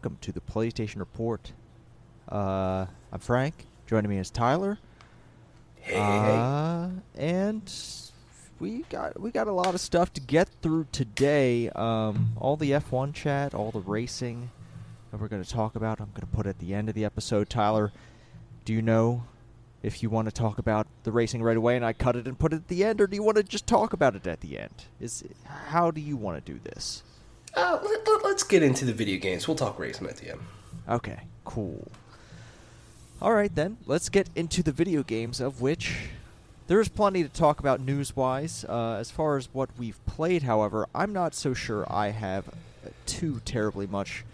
Welcome 0.00 0.16
to 0.22 0.32
the 0.32 0.40
PlayStation 0.40 0.98
Report. 1.00 1.52
Uh, 2.26 2.86
I'm 3.12 3.20
Frank. 3.20 3.66
Joining 3.86 4.08
me 4.08 4.16
is 4.16 4.30
Tyler. 4.30 4.78
Hey. 5.76 5.98
Uh, 5.98 6.88
and 7.14 7.70
we 8.58 8.86
got 8.88 9.20
we 9.20 9.30
got 9.30 9.46
a 9.46 9.52
lot 9.52 9.74
of 9.74 9.80
stuff 9.82 10.10
to 10.14 10.22
get 10.22 10.48
through 10.62 10.86
today. 10.90 11.68
Um, 11.68 12.32
all 12.40 12.56
the 12.56 12.70
F1 12.70 13.12
chat, 13.12 13.52
all 13.52 13.72
the 13.72 13.80
racing 13.80 14.50
that 15.10 15.20
we're 15.20 15.28
going 15.28 15.44
to 15.44 15.50
talk 15.50 15.76
about. 15.76 16.00
I'm 16.00 16.12
going 16.14 16.26
to 16.26 16.34
put 16.34 16.46
at 16.46 16.60
the 16.60 16.72
end 16.72 16.88
of 16.88 16.94
the 16.94 17.04
episode. 17.04 17.50
Tyler, 17.50 17.92
do 18.64 18.72
you 18.72 18.80
know 18.80 19.24
if 19.82 20.02
you 20.02 20.08
want 20.08 20.28
to 20.28 20.32
talk 20.32 20.56
about 20.56 20.86
the 21.02 21.12
racing 21.12 21.42
right 21.42 21.58
away 21.58 21.76
and 21.76 21.84
I 21.84 21.92
cut 21.92 22.16
it 22.16 22.26
and 22.26 22.38
put 22.38 22.54
it 22.54 22.56
at 22.56 22.68
the 22.68 22.84
end, 22.84 23.02
or 23.02 23.06
do 23.06 23.16
you 23.16 23.22
want 23.22 23.36
to 23.36 23.42
just 23.42 23.66
talk 23.66 23.92
about 23.92 24.16
it 24.16 24.26
at 24.26 24.40
the 24.40 24.58
end? 24.58 24.86
Is 24.98 25.24
how 25.44 25.90
do 25.90 26.00
you 26.00 26.16
want 26.16 26.42
to 26.42 26.52
do 26.54 26.58
this? 26.58 27.02
Uh, 27.54 27.78
let, 27.82 28.24
let's 28.24 28.42
get 28.42 28.62
into 28.62 28.84
the 28.84 28.92
video 28.92 29.18
games. 29.18 29.48
We'll 29.48 29.56
talk 29.56 29.78
racing 29.78 30.06
at 30.06 30.16
the 30.16 30.30
end. 30.30 30.40
Okay, 30.88 31.20
cool. 31.44 31.88
All 33.20 33.34
right, 33.34 33.54
then, 33.54 33.76
let's 33.86 34.08
get 34.08 34.28
into 34.34 34.62
the 34.62 34.72
video 34.72 35.02
games, 35.02 35.40
of 35.40 35.60
which 35.60 35.94
there 36.68 36.80
is 36.80 36.88
plenty 36.88 37.22
to 37.22 37.28
talk 37.28 37.60
about 37.60 37.80
news 37.80 38.16
wise. 38.16 38.64
Uh, 38.68 38.96
as 38.98 39.10
far 39.10 39.36
as 39.36 39.48
what 39.52 39.70
we've 39.78 40.04
played, 40.06 40.44
however, 40.44 40.86
I'm 40.94 41.12
not 41.12 41.34
so 41.34 41.52
sure 41.52 41.84
I 41.92 42.10
have 42.10 42.46
too 43.06 43.40
terribly 43.44 43.86
much 43.86 44.24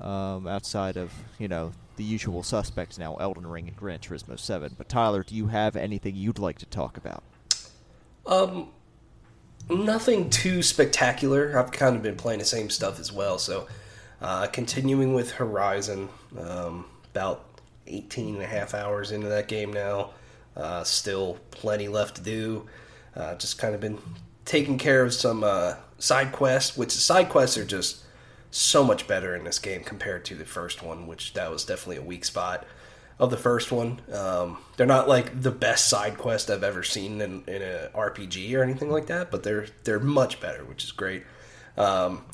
um, 0.00 0.46
outside 0.46 0.96
of, 0.96 1.12
you 1.38 1.48
know, 1.48 1.72
the 1.96 2.04
usual 2.04 2.42
suspects 2.42 2.98
now 2.98 3.16
Elden 3.16 3.46
Ring 3.46 3.68
and 3.68 3.76
Gran 3.76 3.98
Turismo 3.98 4.38
7. 4.38 4.74
But, 4.78 4.88
Tyler, 4.88 5.22
do 5.22 5.34
you 5.34 5.48
have 5.48 5.76
anything 5.76 6.14
you'd 6.14 6.38
like 6.38 6.58
to 6.58 6.66
talk 6.66 6.96
about? 6.96 7.22
Um, 8.26 8.68
nothing 9.68 10.30
too 10.30 10.62
spectacular. 10.62 11.58
I've 11.58 11.72
kind 11.72 11.96
of 11.96 12.02
been 12.02 12.16
playing 12.16 12.38
the 12.38 12.44
same 12.44 12.70
stuff 12.70 13.00
as 13.00 13.12
well. 13.12 13.38
So, 13.38 13.66
uh, 14.20 14.46
continuing 14.48 15.14
with 15.14 15.32
Horizon, 15.32 16.08
um, 16.38 16.86
about 17.12 17.44
18 17.86 18.34
and 18.34 18.44
a 18.44 18.46
half 18.46 18.74
hours 18.74 19.12
into 19.12 19.28
that 19.28 19.48
game 19.48 19.72
now. 19.72 20.10
Uh, 20.56 20.82
still 20.84 21.38
plenty 21.50 21.88
left 21.88 22.16
to 22.16 22.22
do. 22.22 22.66
Uh, 23.14 23.34
just 23.34 23.58
kind 23.58 23.74
of 23.74 23.80
been 23.80 23.98
taking 24.44 24.78
care 24.78 25.02
of 25.02 25.12
some 25.12 25.44
uh, 25.44 25.74
side 25.98 26.32
quests, 26.32 26.76
which 26.76 26.90
side 26.92 27.28
quests 27.28 27.58
are 27.58 27.64
just 27.64 28.04
so 28.50 28.82
much 28.82 29.06
better 29.06 29.34
in 29.34 29.44
this 29.44 29.58
game 29.58 29.82
compared 29.82 30.24
to 30.24 30.34
the 30.34 30.44
first 30.44 30.82
one, 30.82 31.06
which 31.06 31.34
that 31.34 31.50
was 31.50 31.64
definitely 31.64 31.96
a 31.96 32.02
weak 32.02 32.24
spot 32.24 32.64
of 33.18 33.30
the 33.30 33.36
first 33.36 33.72
one. 33.72 34.00
Um, 34.12 34.58
they're 34.76 34.86
not 34.86 35.08
like 35.08 35.40
the 35.40 35.50
best 35.50 35.88
side 35.88 36.18
quest 36.18 36.50
I've 36.50 36.62
ever 36.62 36.82
seen 36.82 37.20
in, 37.20 37.44
in 37.46 37.62
a 37.62 37.90
RPG 37.94 38.54
or 38.54 38.62
anything 38.62 38.90
like 38.90 39.06
that, 39.06 39.30
but 39.30 39.42
they're 39.42 39.66
they're 39.84 40.00
much 40.00 40.40
better, 40.40 40.64
which 40.64 40.84
is 40.84 40.92
great. 40.92 41.24
Um, 41.76 42.24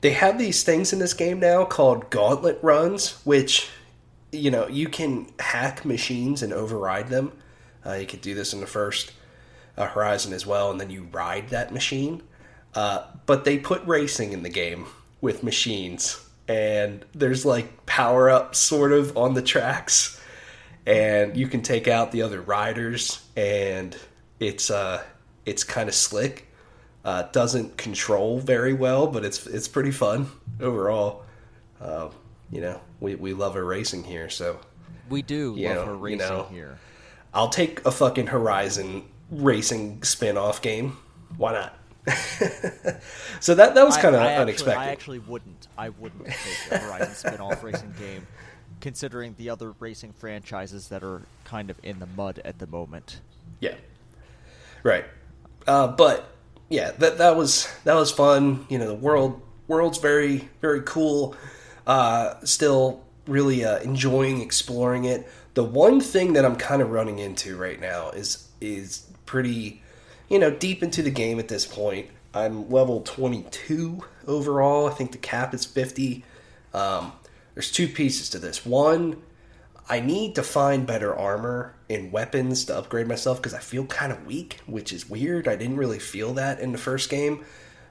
they 0.00 0.12
have 0.12 0.38
these 0.38 0.62
things 0.62 0.92
in 0.92 0.98
this 0.98 1.14
game 1.14 1.40
now 1.40 1.64
called 1.64 2.10
gauntlet 2.10 2.58
runs, 2.62 3.20
which 3.24 3.68
you 4.30 4.50
know 4.50 4.68
you 4.68 4.88
can 4.88 5.28
hack 5.38 5.84
machines 5.84 6.42
and 6.42 6.52
override 6.52 7.08
them. 7.08 7.32
Uh, 7.84 7.94
you 7.94 8.06
could 8.06 8.20
do 8.20 8.34
this 8.34 8.52
in 8.52 8.60
the 8.60 8.66
first 8.66 9.12
uh, 9.76 9.86
Horizon 9.86 10.32
as 10.32 10.46
well, 10.46 10.70
and 10.70 10.80
then 10.80 10.90
you 10.90 11.08
ride 11.12 11.48
that 11.48 11.72
machine. 11.72 12.22
Uh, 12.74 13.04
but 13.26 13.44
they 13.44 13.58
put 13.58 13.84
racing 13.86 14.32
in 14.32 14.42
the 14.42 14.48
game 14.48 14.86
with 15.20 15.42
machines, 15.42 16.21
and 16.48 17.04
there's 17.14 17.44
like 17.44 17.86
power 17.86 18.30
ups 18.30 18.58
sort 18.58 18.92
of 18.92 19.16
on 19.16 19.34
the 19.34 19.42
tracks, 19.42 20.20
and 20.86 21.36
you 21.36 21.46
can 21.48 21.62
take 21.62 21.88
out 21.88 22.12
the 22.12 22.22
other 22.22 22.40
riders, 22.40 23.24
and 23.36 23.96
it's 24.40 24.70
uh 24.70 25.02
it's 25.46 25.64
kind 25.64 25.88
of 25.88 25.94
slick. 25.94 26.48
Uh, 27.04 27.22
doesn't 27.32 27.76
control 27.76 28.38
very 28.38 28.72
well, 28.72 29.08
but 29.08 29.24
it's 29.24 29.44
it's 29.48 29.66
pretty 29.66 29.90
fun 29.90 30.28
overall. 30.60 31.24
Uh, 31.80 32.08
you 32.52 32.60
know, 32.60 32.80
we, 33.00 33.16
we 33.16 33.32
love 33.32 33.56
our 33.56 33.64
racing 33.64 34.04
here, 34.04 34.30
so 34.30 34.60
We 35.10 35.20
do 35.22 35.54
You 35.58 35.66
love 35.68 35.76
know- 35.78 35.84
her 35.86 35.92
you 35.94 35.98
racing 35.98 36.18
know. 36.28 36.44
here. 36.44 36.78
I'll 37.34 37.48
take 37.48 37.84
a 37.84 37.90
fucking 37.90 38.28
Horizon 38.28 39.02
racing 39.32 40.02
spin-off 40.04 40.62
game. 40.62 40.96
Why 41.38 41.52
not? 41.54 41.76
so 43.40 43.54
that 43.54 43.74
that 43.74 43.84
was 43.84 43.96
kind 43.96 44.14
of 44.14 44.22
actually- 44.22 44.42
unexpected. 44.42 44.80
I 44.80 44.88
actually 44.88 45.18
wouldn't. 45.20 45.68
I 45.78 45.90
wouldn't 45.90 46.26
take 46.26 46.72
a 46.72 46.78
Horizon 46.78 47.14
spin-off 47.14 47.62
racing 47.62 47.94
game, 47.98 48.26
considering 48.80 49.34
the 49.38 49.50
other 49.50 49.72
racing 49.78 50.12
franchises 50.12 50.88
that 50.88 51.02
are 51.02 51.22
kind 51.44 51.70
of 51.70 51.78
in 51.82 51.98
the 52.00 52.06
mud 52.06 52.40
at 52.44 52.58
the 52.58 52.66
moment. 52.66 53.20
Yeah. 53.60 53.74
Right. 54.82 55.04
Uh, 55.66 55.88
but 55.88 56.28
yeah, 56.68 56.90
that 56.98 57.18
that 57.18 57.36
was 57.36 57.68
that 57.84 57.94
was 57.94 58.10
fun. 58.10 58.66
You 58.68 58.78
know, 58.78 58.88
the 58.88 58.94
world 58.94 59.40
world's 59.68 59.98
very 59.98 60.48
very 60.60 60.82
cool. 60.82 61.36
Uh, 61.86 62.34
still 62.44 63.04
really 63.26 63.64
uh, 63.64 63.78
enjoying 63.80 64.40
exploring 64.40 65.04
it. 65.04 65.28
The 65.54 65.64
one 65.64 66.00
thing 66.00 66.32
that 66.32 66.44
I'm 66.44 66.56
kind 66.56 66.82
of 66.82 66.90
running 66.90 67.18
into 67.18 67.56
right 67.56 67.80
now 67.80 68.10
is 68.10 68.48
is 68.60 69.06
pretty, 69.26 69.82
you 70.32 70.38
know, 70.38 70.50
deep 70.50 70.82
into 70.82 71.02
the 71.02 71.10
game 71.10 71.38
at 71.38 71.48
this 71.48 71.66
point. 71.66 72.08
I'm 72.32 72.70
level 72.70 73.02
22 73.02 74.02
overall. 74.26 74.86
I 74.86 74.90
think 74.92 75.12
the 75.12 75.18
cap 75.18 75.52
is 75.52 75.66
50. 75.66 76.24
Um, 76.72 77.12
there's 77.52 77.70
two 77.70 77.86
pieces 77.86 78.30
to 78.30 78.38
this. 78.38 78.64
One, 78.64 79.20
I 79.90 80.00
need 80.00 80.34
to 80.36 80.42
find 80.42 80.86
better 80.86 81.14
armor 81.14 81.74
and 81.90 82.10
weapons 82.10 82.64
to 82.64 82.78
upgrade 82.78 83.06
myself 83.06 83.36
because 83.36 83.52
I 83.52 83.58
feel 83.58 83.84
kind 83.84 84.10
of 84.10 84.24
weak, 84.24 84.60
which 84.64 84.90
is 84.90 85.06
weird. 85.06 85.46
I 85.46 85.54
didn't 85.54 85.76
really 85.76 85.98
feel 85.98 86.32
that 86.32 86.60
in 86.60 86.72
the 86.72 86.78
first 86.78 87.10
game. 87.10 87.44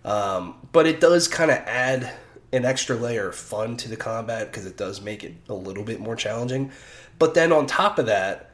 Um, 0.03 0.67
but 0.71 0.87
it 0.87 0.99
does 0.99 1.27
kind 1.27 1.51
of 1.51 1.57
add 1.57 2.11
an 2.51 2.65
extra 2.65 2.95
layer 2.95 3.29
of 3.29 3.35
fun 3.35 3.77
to 3.77 3.87
the 3.87 3.95
combat 3.95 4.47
because 4.47 4.65
it 4.65 4.77
does 4.77 4.99
make 4.99 5.23
it 5.23 5.35
a 5.47 5.53
little 5.53 5.83
bit 5.83 5.99
more 5.99 6.15
challenging. 6.15 6.71
But 7.19 7.35
then 7.35 7.51
on 7.51 7.67
top 7.67 7.99
of 7.99 8.07
that, 8.07 8.49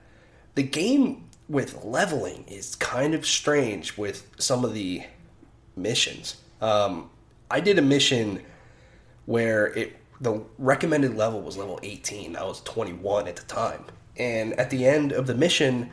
the 0.55 0.63
game 0.63 1.26
with 1.49 1.83
leveling 1.83 2.45
is 2.47 2.75
kind 2.75 3.13
of 3.13 3.25
strange 3.25 3.97
with 3.97 4.29
some 4.37 4.65
of 4.65 4.73
the 4.73 5.03
missions. 5.75 6.37
Um, 6.61 7.09
I 7.49 7.59
did 7.59 7.79
a 7.79 7.81
mission 7.81 8.41
where 9.25 9.67
it 9.67 9.95
the 10.19 10.41
recommended 10.57 11.15
level 11.15 11.41
was 11.41 11.57
level 11.57 11.79
18. 11.83 12.35
I 12.35 12.43
was 12.43 12.61
21 12.61 13.27
at 13.27 13.35
the 13.35 13.43
time. 13.43 13.83
And 14.17 14.53
at 14.53 14.71
the 14.71 14.85
end 14.87 15.11
of 15.11 15.27
the 15.27 15.35
mission, 15.35 15.91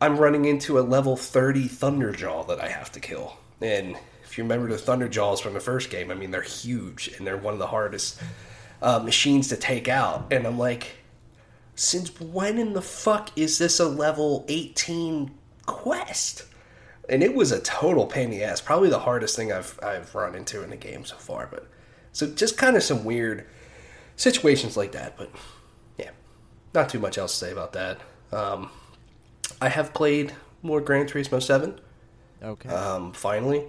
I'm 0.00 0.18
running 0.18 0.44
into 0.44 0.78
a 0.78 0.82
level 0.82 1.16
30 1.16 1.68
Thunderjaw 1.68 2.48
that 2.48 2.60
I 2.60 2.68
have 2.68 2.92
to 2.92 3.00
kill. 3.00 3.38
And 3.62 3.96
if 4.24 4.36
you 4.36 4.44
remember 4.44 4.68
the 4.68 4.76
Thunderjaws 4.76 5.40
from 5.40 5.54
the 5.54 5.60
first 5.60 5.88
game, 5.88 6.10
I 6.10 6.14
mean, 6.14 6.30
they're 6.30 6.42
huge 6.42 7.08
and 7.16 7.26
they're 7.26 7.38
one 7.38 7.54
of 7.54 7.58
the 7.58 7.66
hardest 7.66 8.20
uh, 8.82 8.98
machines 8.98 9.48
to 9.48 9.56
take 9.56 9.88
out. 9.88 10.26
And 10.30 10.46
I'm 10.46 10.58
like, 10.58 10.88
since 11.76 12.18
when 12.20 12.58
in 12.58 12.72
the 12.72 12.82
fuck 12.82 13.30
is 13.36 13.58
this 13.58 13.78
a 13.78 13.86
level 13.88 14.44
18 14.48 15.30
quest? 15.66 16.44
And 17.08 17.22
it 17.22 17.34
was 17.34 17.52
a 17.52 17.60
total 17.60 18.06
pain 18.06 18.24
in 18.24 18.30
the 18.30 18.42
ass. 18.42 18.60
Probably 18.60 18.88
the 18.90 18.98
hardest 18.98 19.36
thing 19.36 19.52
I've 19.52 19.78
I've 19.80 20.12
run 20.14 20.34
into 20.34 20.64
in 20.64 20.70
the 20.70 20.76
game 20.76 21.04
so 21.04 21.14
far. 21.16 21.46
But 21.48 21.68
so 22.12 22.26
just 22.26 22.58
kind 22.58 22.76
of 22.76 22.82
some 22.82 23.04
weird 23.04 23.46
situations 24.16 24.76
like 24.76 24.90
that. 24.92 25.16
But 25.16 25.30
yeah, 25.98 26.10
not 26.74 26.88
too 26.88 26.98
much 26.98 27.16
else 27.16 27.38
to 27.38 27.44
say 27.46 27.52
about 27.52 27.74
that. 27.74 28.00
Um, 28.32 28.70
I 29.60 29.68
have 29.68 29.94
played 29.94 30.34
more 30.62 30.80
Gran 30.80 31.06
Turismo 31.06 31.40
Seven 31.40 31.78
Okay. 32.42 32.68
um, 32.68 33.12
finally. 33.12 33.64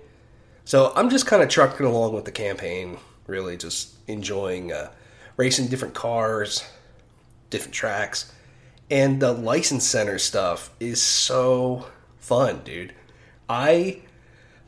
So 0.65 0.91
I'm 0.95 1.09
just 1.09 1.27
kind 1.27 1.43
of 1.43 1.49
trucking 1.49 1.85
along 1.85 2.13
with 2.13 2.25
the 2.25 2.31
campaign, 2.31 2.97
really 3.27 3.55
just 3.55 3.93
enjoying 4.07 4.71
uh, 4.73 4.89
racing 5.37 5.67
different 5.67 5.93
cars, 5.93 6.63
different 7.49 7.73
tracks, 7.73 8.31
and 8.89 9.21
the 9.21 9.33
license 9.33 9.85
center 9.85 10.17
stuff 10.17 10.71
is 10.79 11.01
so 11.01 11.87
fun, 12.17 12.61
dude. 12.63 12.93
I 13.49 14.01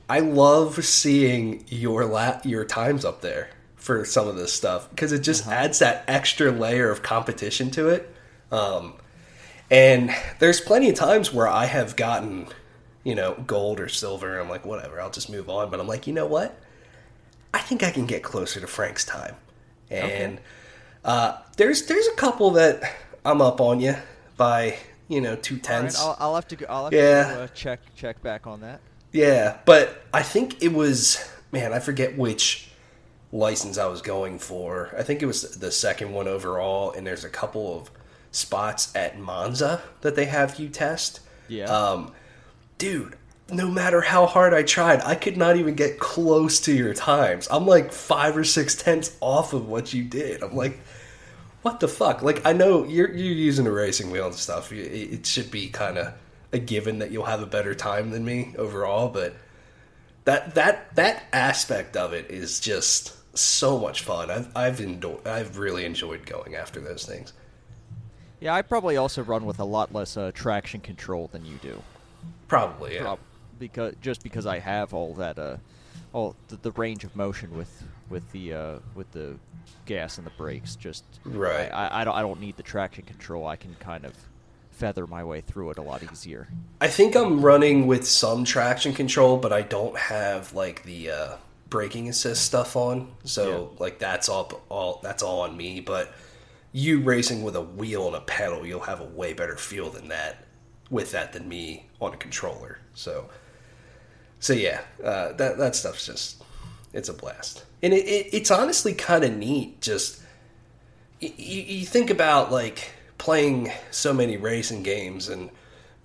I 0.10 0.20
love 0.20 0.84
seeing 0.84 1.64
your 1.68 2.06
la- 2.06 2.42
your 2.44 2.66
times 2.66 3.06
up 3.06 3.22
there 3.22 3.50
for 3.76 4.04
some 4.06 4.28
of 4.28 4.36
this 4.36 4.54
stuff 4.54 4.90
because 4.90 5.12
it 5.12 5.20
just 5.20 5.48
adds 5.48 5.80
that 5.80 6.04
extra 6.08 6.52
layer 6.52 6.90
of 6.90 7.02
competition 7.02 7.72
to 7.72 7.90
it. 7.90 8.14
Um, 8.52 8.94
and 9.72 10.14
there's 10.40 10.60
plenty 10.60 10.90
of 10.90 10.96
times 10.96 11.34
where 11.34 11.48
I 11.48 11.66
have 11.66 11.96
gotten, 11.96 12.48
you 13.04 13.16
know, 13.16 13.36
gold 13.46 13.80
or 13.80 13.88
silver. 13.88 14.40
I'm 14.40 14.50
like, 14.50 14.66
whatever, 14.66 15.00
I'll 15.00 15.12
just 15.12 15.30
move 15.30 15.50
on. 15.50 15.70
But 15.70 15.80
I'm 15.80 15.88
like, 15.88 16.08
you 16.08 16.14
know 16.14 16.26
what? 16.26 16.60
I 17.54 17.60
think 17.60 17.84
I 17.84 17.92
can 17.92 18.06
get 18.06 18.24
closer 18.24 18.60
to 18.60 18.68
Frank's 18.68 19.06
time. 19.06 19.36
And 19.92 20.40
uh, 21.04 21.38
there's 21.57 21.86
there's 21.88 22.07
a 22.07 22.16
couple 22.16 22.51
that 22.51 22.96
I'm 23.25 23.42
up 23.42 23.62
on 23.62 23.80
you 23.80 23.96
by 24.38 24.78
you 25.07 25.22
know 25.22 25.36
two 25.36 25.60
All 25.68 25.78
right, 25.78 25.92
tenths. 25.92 25.96
I'll, 25.96 26.16
I'll 26.19 26.36
have 26.36 26.48
to 26.50 26.56
go, 26.56 26.66
I'll 26.69 26.86
have 26.86 26.94
Yeah. 26.94 27.24
to 27.24 27.42
uh, 27.44 27.48
check 27.48 27.80
check 27.96 28.22
back 28.22 28.48
on 28.48 28.62
that. 28.62 28.81
Yeah, 29.12 29.57
but 29.66 30.04
I 30.13 30.24
think 30.24 30.62
it 30.62 30.74
was 30.74 31.18
man, 31.51 31.74
I 31.74 31.80
forget 31.80 32.18
which 32.18 32.69
license 33.31 33.78
I 33.78 33.88
was 33.88 34.01
going 34.01 34.40
for. 34.40 34.94
I 34.98 35.04
think 35.04 35.22
it 35.22 35.25
was 35.25 35.57
the 35.57 35.72
second 35.72 36.12
one 36.12 36.28
overall, 36.28 36.92
and 36.92 37.06
there's 37.06 37.24
a 37.24 37.30
couple 37.30 37.75
of 37.78 37.92
spots 38.31 38.95
at 38.95 39.19
Monza 39.19 39.81
that 40.02 40.16
they 40.16 40.25
have 40.25 40.60
you 40.60 40.69
test. 40.69 41.22
Yeah. 41.48 41.66
Um, 41.66 42.13
dude, 42.78 43.16
no 43.52 43.68
matter 43.69 44.02
how 44.02 44.25
hard 44.28 44.54
I 44.54 44.63
tried, 44.63 45.02
I 45.02 45.16
could 45.16 45.38
not 45.38 45.57
even 45.57 45.75
get 45.75 46.00
close 46.00 46.60
to 46.62 46.74
your 46.74 46.94
times. 46.94 47.48
I'm 47.52 47.66
like 47.66 47.92
five 47.92 48.38
or 48.38 48.44
six 48.44 48.75
tenths 48.75 49.16
off 49.22 49.54
of 49.54 49.68
what 49.68 49.94
you 49.94 50.04
did. 50.04 50.44
I'm 50.44 50.56
like, 50.56 50.80
what 51.62 51.80
the 51.80 51.88
fuck? 51.88 52.22
Like, 52.22 52.46
I 52.46 52.54
know 52.54 52.86
you're 52.86 53.10
you're 53.10 53.34
using 53.34 53.68
a 53.68 53.72
racing 53.72 54.12
wheel 54.12 54.28
and 54.28 54.36
stuff. 54.36 54.72
It, 54.72 54.78
it 54.78 55.26
should 55.26 55.52
be 55.52 55.70
kind 55.70 55.98
of 55.98 56.14
a 56.52 56.60
given 56.60 57.00
that 57.00 57.12
you'll 57.12 57.26
have 57.26 57.42
a 57.42 57.46
better 57.46 57.76
time 57.76 58.12
than 58.12 58.26
me 58.26 58.54
overall, 58.58 59.10
but 59.10 59.36
that 60.26 60.56
that 60.56 60.96
that 60.96 61.24
aspect 61.34 61.96
of 61.98 62.14
it 62.14 62.30
is 62.30 62.60
just 62.60 63.16
so 63.38 63.78
much 63.80 64.04
fun. 64.04 64.32
I've 64.32 64.56
I've 64.56 64.82
enjoyed, 64.82 65.28
I've 65.28 65.58
really 65.58 65.86
enjoyed 65.86 66.26
going 66.26 66.56
after 66.56 66.80
those 66.80 67.06
things. 67.06 67.34
Yeah, 68.40 68.54
I 68.54 68.62
probably 68.62 68.96
also 68.96 69.22
run 69.22 69.46
with 69.46 69.60
a 69.60 69.66
lot 69.66 69.94
less 69.94 70.16
uh, 70.16 70.32
traction 70.34 70.80
control 70.80 71.28
than 71.32 71.46
you 71.46 71.58
do. 71.62 71.84
Probably, 72.48 72.96
yeah. 72.96 73.02
Prob- 73.02 73.20
because 73.60 73.96
just 74.02 74.24
because 74.24 74.46
I 74.46 74.60
have 74.60 74.94
all 74.94 75.14
that 75.16 75.38
uh, 75.38 75.58
all 76.13 76.36
the, 76.48 76.57
the 76.57 76.72
range 76.72 77.04
of 77.04 77.16
motion 77.16 77.56
with 77.56 77.84
with 78.10 78.30
the 78.31 78.54
uh, 78.54 78.80
with 78.96 79.12
the 79.12 79.38
gas 79.86 80.18
and 80.18 80.25
the 80.25 80.31
brakes. 80.31 80.75
Just 80.75 81.04
right. 81.25 81.69
I, 81.72 82.01
I 82.01 82.04
don't 82.04 82.16
I 82.16 82.22
don't 82.22 82.40
need 82.40 82.57
the 82.57 82.63
traction 82.63 83.06
control. 83.06 83.48
I 83.48 83.56
can 83.56 83.75
kind 83.75 84.06
of 84.06 84.13
feather 84.72 85.06
my 85.06 85.24
way 85.24 85.42
through 85.42 85.72
it 85.72 85.78
a 85.78 85.81
lot 85.81 86.01
easier. 86.10 86.48
I 86.80 86.88
think 86.88 87.16
I'm 87.16 87.42
running 87.42 87.86
with 87.86 88.07
some 88.07 88.46
traction 88.46 88.94
control, 88.94 89.38
but 89.38 89.51
I 89.51 89.62
don't 89.62 89.98
have 89.98 90.54
like 90.54 90.84
the 90.84 91.12
uh, 91.12 91.36
braking 91.69 92.10
assist 92.10 92.45
stuff 92.45 92.75
on. 92.75 93.12
So 93.25 93.72
yeah. 93.74 93.80
like 93.80 94.00
that's 94.00 94.30
all 94.30 94.62
all 94.69 95.00
that's 95.04 95.22
all 95.22 95.42
on 95.42 95.56
me. 95.56 95.81
But 95.81 96.13
you 96.72 97.02
racing 97.02 97.44
with 97.44 97.56
a 97.56 97.62
wheel 97.62 98.07
and 98.07 98.16
a 98.16 98.22
pedal, 98.22 98.66
you'll 98.66 98.80
have 98.81 99.02
a 99.02 99.06
way 99.06 99.34
better 99.34 99.57
feel 99.57 99.90
than 99.90 100.07
that 100.10 100.45
with 100.90 101.12
that 101.12 101.34
than 101.34 101.48
me 101.48 101.88
on 102.02 102.13
a 102.13 102.18
controller. 102.18 102.80
So 102.94 103.30
so 104.40 104.54
yeah, 104.54 104.82
uh, 105.04 105.34
that 105.34 105.58
that 105.58 105.76
stuff's 105.76 106.06
just 106.06 106.44
it's 106.94 107.10
a 107.10 107.14
blast, 107.14 107.66
and 107.84 107.94
it, 107.94 108.06
it 108.06 108.34
it's 108.34 108.52
honestly 108.52 108.94
kind 108.94 109.24
of 109.24 109.36
neat. 109.36 109.82
Just 109.82 110.22
you, 111.20 111.32
you 111.38 111.86
think 111.86 112.10
about 112.10 112.52
like 112.52 112.92
playing 113.18 113.72
so 113.92 114.14
many 114.14 114.38
racing 114.38 114.84
games 114.84 115.28
and 115.28 115.50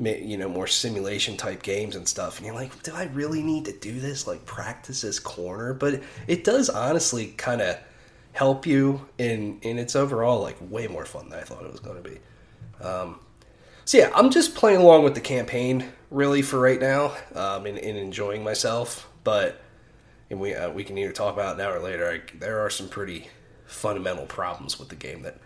you 0.01 0.37
know 0.37 0.49
more 0.49 0.67
simulation 0.67 1.37
type 1.37 1.63
games 1.63 1.95
and 1.95 2.09
stuff 2.09 2.39
and 2.39 2.47
you're 2.47 2.55
like 2.55 2.83
do 2.83 2.93
i 2.97 3.05
really 3.05 3.41
need 3.41 3.65
to 3.65 3.73
do 3.79 4.01
this 4.01 4.27
like 4.27 4.45
practice 4.45 5.03
this 5.03 5.21
corner? 5.21 5.73
But 5.73 6.03
it 6.27 6.43
does 6.43 6.69
honestly 6.69 7.29
kind 7.29 7.61
of 7.61 7.79
help 8.33 8.67
you 8.67 9.07
in 9.19 9.61
in 9.63 9.79
its 9.79 9.95
overall 9.95 10.41
like 10.41 10.57
way 10.61 10.89
more 10.89 11.05
fun 11.05 11.29
than 11.29 11.39
i 11.39 11.43
thought 11.43 11.65
it 11.65 11.71
was 11.71 11.81
going 11.81 12.03
to 12.03 12.11
be. 12.11 12.19
Um, 12.85 13.21
so 13.85 13.99
yeah 13.99 14.11
i'm 14.17 14.31
just 14.31 14.57
playing 14.57 14.81
along 14.81 15.05
with 15.05 15.15
the 15.15 15.21
campaign 15.21 15.93
really 16.15 16.43
for 16.43 16.61
right 16.61 16.81
now 16.81 17.15
um, 17.35 17.67
and, 17.67 17.79
enjoying 17.79 18.43
myself 18.43 19.11
but 19.25 19.61
and 20.31 20.41
we 20.41 20.55
uh, 20.55 20.71
we 20.71 20.85
can 20.85 20.97
either 20.97 21.13
talk 21.13 21.35
about 21.35 21.57
it 21.57 21.59
now 21.59 21.71
or 21.71 21.81
later 21.81 22.09
I, 22.09 22.39
there 22.39 22.61
are 22.61 22.71
some 22.71 22.89
pretty 22.89 23.29
fundamental 23.67 24.27
problems 24.27 24.79
with 24.79 24.89
the 24.89 24.97
game 24.97 25.23
that 25.23 25.39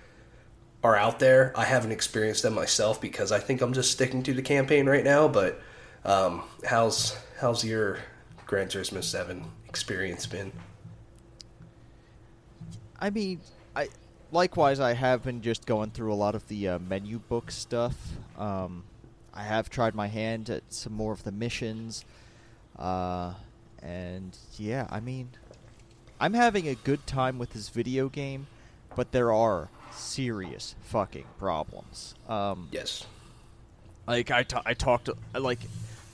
are 0.83 0.97
out 0.97 1.19
there. 1.19 1.53
I 1.57 1.65
haven't 1.65 1.93
experienced 1.93 2.43
them 2.43 2.55
myself 2.55 3.01
because 3.01 3.33
I 3.33 3.39
think 3.39 3.61
I'm 3.61 3.73
just 3.73 3.91
sticking 3.91 4.23
to 4.25 4.35
the 4.35 4.43
campaign 4.43 4.87
right 4.87 5.05
now. 5.05 5.29
But 5.29 5.61
um, 6.05 6.43
how's 6.65 7.17
how's 7.41 7.65
your 7.65 7.99
Gran 8.47 8.69
Turismo 8.69 9.03
Seven 9.03 9.45
experience 9.69 10.27
been? 10.27 10.53
I 13.01 13.11
mean, 13.11 13.41
I 13.75 13.89
likewise 14.31 14.81
I 14.81 14.95
have 14.95 15.25
been 15.25 15.43
just 15.43 15.67
going 15.67 15.91
through 15.91 16.13
a 16.13 16.17
lot 16.17 16.35
of 16.35 16.47
the 16.49 16.69
uh, 16.69 16.79
menu 16.79 17.19
book 17.19 17.51
stuff. 17.51 17.97
Um, 18.37 18.85
I 19.39 19.43
have 19.43 19.71
tried 19.71 19.95
my 19.95 20.09
hand 20.09 20.51
at 20.51 20.65
some 20.69 20.93
more 20.93 21.13
of 21.13 21.23
the 21.23 21.31
missions, 21.31 22.05
uh, 22.77 23.35
and 23.81 24.37
yeah, 24.57 24.89
I 24.91 24.99
mean, 24.99 25.29
I'm 26.19 26.35
having 26.35 26.67
a 26.67 26.75
good 26.75 27.07
time 27.07 27.39
with 27.39 27.51
this 27.51 27.69
video 27.69 28.09
game, 28.09 28.49
but 28.97 29.13
there 29.13 29.33
are 29.33 29.69
serious 29.93 30.75
fucking 30.83 31.27
problems. 31.39 32.17
Um, 32.29 32.67
yes. 32.73 33.07
Like 34.09 34.33
I, 34.33 34.43
t- 34.43 34.57
I 34.67 34.75
talked 34.75 35.09
like 35.33 35.61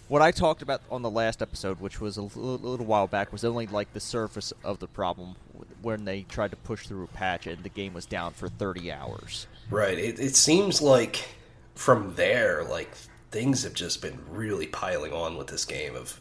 what 0.08 0.20
I 0.20 0.30
talked 0.30 0.60
about 0.60 0.82
on 0.90 1.00
the 1.00 1.08
last 1.08 1.40
episode, 1.40 1.80
which 1.80 2.02
was 2.02 2.18
a 2.18 2.22
little, 2.22 2.58
little 2.58 2.84
while 2.84 3.06
back, 3.06 3.32
was 3.32 3.42
only 3.42 3.66
like 3.66 3.94
the 3.94 4.00
surface 4.00 4.52
of 4.62 4.80
the 4.80 4.86
problem 4.86 5.36
when 5.80 6.04
they 6.04 6.24
tried 6.24 6.50
to 6.50 6.58
push 6.58 6.86
through 6.86 7.04
a 7.04 7.08
patch 7.08 7.46
and 7.46 7.62
the 7.62 7.70
game 7.70 7.94
was 7.94 8.04
down 8.04 8.34
for 8.34 8.50
30 8.50 8.92
hours. 8.92 9.46
Right. 9.70 9.98
It, 9.98 10.20
it 10.20 10.36
seems 10.36 10.82
like 10.82 11.24
from 11.74 12.14
there, 12.16 12.64
like 12.64 12.90
things 13.34 13.64
have 13.64 13.74
just 13.74 14.00
been 14.00 14.16
really 14.30 14.68
piling 14.68 15.12
on 15.12 15.36
with 15.36 15.48
this 15.48 15.64
game 15.64 15.96
of 15.96 16.20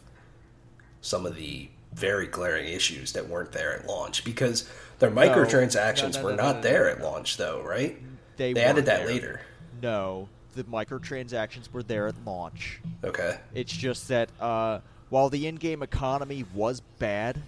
some 1.02 1.28
of 1.28 1.36
the 1.36 1.70
very 1.94 2.26
glaring 2.26 2.68
issues 2.68 3.14
that 3.14 3.30
weren't 3.30 3.52
there 3.52 3.78
at 3.78 3.86
launch 3.86 4.26
because 4.26 4.68
their 4.98 5.12
microtransactions 5.12 6.16
no, 6.16 6.22
no, 6.22 6.22
no, 6.22 6.24
were 6.24 6.36
not 6.36 6.64
there 6.64 6.90
at 6.90 7.02
launch 7.02 7.38
though, 7.38 7.62
right? 7.62 8.02
They, 8.38 8.54
they 8.54 8.64
added 8.64 8.88
that 8.88 9.02
there. 9.02 9.08
later. 9.08 9.42
No, 9.80 10.28
the 10.56 10.64
microtransactions 10.64 11.72
were 11.72 11.84
there 11.84 12.08
at 12.08 12.16
launch. 12.26 12.82
Okay. 13.04 13.38
It's 13.54 13.72
just 13.72 14.08
that 14.08 14.30
uh, 14.40 14.80
while 15.10 15.30
the 15.30 15.46
in-game 15.46 15.84
economy 15.84 16.46
was 16.56 16.82
bad 16.98 17.40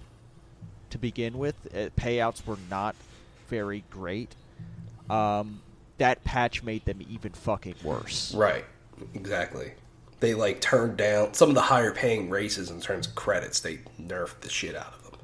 to 0.91 1.00
begin 1.00 1.39
with, 1.39 1.56
uh, 1.73 1.89
payouts 2.00 2.45
were 2.45 2.59
not 2.69 2.95
very 3.50 3.83
great. 3.89 4.35
Um, 5.09 5.61
that 5.97 6.23
patch 6.23 6.61
made 6.61 6.85
them 6.85 7.03
even 7.09 7.31
fucking 7.31 7.77
worse. 7.83 8.31
Right. 8.35 8.65
Exactly 9.13 9.74
they 10.19 10.33
like 10.33 10.62
turned 10.62 10.97
down 10.97 11.33
some 11.33 11.50
of 11.50 11.56
the 11.56 11.62
higher 11.62 11.92
paying 11.92 12.30
races 12.30 12.69
in 12.69 12.81
terms 12.81 13.07
of 13.07 13.15
credits. 13.15 13.59
They 13.59 13.80
nerfed 14.01 14.42
the 14.42 14.50
shit 14.50 14.75
out 14.75 14.94
of 14.94 15.12
them. 15.12 15.19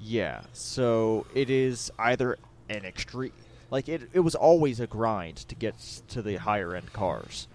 Yeah, 0.00 0.42
so 0.52 1.26
it 1.34 1.50
is 1.50 1.90
either 1.98 2.38
an 2.68 2.84
extreme, 2.84 3.32
like 3.70 3.88
it. 3.88 4.10
It 4.12 4.20
was 4.20 4.34
always 4.34 4.80
a 4.80 4.86
grind 4.86 5.36
to 5.48 5.54
get 5.54 5.78
to 6.08 6.22
the 6.22 6.36
higher 6.36 6.74
end 6.74 6.92
cars. 6.92 7.48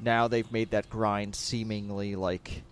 Now 0.00 0.26
they've 0.26 0.50
made 0.50 0.72
that 0.72 0.90
grind 0.90 1.36
seemingly 1.36 2.16
like, 2.16 2.62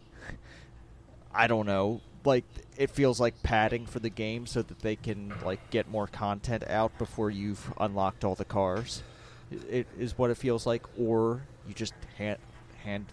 I 1.32 1.47
don't 1.47 1.67
know, 1.67 2.00
like 2.25 2.44
it 2.76 2.91
feels 2.91 3.20
like 3.20 3.43
padding 3.43 3.87
for 3.87 4.00
the 4.00 4.11
game 4.11 4.47
so 4.47 4.62
that 4.62 4.81
they 4.81 4.97
can 4.97 5.32
like 5.44 5.71
get 5.71 5.88
more 5.88 6.09
content 6.09 6.64
out 6.69 6.99
before 6.99 7.30
you've 7.30 7.73
unlocked 7.78 8.25
all 8.25 8.35
the 8.35 8.45
cars. 8.45 9.02
It 9.50 9.87
is 9.99 10.16
what 10.16 10.30
it 10.30 10.37
feels 10.37 10.66
like, 10.66 10.85
or 10.99 11.42
you 11.66 11.75
just 11.75 11.95
hand 12.16 12.38
hand 12.85 13.07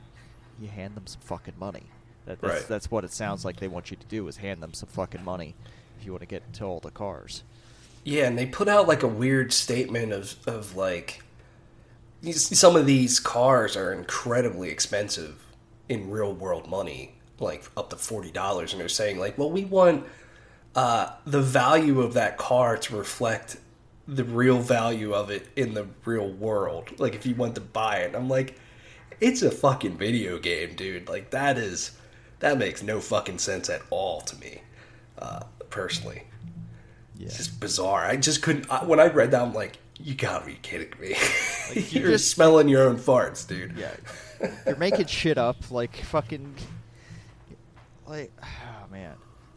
you 0.59 0.67
hand 0.67 0.95
them 0.95 1.07
some 1.07 1.21
fucking 1.21 1.55
money. 1.59 1.83
That, 2.25 2.41
that's, 2.41 2.53
right. 2.53 2.67
that's 2.67 2.91
what 2.91 3.03
it 3.03 3.13
sounds 3.13 3.45
like 3.45 3.57
they 3.57 3.67
want 3.67 3.89
you 3.89 3.97
to 3.97 4.05
do 4.07 4.27
is 4.27 4.37
hand 4.37 4.61
them 4.61 4.73
some 4.73 4.89
fucking 4.89 5.23
money 5.23 5.55
if 5.99 6.05
you 6.05 6.11
want 6.11 6.21
to 6.21 6.27
get 6.27 6.51
to 6.53 6.65
all 6.65 6.79
the 6.79 6.91
cars. 6.91 7.43
Yeah, 8.03 8.27
and 8.27 8.37
they 8.37 8.45
put 8.45 8.67
out 8.67 8.87
like 8.87 9.03
a 9.03 9.07
weird 9.07 9.53
statement 9.53 10.11
of 10.13 10.35
of 10.47 10.75
like 10.75 11.23
some 12.31 12.75
of 12.75 12.85
these 12.85 13.19
cars 13.19 13.75
are 13.75 13.93
incredibly 13.93 14.69
expensive 14.69 15.43
in 15.89 16.09
real 16.09 16.33
world 16.33 16.69
money, 16.69 17.15
like 17.39 17.65
up 17.75 17.89
to 17.89 17.95
forty 17.95 18.31
dollars, 18.31 18.73
and 18.73 18.81
they're 18.81 18.89
saying 18.89 19.19
like, 19.19 19.37
well, 19.37 19.51
we 19.51 19.65
want 19.65 20.05
uh, 20.75 21.11
the 21.25 21.41
value 21.41 22.01
of 22.01 22.13
that 22.13 22.37
car 22.37 22.77
to 22.77 22.95
reflect 22.95 23.57
the 24.07 24.23
real 24.23 24.59
value 24.59 25.13
of 25.13 25.29
it 25.29 25.47
in 25.55 25.73
the 25.73 25.87
real 26.05 26.29
world. 26.29 26.99
Like 26.99 27.15
if 27.15 27.25
you 27.25 27.35
want 27.35 27.55
to 27.55 27.61
buy 27.61 27.97
it, 27.97 28.15
I'm 28.15 28.29
like, 28.29 28.57
it's 29.19 29.41
a 29.41 29.51
fucking 29.51 29.97
video 29.97 30.39
game, 30.39 30.75
dude. 30.75 31.09
Like 31.09 31.31
that 31.31 31.57
is 31.57 31.97
that 32.39 32.57
makes 32.57 32.83
no 32.83 32.99
fucking 32.99 33.39
sense 33.39 33.69
at 33.69 33.81
all 33.89 34.21
to 34.21 34.35
me, 34.37 34.61
uh, 35.19 35.41
personally. 35.69 36.23
Yeah. 37.17 37.25
It's 37.25 37.37
just 37.37 37.59
bizarre. 37.59 38.05
I 38.05 38.15
just 38.15 38.41
couldn't. 38.41 38.69
I, 38.71 38.85
when 38.85 38.99
I 38.99 39.07
read 39.07 39.31
that, 39.31 39.41
I'm 39.41 39.53
like, 39.53 39.77
you 39.99 40.13
gotta 40.13 40.45
be 40.45 40.57
kidding 40.61 40.93
me. 40.99 41.15
Like, 41.69 41.93
you 41.93 42.05
are 42.05 42.11
just 42.11 42.31
smelling 42.31 42.69
your 42.69 42.87
own 42.87 42.97
farts, 42.97 43.47
dude. 43.47 43.75
Yeah, 43.75 43.91
you're 44.65 44.75
making 44.77 45.07
shit 45.07 45.37
up 45.37 45.71
like 45.71 45.95
fucking. 45.95 46.55
Like, 48.07 48.31
oh 48.43 48.91
man, 48.91 49.15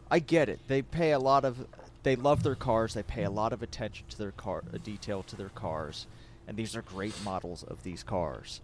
I 0.09 0.19
get 0.19 0.49
it. 0.49 0.59
They 0.67 0.81
pay 0.81 1.11
a 1.11 1.19
lot 1.19 1.45
of. 1.45 1.65
They 2.03 2.15
love 2.15 2.43
their 2.43 2.55
cars. 2.55 2.93
They 2.93 3.03
pay 3.03 3.23
a 3.23 3.29
lot 3.29 3.53
of 3.53 3.61
attention 3.61 4.05
to 4.09 4.17
their 4.17 4.31
car, 4.31 4.63
a 4.73 4.79
detail 4.79 5.23
to 5.23 5.35
their 5.35 5.49
cars, 5.49 6.07
and 6.47 6.57
these 6.57 6.75
are 6.75 6.81
great 6.81 7.15
models 7.23 7.63
of 7.63 7.83
these 7.83 8.03
cars 8.03 8.61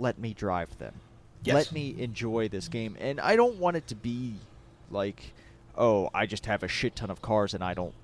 let 0.00 0.18
me 0.18 0.34
drive 0.34 0.76
them. 0.78 0.94
Yes. 1.44 1.54
Let 1.54 1.72
me 1.72 1.94
enjoy 1.98 2.48
this 2.48 2.68
game. 2.68 2.96
And 2.98 3.20
I 3.20 3.36
don't 3.36 3.56
want 3.56 3.76
it 3.76 3.86
to 3.88 3.94
be 3.94 4.34
like, 4.90 5.32
oh, 5.76 6.10
I 6.12 6.26
just 6.26 6.46
have 6.46 6.62
a 6.62 6.68
shit 6.68 6.96
ton 6.96 7.10
of 7.10 7.22
cars 7.22 7.54
and 7.54 7.62
I 7.62 7.74
don't 7.74 7.94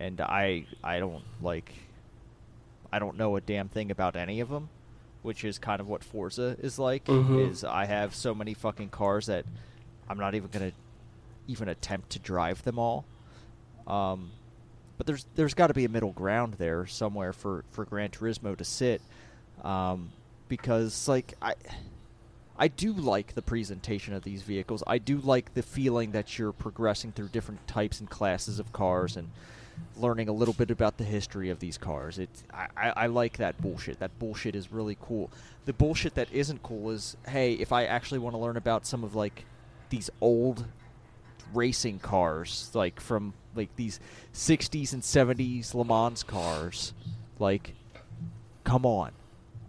and 0.00 0.20
I 0.20 0.66
I 0.82 0.98
don't 0.98 1.22
like 1.40 1.72
I 2.92 2.98
don't 2.98 3.16
know 3.16 3.36
a 3.36 3.40
damn 3.40 3.68
thing 3.68 3.90
about 3.90 4.16
any 4.16 4.40
of 4.40 4.48
them, 4.48 4.68
which 5.22 5.44
is 5.44 5.58
kind 5.58 5.80
of 5.80 5.88
what 5.88 6.02
Forza 6.02 6.56
is 6.60 6.78
like. 6.78 7.04
Mm-hmm. 7.04 7.38
Is 7.38 7.62
I 7.64 7.84
have 7.86 8.14
so 8.14 8.34
many 8.34 8.54
fucking 8.54 8.88
cars 8.88 9.26
that 9.26 9.44
I'm 10.08 10.18
not 10.18 10.34
even 10.34 10.50
gonna 10.50 10.72
even 11.46 11.68
attempt 11.68 12.10
to 12.10 12.18
drive 12.18 12.64
them 12.64 12.78
all. 12.78 13.04
Um, 13.86 14.30
but 14.96 15.06
there's 15.06 15.26
there's 15.34 15.54
got 15.54 15.68
to 15.68 15.74
be 15.74 15.84
a 15.84 15.88
middle 15.88 16.12
ground 16.12 16.54
there 16.54 16.86
somewhere 16.86 17.32
for 17.32 17.64
for 17.70 17.84
Gran 17.84 18.10
Turismo 18.10 18.56
to 18.56 18.64
sit. 18.64 19.00
Um, 19.62 20.10
because 20.48 21.08
like 21.08 21.34
I 21.42 21.54
I 22.56 22.68
do 22.68 22.92
like 22.92 23.34
the 23.34 23.42
presentation 23.42 24.14
of 24.14 24.22
these 24.22 24.42
vehicles. 24.42 24.82
I 24.86 24.98
do 24.98 25.18
like 25.18 25.54
the 25.54 25.62
feeling 25.62 26.12
that 26.12 26.38
you're 26.38 26.52
progressing 26.52 27.12
through 27.12 27.28
different 27.28 27.66
types 27.66 27.98
and 27.98 28.08
classes 28.08 28.58
of 28.58 28.72
cars 28.72 29.16
and 29.16 29.30
learning 29.96 30.28
a 30.28 30.32
little 30.32 30.54
bit 30.54 30.70
about 30.70 30.96
the 30.96 31.04
history 31.04 31.50
of 31.50 31.58
these 31.58 31.76
cars. 31.78 32.20
It, 32.20 32.30
I, 32.52 32.68
I, 32.76 32.90
I 32.90 33.06
like 33.06 33.38
that 33.38 33.60
bullshit. 33.60 33.98
That 33.98 34.16
bullshit 34.20 34.54
is 34.54 34.70
really 34.70 34.96
cool. 35.00 35.30
The 35.64 35.72
bullshit 35.72 36.14
that 36.14 36.32
isn't 36.32 36.62
cool 36.62 36.90
is, 36.90 37.16
hey, 37.26 37.54
if 37.54 37.72
I 37.72 37.86
actually 37.86 38.20
want 38.20 38.34
to 38.34 38.38
learn 38.38 38.56
about 38.56 38.86
some 38.86 39.02
of 39.02 39.16
like 39.16 39.44
these 39.90 40.10
old 40.20 40.64
racing 41.52 41.98
cars, 41.98 42.70
like 42.72 43.00
from 43.00 43.34
like 43.54 43.74
these 43.76 44.00
60s 44.32 44.92
and 44.92 45.02
70s 45.02 45.74
Le 45.74 45.84
Mans 45.84 46.22
cars, 46.22 46.92
like, 47.38 47.74
come 48.64 48.84
on. 48.86 49.12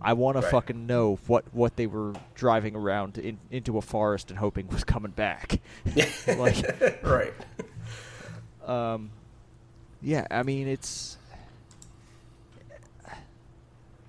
I 0.02 0.14
want 0.14 0.36
Right. 0.36 0.44
to 0.44 0.50
fucking 0.52 0.86
know 0.86 1.18
what, 1.28 1.46
what 1.54 1.78
they 1.78 1.88
were 1.88 2.14
driving 2.36 2.76
around 2.76 3.18
in, 3.18 3.40
into 3.50 3.78
a 3.78 3.82
forest 3.82 4.30
and 4.30 4.38
hoping 4.38 4.68
was 4.68 4.84
coming 4.84 5.12
back. 5.12 5.60
like, 6.38 7.02
right. 7.04 7.34
um, 8.66 9.10
yeah, 10.02 10.28
I 10.30 10.44
mean 10.44 10.68
it's 10.68 11.18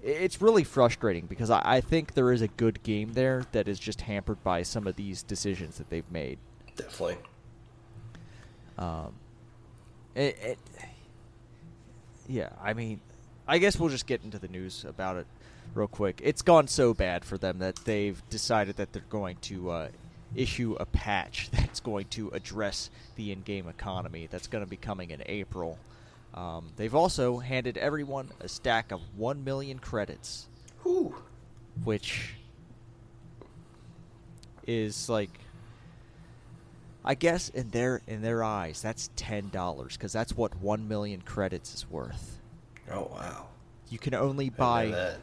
it's 0.02 0.40
really 0.40 0.62
frustrating 0.62 1.26
because 1.26 1.50
I, 1.50 1.62
I 1.64 1.80
think 1.80 2.14
there 2.14 2.30
is 2.30 2.40
a 2.42 2.48
good 2.48 2.82
game 2.82 3.14
there 3.14 3.44
that 3.52 3.66
is 3.66 3.78
just 3.78 4.02
hampered 4.02 4.42
by 4.44 4.62
some 4.62 4.86
of 4.86 4.94
these 4.96 5.22
decisions 5.22 5.78
that 5.78 5.90
they've 5.90 6.08
made. 6.12 6.38
Definitely. 6.76 7.16
Um, 8.78 9.14
it, 10.16 10.38
it, 10.42 10.58
yeah, 12.26 12.48
I 12.62 12.72
mean, 12.72 13.00
I 13.46 13.58
guess 13.58 13.78
we'll 13.78 13.90
just 13.90 14.06
get 14.06 14.24
into 14.24 14.38
the 14.38 14.48
news 14.48 14.84
about 14.84 15.16
it 15.16 15.26
real 15.74 15.86
quick. 15.86 16.20
It's 16.24 16.42
gone 16.42 16.68
so 16.68 16.94
bad 16.94 17.24
for 17.24 17.38
them 17.38 17.58
that 17.58 17.76
they've 17.84 18.20
decided 18.30 18.76
that 18.76 18.92
they're 18.92 19.02
going 19.10 19.36
to 19.42 19.70
uh, 19.70 19.88
issue 20.34 20.76
a 20.80 20.86
patch 20.86 21.50
that's 21.52 21.80
going 21.80 22.06
to 22.06 22.30
address 22.30 22.90
the 23.16 23.30
in-game 23.30 23.68
economy. 23.68 24.26
That's 24.30 24.46
going 24.46 24.64
to 24.64 24.70
be 24.70 24.76
coming 24.76 25.10
in 25.10 25.22
April. 25.26 25.78
Um, 26.34 26.70
they've 26.76 26.94
also 26.94 27.38
handed 27.38 27.76
everyone 27.78 28.30
a 28.40 28.48
stack 28.48 28.92
of 28.92 29.00
one 29.16 29.44
million 29.44 29.78
credits, 29.78 30.46
Whew. 30.82 31.14
which 31.84 32.34
is 34.66 35.08
like 35.08 35.30
I 37.08 37.14
guess 37.14 37.48
in 37.50 37.70
their 37.70 38.02
in 38.08 38.20
their 38.22 38.42
eyes 38.42 38.82
that's 38.82 39.10
ten 39.14 39.48
dollars 39.50 39.96
because 39.96 40.12
that's 40.12 40.36
what 40.36 40.56
one 40.60 40.88
million 40.88 41.20
credits 41.20 41.72
is 41.72 41.88
worth. 41.88 42.40
Oh 42.90 43.08
wow. 43.14 43.46
You 43.88 43.98
can 43.98 44.12
only 44.14 44.46
I 44.58 44.82
didn't 44.82 44.92
know 44.92 45.06
buy 45.12 45.16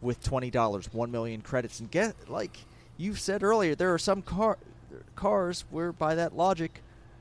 with 0.00 0.22
twenty 0.22 0.50
dollars 0.50 0.88
one 0.92 1.10
million 1.10 1.42
credits 1.42 1.78
and 1.80 1.90
get 1.90 2.14
like 2.30 2.58
you 2.96 3.14
said 3.14 3.42
earlier 3.42 3.74
there 3.74 3.92
are 3.92 3.98
some 3.98 4.22
car 4.22 4.56
cars 5.14 5.64
where 5.70 5.92
by 5.92 6.14
that 6.14 6.34
logic, 6.34 6.80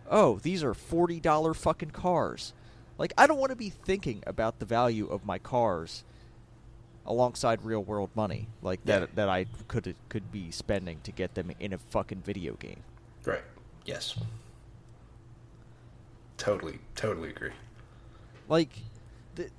oh 0.09 0.39
these 0.41 0.63
are 0.63 0.73
forty 0.73 1.19
dollar 1.19 1.53
fucking 1.53 1.91
cars. 1.91 2.53
Like 2.97 3.11
I 3.17 3.27
don't 3.27 3.37
want 3.39 3.49
to 3.49 3.57
be 3.57 3.69
thinking 3.69 4.23
about 4.25 4.59
the 4.59 4.65
value 4.65 5.07
of 5.07 5.25
my 5.25 5.39
cars 5.39 6.05
alongside 7.05 7.63
real 7.63 7.83
world 7.83 8.09
money 8.15 8.47
like 8.61 8.79
Yeah. 8.85 8.99
that 8.99 9.15
that 9.15 9.29
I 9.29 9.45
could 9.67 9.93
could 10.07 10.31
be 10.31 10.51
spending 10.51 10.99
to 11.03 11.11
get 11.11 11.35
them 11.35 11.51
in 11.59 11.73
a 11.73 11.77
fucking 11.77 12.21
video 12.21 12.53
game. 12.53 12.83
Right. 13.25 13.41
Yes. 13.85 14.15
Totally. 16.37 16.79
Totally 16.95 17.29
agree. 17.29 17.51
like 18.47 18.69
the, 19.35 19.49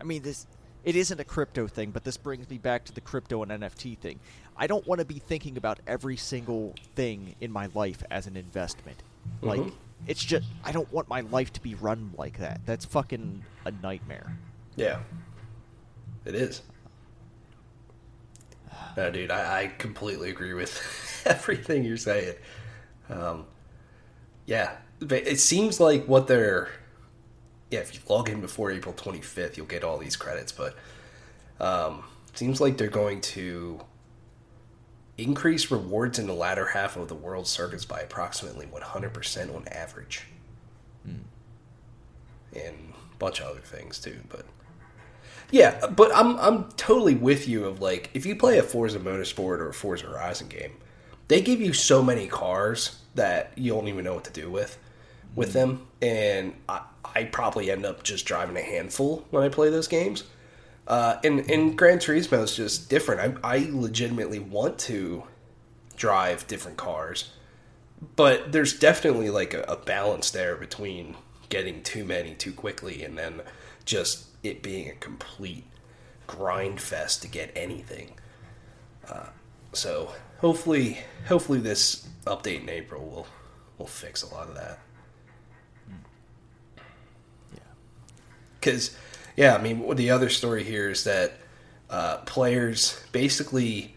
i 0.00 0.04
mean 0.04 0.22
this 0.22 0.46
it 0.84 0.94
isn't 0.96 1.18
a 1.20 1.24
crypto 1.24 1.66
thing 1.66 1.90
but 1.90 2.04
this 2.04 2.16
brings 2.18 2.48
me 2.50 2.58
back 2.58 2.84
to 2.84 2.92
the 2.92 3.00
crypto 3.00 3.42
and 3.42 3.50
nft 3.50 3.96
thing 3.98 4.20
i 4.56 4.66
don't 4.66 4.86
want 4.86 4.98
to 4.98 5.04
be 5.06 5.18
thinking 5.18 5.56
about 5.56 5.78
every 5.86 6.16
single 6.16 6.74
thing 6.94 7.34
in 7.40 7.50
my 7.50 7.68
life 7.74 8.02
as 8.10 8.26
an 8.26 8.36
investment 8.36 9.02
like 9.42 9.60
Mhm. 9.60 9.72
it's 10.06 10.22
just 10.22 10.46
i 10.64 10.70
don't 10.72 10.92
want 10.92 11.08
my 11.08 11.22
life 11.22 11.50
to 11.54 11.60
be 11.62 11.74
run 11.76 12.12
like 12.18 12.38
that 12.38 12.60
that's 12.66 12.84
fucking 12.84 13.42
a 13.64 13.70
nightmare 13.82 14.36
Yeah. 14.76 15.00
It 16.26 16.34
is. 16.34 16.60
No, 18.96 19.10
dude, 19.10 19.30
I, 19.30 19.62
I 19.62 19.66
completely 19.78 20.28
agree 20.30 20.52
with 20.52 20.78
everything 21.24 21.84
you're 21.84 21.96
saying. 21.96 22.34
Um, 23.10 23.46
yeah, 24.46 24.76
it 25.00 25.40
seems 25.40 25.80
like 25.80 26.06
what 26.06 26.26
they're. 26.26 26.68
Yeah, 27.70 27.80
if 27.80 27.94
you 27.94 28.00
log 28.08 28.30
in 28.30 28.40
before 28.40 28.70
April 28.70 28.94
25th, 28.94 29.56
you'll 29.58 29.66
get 29.66 29.84
all 29.84 29.98
these 29.98 30.16
credits, 30.16 30.52
but 30.52 30.74
um, 31.60 32.02
seems 32.32 32.60
like 32.60 32.78
they're 32.78 32.88
going 32.88 33.20
to 33.20 33.80
increase 35.18 35.70
rewards 35.70 36.18
in 36.18 36.26
the 36.26 36.32
latter 36.32 36.68
half 36.68 36.96
of 36.96 37.08
the 37.08 37.14
world 37.14 37.46
circuits 37.46 37.84
by 37.84 38.00
approximately 38.00 38.64
100% 38.66 39.54
on 39.54 39.68
average. 39.68 40.28
And 42.54 42.94
a 43.12 43.16
bunch 43.18 43.40
of 43.40 43.48
other 43.48 43.60
things 43.60 43.98
too, 43.98 44.16
but 44.30 44.46
yeah, 45.50 45.86
but 45.86 46.10
I'm 46.14 46.38
I'm 46.38 46.70
totally 46.72 47.14
with 47.14 47.48
you 47.48 47.64
of 47.64 47.80
like 47.80 48.10
if 48.14 48.26
you 48.26 48.36
play 48.36 48.58
a 48.58 48.62
Forza 48.62 48.98
Motorsport 48.98 49.58
or 49.58 49.68
a 49.68 49.74
Forza 49.74 50.06
Horizon 50.06 50.48
game, 50.48 50.72
they 51.28 51.40
give 51.40 51.60
you 51.60 51.72
so 51.72 52.02
many 52.02 52.26
cars 52.26 52.98
that 53.14 53.52
you 53.56 53.72
don't 53.72 53.88
even 53.88 54.04
know 54.04 54.14
what 54.14 54.24
to 54.24 54.32
do 54.32 54.50
with 54.50 54.78
with 55.34 55.52
them, 55.52 55.86
and 56.02 56.54
I, 56.68 56.82
I 57.04 57.24
probably 57.24 57.70
end 57.70 57.86
up 57.86 58.02
just 58.02 58.26
driving 58.26 58.56
a 58.56 58.62
handful 58.62 59.26
when 59.30 59.42
I 59.42 59.48
play 59.48 59.70
those 59.70 59.88
games. 59.88 60.24
Uh, 60.86 61.18
and 61.22 61.48
and 61.50 61.76
Gran 61.76 61.98
Turismo 61.98 62.42
is 62.42 62.56
just 62.56 62.88
different. 62.88 63.38
I 63.42 63.56
I 63.56 63.68
legitimately 63.70 64.38
want 64.38 64.78
to 64.80 65.24
drive 65.96 66.46
different 66.46 66.78
cars, 66.78 67.30
but 68.16 68.52
there's 68.52 68.78
definitely 68.78 69.30
like 69.30 69.52
a, 69.52 69.62
a 69.62 69.76
balance 69.76 70.30
there 70.30 70.56
between 70.56 71.16
getting 71.48 71.82
too 71.82 72.04
many 72.04 72.34
too 72.34 72.52
quickly 72.52 73.02
and 73.02 73.16
then 73.16 73.40
just 73.84 74.26
it 74.42 74.62
being 74.62 74.88
a 74.88 74.94
complete 74.94 75.64
grind 76.26 76.80
fest 76.80 77.22
to 77.22 77.28
get 77.28 77.50
anything. 77.56 78.14
Uh, 79.10 79.26
so 79.72 80.12
hopefully, 80.38 80.98
hopefully 81.26 81.60
this 81.60 82.06
update 82.24 82.62
in 82.62 82.68
April 82.68 83.04
will 83.06 83.26
will 83.78 83.86
fix 83.86 84.22
a 84.22 84.34
lot 84.34 84.48
of 84.48 84.54
that. 84.56 84.80
yeah 87.52 87.60
Because, 88.58 88.96
yeah, 89.36 89.54
I 89.54 89.62
mean, 89.62 89.94
the 89.94 90.10
other 90.10 90.28
story 90.28 90.64
here 90.64 90.90
is 90.90 91.04
that 91.04 91.34
uh, 91.88 92.18
players 92.18 93.00
basically 93.12 93.94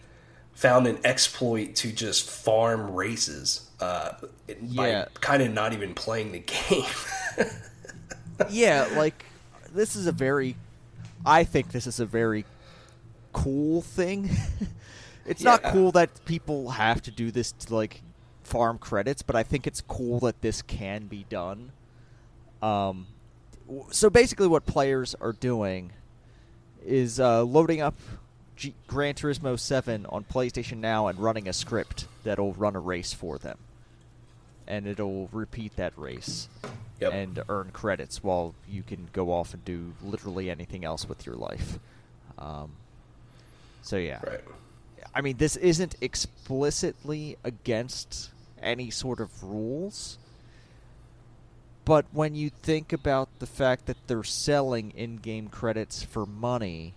found 0.53 0.85
an 0.85 0.99
exploit 1.03 1.73
to 1.77 1.91
just 1.91 2.29
farm 2.29 2.91
races 2.93 3.67
uh, 3.79 4.11
Yeah. 4.61 5.05
by 5.05 5.19
kind 5.19 5.41
of 5.41 5.51
not 5.51 5.73
even 5.73 5.95
playing 5.95 6.31
the 6.31 6.39
game. 6.39 7.47
yeah, 8.51 8.87
like 8.95 9.25
this 9.73 9.95
is 9.95 10.05
a 10.05 10.11
very 10.11 10.55
I 11.25 11.43
think 11.43 11.71
this 11.71 11.87
is 11.87 11.99
a 11.99 12.05
very 12.05 12.45
cool 13.33 13.81
thing. 13.81 14.29
it's 15.25 15.43
not 15.43 15.63
cool 15.63 15.91
that 15.93 16.25
people 16.25 16.71
have 16.71 17.01
to 17.03 17.11
do 17.11 17.31
this 17.31 17.51
to 17.53 17.75
like 17.75 18.01
farm 18.43 18.77
credits, 18.77 19.21
but 19.21 19.35
I 19.35 19.43
think 19.43 19.67
it's 19.67 19.81
cool 19.81 20.19
that 20.21 20.41
this 20.41 20.61
can 20.61 21.07
be 21.07 21.25
done. 21.29 21.71
Um 22.61 23.07
so 23.91 24.09
basically 24.09 24.47
what 24.47 24.65
players 24.65 25.15
are 25.21 25.31
doing 25.33 25.93
is 26.85 27.19
uh, 27.19 27.43
loading 27.43 27.79
up 27.79 27.95
G- 28.57 28.73
Gran 28.87 29.13
Turismo 29.13 29.57
7 29.57 30.05
on 30.07 30.25
PlayStation 30.25 30.77
Now 30.77 31.07
and 31.07 31.17
running 31.19 31.47
a 31.47 31.53
script 31.53 32.07
that'll 32.23 32.53
run 32.53 32.75
a 32.75 32.79
race 32.79 33.13
for 33.13 33.37
them. 33.37 33.57
And 34.67 34.87
it'll 34.87 35.29
repeat 35.31 35.75
that 35.77 35.93
race 35.97 36.49
Yep. 36.99 37.13
and 37.13 37.39
earn 37.49 37.71
credits 37.71 38.21
while 38.23 38.53
you 38.69 38.83
can 38.83 39.07
go 39.11 39.31
off 39.31 39.55
and 39.55 39.65
do 39.65 39.93
literally 40.03 40.51
anything 40.51 40.85
else 40.85 41.09
with 41.09 41.25
your 41.25 41.35
life. 41.35 41.79
Um, 42.37 42.73
so 43.81 43.97
yeah, 43.97 44.19
right. 44.23 44.41
I 45.13 45.21
mean, 45.21 45.37
this 45.37 45.55
isn't 45.55 45.95
explicitly 46.01 47.37
against 47.43 48.31
any 48.61 48.89
sort 48.89 49.19
of 49.19 49.43
rules, 49.43 50.17
but 51.85 52.05
when 52.11 52.35
you 52.35 52.49
think 52.49 52.93
about 52.93 53.29
the 53.39 53.47
fact 53.47 53.87
that 53.87 53.97
they're 54.07 54.23
selling 54.23 54.91
in-game 54.91 55.49
credits 55.49 56.03
for 56.03 56.25
money, 56.25 56.93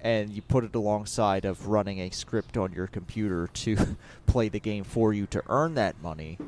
and 0.00 0.30
you 0.30 0.42
put 0.42 0.64
it 0.64 0.74
alongside 0.74 1.46
of 1.46 1.68
running 1.68 1.98
a 1.98 2.10
script 2.10 2.58
on 2.58 2.72
your 2.72 2.86
computer 2.86 3.48
to 3.48 3.96
play 4.26 4.48
the 4.50 4.60
game 4.60 4.84
for 4.84 5.14
you 5.14 5.26
to 5.26 5.42
earn 5.48 5.74
that 5.74 6.00
money, 6.02 6.38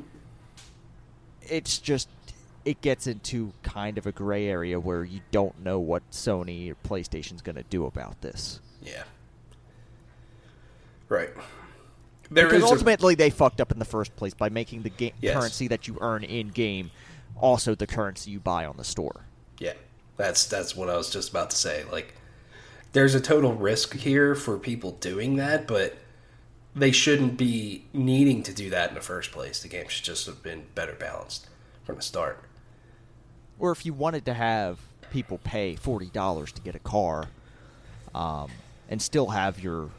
it's 1.41 1.79
just 1.79 2.07
it 2.65 2.81
gets 2.81 3.07
into 3.07 3.53
kind 3.63 3.97
of 3.97 4.05
a 4.05 4.11
gray 4.11 4.47
area 4.47 4.79
where 4.79 5.03
you 5.03 5.21
don't 5.31 5.63
know 5.63 5.79
what 5.79 6.03
Sony 6.11 6.69
or 6.69 6.75
PlayStation's 6.87 7.41
going 7.41 7.55
to 7.55 7.63
do 7.63 7.85
about 7.85 8.21
this. 8.21 8.59
Yeah. 8.83 9.03
Right. 11.09 11.29
There 12.29 12.45
because 12.47 12.63
is 12.63 12.69
a- 12.69 12.73
ultimately 12.73 13.15
they 13.15 13.29
fucked 13.29 13.61
up 13.61 13.71
in 13.71 13.79
the 13.79 13.85
first 13.85 14.15
place 14.15 14.33
by 14.33 14.49
making 14.49 14.81
the 14.83 14.89
game 14.89 15.13
Yes. 15.21 15.35
currency 15.35 15.67
that 15.69 15.87
you 15.87 15.97
earn 16.01 16.23
in 16.23 16.49
game 16.49 16.91
also 17.39 17.75
the 17.75 17.87
currency 17.87 18.31
you 18.31 18.39
buy 18.39 18.65
on 18.65 18.75
the 18.77 18.83
store. 18.83 19.21
Yeah, 19.59 19.73
that's 20.17 20.45
that's 20.45 20.75
what 20.75 20.89
I 20.89 20.97
was 20.97 21.09
just 21.09 21.29
about 21.29 21.49
to 21.51 21.55
say. 21.55 21.85
Like, 21.91 22.13
there's 22.93 23.15
a 23.15 23.21
total 23.21 23.53
risk 23.53 23.93
here 23.95 24.35
for 24.35 24.57
people 24.57 24.91
doing 24.93 25.35
that, 25.37 25.67
but 25.67 25.97
they 26.75 26.91
shouldn't 26.91 27.37
be 27.37 27.85
needing 27.93 28.43
to 28.43 28.53
do 28.53 28.69
that 28.71 28.89
in 28.89 28.95
the 28.95 29.01
first 29.01 29.31
place. 29.31 29.61
The 29.61 29.67
game 29.67 29.87
should 29.87 30.03
just 30.03 30.25
have 30.25 30.43
been 30.43 30.65
better 30.75 30.93
balanced 30.93 31.47
from 31.83 31.95
the 31.95 32.01
start. 32.01 32.43
Or 33.59 33.71
if 33.71 33.85
you 33.85 33.93
wanted 33.93 34.25
to 34.25 34.33
have 34.33 34.79
people 35.11 35.37
pay 35.43 35.75
forty 35.75 36.07
dollars 36.07 36.51
to 36.53 36.61
get 36.61 36.75
a 36.75 36.79
car, 36.79 37.29
um, 38.13 38.49
and 38.89 39.01
still 39.01 39.27
have 39.27 39.59
your 39.63 39.89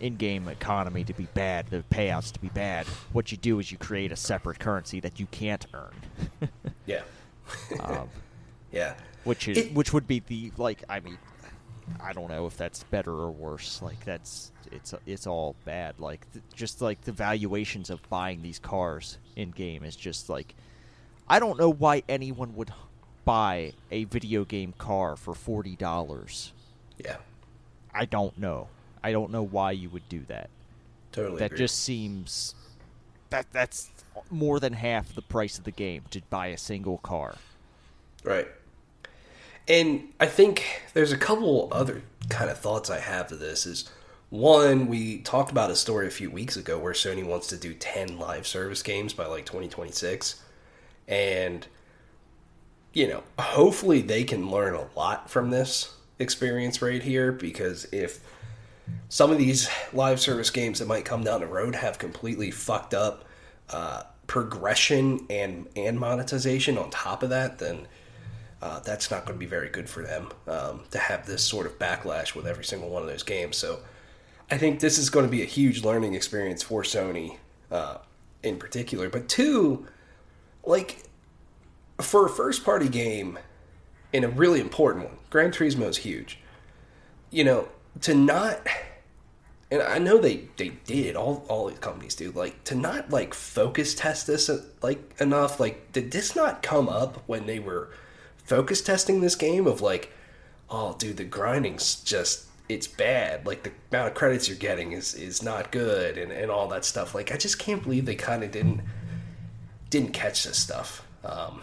in-game 0.00 0.48
economy 0.48 1.04
to 1.04 1.12
be 1.12 1.26
bad, 1.34 1.66
the 1.68 1.84
payouts 1.90 2.32
to 2.32 2.40
be 2.40 2.48
bad, 2.48 2.86
what 3.12 3.30
you 3.30 3.38
do 3.38 3.58
is 3.58 3.70
you 3.70 3.78
create 3.78 4.12
a 4.12 4.16
separate 4.16 4.58
currency 4.58 5.00
that 5.00 5.20
you 5.20 5.26
can't 5.30 5.66
earn. 5.74 5.94
yeah. 6.86 7.02
um, 7.80 8.08
yeah. 8.72 8.94
Which 9.24 9.48
is 9.48 9.58
It- 9.58 9.74
which 9.74 9.92
would 9.92 10.06
be 10.06 10.20
the 10.20 10.52
like 10.56 10.82
I 10.88 11.00
mean 11.00 11.18
I 12.02 12.12
don't 12.12 12.28
know 12.28 12.46
if 12.46 12.56
that's 12.56 12.84
better 12.84 13.12
or 13.12 13.30
worse. 13.30 13.82
Like 13.82 14.04
that's 14.04 14.52
it's 14.70 14.94
it's 15.06 15.26
all 15.26 15.56
bad. 15.64 15.98
Like 15.98 16.30
th- 16.32 16.44
just 16.54 16.80
like 16.80 17.02
the 17.02 17.12
valuations 17.12 17.90
of 17.90 18.00
buying 18.08 18.42
these 18.42 18.58
cars 18.58 19.18
in 19.36 19.50
game 19.50 19.82
is 19.84 19.96
just 19.96 20.28
like 20.28 20.54
I 21.28 21.38
don't 21.40 21.58
know 21.58 21.70
why 21.70 22.02
anyone 22.08 22.54
would 22.56 22.72
buy 23.24 23.72
a 23.90 24.04
video 24.04 24.44
game 24.44 24.72
car 24.78 25.16
for 25.16 25.34
forty 25.34 25.76
dollars. 25.76 26.52
Yeah. 26.98 27.16
I 27.92 28.04
don't 28.04 28.38
know. 28.38 28.68
I 29.02 29.12
don't 29.12 29.30
know 29.30 29.42
why 29.42 29.72
you 29.72 29.90
would 29.90 30.08
do 30.08 30.22
that. 30.28 30.50
Totally. 31.12 31.38
that 31.38 31.46
agree. 31.46 31.58
just 31.58 31.80
seems 31.80 32.54
that 33.30 33.46
that's 33.52 33.90
more 34.30 34.60
than 34.60 34.74
half 34.74 35.14
the 35.14 35.22
price 35.22 35.58
of 35.58 35.64
the 35.64 35.70
game 35.70 36.02
to 36.10 36.20
buy 36.30 36.48
a 36.48 36.58
single 36.58 36.98
car. 36.98 37.36
Right. 38.22 38.48
And 39.68 40.08
I 40.18 40.26
think 40.26 40.82
there's 40.94 41.12
a 41.12 41.16
couple 41.16 41.68
other 41.72 42.02
kind 42.28 42.50
of 42.50 42.58
thoughts 42.58 42.90
I 42.90 42.98
have 42.98 43.28
to 43.28 43.36
this 43.36 43.66
is 43.66 43.88
one, 44.30 44.86
we 44.86 45.18
talked 45.18 45.50
about 45.50 45.70
a 45.70 45.76
story 45.76 46.06
a 46.06 46.10
few 46.10 46.30
weeks 46.30 46.56
ago 46.56 46.78
where 46.78 46.92
Sony 46.92 47.24
wants 47.24 47.48
to 47.48 47.56
do 47.56 47.74
10 47.74 48.18
live 48.18 48.46
service 48.46 48.82
games 48.82 49.12
by 49.12 49.26
like 49.26 49.46
2026. 49.46 50.42
And 51.08 51.66
you 52.92 53.06
know, 53.06 53.22
hopefully 53.38 54.02
they 54.02 54.24
can 54.24 54.50
learn 54.50 54.74
a 54.74 54.86
lot 54.96 55.30
from 55.30 55.50
this 55.50 55.94
experience 56.18 56.82
right 56.82 57.02
here 57.02 57.32
because 57.32 57.86
if 57.92 58.20
some 59.08 59.30
of 59.30 59.38
these 59.38 59.68
live 59.92 60.20
service 60.20 60.50
games 60.50 60.78
that 60.78 60.88
might 60.88 61.04
come 61.04 61.24
down 61.24 61.40
the 61.40 61.46
road 61.46 61.74
have 61.74 61.98
completely 61.98 62.50
fucked 62.50 62.94
up 62.94 63.24
uh, 63.70 64.02
progression 64.26 65.26
and 65.28 65.66
and 65.74 65.98
monetization 65.98 66.78
on 66.78 66.90
top 66.90 67.22
of 67.22 67.30
that, 67.30 67.58
then 67.58 67.86
uh, 68.62 68.78
that's 68.80 69.10
not 69.10 69.24
going 69.24 69.38
to 69.38 69.40
be 69.40 69.46
very 69.46 69.68
good 69.68 69.88
for 69.88 70.02
them 70.02 70.28
um, 70.46 70.82
to 70.90 70.98
have 70.98 71.26
this 71.26 71.42
sort 71.42 71.66
of 71.66 71.78
backlash 71.78 72.34
with 72.34 72.46
every 72.46 72.64
single 72.64 72.88
one 72.90 73.02
of 73.02 73.08
those 73.08 73.22
games. 73.22 73.56
So 73.56 73.80
I 74.50 74.58
think 74.58 74.80
this 74.80 74.98
is 74.98 75.10
going 75.10 75.24
to 75.24 75.30
be 75.30 75.42
a 75.42 75.46
huge 75.46 75.82
learning 75.82 76.14
experience 76.14 76.62
for 76.62 76.82
Sony 76.82 77.38
uh, 77.70 77.98
in 78.42 78.58
particular. 78.58 79.08
But 79.08 79.28
two, 79.28 79.86
like 80.64 81.04
for 82.00 82.26
a 82.26 82.28
first 82.28 82.64
party 82.64 82.88
game 82.88 83.38
in 84.12 84.24
a 84.24 84.28
really 84.28 84.60
important 84.60 85.06
one, 85.06 85.16
Gran 85.30 85.52
Turismo 85.52 85.88
is 85.88 85.98
huge. 85.98 86.38
You 87.30 87.44
know, 87.44 87.68
to 88.02 88.14
not 88.14 88.66
and 89.70 89.82
I 89.82 89.98
know 89.98 90.18
they 90.18 90.48
they 90.56 90.70
did 90.86 91.16
all 91.16 91.44
all 91.48 91.68
these 91.68 91.78
companies 91.78 92.14
do 92.14 92.30
like 92.32 92.64
to 92.64 92.74
not 92.74 93.10
like 93.10 93.34
focus 93.34 93.94
test 93.94 94.26
this 94.26 94.50
like 94.82 95.14
enough 95.20 95.60
like 95.60 95.92
did 95.92 96.10
this 96.10 96.34
not 96.34 96.62
come 96.62 96.88
up 96.88 97.22
when 97.26 97.46
they 97.46 97.58
were 97.58 97.90
focus 98.44 98.80
testing 98.80 99.20
this 99.20 99.36
game 99.36 99.66
of 99.66 99.80
like 99.80 100.12
oh 100.70 100.96
dude 100.98 101.16
the 101.16 101.24
grinding's 101.24 101.96
just 101.96 102.46
it's 102.70 102.86
bad. 102.86 103.46
Like 103.46 103.64
the 103.64 103.72
amount 103.90 104.08
of 104.08 104.14
credits 104.14 104.48
you're 104.48 104.56
getting 104.56 104.92
is 104.92 105.14
is 105.14 105.42
not 105.42 105.72
good 105.72 106.16
and 106.16 106.32
and 106.32 106.50
all 106.50 106.68
that 106.68 106.84
stuff. 106.84 107.14
Like 107.14 107.32
I 107.32 107.36
just 107.36 107.58
can't 107.58 107.82
believe 107.82 108.06
they 108.06 108.14
kind 108.14 108.42
of 108.44 108.50
didn't 108.50 108.80
didn't 109.90 110.12
catch 110.12 110.44
this 110.44 110.58
stuff. 110.58 111.06
Um 111.24 111.62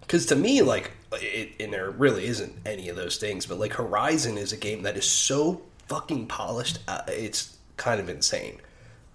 because 0.00 0.26
to 0.26 0.36
me 0.36 0.62
like 0.62 0.92
it, 1.12 1.52
and 1.60 1.72
there 1.72 1.90
really 1.90 2.26
isn't 2.26 2.54
any 2.66 2.88
of 2.88 2.96
those 2.96 3.16
things 3.16 3.46
but 3.46 3.58
like 3.58 3.72
horizon 3.74 4.36
is 4.38 4.52
a 4.52 4.56
game 4.56 4.82
that 4.82 4.96
is 4.96 5.04
so 5.08 5.62
fucking 5.86 6.26
polished 6.26 6.78
uh, 6.88 7.00
it's 7.08 7.56
kind 7.76 8.00
of 8.00 8.08
insane 8.08 8.60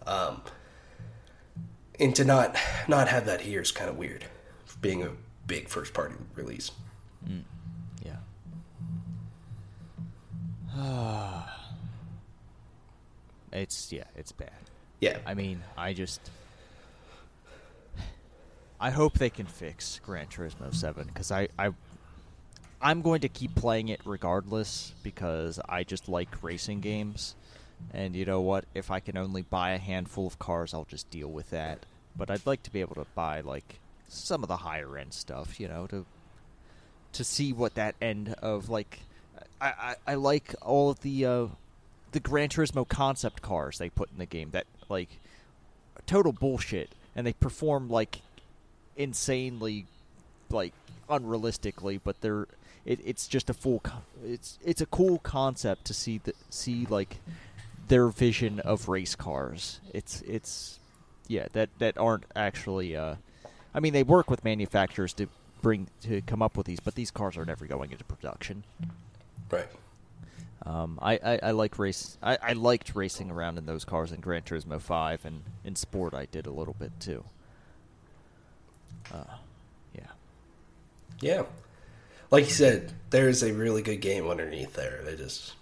um 0.07 0.41
and 1.99 2.15
to 2.15 2.25
not 2.25 2.55
not 2.87 3.07
have 3.07 3.25
that 3.27 3.41
here 3.41 3.61
is 3.61 3.71
kind 3.71 3.89
of 3.89 3.97
weird 3.97 4.25
being 4.81 5.03
a 5.03 5.09
big 5.45 5.67
first 5.69 5.93
party 5.93 6.15
release 6.35 6.71
Yeah. 8.03 8.15
it's 13.53 13.91
yeah, 13.91 14.05
it's 14.15 14.31
bad. 14.31 14.49
yeah 14.99 15.19
I 15.25 15.33
mean, 15.35 15.61
I 15.77 15.93
just 15.93 16.19
I 18.79 18.89
hope 18.89 19.13
they 19.19 19.29
can 19.29 19.45
fix 19.45 19.99
Gran 20.03 20.27
Turismo 20.27 20.73
7 20.73 21.09
cuz 21.13 21.31
I 21.31 21.47
I 21.59 21.69
I'm 22.83 23.01
going 23.01 23.21
to 23.21 23.29
keep 23.29 23.55
playing 23.55 23.87
it 23.87 24.01
regardless 24.03 24.91
because 25.03 25.57
I 25.69 25.83
just 25.85 26.09
like 26.09 26.43
racing 26.43 26.81
games. 26.81 27.33
And 27.93 28.13
you 28.13 28.25
know 28.25 28.41
what? 28.41 28.65
If 28.75 28.91
I 28.91 28.99
can 28.99 29.17
only 29.17 29.41
buy 29.41 29.71
a 29.71 29.77
handful 29.77 30.27
of 30.27 30.37
cars, 30.37 30.73
I'll 30.73 30.83
just 30.83 31.09
deal 31.09 31.29
with 31.29 31.49
that. 31.51 31.85
But 32.15 32.29
I'd 32.29 32.45
like 32.45 32.61
to 32.63 32.71
be 32.71 32.81
able 32.81 32.95
to 32.95 33.05
buy 33.15 33.39
like 33.39 33.79
some 34.09 34.43
of 34.43 34.49
the 34.49 34.57
higher 34.57 34.97
end 34.97 35.13
stuff, 35.13 35.61
you 35.61 35.69
know, 35.69 35.87
to 35.87 36.05
to 37.13 37.23
see 37.23 37.53
what 37.53 37.75
that 37.75 37.95
end 38.01 38.35
of 38.41 38.69
like 38.69 38.99
I, 39.61 39.67
I, 39.67 39.95
I 40.07 40.15
like 40.15 40.53
all 40.61 40.89
of 40.89 40.99
the 41.01 41.25
uh, 41.25 41.45
the 42.11 42.19
Gran 42.19 42.49
Turismo 42.49 42.87
concept 42.87 43.41
cars 43.41 43.77
they 43.77 43.89
put 43.89 44.11
in 44.11 44.17
the 44.17 44.25
game 44.25 44.49
that 44.51 44.65
like 44.89 45.09
total 46.05 46.33
bullshit 46.33 46.89
and 47.15 47.25
they 47.25 47.33
perform 47.33 47.89
like 47.89 48.19
insanely 48.97 49.85
like 50.49 50.73
unrealistically 51.09 51.99
but 52.03 52.19
they're 52.21 52.47
it, 52.85 52.99
it's 53.03 53.27
just 53.27 53.49
a 53.49 53.53
full 53.53 53.79
co- 53.79 54.03
it's 54.25 54.59
it's 54.63 54.81
a 54.81 54.85
cool 54.85 55.19
concept 55.19 55.85
to 55.85 55.93
see 55.93 56.19
the 56.19 56.33
see 56.49 56.85
like 56.89 57.17
their 57.87 58.07
vision 58.07 58.59
of 58.61 58.87
race 58.87 59.15
cars 59.15 59.79
it's 59.93 60.21
it's 60.21 60.79
yeah 61.27 61.47
that 61.53 61.69
that 61.79 61.97
aren't 61.97 62.25
actually 62.35 62.95
uh 62.95 63.15
I 63.73 63.79
mean 63.79 63.93
they 63.93 64.03
work 64.03 64.29
with 64.29 64.43
manufacturers 64.43 65.13
to 65.13 65.27
bring 65.61 65.87
to 66.03 66.21
come 66.21 66.41
up 66.41 66.57
with 66.57 66.65
these 66.65 66.79
but 66.79 66.95
these 66.95 67.11
cars 67.11 67.37
are 67.37 67.45
never 67.45 67.65
going 67.65 67.91
into 67.91 68.03
production 68.03 68.63
right 69.51 69.67
um, 70.65 70.97
I, 71.01 71.19
I, 71.21 71.39
I 71.43 71.51
like 71.51 71.77
race. 71.77 72.17
I, 72.23 72.37
I 72.41 72.53
liked 72.53 72.95
racing 72.95 73.29
around 73.29 73.57
in 73.57 73.65
those 73.65 73.83
cars 73.83 74.13
in 74.13 74.21
Gran 74.21 74.43
Turismo 74.43 74.79
Five, 74.79 75.25
and 75.25 75.43
in 75.65 75.75
Sport 75.75 76.13
I 76.13 76.23
did 76.25 76.45
a 76.45 76.51
little 76.51 76.73
bit 76.79 76.91
too. 77.01 77.25
Uh, 79.13 79.25
yeah, 79.93 80.07
yeah 81.19 81.43
like 82.33 82.45
you 82.45 82.51
said 82.51 82.91
there's 83.11 83.43
a 83.43 83.53
really 83.53 83.83
good 83.83 84.01
game 84.01 84.27
underneath 84.27 84.73
there 84.73 85.01
they 85.05 85.15
just 85.15 85.53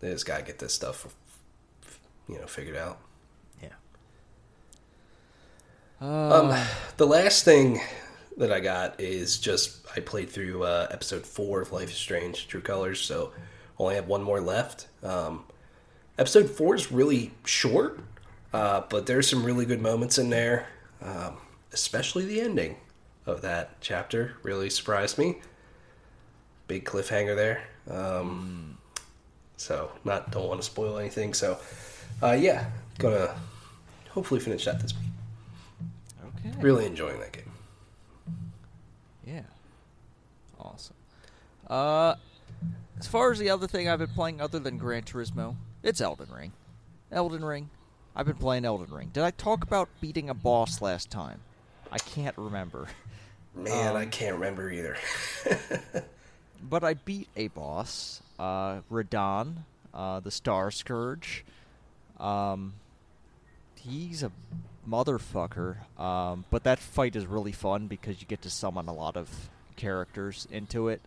they 0.00 0.10
just 0.10 0.24
gotta 0.24 0.42
get 0.42 0.58
this 0.58 0.72
stuff 0.72 1.14
you 2.28 2.38
know 2.38 2.46
figured 2.46 2.76
out 2.76 2.98
yeah. 3.62 3.68
Um, 6.00 6.58
the 6.96 7.06
last 7.06 7.44
thing 7.44 7.80
that 8.36 8.50
I 8.50 8.60
got 8.60 8.98
is 9.00 9.38
just 9.38 9.86
I 9.96 10.00
played 10.00 10.30
through 10.30 10.64
uh, 10.64 10.88
episode 10.90 11.24
four 11.24 11.60
of 11.60 11.72
Life 11.72 11.90
is 11.90 11.96
Strange: 11.96 12.48
True 12.48 12.60
Colors, 12.60 13.00
so 13.00 13.32
only 13.78 13.94
have 13.94 14.08
one 14.08 14.22
more 14.22 14.40
left. 14.40 14.88
Um, 15.02 15.44
episode 16.18 16.50
four 16.50 16.74
is 16.74 16.90
really 16.90 17.30
short, 17.44 18.00
uh, 18.52 18.82
but 18.88 19.06
there's 19.06 19.28
some 19.28 19.44
really 19.44 19.64
good 19.66 19.80
moments 19.80 20.18
in 20.18 20.30
there, 20.30 20.66
um, 21.00 21.36
especially 21.72 22.24
the 22.26 22.40
ending 22.40 22.76
of 23.24 23.40
that 23.42 23.80
chapter. 23.80 24.36
Really 24.42 24.70
surprised 24.70 25.16
me. 25.16 25.36
Big 26.66 26.84
cliffhanger 26.84 27.36
there. 27.36 27.62
Um, 27.90 28.78
So 29.56 29.90
not 30.04 30.30
don't 30.30 30.48
want 30.48 30.60
to 30.60 30.66
spoil 30.66 30.98
anything. 30.98 31.34
So 31.34 31.58
uh, 32.22 32.32
yeah, 32.32 32.70
gonna 32.98 33.34
hopefully 34.10 34.40
finish 34.40 34.64
that 34.64 34.80
this 34.80 34.92
week. 34.94 35.08
okay. 36.38 36.54
Really 36.60 36.86
enjoying 36.86 37.18
that 37.20 37.32
game. 37.32 37.50
Yeah. 39.26 39.40
Awesome. 40.58 40.94
Uh, 41.68 42.14
as 42.98 43.06
far 43.06 43.32
as 43.32 43.38
the 43.38 43.50
other 43.50 43.66
thing 43.66 43.88
I've 43.88 43.98
been 43.98 44.08
playing 44.08 44.40
other 44.40 44.58
than 44.58 44.78
Gran 44.78 45.02
Turismo, 45.02 45.56
it's 45.82 46.00
Elden 46.00 46.28
Ring. 46.34 46.52
Elden 47.10 47.44
Ring. 47.44 47.70
I've 48.16 48.26
been 48.26 48.36
playing 48.36 48.64
Elden 48.64 48.94
Ring. 48.94 49.10
Did 49.12 49.24
I 49.24 49.30
talk 49.32 49.62
about 49.64 49.88
beating 50.00 50.30
a 50.30 50.34
boss 50.34 50.80
last 50.80 51.10
time? 51.10 51.40
I 51.90 51.98
can't 51.98 52.36
remember. 52.38 52.86
Man, 53.54 53.96
I 53.96 54.04
Um, 54.04 54.10
can't 54.10 54.34
remember 54.34 54.70
either. 54.70 54.96
But 56.66 56.82
I 56.82 56.94
beat 56.94 57.28
a 57.36 57.48
boss, 57.48 58.22
uh, 58.38 58.80
Radahn, 58.90 59.56
uh, 59.92 60.20
the 60.20 60.30
Star 60.30 60.70
Scourge. 60.70 61.44
Um, 62.18 62.72
he's 63.76 64.22
a 64.22 64.32
motherfucker. 64.88 65.76
Um, 66.00 66.44
but 66.50 66.64
that 66.64 66.78
fight 66.78 67.16
is 67.16 67.26
really 67.26 67.52
fun 67.52 67.86
because 67.86 68.20
you 68.20 68.26
get 68.26 68.42
to 68.42 68.50
summon 68.50 68.88
a 68.88 68.94
lot 68.94 69.16
of 69.16 69.28
characters 69.76 70.48
into 70.50 70.88
it. 70.88 71.00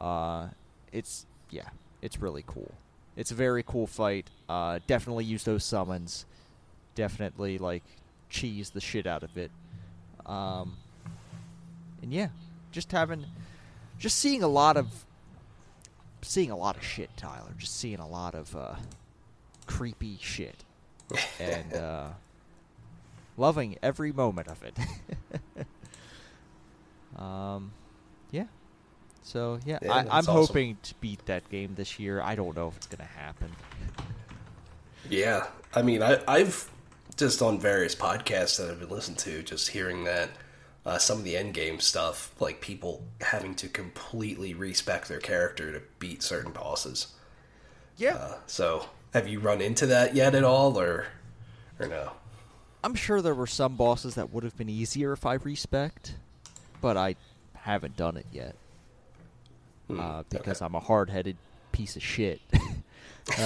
Uh, 0.00 0.48
it's 0.92 1.26
yeah, 1.50 1.68
it's 2.00 2.18
really 2.18 2.44
cool. 2.46 2.72
It's 3.16 3.30
a 3.30 3.34
very 3.34 3.62
cool 3.62 3.86
fight. 3.86 4.28
Uh, 4.48 4.78
definitely 4.86 5.24
use 5.24 5.44
those 5.44 5.64
summons. 5.64 6.24
Definitely 6.94 7.58
like 7.58 7.84
cheese 8.30 8.70
the 8.70 8.80
shit 8.80 9.06
out 9.06 9.22
of 9.22 9.36
it. 9.36 9.50
Um, 10.24 10.76
and 12.00 12.12
yeah, 12.12 12.28
just 12.70 12.90
having, 12.92 13.26
just 14.02 14.18
seeing 14.18 14.42
a 14.42 14.48
lot 14.48 14.76
of, 14.76 15.04
seeing 16.22 16.50
a 16.50 16.56
lot 16.56 16.76
of 16.76 16.82
shit, 16.82 17.16
Tyler. 17.16 17.52
Just 17.56 17.76
seeing 17.78 18.00
a 18.00 18.08
lot 18.08 18.34
of 18.34 18.54
uh, 18.56 18.74
creepy 19.66 20.18
shit, 20.20 20.64
and 21.38 21.72
uh, 21.72 22.08
loving 23.36 23.78
every 23.80 24.10
moment 24.10 24.48
of 24.48 24.60
it. 24.64 24.76
um, 27.16 27.70
yeah. 28.32 28.46
So 29.22 29.60
yeah, 29.64 29.78
Yeah, 29.82 29.92
I, 29.94 29.98
I'm 30.00 30.08
awesome. 30.08 30.34
hoping 30.34 30.78
to 30.82 30.94
beat 30.96 31.24
that 31.26 31.48
game 31.48 31.74
this 31.76 32.00
year. 32.00 32.20
I 32.20 32.34
don't 32.34 32.56
know 32.56 32.66
if 32.68 32.76
it's 32.76 32.88
gonna 32.88 33.04
happen. 33.04 33.52
Yeah, 35.08 35.46
I 35.74 35.82
mean, 35.82 36.02
I, 36.02 36.18
I've 36.26 36.68
just 37.16 37.40
on 37.40 37.60
various 37.60 37.94
podcasts 37.94 38.58
that 38.58 38.68
I've 38.68 38.80
been 38.80 38.88
listening 38.88 39.18
to, 39.18 39.42
just 39.44 39.68
hearing 39.68 40.02
that 40.04 40.28
uh, 40.84 40.98
some 40.98 41.18
of 41.18 41.24
the 41.24 41.36
end 41.36 41.54
game 41.54 41.80
stuff, 41.80 42.32
like 42.40 42.60
people 42.60 43.04
having 43.20 43.54
to 43.56 43.68
completely 43.68 44.54
respec 44.54 45.06
their 45.06 45.20
character 45.20 45.72
to 45.72 45.82
beat 45.98 46.22
certain 46.22 46.52
bosses. 46.52 47.08
Yeah, 47.96 48.16
Uh, 48.16 48.34
so, 48.46 48.86
have 49.14 49.28
you 49.28 49.40
run 49.40 49.60
into 49.60 49.86
that 49.86 50.14
yet 50.14 50.34
at 50.34 50.44
all, 50.44 50.78
or 50.78 51.06
or 51.78 51.86
no? 51.88 52.12
I'm 52.84 52.94
sure 52.94 53.22
there 53.22 53.34
were 53.34 53.46
some 53.46 53.76
bosses 53.76 54.14
that 54.16 54.30
would 54.32 54.44
have 54.44 54.56
been 54.56 54.68
easier 54.68 55.12
if 55.12 55.24
I 55.26 55.34
respect, 55.34 56.16
but 56.80 56.96
I 56.96 57.16
haven't 57.54 57.96
done 57.96 58.16
it 58.16 58.26
yet 58.32 58.56
Hmm, 59.88 60.00
uh, 60.00 60.22
because 60.28 60.60
okay. 60.60 60.62
I'm 60.62 60.74
a 60.74 60.80
hard-headed 60.80 61.36
piece 61.72 61.96
of 61.96 62.02
shit. 62.02 62.40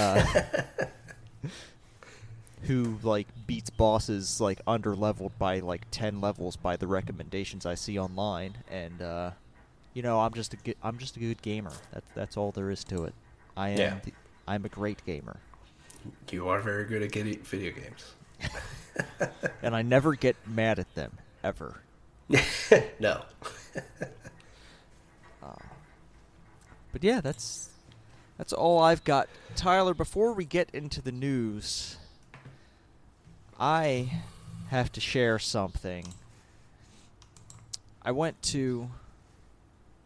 uh, 2.66 2.72
who 2.72 2.98
like 3.02 3.26
beats 3.46 3.70
bosses 3.70 4.40
like 4.40 4.60
under 4.66 4.94
leveled 4.94 5.32
by 5.38 5.60
like 5.60 5.82
10 5.90 6.20
levels 6.20 6.56
by 6.56 6.76
the 6.76 6.86
recommendations 6.86 7.64
I 7.66 7.74
see 7.74 7.98
online 7.98 8.58
and 8.70 9.00
uh 9.02 9.30
you 9.94 10.02
know 10.02 10.20
I'm 10.20 10.32
just 10.34 10.52
a 10.54 10.56
good, 10.56 10.76
I'm 10.82 10.98
just 10.98 11.16
a 11.16 11.20
good 11.20 11.40
gamer 11.42 11.72
that's 11.92 12.10
that's 12.14 12.36
all 12.36 12.52
there 12.52 12.70
is 12.70 12.84
to 12.84 13.04
it 13.04 13.14
I 13.56 13.70
am 13.70 13.78
Yeah. 13.78 13.98
the, 14.04 14.12
I'm 14.46 14.64
a 14.64 14.68
great 14.68 15.04
gamer 15.06 15.36
You 16.30 16.48
are 16.48 16.60
very 16.60 16.84
good 16.84 17.02
at 17.02 17.12
getting 17.12 17.38
video 17.42 17.72
games. 17.72 18.14
and 19.62 19.74
I 19.74 19.82
never 19.82 20.14
get 20.14 20.36
mad 20.46 20.78
at 20.78 20.94
them 20.94 21.12
ever 21.42 21.82
no. 23.00 23.22
But 26.92 27.04
yeah, 27.04 27.20
that's 27.20 27.68
that's 28.38 28.54
all 28.54 28.78
I've 28.82 29.04
got. 29.04 29.28
Tyler, 29.54 29.92
before 29.92 30.32
we 30.32 30.46
get 30.46 30.70
into 30.72 31.02
the 31.02 31.12
news, 31.12 31.98
I 33.58 34.22
have 34.68 34.92
to 34.92 35.00
share 35.00 35.38
something. 35.38 36.06
I 38.02 38.10
went 38.12 38.40
to 38.44 38.90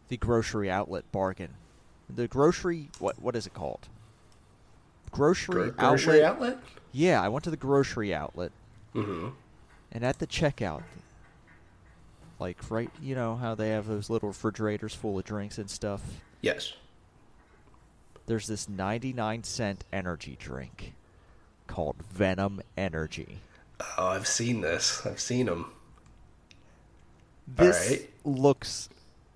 the 0.09 0.17
grocery 0.17 0.71
outlet 0.71 1.05
bargain. 1.13 1.51
The 2.09 2.27
grocery 2.29 2.89
what 2.99 3.21
what 3.21 3.37
is 3.37 3.47
it 3.47 3.55
called? 3.55 3.89
Grocery 5.11 5.71
Gro- 5.71 5.91
grocery 5.91 6.25
outlet. 6.25 6.55
outlet? 6.55 6.65
Yeah, 6.93 7.21
I 7.23 7.29
went 7.29 7.45
to 7.45 7.51
the 7.51 7.57
grocery 7.57 8.13
outlet 8.15 8.53
Mm-hmm. 8.95 9.29
and 9.93 10.05
at 10.05 10.19
the 10.19 10.27
checkout 10.27 10.83
like 12.41 12.59
right, 12.71 12.91
you 13.01 13.15
know 13.15 13.37
how 13.37 13.55
they 13.55 13.69
have 13.71 13.87
those 13.87 14.11
little 14.11 14.31
refrigerators 14.31 14.95
full 14.95 15.17
of 15.19 15.25
drinks 15.25 15.59
and 15.59 15.71
stuff. 15.71 16.01
Yes. 16.41 16.73
there's 18.27 18.47
this 18.47 18.69
99 18.69 19.45
cent 19.45 19.85
energy 19.93 20.37
drink 20.41 20.95
called 21.71 21.97
Venom 22.13 22.61
Energy. 22.77 23.39
Oh, 23.97 24.09
I've 24.09 24.27
seen 24.27 24.61
this. 24.61 25.07
I've 25.07 25.21
seen 25.21 25.47
them. 25.47 25.71
This 27.47 27.81
Alright. 27.85 28.11
looks 28.25 28.89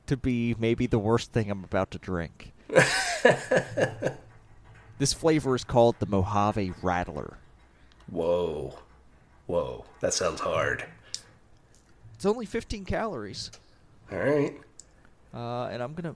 to 0.08 0.16
be 0.16 0.56
maybe 0.58 0.86
the 0.88 0.98
worst 0.98 1.32
thing 1.32 1.48
I'm 1.48 1.62
about 1.62 1.92
to 1.92 1.98
drink. 1.98 2.52
this 4.98 5.12
flavor 5.12 5.54
is 5.54 5.62
called 5.62 5.94
the 6.00 6.06
Mojave 6.06 6.74
Rattler. 6.82 7.38
Whoa. 8.10 8.78
Whoa. 9.46 9.84
That 10.00 10.12
sounds 10.12 10.40
hard. 10.40 10.84
It's 12.16 12.26
only 12.26 12.46
15 12.46 12.84
calories, 12.84 13.50
All 14.10 14.18
right. 14.18 14.54
uh, 15.32 15.66
and 15.66 15.82
I'm 15.82 15.94
gonna 15.94 16.14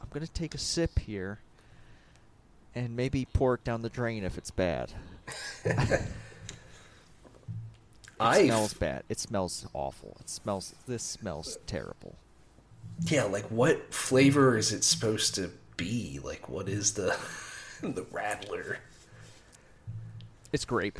I'm 0.00 0.08
gonna 0.10 0.26
take 0.26 0.54
a 0.54 0.58
sip 0.58 0.98
here, 1.00 1.40
and 2.74 2.96
maybe 2.96 3.26
pour 3.32 3.54
it 3.54 3.64
down 3.64 3.82
the 3.82 3.88
drain 3.88 4.24
if 4.24 4.38
it's 4.38 4.50
bad. 4.50 4.92
It 8.18 8.24
I 8.24 8.46
smells 8.46 8.74
bad. 8.74 9.04
It 9.08 9.20
smells 9.20 9.66
awful. 9.72 10.16
It 10.20 10.28
smells. 10.28 10.74
This 10.88 11.02
smells 11.04 11.58
terrible. 11.66 12.16
Yeah, 13.06 13.24
like 13.24 13.44
what 13.46 13.94
flavor 13.94 14.56
is 14.56 14.72
it 14.72 14.82
supposed 14.82 15.36
to 15.36 15.52
be? 15.76 16.18
Like 16.22 16.48
what 16.48 16.68
is 16.68 16.94
the 16.94 17.16
the 17.80 18.04
rattler? 18.10 18.78
It's 20.52 20.64
grape. 20.64 20.98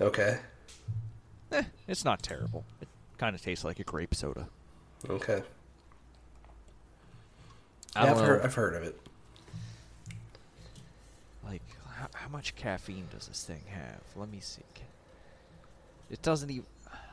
Okay. 0.00 0.38
Eh, 1.50 1.62
it's 1.86 2.04
not 2.04 2.22
terrible. 2.22 2.64
It 2.82 2.88
kind 3.16 3.34
of 3.34 3.40
tastes 3.40 3.64
like 3.64 3.80
a 3.80 3.84
grape 3.84 4.14
soda. 4.14 4.48
Okay. 5.08 5.42
I 7.96 8.04
yeah, 8.04 8.10
I've, 8.10 8.16
know, 8.18 8.22
heard 8.24 8.42
I've 8.42 8.54
heard 8.54 8.74
of 8.74 8.82
it. 8.82 9.00
Like 11.48 11.62
how, 11.94 12.08
how 12.14 12.28
much 12.28 12.54
caffeine 12.54 13.08
does 13.12 13.26
this 13.26 13.44
thing 13.44 13.62
have? 13.68 14.00
Let 14.16 14.30
me 14.30 14.40
see. 14.40 14.62
It 16.10 16.22
doesn't 16.22 16.50
even. 16.50 16.66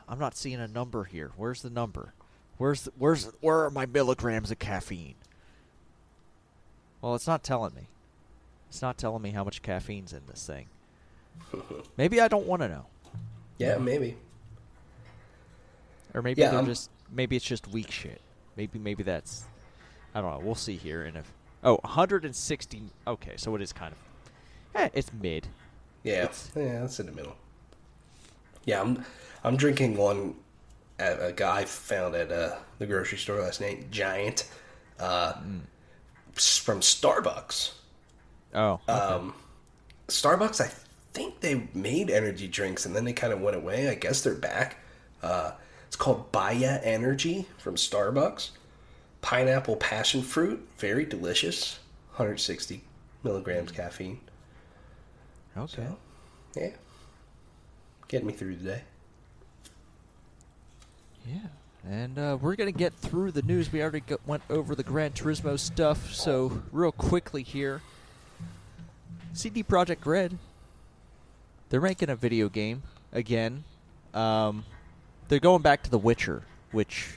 I'm 0.07 0.19
not 0.19 0.35
seeing 0.35 0.59
a 0.59 0.67
number 0.67 1.03
here. 1.05 1.31
Where's 1.35 1.61
the 1.61 1.69
number? 1.69 2.13
Where's 2.57 2.83
the, 2.83 2.91
where's 2.97 3.25
where 3.41 3.65
are 3.65 3.69
my 3.71 3.85
milligrams 3.85 4.51
of 4.51 4.59
caffeine? 4.59 5.15
Well, 7.01 7.15
it's 7.15 7.27
not 7.27 7.43
telling 7.43 7.73
me. 7.75 7.87
It's 8.69 8.81
not 8.81 8.97
telling 8.97 9.21
me 9.21 9.31
how 9.31 9.43
much 9.43 9.61
caffeine's 9.61 10.13
in 10.13 10.21
this 10.27 10.45
thing. 10.45 10.67
Maybe 11.97 12.21
I 12.21 12.27
don't 12.27 12.45
want 12.47 12.61
to 12.61 12.67
know, 12.69 12.85
Yeah, 13.57 13.77
maybe. 13.77 14.15
or 16.13 16.21
maybe 16.21 16.41
Yeah, 16.41 16.49
they're 16.51 16.59
I'm- 16.59 16.65
just 16.65 16.89
maybe 17.11 17.35
it's 17.35 17.45
just 17.45 17.67
weak 17.67 17.91
shit. 17.91 18.21
Maybe 18.55 18.79
maybe 18.79 19.03
that's 19.03 19.43
I 20.13 20.21
don't 20.21 20.31
know. 20.31 20.39
We'll 20.45 20.55
see 20.55 20.77
here. 20.77 21.03
Oh, 21.03 21.07
and 21.07 21.17
if 21.17 21.31
oh, 21.63 21.75
160. 21.81 22.83
Okay, 23.05 23.33
so 23.35 23.53
it 23.55 23.61
is 23.61 23.73
kind 23.73 23.91
of. 23.91 23.97
Eh, 24.75 24.89
it's 24.93 25.11
mid. 25.13 25.47
Yeah. 26.03 26.23
It's- 26.25 26.51
yeah, 26.55 26.81
that's 26.81 26.99
in 26.99 27.05
the 27.07 27.11
middle. 27.11 27.35
Yeah, 28.65 28.81
I'm 28.81 29.05
I'm 29.43 29.57
drinking 29.57 29.95
one 29.97 30.35
at 30.97 31.17
a 31.21 31.31
guy 31.31 31.65
found 31.65 32.15
at 32.15 32.31
uh, 32.31 32.55
the 32.79 32.87
grocery 32.87 33.17
store 33.17 33.41
last 33.41 33.61
night, 33.61 33.91
Giant, 33.91 34.49
uh, 34.99 35.33
s- 36.35 36.57
from 36.57 36.79
Starbucks. 36.79 37.71
Oh, 38.53 38.79
okay. 38.87 38.91
Um, 38.93 39.33
Starbucks, 40.07 40.61
I 40.61 40.71
think 41.13 41.41
they 41.41 41.67
made 41.73 42.09
energy 42.09 42.47
drinks 42.47 42.85
and 42.85 42.95
then 42.95 43.05
they 43.05 43.13
kind 43.13 43.33
of 43.33 43.41
went 43.41 43.55
away. 43.55 43.89
I 43.89 43.95
guess 43.95 44.21
they're 44.21 44.33
back. 44.35 44.77
Uh, 45.21 45.51
it's 45.87 45.95
called 45.95 46.31
Baya 46.31 46.79
Energy 46.83 47.47
from 47.57 47.75
Starbucks. 47.75 48.49
Pineapple 49.21 49.75
passion 49.77 50.21
fruit, 50.23 50.67
very 50.77 51.05
delicious. 51.05 51.79
160 52.11 52.81
milligrams 53.23 53.71
caffeine. 53.71 54.19
Okay. 55.57 55.87
So, 55.87 55.97
yeah, 56.55 56.69
Get 58.07 58.23
me 58.23 58.33
through 58.33 58.55
the 58.57 58.63
day. 58.63 58.81
Yeah, 61.27 61.47
and 61.89 62.19
uh, 62.19 62.37
we're 62.39 62.55
gonna 62.55 62.71
get 62.71 62.93
through 62.93 63.31
the 63.31 63.41
news. 63.41 63.71
We 63.71 63.81
already 63.81 64.01
got, 64.01 64.25
went 64.27 64.43
over 64.49 64.75
the 64.75 64.83
Gran 64.83 65.11
Turismo 65.11 65.57
stuff, 65.57 66.13
so 66.13 66.61
real 66.71 66.91
quickly 66.91 67.41
here. 67.41 67.81
CD 69.33 69.63
Projekt 69.63 70.05
Red. 70.05 70.37
They're 71.69 71.81
making 71.81 72.09
a 72.09 72.15
video 72.15 72.47
game 72.47 72.83
again. 73.11 73.63
Um, 74.13 74.63
they're 75.27 75.39
going 75.39 75.63
back 75.63 75.81
to 75.83 75.89
The 75.89 75.97
Witcher, 75.97 76.43
which, 76.71 77.09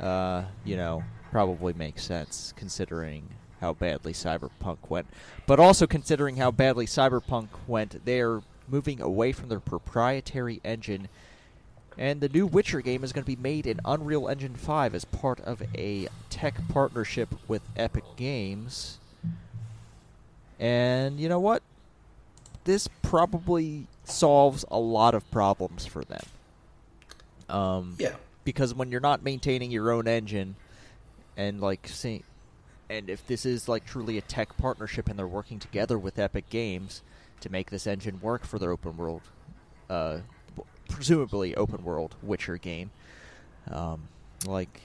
uh, 0.00 0.44
you 0.64 0.76
know, 0.76 1.04
probably 1.30 1.72
makes 1.72 2.04
sense 2.04 2.52
considering 2.56 3.28
how 3.66 3.74
badly 3.74 4.12
Cyberpunk 4.12 4.78
went. 4.88 5.08
But 5.44 5.58
also 5.58 5.88
considering 5.88 6.36
how 6.36 6.52
badly 6.52 6.86
Cyberpunk 6.86 7.48
went, 7.66 8.04
they're 8.04 8.42
moving 8.68 9.00
away 9.00 9.32
from 9.32 9.48
their 9.48 9.60
proprietary 9.60 10.60
engine 10.64 11.08
and 11.98 12.20
the 12.20 12.28
new 12.28 12.46
Witcher 12.46 12.80
game 12.82 13.02
is 13.02 13.12
going 13.12 13.24
to 13.24 13.26
be 13.26 13.40
made 13.40 13.66
in 13.66 13.80
Unreal 13.84 14.28
Engine 14.28 14.54
5 14.54 14.94
as 14.94 15.04
part 15.06 15.40
of 15.40 15.62
a 15.74 16.08
tech 16.28 16.56
partnership 16.68 17.34
with 17.48 17.62
Epic 17.74 18.04
Games. 18.16 18.98
And 20.60 21.18
you 21.18 21.28
know 21.28 21.40
what? 21.40 21.62
This 22.64 22.88
probably 23.00 23.86
solves 24.04 24.64
a 24.70 24.78
lot 24.78 25.14
of 25.14 25.30
problems 25.30 25.86
for 25.86 26.04
them. 26.04 26.24
Um, 27.48 27.94
Yeah, 27.98 28.16
because 28.44 28.74
when 28.74 28.90
you're 28.90 29.00
not 29.00 29.22
maintaining 29.22 29.70
your 29.70 29.90
own 29.90 30.06
engine 30.06 30.56
and 31.36 31.60
like 31.60 31.88
and 32.88 33.10
if 33.10 33.26
this 33.26 33.44
is 33.44 33.68
like 33.68 33.84
truly 33.84 34.18
a 34.18 34.22
tech 34.22 34.56
partnership 34.56 35.08
and 35.08 35.18
they're 35.18 35.26
working 35.26 35.58
together 35.58 35.98
with 35.98 36.18
Epic 36.18 36.48
Games 36.50 37.02
to 37.40 37.50
make 37.50 37.70
this 37.70 37.86
engine 37.86 38.20
work 38.20 38.44
for 38.44 38.58
their 38.58 38.70
open 38.70 38.96
world, 38.96 39.22
uh, 39.90 40.18
presumably 40.88 41.54
open 41.54 41.84
world 41.84 42.14
Witcher 42.22 42.56
game, 42.56 42.90
um, 43.70 44.08
like 44.46 44.82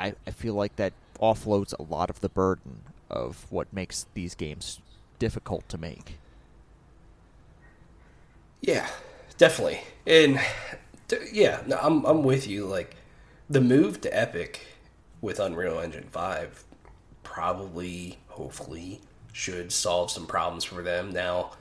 I, 0.00 0.14
I 0.26 0.30
feel 0.30 0.54
like 0.54 0.76
that 0.76 0.94
offloads 1.20 1.74
a 1.78 1.82
lot 1.82 2.10
of 2.10 2.20
the 2.20 2.28
burden 2.28 2.80
of 3.10 3.46
what 3.50 3.72
makes 3.72 4.06
these 4.14 4.34
games 4.34 4.80
difficult 5.18 5.68
to 5.68 5.78
make. 5.78 6.18
Yeah, 8.62 8.88
definitely. 9.36 9.80
And 10.06 10.40
yeah, 11.32 11.62
no, 11.66 11.78
I'm 11.82 12.04
I'm 12.06 12.22
with 12.22 12.46
you. 12.46 12.64
Like 12.64 12.96
the 13.50 13.60
move 13.60 14.00
to 14.00 14.18
Epic 14.18 14.66
with 15.20 15.38
Unreal 15.38 15.78
Engine 15.78 16.08
Five 16.10 16.64
probably, 17.32 18.18
hopefully, 18.28 19.00
should 19.32 19.72
solve 19.72 20.10
some 20.10 20.26
problems 20.26 20.64
for 20.64 20.82
them. 20.82 21.10
Now, 21.10 21.52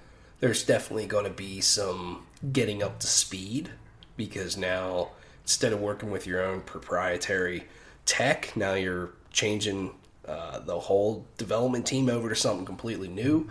there's 0.41 0.65
definitely 0.65 1.05
going 1.05 1.23
to 1.23 1.31
be 1.31 1.61
some 1.61 2.27
getting 2.51 2.83
up 2.83 2.99
to 2.99 3.07
speed 3.07 3.69
because 4.17 4.57
now 4.57 5.11
instead 5.43 5.71
of 5.71 5.79
working 5.79 6.11
with 6.11 6.27
your 6.27 6.43
own 6.43 6.59
proprietary 6.59 7.63
tech, 8.05 8.51
now 8.57 8.73
you're 8.73 9.11
changing 9.31 9.91
uh, 10.27 10.59
the 10.59 10.77
whole 10.77 11.25
development 11.37 11.85
team 11.85 12.09
over 12.09 12.27
to 12.27 12.35
something 12.35 12.65
completely 12.65 13.07
new. 13.07 13.49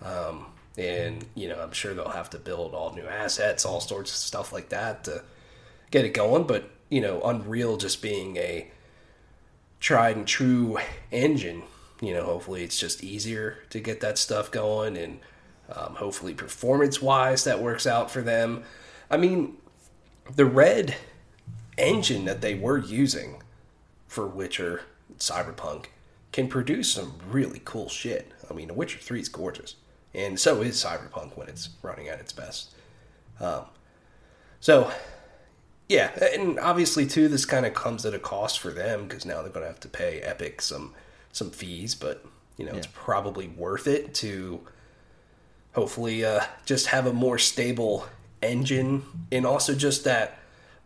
Um, 0.00 0.46
and 0.76 1.24
you 1.34 1.48
know, 1.48 1.60
I'm 1.60 1.72
sure 1.72 1.92
they'll 1.92 2.08
have 2.08 2.30
to 2.30 2.38
build 2.38 2.72
all 2.72 2.94
new 2.94 3.06
assets, 3.06 3.64
all 3.64 3.80
sorts 3.80 4.12
of 4.12 4.16
stuff 4.16 4.52
like 4.52 4.68
that 4.68 5.02
to 5.04 5.24
get 5.90 6.04
it 6.04 6.14
going. 6.14 6.44
But 6.44 6.70
you 6.88 7.00
know, 7.00 7.20
Unreal 7.22 7.76
just 7.78 8.00
being 8.00 8.36
a 8.36 8.70
tried 9.80 10.16
and 10.16 10.26
true 10.26 10.78
engine, 11.10 11.62
you 12.00 12.12
know, 12.12 12.24
hopefully 12.24 12.62
it's 12.62 12.78
just 12.78 13.02
easier 13.02 13.58
to 13.70 13.80
get 13.80 14.00
that 14.00 14.18
stuff 14.18 14.50
going, 14.50 14.96
and 14.96 15.20
um, 15.70 15.96
hopefully 15.96 16.34
performance 16.34 17.02
wise 17.02 17.44
that 17.44 17.60
works 17.60 17.86
out 17.86 18.10
for 18.10 18.22
them. 18.22 18.64
I 19.10 19.16
mean, 19.16 19.56
the 20.34 20.46
red 20.46 20.96
engine 21.76 22.24
that 22.24 22.40
they 22.40 22.54
were 22.54 22.78
using 22.78 23.42
for 24.06 24.26
Witcher 24.26 24.82
Cyberpunk 25.18 25.86
can 26.32 26.48
produce 26.48 26.92
some 26.92 27.14
really 27.30 27.60
cool 27.64 27.88
shit. 27.88 28.32
I 28.50 28.54
mean, 28.54 28.68
The 28.68 28.74
Witcher 28.74 28.98
3 28.98 29.20
is 29.20 29.28
gorgeous, 29.28 29.76
and 30.14 30.38
so 30.38 30.62
is 30.62 30.82
Cyberpunk 30.82 31.36
when 31.36 31.48
it's 31.48 31.70
running 31.82 32.08
at 32.08 32.20
its 32.20 32.32
best. 32.32 32.74
Um, 33.40 33.66
so, 34.60 34.90
yeah, 35.88 36.10
and 36.34 36.58
obviously 36.60 37.06
too, 37.06 37.28
this 37.28 37.44
kind 37.44 37.64
of 37.64 37.74
comes 37.74 38.04
at 38.04 38.14
a 38.14 38.18
cost 38.18 38.58
for 38.58 38.70
them 38.70 39.08
because 39.08 39.24
now 39.24 39.42
they're 39.42 39.50
going 39.50 39.64
to 39.64 39.68
have 39.68 39.80
to 39.80 39.88
pay 39.88 40.20
Epic 40.20 40.60
some 40.60 40.94
some 41.32 41.50
fees, 41.50 41.94
but 41.94 42.24
you 42.56 42.66
know, 42.66 42.72
yeah. 42.72 42.78
it's 42.78 42.88
probably 42.92 43.48
worth 43.48 43.86
it 43.86 44.14
to 44.14 44.60
hopefully 45.72 46.24
uh, 46.24 46.40
just 46.64 46.88
have 46.88 47.06
a 47.06 47.12
more 47.12 47.38
stable 47.38 48.06
engine 48.42 49.02
and 49.32 49.46
also 49.46 49.74
just 49.74 50.04
that 50.04 50.38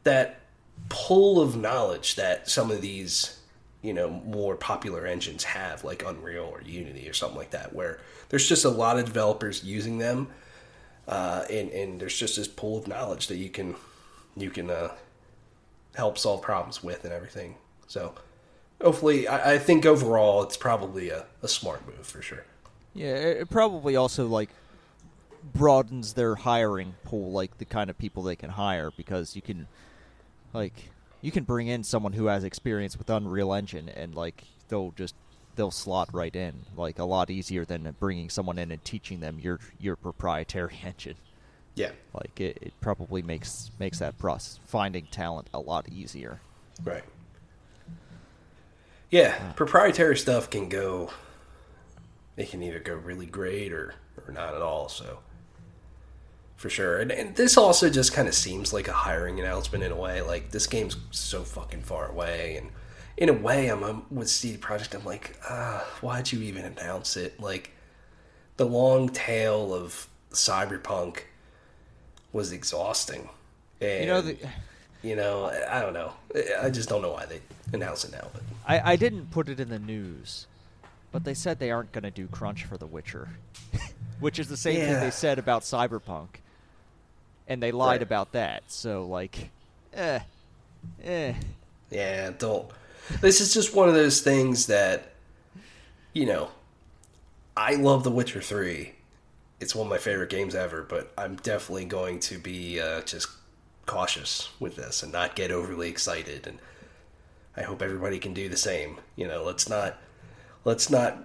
that 0.05 0.41
pull 0.89 1.41
of 1.41 1.57
knowledge 1.57 2.17
that 2.17 2.49
some 2.49 2.71
of 2.71 2.81
these 2.81 3.39
you 3.83 3.93
know 3.93 4.11
more 4.11 4.57
popular 4.57 5.07
engines 5.07 5.45
have 5.45 5.85
like 5.85 6.05
unreal 6.05 6.45
or 6.45 6.63
unity 6.63 7.09
or 7.09 7.13
something 7.13 7.37
like 7.37 7.51
that 7.51 7.75
where 7.75 8.01
there's 8.29 8.49
just 8.49 8.65
a 8.65 8.71
lot 8.71 8.99
of 8.99 9.05
developers 9.05 9.65
using 9.65 9.99
them 9.99 10.29
uh, 11.09 11.45
and 11.51 11.71
and 11.71 12.01
there's 12.01 12.17
just 12.17 12.37
this 12.37 12.49
pool 12.49 12.79
of 12.79 12.89
knowledge 12.89 13.27
that 13.27 13.37
you 13.37 13.51
can 13.51 13.75
you 14.37 14.51
can 14.51 14.71
uh, 14.71 14.93
help 15.95 16.19
solve 16.19 16.43
problems 16.43 16.83
with 16.83 17.05
and 17.05 17.13
everything 17.13 17.55
so 17.87 18.15
hopefully 18.81 19.29
I, 19.29 19.55
I 19.55 19.59
think 19.59 19.87
overall 19.87 20.43
it's 20.43 20.57
probably 20.57 21.11
a, 21.11 21.27
a 21.43 21.49
smart 21.49 21.87
move 21.87 22.07
for 22.07 22.23
sure 22.23 22.45
yeah 22.95 23.15
it 23.15 23.51
probably 23.51 23.97
also 23.97 24.27
like 24.27 24.51
broadens 25.55 26.15
their 26.15 26.37
hiring 26.37 26.95
pool 27.05 27.33
like 27.33 27.59
the 27.59 27.65
kind 27.65 27.91
of 27.91 27.99
people 27.99 28.23
they 28.23 28.37
can 28.37 28.51
hire 28.51 28.91
because 28.97 29.35
you 29.35 29.43
can 29.43 29.67
like 30.53 30.91
you 31.21 31.31
can 31.31 31.45
bring 31.45 31.69
in 31.69 31.85
someone 31.85 32.13
who 32.13 32.27
has 32.27 32.45
experience 32.45 32.99
with 32.99 33.09
Unreal 33.09 33.55
Engine 33.55 33.89
and 33.89 34.15
like 34.15 34.45
they'll 34.69 34.93
just 34.93 35.15
they'll 35.57 35.71
slot 35.71 36.09
right 36.13 36.35
in 36.35 36.55
like 36.77 36.99
a 36.99 37.05
lot 37.05 37.31
easier 37.31 37.65
than 37.65 37.95
bringing 37.99 38.29
someone 38.29 38.59
in 38.59 38.71
and 38.71 38.85
teaching 38.85 39.21
them 39.21 39.39
your 39.41 39.59
your 39.79 39.97
proprietary 39.97 40.79
engine. 40.85 41.17
Yeah, 41.75 41.91
like 42.13 42.41
it, 42.41 42.59
it 42.61 42.73
probably 42.81 43.23
makes 43.23 43.71
makes 43.79 43.99
that 44.01 44.19
process 44.19 44.61
finding 44.65 45.07
talent 45.07 45.49
a 45.55 45.61
lot 45.61 45.89
easier. 45.89 46.41
Right. 46.85 47.05
Yeah, 49.11 49.39
uh, 49.41 49.53
proprietary 49.55 50.17
stuff 50.17 50.51
can 50.51 50.69
go. 50.69 51.11
It 52.37 52.51
can 52.51 52.63
either 52.63 52.79
go 52.79 52.95
really 52.95 53.27
great 53.27 53.73
or 53.73 53.95
or 54.27 54.33
not 54.33 54.55
at 54.55 54.63
all. 54.63 54.89
So 54.89 55.19
for 56.63 56.71
sure. 56.71 57.01
And, 57.01 57.11
and 57.11 57.35
this 57.35 57.57
also 57.57 57.91
just 57.91 58.13
kind 58.13 58.29
of 58.29 58.35
seems 58.35 58.73
like 58.73 58.87
a 58.87 58.93
hiring 58.93 59.41
announcement 59.41 59.83
in 59.83 59.91
a 59.91 59.97
way. 59.97 60.23
Like 60.23 60.53
this 60.53 60.69
game's 60.69 60.97
so 61.11 61.43
fucking 61.43 61.83
far 61.83 62.09
away, 62.09 62.57
and 62.57 62.71
in 63.17 63.29
a 63.29 63.33
way, 63.33 63.69
I'm, 63.69 63.83
I'm 63.83 64.05
with 64.11 64.31
CD 64.31 64.59
Projekt. 64.59 64.95
I'm 64.95 65.05
like, 65.05 65.37
uh, 65.49 65.81
why'd 66.01 66.31
you 66.31 66.41
even 66.43 66.65
announce 66.65 67.17
it? 67.17 67.41
Like 67.41 67.73
the 68.59 68.65
long 68.65 69.09
tail 69.09 69.75
of 69.75 70.09
Cyberpunk 70.31 71.23
was 72.33 72.53
exhausting. 72.53 73.29
And, 73.81 74.01
you 74.01 74.07
know, 74.07 74.21
the, 74.21 74.37
you 75.03 75.17
know, 75.17 75.47
I 75.69 75.81
don't 75.81 75.95
know. 75.95 76.13
I 76.61 76.71
just 76.71 76.89
don't 76.89 77.03
know 77.03 77.13
why 77.13 77.27
they 77.27 77.41
announce 77.73 78.05
it 78.05 78.13
now. 78.13 78.29
But 78.33 78.43
I, 78.67 78.93
I 78.93 78.97
didn't 78.97 79.31
put 79.31 79.49
it 79.49 79.61
in 79.61 79.69
the 79.69 79.79
news, 79.79 80.47
but 81.11 81.25
they 81.25 81.35
said 81.35 81.59
they 81.59 81.71
aren't 81.71 81.93
going 81.93 82.05
to 82.05 82.11
do 82.11 82.27
crunch 82.29 82.65
for 82.65 82.77
The 82.77 82.87
Witcher, 82.87 83.29
which 84.21 84.39
is 84.39 84.49
the 84.49 84.57
same 84.57 84.79
yeah. 84.79 84.87
thing 84.87 85.01
they 85.01 85.11
said 85.11 85.39
about 85.39 85.63
Cyberpunk 85.63 86.29
and 87.49 87.63
they 87.63 87.73
lied 87.73 87.97
right. 87.97 88.03
about 88.03 88.33
that. 88.33 88.63
So 88.69 89.05
like, 89.05 89.51
eh, 89.95 90.21
eh. 91.05 91.35
Yeah, 91.91 92.31
don't. 92.31 92.71
This 93.21 93.41
is 93.41 93.53
just 93.53 93.75
one 93.75 93.89
of 93.89 93.95
those 93.95 94.21
things 94.21 94.67
that, 94.67 95.13
you 96.13 96.27
know, 96.27 96.49
I 97.57 97.75
love 97.75 98.05
The 98.05 98.11
Witcher 98.11 98.41
Three. 98.41 98.95
It's 99.63 99.75
one 99.75 99.87
of 99.87 99.91
my 99.91 99.99
favorite 99.99 100.31
games 100.31 100.55
ever, 100.55 100.83
but 100.83 101.13
I'm 101.17 101.37
definitely 101.37 101.85
going 101.85 102.19
to 102.21 102.39
be 102.39 102.81
uh, 102.81 103.03
just 103.03 103.29
cautious 103.87 104.51
with 104.59 104.77
this 104.77 105.03
and 105.03 105.13
not 105.13 105.37
get 105.37 105.51
overly 105.51 105.89
excited. 105.89 106.47
And 106.47 106.59
I 107.57 107.63
hope 107.63 107.81
everybody 107.81 108.19
can 108.19 108.35
do 108.35 108.49
the 108.49 108.57
same. 108.57 109.01
You 109.17 109.29
know, 109.29 109.45
let's 109.45 109.69
not 109.69 109.99
let's 110.65 110.91
not 110.91 111.19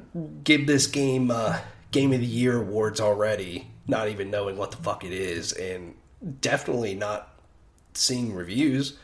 give 0.43 0.67
this 0.67 0.85
game 0.85 1.31
uh, 1.31 1.59
game 1.91 2.13
of 2.13 2.19
the 2.19 2.27
year 2.27 2.61
awards 2.61 3.01
already, 3.01 3.71
not 3.87 4.07
even 4.07 4.29
knowing 4.29 4.55
what 4.55 4.69
the 4.69 4.77
fuck 4.77 5.03
it 5.03 5.11
is, 5.13 5.51
and 5.53 5.95
definitely 6.39 6.93
not 6.93 7.39
seeing 7.95 8.33
reviews. 8.33 8.99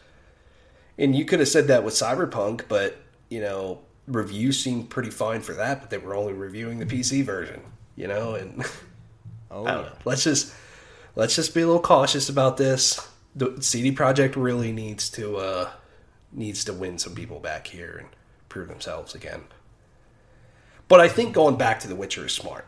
And 0.98 1.16
you 1.16 1.26
could 1.26 1.40
have 1.40 1.50
said 1.50 1.68
that 1.70 1.84
with 1.84 1.96
Cyberpunk, 1.96 2.68
but 2.68 2.98
you 3.30 3.42
know, 3.42 3.80
reviews 4.08 4.64
seemed 4.64 4.92
pretty 4.92 5.10
fine 5.10 5.42
for 5.42 5.54
that, 5.54 5.82
but 5.82 5.90
they 5.90 5.98
were 5.98 6.16
only 6.16 6.34
reviewing 6.34 6.78
the 6.78 6.86
PC 6.86 7.24
version, 7.24 7.62
you 7.96 8.08
know, 8.08 8.36
and 8.36 8.64
oh, 9.54 9.66
I 9.66 9.72
don't 9.72 9.86
know. 9.86 9.98
Let's 10.06 10.24
just 10.24 10.54
let's 11.16 11.36
just 11.36 11.54
be 11.54 11.62
a 11.62 11.66
little 11.66 11.82
cautious 11.82 12.30
about 12.30 12.58
this. 12.58 13.08
The 13.36 13.62
CD 13.62 13.92
Projekt 13.92 14.36
really 14.36 14.72
needs 14.72 15.10
to 15.12 15.38
uh 15.38 15.70
needs 16.32 16.64
to 16.66 16.74
win 16.74 16.98
some 16.98 17.16
people 17.16 17.40
back 17.40 17.68
here 17.68 17.98
and 18.00 18.10
prove 18.50 18.68
themselves 18.68 19.16
again. 19.16 19.44
But 20.88 21.00
I 21.00 21.08
think 21.08 21.34
going 21.34 21.56
back 21.56 21.80
to 21.82 21.88
The 21.88 21.96
Witcher 21.96 22.26
is 22.26 22.34
smart. 22.34 22.66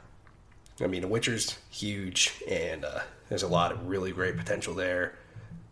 I 0.81 0.87
mean, 0.87 1.01
The 1.01 1.07
Witcher's 1.07 1.57
huge, 1.69 2.33
and 2.49 2.83
uh, 2.83 3.01
there's 3.29 3.43
a 3.43 3.47
lot 3.47 3.71
of 3.71 3.87
really 3.87 4.11
great 4.11 4.37
potential 4.37 4.73
there, 4.73 5.15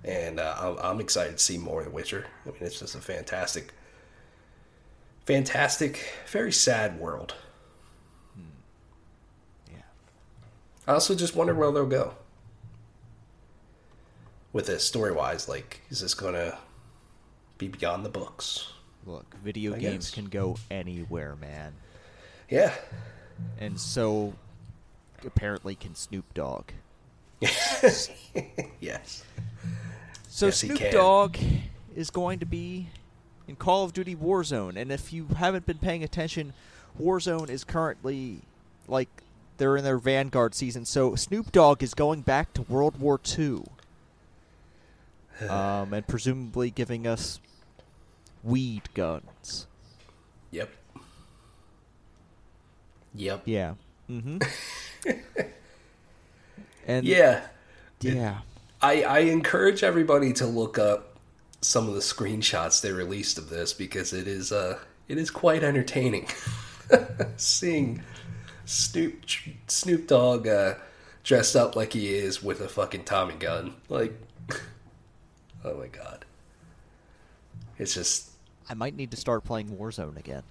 and 0.04 0.40
uh, 0.40 0.56
I'm, 0.60 0.78
I'm, 0.78 1.00
excited 1.00 1.38
to 1.38 1.44
see 1.44 1.58
more 1.58 1.80
of 1.80 1.86
The 1.86 1.92
Witcher. 1.92 2.26
I 2.46 2.50
mean, 2.50 2.60
it's 2.62 2.80
just 2.80 2.96
a 2.96 3.00
fantastic, 3.00 3.74
fantastic, 5.26 6.14
very 6.28 6.52
sad 6.52 7.00
world. 7.00 7.34
Hmm. 8.36 9.74
Yeah. 9.74 9.78
I 10.88 10.94
also 10.94 11.16
just 11.16 11.36
wonder 11.36 11.54
where 11.54 11.72
they'll 11.72 11.86
go 11.86 12.14
with 14.52 14.68
this 14.68 14.84
story 14.84 15.12
wise. 15.12 15.48
Like, 15.48 15.82
is 15.90 16.02
this 16.02 16.14
going 16.14 16.34
to 16.34 16.58
be 17.58 17.68
beyond 17.68 18.06
the 18.06 18.10
books? 18.10 18.74
Look, 19.06 19.36
video 19.44 19.76
I 19.76 19.80
games 19.80 20.10
guess. 20.10 20.16
can 20.16 20.26
go 20.26 20.58
anywhere, 20.72 21.36
man. 21.36 21.74
Yeah. 22.50 22.74
And 23.60 23.80
so 23.80 24.34
apparently 25.26 25.76
can 25.76 25.96
Snoop 25.96 26.34
Dogg. 26.34 26.72
yes. 27.42 28.10
So 30.30 30.46
yes, 30.48 30.58
Snoop 30.58 30.80
Dogg 30.92 31.38
is 31.96 32.10
going 32.10 32.40
to 32.40 32.46
be 32.46 32.88
in 33.48 33.56
Call 33.56 33.84
of 33.84 33.94
Duty 33.94 34.16
Warzone, 34.16 34.78
and 34.78 34.92
if 34.92 35.12
you 35.12 35.28
haven't 35.38 35.66
been 35.66 35.78
paying 35.78 36.04
attention, 36.04 36.54
Warzone 37.00 37.50
is 37.50 37.64
currently 37.64 38.40
like 38.88 39.10
they're 39.58 39.78
in 39.78 39.84
their 39.84 39.98
Vanguard 39.98 40.56
season. 40.56 40.86
So 40.86 41.16
Snoop 41.16 41.52
Dogg 41.52 41.84
is 41.84 41.94
going 41.94 42.22
back 42.22 42.54
to 42.54 42.62
World 42.64 43.00
War 43.00 43.20
II, 43.38 43.64
um, 45.50 45.94
and 45.94 46.08
presumably 46.08 46.70
giving 46.70 47.06
us 47.08 47.40
weed 48.44 48.84
guns. 48.94 49.68
Yep. 50.52 50.70
Yep. 53.16 53.42
Yeah. 53.46 53.74
Mm-hmm. 54.10 54.38
and 56.88 57.06
Yeah. 57.06 57.42
yeah. 58.02 58.40
I, 58.82 59.04
I 59.04 59.20
encourage 59.20 59.84
everybody 59.84 60.34
to 60.34 60.46
look 60.46 60.78
up 60.78 61.18
some 61.62 61.88
of 61.88 61.94
the 61.96 62.02
screenshots 62.02 62.82
they 62.82 62.92
released 62.92 63.38
of 63.38 63.50
this 63.50 63.72
because 63.72 64.12
it 64.12 64.28
is 64.28 64.52
uh 64.52 64.78
it 65.08 65.18
is 65.18 65.32
quite 65.32 65.64
entertaining 65.64 66.28
seeing 67.38 68.04
Snoop 68.66 69.26
Snoop 69.68 70.08
Dogg 70.08 70.48
uh, 70.48 70.76
dressed 71.24 71.56
up 71.56 71.76
like 71.76 71.94
he 71.94 72.14
is 72.14 72.42
with 72.42 72.62
a 72.62 72.68
fucking 72.68 73.04
Tommy 73.04 73.36
gun. 73.36 73.76
Like, 73.90 74.14
oh 75.66 75.76
my 75.78 75.88
god, 75.88 76.26
it's 77.78 77.94
just 77.94 78.32
I 78.70 78.74
might 78.74 78.96
need 78.96 79.12
to 79.12 79.18
start 79.18 79.44
playing 79.44 79.70
Warzone 79.70 80.18
again. 80.18 80.44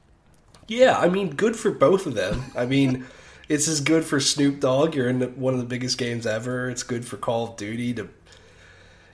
yeah. 0.68 0.98
I 0.98 1.08
mean, 1.08 1.30
good 1.34 1.56
for 1.56 1.70
both 1.70 2.06
of 2.06 2.14
them. 2.14 2.44
I 2.56 2.66
mean. 2.66 3.06
It's 3.48 3.68
as 3.68 3.80
good 3.82 4.04
for 4.04 4.18
Snoop 4.18 4.60
Dogg. 4.60 4.94
You're 4.94 5.10
in 5.10 5.20
one 5.38 5.52
of 5.52 5.60
the 5.60 5.66
biggest 5.66 5.98
games 5.98 6.26
ever. 6.26 6.70
It's 6.70 6.84
good 6.84 7.04
for 7.04 7.18
Call 7.18 7.48
of 7.48 7.56
Duty 7.56 7.92
to 7.94 8.08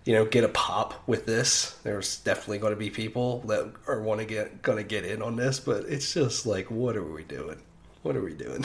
you 0.08 0.14
know 0.14 0.24
get 0.24 0.42
a 0.42 0.48
pop 0.48 1.06
with 1.06 1.26
this 1.26 1.76
there's 1.82 2.16
definitely 2.20 2.56
going 2.56 2.72
to 2.72 2.78
be 2.78 2.88
people 2.88 3.40
that 3.40 3.70
are 3.86 4.00
want 4.00 4.20
to 4.20 4.26
get 4.26 4.62
going 4.62 4.78
to 4.78 4.82
get 4.84 5.04
in 5.04 5.20
on 5.20 5.36
this 5.36 5.60
but 5.60 5.84
it's 5.84 6.14
just 6.14 6.46
like 6.46 6.70
what 6.70 6.96
are 6.96 7.04
we 7.04 7.22
doing 7.24 7.60
what 8.08 8.16
are 8.16 8.22
we 8.22 8.32
doing 8.32 8.64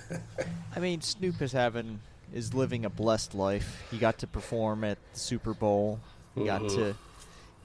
I 0.76 0.78
mean, 0.78 1.00
Snoop 1.00 1.40
is 1.40 1.52
having 1.52 2.00
is 2.34 2.52
living 2.52 2.84
a 2.84 2.90
blessed 2.90 3.34
life. 3.34 3.82
He 3.90 3.96
got 3.96 4.18
to 4.18 4.26
perform 4.26 4.84
at 4.84 4.98
the 5.14 5.18
Super 5.18 5.54
Bowl. 5.54 6.00
He 6.34 6.44
got 6.44 6.60
Mhm. 6.62 6.74
to. 6.74 6.94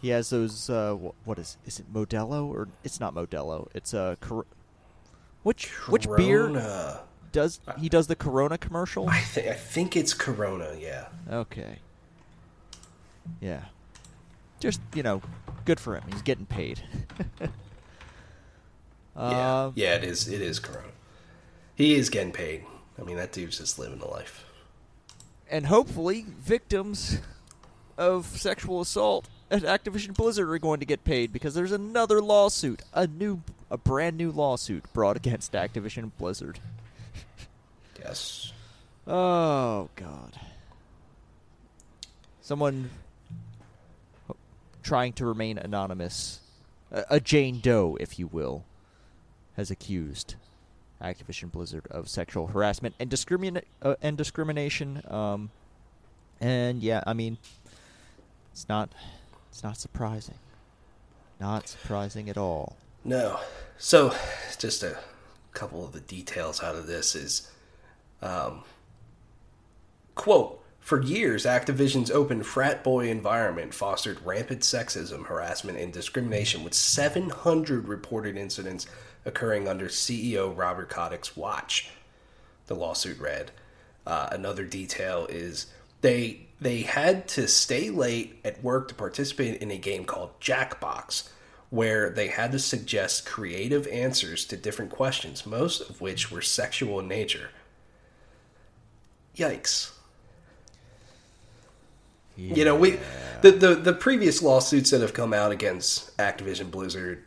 He 0.01 0.09
has 0.09 0.29
those. 0.29 0.69
Uh, 0.69 0.93
what 1.25 1.37
is? 1.39 1.57
Is 1.65 1.79
it 1.79 1.91
Modelo 1.93 2.45
or 2.47 2.69
it's 2.85 2.99
not 3.01 3.13
Modelo? 3.13 3.67
It's 3.73 3.93
a. 3.93 4.17
Cor- 4.21 4.45
which 5.43 5.67
which 5.89 6.07
beer 6.15 6.47
does 7.33 7.59
he 7.77 7.89
does 7.89 8.07
the 8.07 8.15
Corona 8.15 8.57
commercial? 8.57 9.09
I, 9.09 9.19
th- 9.33 9.47
I 9.47 9.53
think 9.53 9.97
it's 9.97 10.13
Corona 10.13 10.73
yeah 10.79 11.07
Okay. 11.29 11.79
Yeah. 13.41 13.65
Just 14.61 14.79
you 14.93 15.03
know, 15.03 15.21
good 15.65 15.79
for 15.79 15.95
him. 15.97 16.03
He's 16.11 16.21
getting 16.21 16.45
paid. 16.45 16.81
yeah 19.17 19.63
Um, 19.65 19.73
yeah 19.75 19.95
it 19.95 20.03
is 20.05 20.27
it 20.29 20.41
is 20.41 20.59
Corona 20.59 20.87
he 21.75 21.95
is 21.95 22.09
getting 22.09 22.31
paid 22.31 22.63
I 22.99 23.03
mean 23.03 23.17
that 23.17 23.31
dude's 23.31 23.57
just 23.57 23.79
living 23.79 24.01
a 24.01 24.07
life 24.07 24.45
and 25.49 25.65
hopefully 25.67 26.25
victims 26.39 27.19
of 27.97 28.25
sexual 28.25 28.81
assault 28.81 29.27
at 29.51 29.61
Activision 29.61 30.15
Blizzard 30.15 30.49
are 30.49 30.57
going 30.57 30.79
to 30.79 30.85
get 30.85 31.03
paid 31.03 31.31
because 31.31 31.53
there's 31.53 31.71
another 31.71 32.21
lawsuit, 32.21 32.81
a 32.91 33.05
new, 33.05 33.43
a 33.69 33.77
brand 33.77 34.17
new 34.17 34.31
lawsuit 34.31 34.91
brought 34.93 35.15
against 35.15 35.51
Activision 35.51 36.11
Blizzard. 36.17 36.59
yes 37.99 38.51
Oh 39.05 39.89
God! 39.95 40.39
Someone 42.41 42.89
trying 44.81 45.13
to 45.13 45.25
remain 45.25 45.57
anonymous, 45.57 46.39
a 46.91 47.19
Jane 47.19 47.59
Doe, 47.59 47.97
if 47.99 48.17
you 48.17 48.27
will, 48.27 48.63
has 49.57 49.69
accused 49.69 50.35
Activision 51.03 51.51
Blizzard 51.51 51.85
of 51.91 52.09
sexual 52.09 52.47
harassment 52.47 52.95
and 52.99 53.09
discrimin- 53.09 53.63
uh, 53.81 53.95
and 54.01 54.17
discrimination. 54.17 55.01
Um, 55.07 55.51
and 56.39 56.81
yeah, 56.81 57.03
I 57.05 57.13
mean, 57.13 57.37
it's 58.51 58.67
not, 58.69 58.89
it's 59.49 59.63
not 59.63 59.77
surprising, 59.77 60.39
not 61.39 61.67
surprising 61.67 62.29
at 62.29 62.37
all. 62.37 62.77
No. 63.03 63.39
So, 63.77 64.15
just 64.57 64.81
a 64.83 64.97
couple 65.53 65.85
of 65.85 65.91
the 65.91 65.99
details 65.99 66.63
out 66.63 66.75
of 66.75 66.87
this 66.87 67.15
is, 67.15 67.51
um, 68.21 68.63
quote, 70.15 70.63
for 70.79 71.01
years, 71.01 71.45
Activision's 71.45 72.11
open 72.11 72.43
frat 72.43 72.83
boy 72.83 73.09
environment 73.09 73.73
fostered 73.73 74.19
rampant 74.25 74.61
sexism, 74.61 75.25
harassment, 75.27 75.77
and 75.77 75.93
discrimination, 75.93 76.61
with 76.61 76.73
700 76.73 77.87
reported 77.87 78.35
incidents 78.35 78.85
occurring 79.25 79.67
under 79.67 79.87
CEO 79.87 80.55
Robert 80.55 80.89
Kotick's 80.89 81.35
watch. 81.37 81.89
The 82.67 82.75
lawsuit 82.75 83.19
read. 83.19 83.51
Uh, 84.05 84.29
another 84.31 84.65
detail 84.65 85.27
is 85.29 85.67
they 86.01 86.41
they 86.59 86.81
had 86.81 87.27
to 87.29 87.47
stay 87.47 87.89
late 87.89 88.39
at 88.45 88.63
work 88.63 88.87
to 88.87 88.95
participate 88.95 89.61
in 89.61 89.71
a 89.71 89.77
game 89.77 90.05
called 90.05 90.39
Jackbox, 90.39 91.29
where 91.69 92.09
they 92.09 92.27
had 92.27 92.51
to 92.53 92.59
suggest 92.59 93.25
creative 93.25 93.87
answers 93.87 94.45
to 94.45 94.57
different 94.57 94.91
questions, 94.91 95.45
most 95.45 95.81
of 95.89 95.99
which 96.01 96.31
were 96.31 96.41
sexual 96.41 96.99
in 96.99 97.07
nature. 97.07 97.49
Yikes. 99.35 99.91
You 102.35 102.65
know, 102.65 102.75
we 102.75 102.99
the, 103.41 103.51
the 103.51 103.75
the 103.75 103.93
previous 103.93 104.41
lawsuits 104.41 104.89
that 104.89 105.01
have 105.01 105.13
come 105.13 105.33
out 105.33 105.51
against 105.51 106.15
Activision 106.17 106.71
Blizzard, 106.71 107.23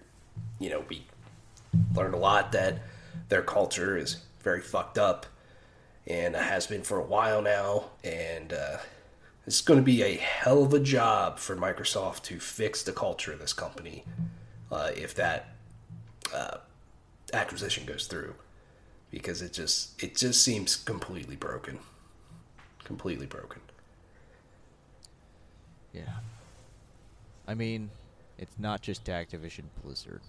you 0.59 0.69
know, 0.69 0.85
we 0.89 1.06
learned 1.95 2.15
a 2.15 2.19
lot 2.19 2.53
that 2.53 2.79
their 3.29 3.43
culture 3.43 3.97
is 3.97 4.23
very 4.41 4.61
fucked 4.61 4.99
up 4.99 5.27
and 6.07 6.37
has 6.37 6.67
been 6.67 6.83
for 6.83 6.99
a 6.99 7.05
while 7.05 7.43
now 7.43 7.85
and 8.05 8.53
uh, 8.53 8.79
it's 9.47 9.61
going 9.61 9.79
to 9.79 9.85
be 9.85 10.03
a 10.03 10.17
hell 10.17 10.63
of 10.63 10.73
a 10.73 10.81
job 10.81 11.39
for 11.39 11.57
Microsoft 11.57 12.23
to 12.23 12.39
fix 12.39 12.83
the 12.83 12.93
culture 12.93 13.33
of 13.33 13.39
this 13.39 13.53
company 13.53 14.05
uh, 14.71 14.91
if 14.97 15.15
that 15.15 15.55
uh, 16.35 16.59
acquisition 17.33 17.85
goes 17.87 18.07
through 18.07 18.35
because 19.11 19.43
it 19.43 19.53
just 19.53 20.03
it 20.03 20.17
just 20.17 20.43
seems 20.43 20.77
completely 20.77 21.37
broken 21.37 21.79
completely 22.85 23.27
broken 23.27 23.61
Yeah. 25.97 26.03
I 27.49 27.55
mean, 27.55 27.91
it's 28.39 28.59
not 28.59 28.83
just 28.83 29.05
Activision 29.05 29.65
Blizzard. 29.83 30.21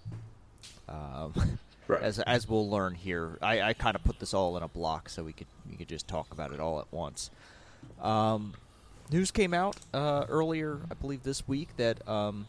Um, 0.88 1.34
Right. 1.88 2.02
As 2.02 2.19
as 2.19 2.50
we'll 2.50 2.69
learn 2.69 2.95
here, 2.95 3.38
I, 3.41 3.62
I 3.62 3.73
kind 3.73 3.95
of 3.95 4.04
put 4.04 4.19
this 4.19 4.34
all 4.34 4.58
in 4.58 4.63
a 4.63 4.67
block 4.67 5.08
so 5.08 5.23
we 5.23 5.32
could 5.32 5.47
we 5.69 5.78
could 5.78 5.88
just 5.88 6.08
talk 6.08 6.32
about 6.32 6.52
it 6.52 6.60
all 6.60 6.80
at 6.82 6.88
once. 6.91 7.32
Um, 8.02 8.54
news 9.10 9.32
came 9.32 9.54
out 9.54 9.78
uh, 9.93 10.26
earlier, 10.28 10.80
I 10.91 10.95
believe 10.95 11.23
this 11.23 11.47
week, 11.47 11.69
that 11.78 12.06
um, 12.08 12.47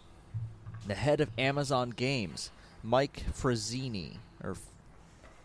the 0.88 0.96
head 0.96 1.20
of 1.20 1.30
Amazon 1.38 1.90
Games, 1.90 2.50
Mike 2.82 3.26
Frazzini, 3.32 4.16
or 4.42 4.56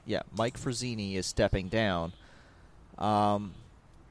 yeah, 0.08 0.23
Mike 0.36 0.60
Frazzini 0.60 1.13
is 1.15 1.27
stepping 1.27 1.67
down. 1.67 2.13
Um, 2.97 3.53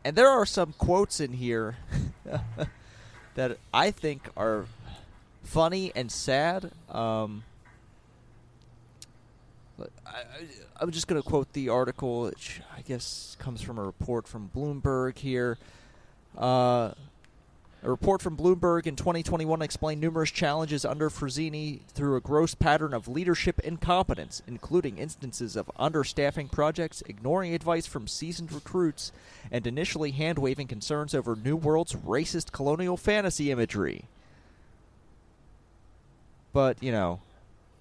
and 0.05 0.15
there 0.15 0.29
are 0.29 0.47
some 0.47 0.75
quotes 0.75 1.19
in 1.19 1.33
here 1.33 1.77
that 3.35 3.59
I 3.75 3.91
think 3.91 4.29
are 4.37 4.67
funny 5.43 5.91
and 5.97 6.11
sad. 6.11 6.71
Um, 6.89 7.43
I, 10.07 10.23
I'm 10.81 10.91
just 10.91 11.07
going 11.07 11.21
to 11.21 11.29
quote 11.29 11.53
the 11.53 11.69
article, 11.69 12.23
which 12.23 12.61
I 12.77 12.83
guess 12.83 13.37
comes 13.39 13.63
from 13.63 13.79
a 13.79 13.83
report 13.83 14.27
from 14.27 14.51
Bloomberg 14.55 15.19
here. 15.19 15.59
Uh, 16.37 16.93
a 17.85 17.91
report 17.91 18.23
from 18.23 18.37
Bloomberg 18.37 18.87
in 18.87 18.95
2021 18.95 19.61
explained 19.61 20.01
numerous 20.01 20.31
challenges 20.31 20.85
under 20.85 21.11
Frazzini 21.11 21.81
through 21.89 22.15
a 22.15 22.21
gross 22.21 22.55
pattern 22.55 22.95
of 22.95 23.09
leadership 23.09 23.59
incompetence, 23.59 24.41
including 24.47 24.99
instances 24.99 25.57
of 25.57 25.71
understaffing 25.79 26.49
projects, 26.49 27.03
ignoring 27.07 27.53
advice 27.53 27.87
from 27.87 28.07
seasoned 28.07 28.53
recruits, 28.53 29.11
and 29.51 29.67
initially 29.67 30.13
hand 30.13 30.39
waving 30.39 30.69
concerns 30.69 31.13
over 31.13 31.35
New 31.35 31.57
World's 31.57 31.95
racist 31.95 32.53
colonial 32.53 32.97
fantasy 32.97 33.51
imagery. 33.51 34.05
But, 36.53 36.81
you 36.81 36.93
know, 36.93 37.19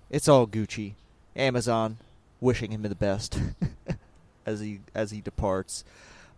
it's 0.09 0.27
all 0.27 0.47
Gucci. 0.47 0.93
Amazon 1.35 1.97
wishing 2.39 2.71
him 2.71 2.81
the 2.81 2.95
best 2.95 3.39
as 4.45 4.59
he 4.59 4.79
as 4.93 5.11
he 5.11 5.21
departs. 5.21 5.83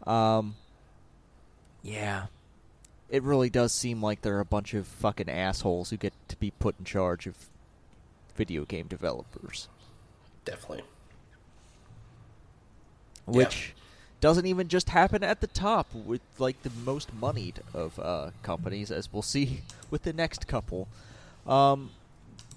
Um, 0.05 0.55
yeah, 1.81 2.27
it 3.09 3.23
really 3.23 3.49
does 3.49 3.71
seem 3.71 4.01
like 4.01 4.21
there 4.21 4.37
are 4.37 4.41
a 4.41 4.45
bunch 4.45 4.73
of 4.73 4.87
fucking 4.87 5.29
assholes 5.29 5.89
who 5.89 5.97
get 5.97 6.13
to 6.27 6.35
be 6.37 6.51
put 6.51 6.75
in 6.79 6.85
charge 6.85 7.27
of 7.27 7.35
video 8.35 8.65
game 8.65 8.87
developers, 8.87 9.67
definitely 10.45 10.83
which 13.25 13.73
doesn't 14.19 14.45
even 14.45 14.67
just 14.67 14.89
happen 14.89 15.23
at 15.23 15.41
the 15.41 15.47
top 15.47 15.93
with 15.93 16.21
like 16.39 16.61
the 16.63 16.71
most 16.85 17.13
moneyed 17.13 17.59
of 17.73 17.99
uh, 17.99 18.31
companies, 18.41 18.91
as 18.91 19.11
we'll 19.11 19.21
see 19.21 19.61
with 19.89 20.03
the 20.03 20.13
next 20.13 20.47
couple. 20.47 20.87
Um, 21.45 21.91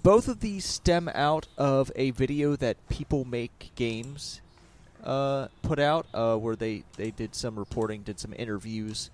both 0.07 0.29
of 0.29 0.39
these 0.39 0.63
stem 0.63 1.11
out 1.13 1.47
of 1.57 1.91
a 1.97 2.11
video 2.11 2.55
that 2.55 2.77
People 2.87 3.25
Make 3.25 3.71
Games 3.75 4.39
uh, 5.03 5.49
put 5.63 5.79
out, 5.79 6.07
uh, 6.13 6.37
where 6.37 6.55
they, 6.55 6.85
they 6.95 7.11
did 7.11 7.35
some 7.35 7.59
reporting, 7.59 8.03
did 8.03 8.17
some 8.17 8.33
interviews, 8.37 9.09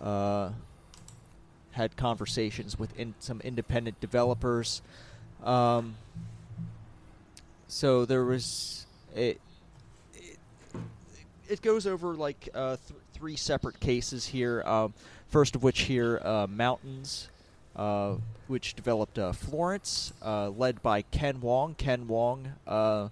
uh, 0.00 0.52
had 1.72 1.94
conversations 1.98 2.78
with 2.78 2.98
in, 2.98 3.12
some 3.18 3.42
independent 3.42 4.00
developers. 4.00 4.80
Um, 5.44 5.96
so 7.68 8.06
there 8.06 8.24
was 8.24 8.86
a, 9.14 9.36
it 11.46 11.60
goes 11.60 11.86
over 11.86 12.14
like 12.14 12.48
uh, 12.54 12.78
th- 12.88 13.00
three 13.12 13.36
separate 13.36 13.80
cases 13.80 14.24
here. 14.24 14.62
Um, 14.62 14.94
first 15.28 15.54
of 15.54 15.62
which 15.62 15.80
here, 15.80 16.22
uh, 16.24 16.46
Mountains, 16.48 17.28
which 18.46 18.74
developed 18.74 19.18
uh, 19.18 19.32
Florence, 19.32 20.12
uh, 20.24 20.50
led 20.50 20.82
by 20.82 21.02
Ken 21.02 21.40
Wong. 21.40 21.74
Ken 21.74 22.08
Wong, 22.08 22.52
uh, 22.66 23.08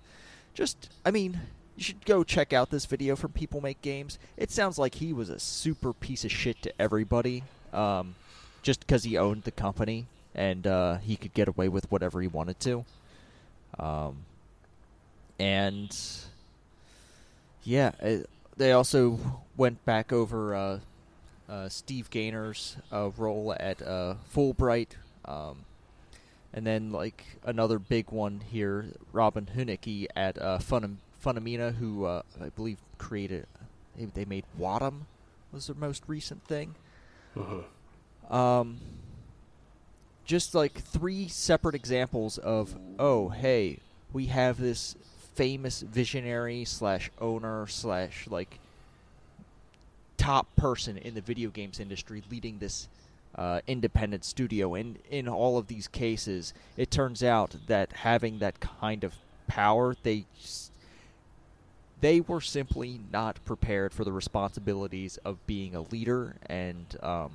just 0.54 0.88
I 1.04 1.10
mean, 1.10 1.40
you 1.76 1.84
should 1.84 2.04
go 2.04 2.24
check 2.24 2.52
out 2.52 2.70
this 2.70 2.86
video 2.86 3.16
from 3.16 3.32
People 3.32 3.60
Make 3.60 3.82
Games. 3.82 4.18
It 4.36 4.50
sounds 4.50 4.78
like 4.78 4.96
he 4.96 5.12
was 5.12 5.28
a 5.28 5.38
super 5.38 5.92
piece 5.92 6.24
of 6.24 6.32
shit 6.32 6.62
to 6.62 6.72
everybody, 6.80 7.42
um, 7.72 8.14
just 8.62 8.80
because 8.80 9.04
he 9.04 9.18
owned 9.18 9.42
the 9.42 9.50
company 9.50 10.06
and 10.34 10.66
uh, 10.66 10.96
he 10.98 11.16
could 11.16 11.34
get 11.34 11.48
away 11.48 11.68
with 11.68 11.90
whatever 11.90 12.20
he 12.20 12.28
wanted 12.28 12.58
to. 12.60 12.84
Um, 13.78 14.24
and 15.38 15.96
yeah, 17.64 17.92
it, 18.00 18.28
they 18.56 18.72
also 18.72 19.18
went 19.56 19.84
back 19.84 20.12
over 20.12 20.54
uh, 20.54 20.60
uh, 20.60 20.78
Steve 21.68 22.11
Gaynor's 22.11 22.76
uh, 22.92 23.11
role 23.16 23.55
at 23.59 23.82
uh, 23.82 24.14
Fullbright, 24.34 24.90
um, 25.24 25.64
and 26.53 26.66
then 26.66 26.90
like 26.90 27.24
another 27.45 27.78
big 27.78 28.11
one 28.11 28.40
here, 28.51 28.86
Robin 29.12 29.49
Hunicke 29.57 30.07
at 30.16 30.40
uh, 30.40 30.59
Funam- 30.59 30.97
Funomena, 31.22 31.72
who 31.72 32.05
uh, 32.05 32.22
I 32.40 32.49
believe 32.51 32.78
created. 32.99 33.47
They 33.97 34.24
made 34.24 34.45
Wattam 34.59 35.03
was 35.55 35.68
their 35.68 35.76
most 35.76 36.03
recent 36.07 36.45
thing. 36.45 36.74
Mm-hmm. 37.36 38.34
Um, 38.34 38.80
just 40.24 40.55
like 40.55 40.74
three 40.74 41.28
separate 41.28 41.74
examples 41.74 42.38
of 42.38 42.74
oh 42.99 43.28
hey 43.28 43.78
we 44.12 44.26
have 44.26 44.59
this 44.59 44.97
famous 45.34 45.82
visionary 45.82 46.64
slash 46.64 47.11
owner 47.20 47.66
slash 47.66 48.26
like 48.28 48.59
top 50.25 50.57
person 50.57 50.97
in 50.97 51.12
the 51.12 51.20
video 51.20 51.51
games 51.51 51.79
industry 51.79 52.22
leading 52.31 52.59
this 52.59 52.89
uh, 53.35 53.61
independent 53.66 54.25
studio. 54.25 54.75
And 54.75 54.99
in 55.11 55.29
all 55.29 55.59
of 55.59 55.66
these 55.66 55.87
cases 55.87 56.55
it 56.79 56.91
turns 56.91 57.22
out 57.22 57.57
that 57.66 57.93
having 57.93 58.39
that 58.39 58.59
kind 58.59 59.05
of 59.05 59.12
power 59.47 59.95
they 60.03 60.25
they 62.01 62.20
were 62.20 62.41
simply 62.41 63.01
not 63.12 63.39
prepared 63.45 63.93
for 63.93 64.05
the 64.05 64.12
responsibilities 64.12 65.18
of 65.27 65.47
being 65.47 65.75
a 65.75 65.83
leader 65.83 66.37
and 66.47 66.97
um, 67.03 67.31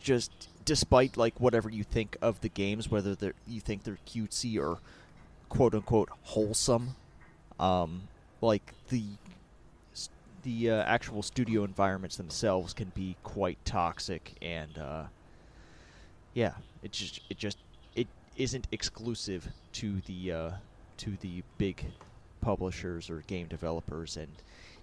just 0.00 0.30
despite 0.64 1.16
like 1.16 1.40
whatever 1.40 1.68
you 1.68 1.82
think 1.82 2.16
of 2.22 2.40
the 2.42 2.48
games, 2.48 2.88
whether 2.88 3.34
you 3.48 3.60
think 3.60 3.82
they're 3.82 3.98
cutesy 4.06 4.56
or 4.56 4.78
quote 5.48 5.74
unquote 5.74 6.10
wholesome, 6.22 6.94
um, 7.58 8.02
like 8.40 8.72
the 8.88 9.02
the 10.42 10.70
uh, 10.70 10.82
actual 10.82 11.22
studio 11.22 11.64
environments 11.64 12.16
themselves 12.16 12.72
can 12.72 12.92
be 12.94 13.16
quite 13.22 13.58
toxic 13.64 14.32
and 14.42 14.78
uh, 14.78 15.04
yeah, 16.34 16.52
it 16.82 16.92
just 16.92 17.20
it 17.28 17.38
just 17.38 17.58
it 17.94 18.06
isn't 18.36 18.66
exclusive 18.72 19.48
to 19.74 20.00
the 20.06 20.32
uh, 20.32 20.50
to 20.98 21.16
the 21.20 21.42
big 21.58 21.84
publishers 22.40 23.10
or 23.10 23.22
game 23.26 23.46
developers. 23.46 24.16
And 24.16 24.28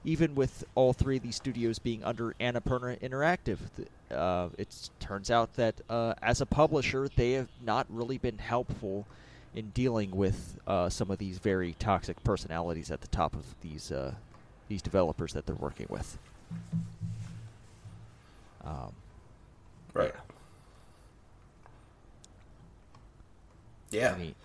even 0.03 0.36
with 0.36 0.64
all 0.76 0.93
three 0.93 1.18
of 1.18 1.24
these 1.24 1.36
studios 1.36 1.80
being 1.80 2.03
under 2.03 2.36
Annapurna 2.39 2.99
Interactive, 2.99 3.58
th- 3.76 3.88
uh, 4.12 4.49
it 4.58 4.89
turns 4.99 5.32
out 5.32 5.55
that 5.55 5.82
uh, 5.89 6.14
as 6.22 6.41
a 6.41 6.45
publisher, 6.45 7.10
they 7.16 7.34
have 7.34 7.49
not 7.66 7.88
really 7.89 8.18
been 8.18 8.38
helpful 8.38 9.05
in 9.55 9.70
dealing 9.72 10.12
with 10.12 10.60
uh, 10.68 10.88
some 10.89 11.10
of 11.10 11.18
these 11.18 11.39
very 11.39 11.74
toxic 11.80 12.24
personalities 12.24 12.91
at 12.91 13.01
the 13.01 13.08
top 13.08 13.36
of 13.36 13.55
these 13.62 13.91
uh, 13.91 14.14
these 14.68 14.82
developers 14.82 15.34
that 15.34 15.45
they're 15.45 15.55
working 15.55 15.88
with. 15.89 16.18
Um, 18.63 18.93
Right. 19.93 20.13
Yeah. 23.89 24.15
Mean, 24.15 24.36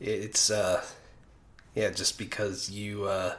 it's 0.00 0.50
uh 0.50 0.84
yeah 1.74 1.90
just 1.90 2.18
because 2.18 2.70
you 2.70 3.04
uh 3.04 3.34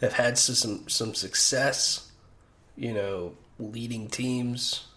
have 0.00 0.12
had 0.14 0.36
some 0.36 0.88
some 0.88 1.14
success 1.14 2.10
you 2.76 2.92
know 2.92 3.34
leading 3.58 4.08
teams 4.08 4.88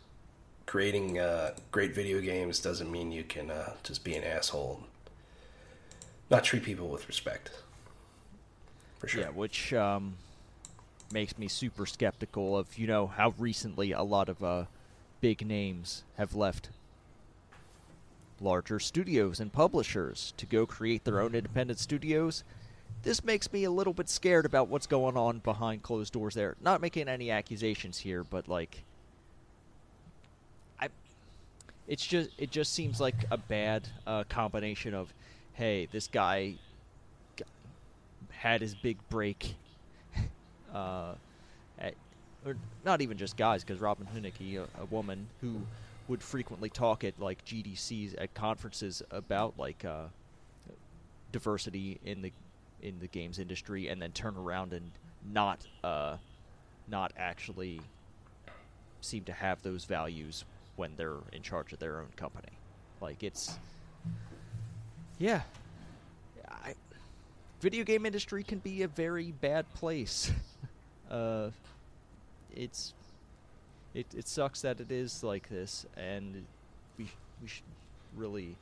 creating 0.65 1.19
uh 1.19 1.51
great 1.71 1.93
video 1.93 2.19
games 2.19 2.59
doesn't 2.59 2.91
mean 2.91 3.11
you 3.11 3.23
can 3.23 3.51
uh 3.51 3.73
just 3.83 4.03
be 4.03 4.15
an 4.15 4.23
asshole 4.23 4.79
and 4.81 4.85
not 6.29 6.43
treat 6.43 6.63
people 6.63 6.87
with 6.89 7.07
respect 7.07 7.51
for 8.99 9.07
sure 9.07 9.21
Yeah, 9.21 9.29
which 9.29 9.73
um, 9.73 10.15
makes 11.11 11.37
me 11.37 11.47
super 11.47 11.85
skeptical 11.85 12.57
of 12.57 12.77
you 12.77 12.85
know 12.85 13.07
how 13.07 13.33
recently 13.37 13.91
a 13.91 14.03
lot 14.03 14.29
of 14.29 14.43
uh, 14.43 14.65
big 15.21 15.45
names 15.45 16.03
have 16.17 16.35
left 16.35 16.69
larger 18.41 18.79
studios 18.79 19.39
and 19.39 19.51
publishers 19.51 20.33
to 20.37 20.45
go 20.45 20.65
create 20.65 21.03
their 21.03 21.19
own 21.19 21.35
independent 21.35 21.79
studios. 21.79 22.43
This 23.03 23.23
makes 23.23 23.51
me 23.51 23.63
a 23.63 23.71
little 23.71 23.93
bit 23.93 24.09
scared 24.09 24.45
about 24.45 24.67
what's 24.67 24.87
going 24.87 25.17
on 25.17 25.39
behind 25.39 25.83
closed 25.83 26.13
doors 26.13 26.35
there. 26.35 26.55
Not 26.61 26.81
making 26.81 27.07
any 27.07 27.31
accusations 27.31 27.99
here, 27.99 28.23
but 28.23 28.47
like 28.47 28.83
I 30.79 30.89
it's 31.87 32.05
just 32.05 32.29
it 32.37 32.51
just 32.51 32.73
seems 32.73 32.99
like 32.99 33.15
a 33.31 33.37
bad 33.37 33.87
uh, 34.05 34.25
combination 34.29 34.93
of 34.93 35.13
hey, 35.53 35.87
this 35.91 36.07
guy 36.07 36.55
had 38.39 38.61
his 38.61 38.73
big 38.73 38.97
break 39.09 39.55
uh, 40.73 41.11
at, 41.77 41.93
or 42.45 42.55
not 42.85 43.01
even 43.01 43.17
just 43.17 43.35
guys, 43.35 43.63
because 43.65 43.81
Robin 43.81 44.07
Hunicke, 44.15 44.57
a, 44.57 44.81
a 44.81 44.85
woman 44.85 45.27
who 45.41 45.61
would 46.07 46.23
frequently 46.23 46.69
talk 46.69 47.03
at 47.03 47.19
like 47.19 47.43
GDCs 47.43 48.15
at 48.17 48.33
conferences 48.33 49.03
about 49.11 49.55
like 49.57 49.83
uh, 49.83 50.05
diversity 51.33 51.99
in 52.05 52.21
the 52.21 52.31
in 52.81 52.97
the 52.99 53.07
games 53.07 53.39
industry, 53.39 53.89
and 53.89 54.01
then 54.01 54.13
turn 54.13 54.37
around 54.37 54.71
and 54.71 54.89
not 55.33 55.67
uh, 55.83 56.15
not 56.87 57.11
actually 57.17 57.81
seem 59.01 59.25
to 59.25 59.33
have 59.33 59.61
those 59.63 59.83
values 59.83 60.45
when 60.77 60.95
they're 60.95 61.17
in 61.33 61.41
charge 61.41 61.73
of 61.73 61.79
their 61.79 61.99
own 61.99 62.07
company. 62.15 62.53
Like 63.01 63.21
it's 63.21 63.59
yeah. 65.17 65.41
I, 66.49 66.73
video 67.59 67.83
game 67.83 68.05
industry 68.05 68.43
can 68.43 68.59
be 68.59 68.83
a 68.83 68.87
very 68.87 69.31
bad 69.31 69.71
place. 69.73 70.31
uh, 71.11 71.49
it's 72.55 72.93
it 73.93 74.07
it 74.15 74.27
sucks 74.27 74.61
that 74.61 74.79
it 74.79 74.91
is 74.91 75.23
like 75.23 75.49
this, 75.49 75.85
and 75.97 76.45
we 76.97 77.09
we 77.41 77.47
should 77.47 77.63
really 78.15 78.55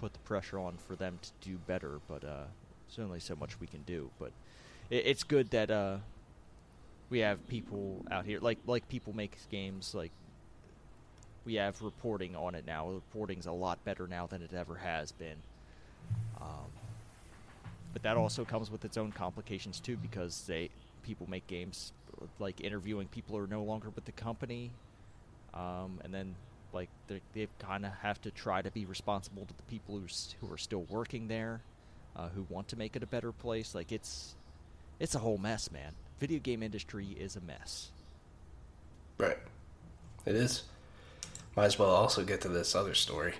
put 0.00 0.12
the 0.12 0.18
pressure 0.20 0.58
on 0.58 0.76
for 0.76 0.96
them 0.96 1.18
to 1.22 1.30
do 1.48 1.58
better. 1.66 2.00
But 2.08 2.24
uh, 2.24 2.44
there's 2.88 3.04
only 3.04 3.20
so 3.20 3.36
much 3.36 3.60
we 3.60 3.66
can 3.66 3.82
do. 3.82 4.10
But 4.18 4.32
it, 4.88 5.06
it's 5.06 5.22
good 5.22 5.50
that 5.50 5.70
uh, 5.70 5.98
we 7.10 7.20
have 7.20 7.46
people 7.48 8.04
out 8.10 8.24
here 8.24 8.40
like 8.40 8.58
like 8.66 8.88
people 8.88 9.14
make 9.14 9.36
games 9.50 9.94
like 9.94 10.12
we 11.44 11.54
have 11.54 11.80
reporting 11.82 12.36
on 12.36 12.54
it 12.54 12.66
now. 12.66 12.88
Reporting's 12.88 13.46
a 13.46 13.52
lot 13.52 13.82
better 13.84 14.06
now 14.06 14.26
than 14.26 14.42
it 14.42 14.52
ever 14.52 14.76
has 14.76 15.12
been. 15.12 15.36
Um, 16.40 16.70
but 17.92 18.02
that 18.02 18.16
also 18.16 18.44
comes 18.44 18.70
with 18.70 18.84
its 18.84 18.96
own 18.96 19.12
complications 19.12 19.80
too, 19.80 19.96
because 19.96 20.44
they 20.46 20.70
people 21.02 21.28
make 21.28 21.46
games 21.46 21.92
like 22.38 22.60
interviewing 22.60 23.08
people 23.08 23.36
who 23.36 23.42
are 23.44 23.46
no 23.46 23.62
longer 23.62 23.90
with 23.90 24.04
the 24.04 24.12
company, 24.12 24.70
um, 25.54 26.00
and 26.04 26.12
then 26.14 26.34
like 26.72 26.88
they 27.08 27.20
they 27.34 27.48
kind 27.58 27.84
of 27.86 27.92
have 28.02 28.20
to 28.22 28.30
try 28.30 28.62
to 28.62 28.70
be 28.70 28.84
responsible 28.86 29.46
to 29.46 29.54
the 29.56 29.62
people 29.64 29.98
who's, 29.98 30.34
who 30.40 30.52
are 30.52 30.58
still 30.58 30.84
working 30.88 31.28
there, 31.28 31.60
uh, 32.16 32.28
who 32.30 32.46
want 32.48 32.68
to 32.68 32.76
make 32.76 32.96
it 32.96 33.02
a 33.02 33.06
better 33.06 33.32
place. 33.32 33.74
Like 33.74 33.92
it's 33.92 34.34
it's 34.98 35.14
a 35.14 35.18
whole 35.20 35.38
mess, 35.38 35.70
man. 35.70 35.92
Video 36.20 36.38
game 36.38 36.62
industry 36.62 37.06
is 37.18 37.36
a 37.36 37.40
mess. 37.40 37.90
right 39.18 39.38
it 40.26 40.34
is 40.34 40.62
might 41.56 41.64
as 41.64 41.78
well 41.78 41.90
also 41.90 42.24
get 42.24 42.40
to 42.42 42.48
this 42.48 42.74
other 42.74 42.94
story 42.94 43.34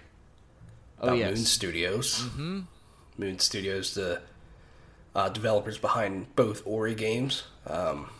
Oh 1.00 1.08
about 1.08 1.18
yes. 1.18 1.36
moon 1.36 1.44
studios 1.44 2.22
Mm-hmm. 2.22 2.60
Moon 3.18 3.38
Studios, 3.38 3.94
the 3.94 4.22
uh, 5.14 5.28
developers 5.28 5.78
behind 5.78 6.34
both 6.36 6.62
Ori 6.66 6.94
games. 6.94 7.44
Um, 7.66 8.10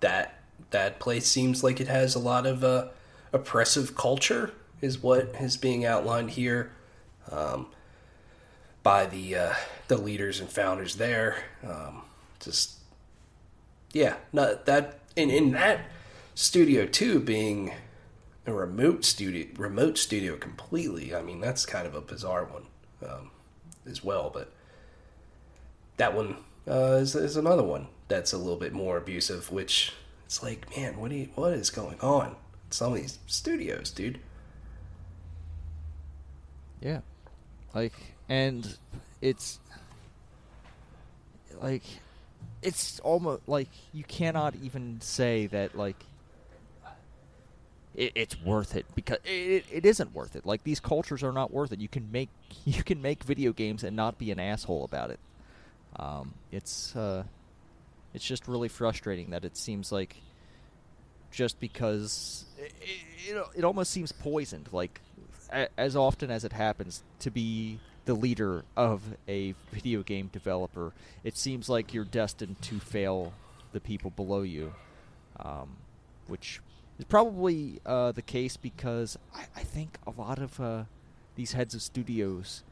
that 0.00 0.38
that 0.70 1.00
place 1.00 1.26
seems 1.26 1.64
like 1.64 1.80
it 1.80 1.88
has 1.88 2.14
a 2.14 2.18
lot 2.18 2.46
of 2.46 2.62
uh, 2.62 2.88
oppressive 3.32 3.96
culture, 3.96 4.52
is 4.80 5.02
what 5.02 5.34
is 5.40 5.56
being 5.56 5.84
outlined 5.84 6.30
here 6.30 6.72
um, 7.30 7.66
by 8.82 9.06
the 9.06 9.36
uh, 9.36 9.54
the 9.88 9.96
leaders 9.96 10.40
and 10.40 10.50
founders 10.50 10.96
there. 10.96 11.44
Um, 11.66 12.02
just 12.40 12.74
yeah, 13.92 14.16
not 14.32 14.66
that 14.66 15.00
in 15.16 15.30
in 15.30 15.52
that 15.52 15.80
studio 16.34 16.86
too 16.86 17.18
being 17.18 17.72
a 18.46 18.52
remote 18.52 19.04
studio 19.04 19.46
remote 19.56 19.98
studio 19.98 20.36
completely. 20.36 21.14
I 21.14 21.22
mean, 21.22 21.40
that's 21.40 21.66
kind 21.66 21.86
of 21.86 21.94
a 21.94 22.00
bizarre 22.00 22.44
one 22.44 22.66
um, 23.08 23.30
as 23.86 24.04
well. 24.04 24.30
But 24.32 24.52
that 25.98 26.14
one 26.14 26.36
uh, 26.66 26.98
is, 27.00 27.14
is 27.14 27.36
another 27.36 27.62
one 27.62 27.88
that's 28.08 28.32
a 28.32 28.38
little 28.38 28.56
bit 28.56 28.72
more 28.72 28.96
abusive. 28.96 29.52
Which 29.52 29.92
it's 30.24 30.42
like, 30.42 30.74
man, 30.76 30.98
what 30.98 31.10
do 31.10 31.16
you, 31.16 31.28
what 31.34 31.52
is 31.52 31.70
going 31.70 32.00
on? 32.00 32.34
Some 32.70 32.92
of 32.92 32.98
these 32.98 33.18
studios, 33.26 33.90
dude. 33.90 34.18
Yeah, 36.80 37.00
like, 37.74 37.94
and 38.28 38.76
it's 39.20 39.58
like 41.60 41.82
it's 42.62 43.00
almost 43.00 43.42
like 43.46 43.68
you 43.92 44.04
cannot 44.04 44.54
even 44.62 45.00
say 45.00 45.46
that 45.48 45.76
like 45.76 45.96
it, 47.94 48.12
it's 48.14 48.40
worth 48.42 48.76
it 48.76 48.86
because 48.94 49.18
it, 49.24 49.64
it 49.70 49.86
isn't 49.86 50.14
worth 50.14 50.36
it. 50.36 50.46
Like 50.46 50.64
these 50.64 50.80
cultures 50.80 51.22
are 51.22 51.32
not 51.32 51.52
worth 51.52 51.72
it. 51.72 51.80
You 51.80 51.88
can 51.88 52.10
make 52.10 52.30
you 52.64 52.82
can 52.82 53.02
make 53.02 53.24
video 53.24 53.52
games 53.52 53.84
and 53.84 53.96
not 53.96 54.18
be 54.18 54.30
an 54.30 54.40
asshole 54.40 54.84
about 54.84 55.10
it. 55.10 55.18
Um, 55.98 56.34
it's 56.52 56.94
uh, 56.94 57.24
it's 58.14 58.24
just 58.24 58.48
really 58.48 58.68
frustrating 58.68 59.30
that 59.30 59.44
it 59.44 59.56
seems 59.56 59.90
like 59.92 60.16
just 61.30 61.60
because 61.60 62.44
it, 62.58 62.72
it, 63.26 63.46
it 63.56 63.64
almost 63.64 63.90
seems 63.90 64.12
poisoned. 64.12 64.68
Like 64.72 65.00
a, 65.52 65.68
as 65.78 65.96
often 65.96 66.30
as 66.30 66.44
it 66.44 66.52
happens 66.52 67.02
to 67.20 67.30
be 67.30 67.80
the 68.04 68.14
leader 68.14 68.64
of 68.76 69.02
a 69.28 69.54
video 69.70 70.02
game 70.02 70.30
developer, 70.32 70.92
it 71.24 71.36
seems 71.36 71.68
like 71.68 71.92
you're 71.92 72.04
destined 72.04 72.60
to 72.62 72.78
fail 72.78 73.32
the 73.72 73.80
people 73.80 74.10
below 74.10 74.42
you, 74.42 74.72
um, 75.40 75.76
which 76.26 76.60
is 76.98 77.04
probably 77.04 77.80
uh, 77.84 78.12
the 78.12 78.22
case 78.22 78.56
because 78.56 79.18
I, 79.34 79.46
I, 79.56 79.62
think 79.62 79.98
a 80.06 80.10
lot 80.10 80.38
of 80.38 80.58
uh, 80.58 80.84
these 81.36 81.52
heads 81.52 81.74
of 81.74 81.82
studios 81.82 82.62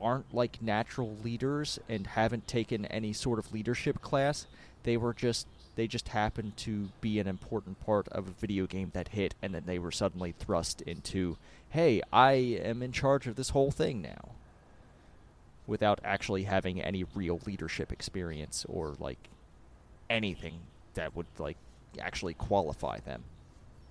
aren't 0.00 0.34
like 0.34 0.62
natural 0.62 1.16
leaders 1.22 1.78
and 1.88 2.06
haven't 2.06 2.46
taken 2.46 2.86
any 2.86 3.12
sort 3.12 3.38
of 3.38 3.52
leadership 3.52 4.00
class. 4.00 4.46
They 4.82 4.96
were 4.96 5.14
just 5.14 5.46
they 5.76 5.86
just 5.86 6.08
happened 6.08 6.56
to 6.56 6.88
be 7.00 7.20
an 7.20 7.28
important 7.28 7.78
part 7.86 8.08
of 8.08 8.26
a 8.26 8.32
video 8.32 8.66
game 8.66 8.90
that 8.94 9.08
hit, 9.08 9.34
and 9.40 9.54
then 9.54 9.62
they 9.64 9.78
were 9.78 9.92
suddenly 9.92 10.32
thrust 10.32 10.82
into, 10.82 11.36
hey, 11.70 12.02
I 12.12 12.32
am 12.32 12.82
in 12.82 12.90
charge 12.90 13.28
of 13.28 13.36
this 13.36 13.50
whole 13.50 13.70
thing 13.70 14.02
now, 14.02 14.30
without 15.68 16.00
actually 16.02 16.44
having 16.44 16.82
any 16.82 17.04
real 17.14 17.40
leadership 17.46 17.92
experience 17.92 18.66
or 18.68 18.94
like 18.98 19.28
anything 20.10 20.54
that 20.94 21.14
would 21.14 21.26
like 21.38 21.58
actually 22.00 22.34
qualify 22.34 22.98
them 22.98 23.22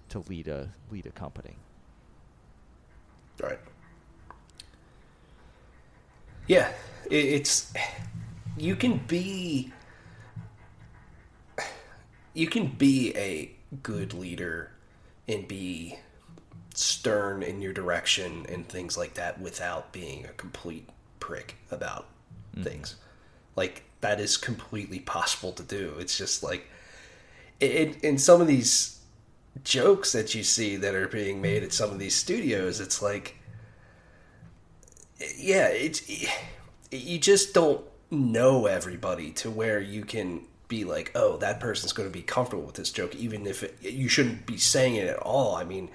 to 0.09 0.19
lead 0.27 0.49
a 0.49 0.69
lead 0.91 1.05
a 1.05 1.11
company. 1.11 1.55
Right. 3.41 3.59
Yeah, 6.47 6.71
it's 7.09 7.73
you 8.57 8.75
can 8.75 8.97
be 9.07 9.71
you 12.33 12.47
can 12.47 12.67
be 12.67 13.15
a 13.17 13.51
good 13.83 14.13
leader 14.13 14.71
and 15.27 15.47
be 15.47 15.97
stern 16.73 17.43
in 17.43 17.61
your 17.61 17.73
direction 17.73 18.45
and 18.47 18.67
things 18.67 18.97
like 18.97 19.15
that 19.15 19.41
without 19.41 19.91
being 19.91 20.25
a 20.25 20.29
complete 20.33 20.87
prick 21.19 21.55
about 21.71 22.07
mm. 22.55 22.63
things. 22.63 22.95
Like 23.55 23.83
that 24.01 24.19
is 24.19 24.37
completely 24.37 24.99
possible 24.99 25.51
to 25.53 25.63
do. 25.63 25.95
It's 25.99 26.17
just 26.17 26.43
like 26.43 26.67
it, 27.59 28.03
in 28.03 28.17
some 28.17 28.39
of 28.39 28.47
these 28.47 28.99
jokes 29.63 30.11
that 30.11 30.35
you 30.35 30.43
see 30.43 30.75
that 30.77 30.93
are 30.95 31.07
being 31.07 31.41
made 31.41 31.63
at 31.63 31.73
some 31.73 31.89
of 31.89 31.99
these 31.99 32.15
studios, 32.15 32.79
it's 32.79 33.01
like 33.01 33.36
yeah, 35.37 35.67
it's 35.67 36.09
you 36.91 37.19
just 37.19 37.53
don't 37.53 37.83
know 38.09 38.65
everybody 38.65 39.31
to 39.31 39.51
where 39.51 39.79
you 39.79 40.03
can 40.03 40.41
be 40.67 40.83
like, 40.83 41.11
oh, 41.15 41.37
that 41.37 41.59
person's 41.59 41.93
going 41.93 42.09
to 42.09 42.13
be 42.13 42.21
comfortable 42.21 42.63
with 42.63 42.75
this 42.75 42.91
joke, 42.91 43.15
even 43.15 43.45
if 43.45 43.63
it, 43.63 43.77
you 43.81 44.07
shouldn't 44.09 44.45
be 44.45 44.57
saying 44.57 44.95
it 44.95 45.07
at 45.07 45.17
all. 45.17 45.55
I 45.55 45.63
mean, 45.63 45.89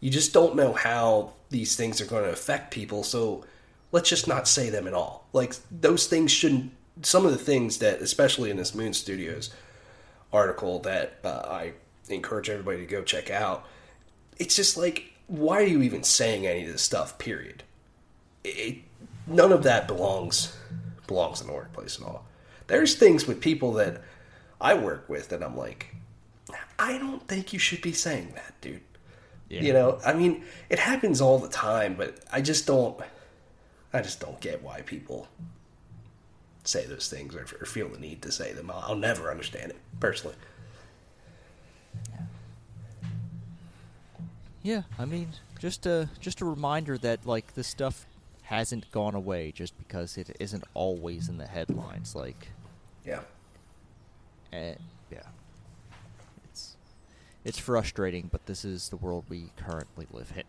you 0.00 0.10
just 0.10 0.32
don't 0.32 0.56
know 0.56 0.72
how 0.72 1.32
these 1.50 1.76
things 1.76 2.00
are 2.00 2.06
going 2.06 2.24
to 2.24 2.30
affect 2.30 2.72
people, 2.72 3.02
so 3.02 3.44
let's 3.90 4.08
just 4.08 4.28
not 4.28 4.48
say 4.48 4.70
them 4.70 4.86
at 4.86 4.94
all. 4.94 5.26
Like, 5.32 5.54
those 5.70 6.06
things 6.06 6.30
shouldn't, 6.30 6.72
some 7.02 7.26
of 7.26 7.32
the 7.32 7.38
things 7.38 7.78
that, 7.78 8.00
especially 8.00 8.50
in 8.50 8.56
this 8.56 8.74
Moon 8.74 8.94
Studios 8.94 9.52
article 10.32 10.78
that 10.80 11.18
uh, 11.24 11.42
I 11.46 11.72
encourage 12.08 12.48
everybody 12.48 12.78
to 12.78 12.86
go 12.86 13.02
check 13.02 13.30
out, 13.30 13.66
it's 14.38 14.56
just 14.56 14.76
like, 14.76 15.12
why 15.26 15.58
are 15.58 15.66
you 15.66 15.82
even 15.82 16.02
saying 16.04 16.46
any 16.46 16.64
of 16.64 16.72
this 16.72 16.82
stuff, 16.82 17.18
period? 17.18 17.64
It, 18.44 18.78
none 19.26 19.52
of 19.52 19.62
that 19.62 19.86
belongs 19.86 20.56
belongs 21.06 21.40
in 21.40 21.46
the 21.46 21.52
workplace 21.52 22.00
at 22.00 22.06
all. 22.06 22.24
There's 22.66 22.94
things 22.94 23.26
with 23.26 23.40
people 23.40 23.72
that 23.74 24.02
I 24.60 24.74
work 24.74 25.08
with, 25.08 25.28
that 25.28 25.42
I'm 25.42 25.56
like, 25.56 25.94
I 26.78 26.98
don't 26.98 27.26
think 27.28 27.52
you 27.52 27.58
should 27.58 27.82
be 27.82 27.92
saying 27.92 28.32
that, 28.34 28.54
dude. 28.60 28.80
Yeah. 29.48 29.60
You 29.60 29.72
know, 29.72 29.98
I 30.04 30.14
mean, 30.14 30.44
it 30.70 30.78
happens 30.78 31.20
all 31.20 31.38
the 31.38 31.48
time, 31.48 31.94
but 31.94 32.18
I 32.32 32.40
just 32.40 32.66
don't. 32.66 32.98
I 33.92 34.00
just 34.00 34.20
don't 34.20 34.40
get 34.40 34.62
why 34.62 34.80
people 34.80 35.28
say 36.64 36.86
those 36.86 37.08
things 37.08 37.34
or, 37.34 37.46
or 37.60 37.66
feel 37.66 37.88
the 37.88 37.98
need 37.98 38.22
to 38.22 38.32
say 38.32 38.52
them. 38.52 38.70
I'll, 38.70 38.84
I'll 38.88 38.96
never 38.96 39.30
understand 39.30 39.72
it 39.72 39.76
personally. 40.00 40.36
Yeah, 44.62 44.82
I 44.98 45.04
mean, 45.04 45.28
just 45.58 45.84
a 45.86 46.08
just 46.20 46.40
a 46.40 46.44
reminder 46.44 46.96
that 46.98 47.26
like 47.26 47.54
this 47.54 47.66
stuff 47.66 48.06
hasn't 48.42 48.90
gone 48.90 49.14
away 49.14 49.52
just 49.52 49.76
because 49.78 50.16
it 50.18 50.36
isn't 50.40 50.64
always 50.74 51.28
in 51.28 51.38
the 51.38 51.46
headlines. 51.46 52.14
Like, 52.14 52.48
yeah, 53.04 53.20
and 54.52 54.78
yeah, 55.10 55.26
it's 56.44 56.76
it's 57.44 57.58
frustrating, 57.58 58.28
but 58.30 58.46
this 58.46 58.64
is 58.64 58.88
the 58.88 58.96
world 58.96 59.24
we 59.28 59.50
currently 59.56 60.06
live 60.12 60.32
in. 60.36 60.44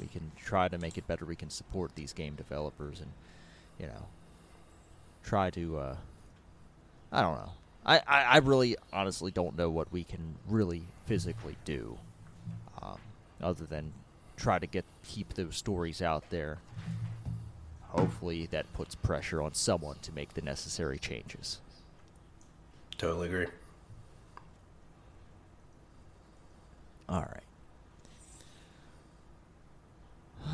We 0.00 0.06
can 0.06 0.32
try 0.36 0.68
to 0.68 0.78
make 0.78 0.96
it 0.96 1.06
better. 1.06 1.24
We 1.24 1.36
can 1.36 1.50
support 1.50 1.94
these 1.94 2.12
game 2.12 2.34
developers, 2.34 3.00
and 3.00 3.12
you 3.78 3.86
know, 3.86 4.06
try 5.22 5.50
to. 5.50 5.78
Uh, 5.78 5.96
I 7.12 7.20
don't 7.20 7.34
know. 7.34 7.52
I, 7.84 7.98
I, 8.06 8.22
I 8.22 8.36
really 8.38 8.76
honestly 8.92 9.30
don't 9.30 9.56
know 9.56 9.68
what 9.68 9.92
we 9.92 10.04
can 10.04 10.36
really 10.48 10.84
physically 11.06 11.56
do, 11.64 11.98
um, 12.80 12.98
other 13.42 13.64
than 13.64 13.92
try 14.42 14.58
to 14.58 14.66
get 14.66 14.84
keep 15.06 15.34
those 15.34 15.56
stories 15.56 16.02
out 16.02 16.28
there. 16.30 16.58
Hopefully, 17.90 18.46
that 18.50 18.72
puts 18.72 18.94
pressure 18.94 19.40
on 19.40 19.54
someone 19.54 19.96
to 20.02 20.12
make 20.12 20.34
the 20.34 20.42
necessary 20.42 20.98
changes. 20.98 21.60
Totally 22.98 23.28
agree. 23.28 23.46
All 27.08 27.20
right. 27.20 27.42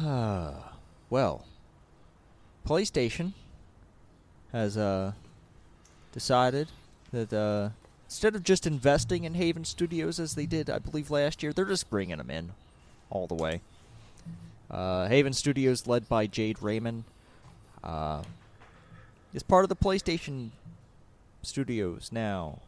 well, 1.10 1.46
PlayStation 2.66 3.32
has 4.52 4.76
uh, 4.76 5.12
decided 6.12 6.68
that 7.12 7.32
uh, 7.32 7.70
instead 8.06 8.34
of 8.34 8.42
just 8.42 8.66
investing 8.66 9.24
in 9.24 9.34
Haven 9.34 9.64
Studios 9.64 10.18
as 10.18 10.34
they 10.34 10.46
did, 10.46 10.68
I 10.68 10.78
believe, 10.78 11.10
last 11.10 11.42
year, 11.42 11.52
they're 11.52 11.64
just 11.64 11.88
bringing 11.88 12.18
them 12.18 12.30
in 12.30 12.50
all 13.10 13.26
the 13.26 13.34
way. 13.34 13.60
Uh, 14.70 15.08
Haven 15.08 15.32
Studios, 15.32 15.86
led 15.86 16.08
by 16.08 16.26
Jade 16.26 16.62
Raymond, 16.62 17.04
uh, 17.82 18.22
is 19.32 19.42
part 19.42 19.64
of 19.64 19.68
the 19.68 19.76
PlayStation 19.76 20.50
Studios 21.42 22.10
now. 22.12 22.60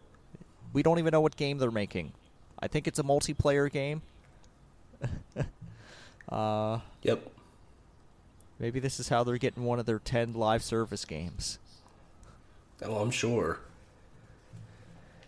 We 0.72 0.82
don't 0.82 0.98
even 0.98 1.12
know 1.12 1.20
what 1.20 1.36
game 1.36 1.58
they're 1.58 1.70
making. 1.70 2.12
I 2.58 2.68
think 2.68 2.86
it's 2.86 2.98
a 2.98 3.02
multiplayer 3.02 3.70
game. 3.70 4.02
uh, 6.28 6.78
yep. 7.02 7.30
Maybe 8.58 8.78
this 8.78 9.00
is 9.00 9.08
how 9.08 9.24
they're 9.24 9.38
getting 9.38 9.64
one 9.64 9.78
of 9.78 9.86
their 9.86 9.98
10 9.98 10.34
live 10.34 10.62
service 10.62 11.04
games. 11.04 11.58
Oh, 12.82 12.96
I'm 12.96 13.10
sure. 13.10 13.60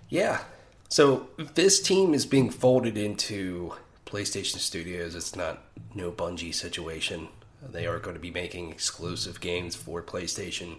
Yeah. 0.08 0.42
So 0.88 1.28
this 1.54 1.80
team 1.80 2.12
is 2.12 2.26
being 2.26 2.50
folded 2.50 2.98
into 2.98 3.74
PlayStation 4.12 4.58
Studios. 4.58 5.14
It's 5.14 5.34
not 5.34 5.62
no 5.94 6.12
Bungie 6.12 6.54
situation. 6.54 7.28
They 7.66 7.86
are 7.86 7.98
going 7.98 8.14
to 8.14 8.20
be 8.20 8.30
making 8.30 8.70
exclusive 8.70 9.40
games 9.40 9.74
for 9.74 10.02
PlayStation. 10.02 10.76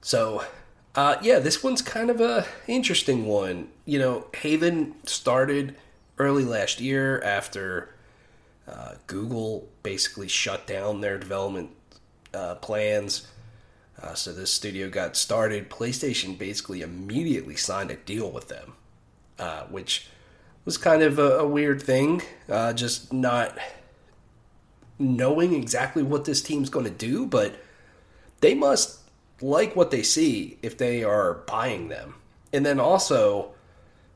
So, 0.00 0.44
uh, 0.94 1.16
yeah, 1.20 1.38
this 1.38 1.62
one's 1.62 1.82
kind 1.82 2.08
of 2.08 2.18
a 2.18 2.46
interesting 2.66 3.26
one. 3.26 3.68
You 3.84 3.98
know, 3.98 4.26
Haven 4.34 4.94
started 5.04 5.76
early 6.16 6.44
last 6.44 6.80
year 6.80 7.20
after 7.20 7.94
uh, 8.66 8.94
Google 9.06 9.68
basically 9.82 10.28
shut 10.28 10.66
down 10.66 11.02
their 11.02 11.18
development 11.18 11.70
uh, 12.32 12.54
plans. 12.54 13.26
Uh, 14.00 14.14
so 14.14 14.32
this 14.32 14.50
studio 14.50 14.88
got 14.88 15.14
started. 15.14 15.68
PlayStation 15.68 16.38
basically 16.38 16.80
immediately 16.80 17.56
signed 17.56 17.90
a 17.90 17.96
deal 17.96 18.30
with 18.30 18.48
them, 18.48 18.72
uh, 19.38 19.64
which 19.64 20.08
was 20.66 20.76
kind 20.76 21.02
of 21.02 21.18
a, 21.18 21.38
a 21.38 21.46
weird 21.46 21.80
thing. 21.80 22.20
Uh, 22.50 22.74
just 22.74 23.12
not 23.12 23.56
knowing 24.98 25.54
exactly 25.54 26.02
what 26.02 26.26
this 26.26 26.42
team's 26.42 26.68
going 26.68 26.84
to 26.84 26.90
do, 26.90 27.24
but 27.24 27.54
they 28.40 28.54
must 28.54 29.00
like 29.40 29.74
what 29.76 29.90
they 29.90 30.02
see 30.02 30.58
if 30.62 30.76
they 30.76 31.02
are 31.02 31.34
buying 31.46 31.88
them. 31.88 32.16
And 32.52 32.66
then 32.66 32.80
also 32.80 33.52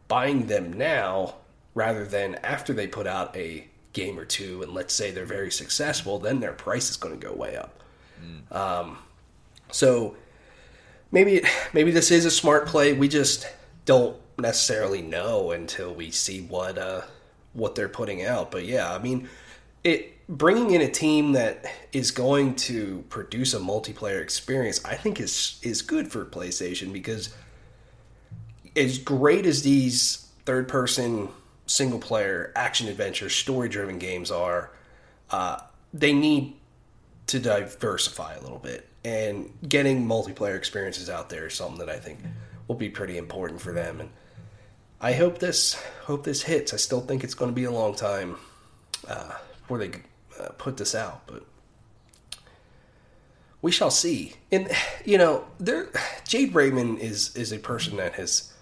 buying 0.08 0.46
them 0.46 0.72
now 0.72 1.36
rather 1.74 2.04
than 2.04 2.34
after 2.36 2.72
they 2.72 2.86
put 2.86 3.06
out 3.06 3.34
a 3.36 3.66
game 3.92 4.18
or 4.18 4.24
two 4.24 4.62
and 4.62 4.72
let's 4.72 4.94
say 4.94 5.10
they're 5.10 5.24
very 5.24 5.50
successful, 5.50 6.18
then 6.18 6.40
their 6.40 6.52
price 6.52 6.90
is 6.90 6.96
going 6.96 7.18
to 7.18 7.26
go 7.26 7.32
way 7.32 7.56
up. 7.56 7.82
Mm. 8.22 8.56
Um, 8.56 8.98
so 9.70 10.16
maybe 11.12 11.42
maybe 11.72 11.90
this 11.90 12.10
is 12.10 12.24
a 12.24 12.30
smart 12.30 12.66
play. 12.66 12.92
We 12.92 13.08
just 13.08 13.46
don't 13.84 14.16
necessarily 14.40 15.02
know 15.02 15.52
until 15.52 15.94
we 15.94 16.10
see 16.10 16.42
what 16.42 16.78
uh, 16.78 17.02
what 17.52 17.74
they're 17.74 17.88
putting 17.88 18.24
out. 18.24 18.50
But 18.50 18.64
yeah, 18.64 18.92
I 18.92 18.98
mean, 18.98 19.28
it 19.84 20.26
bringing 20.28 20.72
in 20.72 20.80
a 20.80 20.90
team 20.90 21.32
that 21.32 21.64
is 21.92 22.10
going 22.10 22.54
to 22.54 23.04
produce 23.08 23.54
a 23.54 23.58
multiplayer 23.58 24.22
experience, 24.22 24.84
I 24.84 24.94
think 24.94 25.20
is 25.20 25.58
is 25.62 25.82
good 25.82 26.10
for 26.10 26.24
PlayStation 26.24 26.92
because 26.92 27.34
as 28.76 28.98
great 28.98 29.46
as 29.46 29.62
these 29.62 30.28
third 30.44 30.68
person 30.68 31.28
single 31.66 31.98
player 31.98 32.52
action 32.56 32.88
adventure 32.88 33.28
story 33.28 33.68
driven 33.68 33.98
games 33.98 34.30
are, 34.30 34.70
uh, 35.30 35.58
they 35.94 36.12
need 36.12 36.56
to 37.28 37.38
diversify 37.38 38.34
a 38.34 38.40
little 38.40 38.58
bit 38.58 38.88
and 39.04 39.50
getting 39.68 40.06
multiplayer 40.06 40.56
experiences 40.56 41.08
out 41.08 41.30
there 41.30 41.46
is 41.46 41.54
something 41.54 41.78
that 41.78 41.88
I 41.88 41.98
think 41.98 42.18
will 42.68 42.74
be 42.74 42.90
pretty 42.90 43.16
important 43.16 43.60
for 43.60 43.72
them 43.72 44.00
and 44.00 44.10
I 45.00 45.12
hope 45.12 45.38
this 45.38 45.80
hope 46.04 46.24
this 46.24 46.42
hits. 46.42 46.74
I 46.74 46.76
still 46.76 47.00
think 47.00 47.24
it's 47.24 47.34
going 47.34 47.50
to 47.50 47.54
be 47.54 47.64
a 47.64 47.70
long 47.70 47.94
time 47.94 48.36
uh, 49.08 49.32
before 49.60 49.78
they 49.78 49.90
uh, 50.38 50.50
put 50.58 50.76
this 50.76 50.94
out, 50.94 51.22
but 51.26 51.44
we 53.62 53.70
shall 53.70 53.90
see. 53.90 54.34
And 54.52 54.70
you 55.04 55.16
know, 55.16 55.44
there 55.58 55.88
Jade 56.26 56.54
Raymond 56.54 56.98
is 56.98 57.34
is 57.34 57.52
a 57.52 57.58
person 57.58 57.96
that 57.96 58.14
has 58.14 58.52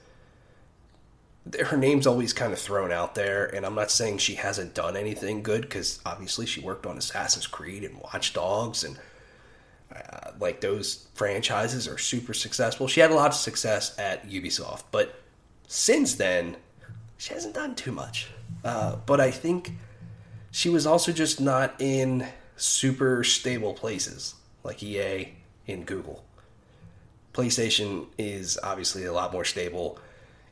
her 1.65 1.77
name's 1.77 2.07
always 2.07 2.33
kind 2.33 2.53
of 2.53 2.59
thrown 2.59 2.93
out 2.93 3.15
there, 3.15 3.47
and 3.47 3.65
I'm 3.65 3.75
not 3.75 3.91
saying 3.91 4.19
she 4.19 4.35
hasn't 4.35 4.75
done 4.75 4.97
anything 4.97 5.43
good 5.43 5.63
because 5.63 6.01
obviously 6.05 6.47
she 6.47 6.61
worked 6.61 6.87
on 6.87 6.99
Assassin's 6.99 7.47
Creed 7.47 7.85
and 7.85 7.99
Watch 7.99 8.33
Dogs, 8.33 8.85
and 8.85 8.97
uh, 9.95 10.33
like 10.39 10.61
those 10.61 11.09
franchises 11.15 11.89
are 11.89 11.99
super 11.99 12.35
successful. 12.35 12.87
She 12.87 13.01
had 13.01 13.11
a 13.11 13.15
lot 13.15 13.31
of 13.31 13.37
success 13.37 13.99
at 13.99 14.29
Ubisoft, 14.29 14.85
but 14.93 15.21
since 15.69 16.15
then, 16.15 16.57
she 17.19 17.35
hasn't 17.35 17.55
done 17.55 17.75
too 17.75 17.93
much. 17.93 18.29
Uh, 18.65 18.97
but 19.07 19.21
I 19.21 19.31
think 19.31 19.73
she 20.51 20.69
was 20.69 20.87
also 20.87 21.13
just 21.13 21.41
not 21.41 21.75
in 21.79 22.27
super 22.57 23.23
stable 23.23 23.75
places 23.75 24.35
like 24.65 24.83
EA 24.83 25.35
and 25.69 25.87
Google. 25.87 26.25
PlayStation 27.35 28.07
is 28.17 28.59
obviously 28.63 29.05
a 29.05 29.13
lot 29.13 29.33
more 29.33 29.45
stable, 29.45 29.99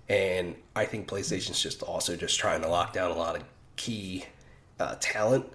and 0.09 0.55
I 0.77 0.85
think 0.85 1.09
PlayStation's 1.09 1.61
just 1.61 1.83
also 1.83 2.14
just 2.14 2.39
trying 2.39 2.61
to 2.61 2.69
lock 2.69 2.93
down 2.93 3.11
a 3.11 3.17
lot 3.17 3.37
of 3.37 3.43
key 3.75 4.27
uh, 4.79 4.97
talent 5.01 5.47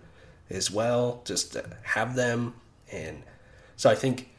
as 0.49 0.69
well, 0.69 1.21
just 1.23 1.53
to 1.53 1.63
have 1.83 2.15
them, 2.15 2.55
and 2.91 3.23
so 3.77 3.89
I 3.89 3.95
think 3.95 4.29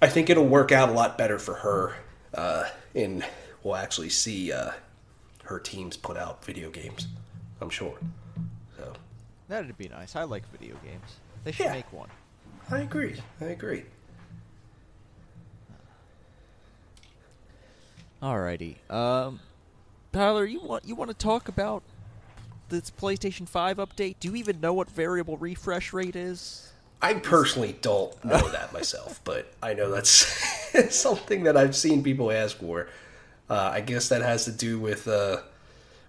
I 0.00 0.08
think 0.08 0.30
it'll 0.30 0.46
work 0.46 0.70
out 0.70 0.90
a 0.90 0.92
lot 0.92 1.18
better 1.18 1.38
for 1.38 1.54
her 1.54 1.94
uh, 2.34 2.64
in 2.94 3.24
we'll 3.62 3.76
actually 3.76 4.10
see 4.10 4.52
uh, 4.52 4.72
her 5.44 5.58
teams 5.58 5.96
put 5.96 6.16
out 6.16 6.44
video 6.44 6.70
games. 6.70 7.08
I'm 7.60 7.70
sure. 7.70 7.96
So 8.76 8.92
that'd 9.48 9.76
be 9.76 9.88
nice. 9.88 10.16
I 10.16 10.24
like 10.24 10.50
video 10.50 10.76
games. 10.84 11.16
They 11.44 11.52
should 11.52 11.66
yeah, 11.66 11.72
make 11.72 11.92
one. 11.92 12.08
I 12.70 12.80
agree. 12.80 13.16
I 13.40 13.46
agree. 13.46 13.84
Alrighty. 18.22 18.76
Um, 18.90 19.40
Tyler, 20.12 20.44
you 20.44 20.60
want 20.60 20.84
you 20.84 20.94
want 20.94 21.10
to 21.10 21.16
talk 21.16 21.48
about 21.48 21.82
this 22.68 22.90
PlayStation 22.90 23.48
Five 23.48 23.78
update? 23.78 24.16
Do 24.20 24.28
you 24.28 24.36
even 24.36 24.60
know 24.60 24.74
what 24.74 24.90
variable 24.90 25.36
refresh 25.38 25.92
rate 25.92 26.16
is? 26.16 26.72
I 27.02 27.14
personally 27.14 27.76
don't 27.80 28.22
know 28.24 28.48
that 28.50 28.74
myself, 28.74 29.20
but 29.24 29.52
I 29.62 29.72
know 29.72 29.90
that's 29.90 30.10
something 30.94 31.44
that 31.44 31.56
I've 31.56 31.74
seen 31.74 32.02
people 32.02 32.30
ask 32.30 32.58
for. 32.58 32.88
Uh, 33.50 33.72
I 33.74 33.80
guess 33.80 34.08
that 34.10 34.22
has 34.22 34.44
to 34.44 34.52
do 34.52 34.78
with 34.78 35.08
uh, 35.08 35.38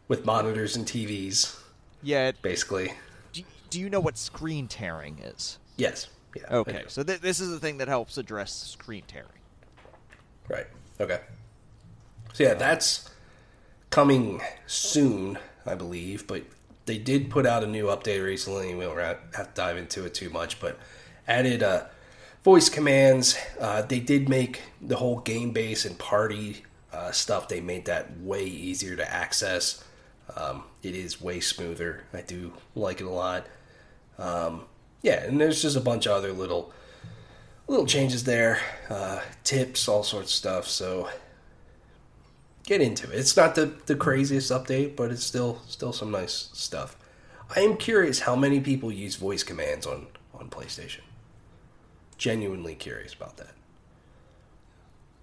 with 0.08 0.26
monitors 0.26 0.76
and 0.76 0.86
TVs. 0.86 1.60
Yeah, 2.04 2.28
it, 2.28 2.42
basically. 2.44 2.94
Do, 3.34 3.42
do 3.72 3.80
you 3.80 3.90
know 3.90 4.00
what 4.00 4.18
screen 4.18 4.68
tearing 4.68 5.18
is? 5.20 5.58
Yes. 5.76 6.08
Yeah. 6.36 6.44
Okay, 6.52 6.84
so 6.88 7.02
th- 7.04 7.20
this 7.20 7.40
is 7.40 7.50
the 7.50 7.60
thing 7.60 7.80
that 7.80 7.88
helps 7.88 8.18
address 8.18 8.54
screen 8.54 9.04
tearing. 9.08 9.28
Right. 10.48 10.68
Okay. 11.00 11.20
So 12.34 12.44
yeah, 12.44 12.54
that's 12.54 13.10
coming 13.90 14.42
soon, 14.68 15.40
I 15.66 15.74
believe. 15.74 16.28
But 16.28 16.44
they 16.86 17.00
did 17.00 17.32
put 17.32 17.48
out 17.48 17.64
a 17.64 17.68
new 17.68 17.88
update 17.88 18.24
recently. 18.24 18.76
We 18.76 18.84
don't 18.84 18.98
have 19.00 19.34
to 19.34 19.50
dive 19.56 19.78
into 19.78 20.06
it 20.06 20.14
too 20.14 20.30
much, 20.30 20.60
but 20.60 20.78
added 21.28 21.64
uh, 21.64 21.86
voice 22.44 22.70
commands. 22.70 23.38
Uh, 23.60 23.82
they 23.82 24.00
did 24.00 24.30
make 24.30 24.62
the 24.80 24.98
whole 24.98 25.20
game 25.20 25.52
base 25.52 25.86
and 25.86 25.98
party 25.98 26.64
uh, 26.94 27.12
stuff. 27.12 27.48
They 27.48 27.62
made 27.62 27.86
that 27.86 28.20
way 28.20 28.44
easier 28.44 28.96
to 28.96 29.12
access. 29.12 29.84
Um, 30.36 30.64
it 30.84 30.96
is 30.96 31.22
way 31.22 31.40
smoother. 31.40 32.04
I 32.14 32.22
do 32.22 32.54
like 32.76 33.02
it 33.02 33.06
a 33.06 33.10
lot. 33.10 33.48
Um, 34.18 34.66
yeah, 35.02 35.24
and 35.24 35.40
there's 35.40 35.62
just 35.62 35.76
a 35.76 35.82
bunch 35.82 36.06
of 36.06 36.14
other 36.14 36.32
little 36.32 36.74
little 37.68 37.86
changes 37.86 38.26
there, 38.26 38.60
uh, 38.90 39.22
tips, 39.44 39.88
all 39.88 40.04
sorts 40.04 40.32
of 40.32 40.36
stuff. 40.36 40.68
So 40.68 41.10
get 42.66 42.82
into 42.82 43.10
it. 43.12 43.18
It's 43.18 43.38
not 43.38 43.56
the, 43.56 43.74
the 43.86 43.96
craziest 43.96 44.52
update, 44.52 44.96
but 44.96 45.12
it's 45.12 45.24
still 45.24 45.62
still 45.68 45.94
some 45.94 46.12
nice 46.12 46.50
stuff. 46.54 46.98
I 47.56 47.62
am 47.62 47.78
curious 47.78 48.22
how 48.22 48.36
many 48.36 48.60
people 48.60 48.92
use 48.92 49.16
voice 49.16 49.44
commands 49.44 49.86
on 49.86 50.08
on 50.34 50.50
PlayStation. 50.50 51.02
Genuinely 52.18 52.76
curious 52.76 53.14
about 53.14 53.38
that. 53.38 53.56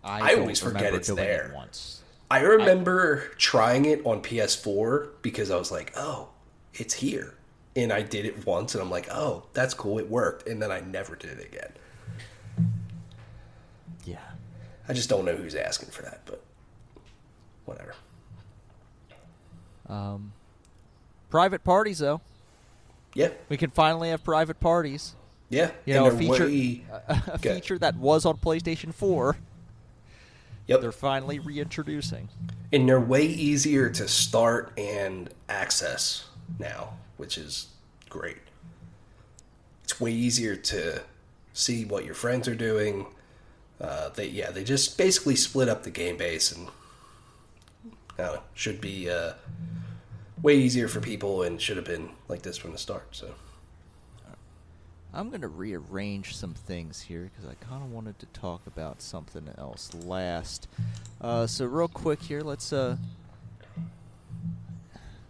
I, 0.02 0.32
I 0.32 0.34
always 0.36 0.60
forget 0.60 0.94
it's 0.94 1.08
there. 1.08 1.48
It 1.48 1.54
once. 1.54 2.02
I 2.30 2.40
remember 2.40 3.30
I, 3.30 3.34
trying 3.38 3.86
it 3.86 4.04
on 4.04 4.22
PS4 4.22 5.10
because 5.22 5.50
I 5.50 5.56
was 5.56 5.70
like, 5.70 5.92
"Oh, 5.96 6.28
it's 6.74 6.94
here," 6.94 7.34
and 7.74 7.92
I 7.92 8.02
did 8.02 8.26
it 8.26 8.46
once, 8.46 8.74
and 8.74 8.82
I'm 8.82 8.90
like, 8.90 9.08
"Oh, 9.10 9.46
that's 9.54 9.74
cool, 9.74 9.98
it 9.98 10.08
worked," 10.08 10.46
and 10.46 10.60
then 10.60 10.70
I 10.70 10.80
never 10.80 11.16
did 11.16 11.38
it 11.38 11.46
again. 11.46 11.72
Yeah, 14.04 14.18
I 14.88 14.92
just 14.92 15.08
don't 15.08 15.24
know 15.24 15.36
who's 15.36 15.54
asking 15.54 15.90
for 15.90 16.02
that, 16.02 16.20
but 16.26 16.42
whatever. 17.64 17.94
Um, 19.88 20.32
private 21.30 21.64
parties 21.64 21.98
though. 21.98 22.20
Yeah, 23.14 23.30
we 23.48 23.56
can 23.56 23.70
finally 23.70 24.10
have 24.10 24.22
private 24.22 24.60
parties. 24.60 25.14
Yeah, 25.48 25.70
you 25.86 25.94
know, 25.94 26.06
a 26.08 26.10
feature, 26.16 26.44
way... 26.44 26.84
a, 27.08 27.22
a 27.28 27.38
feature 27.38 27.78
that 27.78 27.96
was 27.96 28.26
on 28.26 28.36
PlayStation 28.36 28.92
Four 28.92 29.38
Yep. 30.68 30.82
They're 30.82 30.92
finally 30.92 31.38
reintroducing. 31.38 32.28
And 32.72 32.88
they're 32.88 33.00
way 33.00 33.24
easier 33.24 33.88
to 33.90 34.06
start 34.06 34.72
and 34.78 35.30
access 35.48 36.28
now, 36.58 36.94
which 37.16 37.38
is 37.38 37.68
great. 38.10 38.36
It's 39.82 39.98
way 39.98 40.12
easier 40.12 40.54
to 40.54 41.02
see 41.54 41.86
what 41.86 42.04
your 42.04 42.14
friends 42.14 42.46
are 42.46 42.54
doing. 42.54 43.06
Uh, 43.80 44.10
they 44.10 44.28
yeah, 44.28 44.50
they 44.50 44.62
just 44.62 44.98
basically 44.98 45.36
split 45.36 45.68
up 45.68 45.84
the 45.84 45.90
game 45.90 46.18
base 46.18 46.52
and 46.52 46.68
uh, 48.18 48.38
should 48.52 48.80
be 48.80 49.08
uh, 49.08 49.32
way 50.42 50.56
easier 50.56 50.88
for 50.88 51.00
people 51.00 51.42
and 51.42 51.60
should 51.60 51.76
have 51.76 51.86
been 51.86 52.10
like 52.28 52.42
this 52.42 52.58
from 52.58 52.72
the 52.72 52.78
start. 52.78 53.06
So. 53.12 53.34
I'm 55.12 55.30
going 55.30 55.40
to 55.40 55.48
rearrange 55.48 56.36
some 56.36 56.54
things 56.54 57.02
here 57.02 57.30
because 57.32 57.48
I 57.50 57.54
kind 57.64 57.82
of 57.82 57.90
wanted 57.90 58.18
to 58.18 58.26
talk 58.26 58.66
about 58.66 59.00
something 59.00 59.48
else 59.56 59.94
last. 59.94 60.68
Uh, 61.20 61.46
so 61.46 61.64
real 61.64 61.88
quick 61.88 62.22
here, 62.22 62.42
let's 62.42 62.72
uh, 62.72 62.96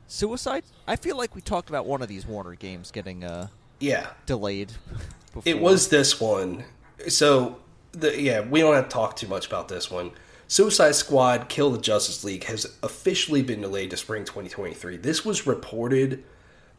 suicide. 0.09 0.64
I 0.87 0.97
feel 0.97 1.16
like 1.16 1.35
we 1.35 1.41
talked 1.41 1.68
about 1.68 1.87
one 1.87 2.03
of 2.03 2.09
these 2.09 2.26
Warner 2.26 2.55
games 2.55 2.91
getting 2.91 3.22
uh, 3.22 3.49
yeah 3.79 4.09
delayed. 4.26 4.72
Before. 5.33 5.43
It 5.45 5.61
was 5.61 5.89
this 5.89 6.20
one. 6.20 6.64
So 7.07 7.59
the 7.93 8.20
yeah, 8.20 8.41
we 8.41 8.61
don't 8.61 8.74
have 8.74 8.89
to 8.89 8.91
talk 8.91 9.14
too 9.14 9.29
much 9.29 9.47
about 9.47 9.68
this 9.68 9.91
one. 9.91 10.11
Suicide 10.49 10.97
Squad: 10.97 11.49
Kill 11.49 11.70
the 11.70 11.79
Justice 11.79 12.24
League 12.24 12.45
has 12.45 12.66
officially 12.83 13.43
been 13.43 13.61
delayed 13.61 13.91
to 13.91 13.97
spring 13.97 14.24
2023. 14.24 14.97
This 14.97 15.24
was 15.24 15.47
reported 15.47 16.24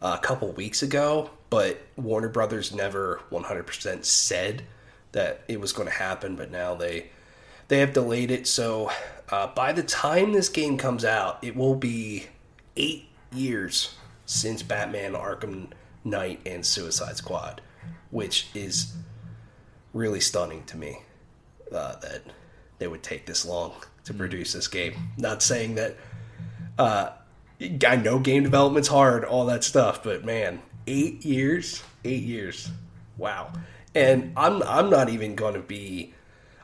a 0.02 0.18
couple 0.18 0.52
weeks 0.54 0.82
ago, 0.82 1.30
but 1.50 1.82
Warner 1.97 2.30
Brothers 2.30 2.74
never 2.74 3.22
100% 3.32 4.06
said 4.06 4.64
that 5.12 5.41
it 5.47 5.60
was 5.60 5.74
going 5.74 5.88
to 5.88 5.93
happen. 5.95 6.36
But 6.36 6.52
now 6.52 6.76
they 6.76 7.10
they 7.68 7.80
have 7.80 7.93
delayed 7.93 8.32
it. 8.32 8.47
So 8.47 8.91
uh, 9.30 9.47
by 9.47 9.74
the 9.74 9.84
time 9.84 10.32
this 10.34 10.50
game 10.50 10.78
comes 10.78 11.06
out, 11.06 11.43
it 11.43 11.56
will 11.56 11.76
be 11.76 12.28
eight 12.78 13.08
years 13.34 13.95
since 14.26 14.64
Batman: 14.64 15.14
Arkham 15.14 15.68
Knight 16.04 16.39
and 16.45 16.66
Suicide 16.66 17.18
Squad, 17.18 17.62
which 18.12 18.47
is 18.54 18.93
really 19.93 20.20
stunning 20.20 20.64
to 20.66 20.78
me. 20.78 21.00
uh, 21.74 21.95
that 21.97 22.22
they 22.80 22.88
would 22.88 23.04
take 23.04 23.26
this 23.26 23.45
long 23.45 23.74
to 24.06 24.14
produce 24.14 24.54
this 24.54 24.68
game. 24.68 24.93
Not 25.18 25.43
saying 25.43 25.76
that 25.76 25.95
uh, 26.78 27.12
I 27.62 27.97
know 27.97 28.20
game 28.20 28.43
development's 28.43 28.88
hard, 28.88 29.26
all 29.26 29.45
that 29.47 29.64
stuff, 29.64 30.03
but 30.03 30.24
man, 30.24 30.62
eight 30.88 31.26
years, 31.26 31.84
eight 32.05 32.24
years, 32.24 32.72
wow. 33.18 33.51
And 33.93 34.34
I'm 34.38 34.64
I'm 34.64 34.89
not 34.89 35.10
even 35.10 35.36
going 35.36 35.55
to 35.55 35.62
be. 35.62 36.14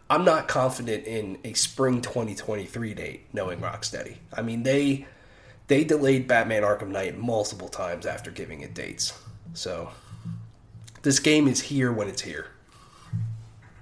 I'm 0.10 0.24
not 0.24 0.48
confident 0.48 1.08
in 1.08 1.40
a 1.44 1.54
spring 1.54 2.00
2023 2.02 2.94
date, 2.94 3.26
knowing 3.34 3.60
Rocksteady. 3.60 4.18
I 4.32 4.42
mean, 4.44 4.64
they 4.64 5.08
they 5.68 5.84
delayed 5.84 6.28
Batman 6.28 6.62
Arkham 6.64 6.90
Knight 6.90 7.18
multiple 7.18 7.68
times 7.68 8.06
after 8.06 8.32
giving 8.32 8.62
it 8.62 8.74
dates. 8.74 9.20
So 9.54 9.90
this 11.02 11.20
game 11.20 11.48
is 11.48 11.62
here 11.62 11.92
when 11.92 12.08
it's 12.08 12.22
here. 12.22 12.48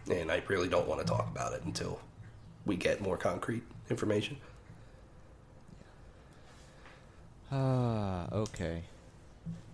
And 0.09 0.31
I 0.31 0.41
really 0.47 0.67
don't 0.67 0.87
want 0.87 1.01
to 1.01 1.05
talk 1.05 1.27
about 1.29 1.53
it 1.53 1.63
until 1.63 1.99
we 2.65 2.75
get 2.75 3.01
more 3.01 3.17
concrete 3.17 3.63
information. 3.89 4.37
Ah, 7.55 8.27
okay. 8.33 8.83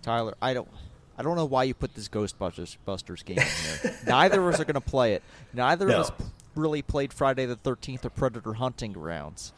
Tyler, 0.02 0.34
I 0.42 0.52
don't 0.54 0.68
I 1.18 1.22
don't 1.22 1.36
know 1.36 1.44
why 1.46 1.64
you 1.64 1.74
put 1.74 1.94
this 1.94 2.08
Ghostbusters 2.08 2.76
Busters 2.84 3.22
game 3.22 3.38
in 3.38 3.44
here. 3.82 3.96
Neither 4.06 4.40
of 4.46 4.54
us 4.54 4.60
are 4.60 4.64
going 4.64 4.74
to 4.74 4.80
play 4.80 5.14
it. 5.14 5.22
Neither 5.54 5.86
No. 5.86 6.00
of 6.00 6.00
us 6.06 6.12
really 6.54 6.82
played 6.82 7.12
Friday 7.12 7.46
the 7.46 7.56
13th 7.56 8.04
or 8.04 8.10
Predator 8.10 8.54
Hunting 8.54 8.92
Grounds. 8.92 9.52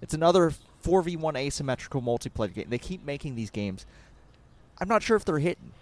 It's 0.00 0.14
another 0.14 0.52
4v1 0.84 1.36
asymmetrical 1.36 2.02
multiplayer 2.02 2.52
game. 2.54 2.66
They 2.68 2.78
keep 2.78 3.04
making 3.04 3.34
these 3.36 3.50
games. 3.50 3.84
I'm 4.80 4.88
not 4.88 5.02
sure 5.02 5.16
if 5.16 5.24
they're 5.24 5.38
hitting. 5.38 5.72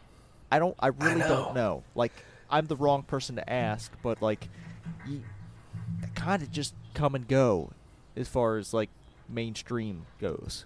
I 0.50 0.58
don't 0.58 0.74
I 0.78 0.88
really 0.88 1.16
know. 1.20 1.28
don't 1.28 1.54
know. 1.54 1.82
Like 1.94 2.12
I'm 2.50 2.66
the 2.66 2.76
wrong 2.76 3.02
person 3.02 3.36
to 3.36 3.50
ask, 3.50 3.92
but 4.02 4.22
like 4.22 4.48
you, 5.06 5.22
they 6.00 6.08
kind 6.14 6.42
of 6.42 6.50
just 6.50 6.74
come 6.94 7.14
and 7.14 7.28
go 7.28 7.70
as 8.16 8.26
far 8.28 8.56
as 8.56 8.72
like 8.74 8.88
mainstream 9.28 10.06
goes. 10.18 10.64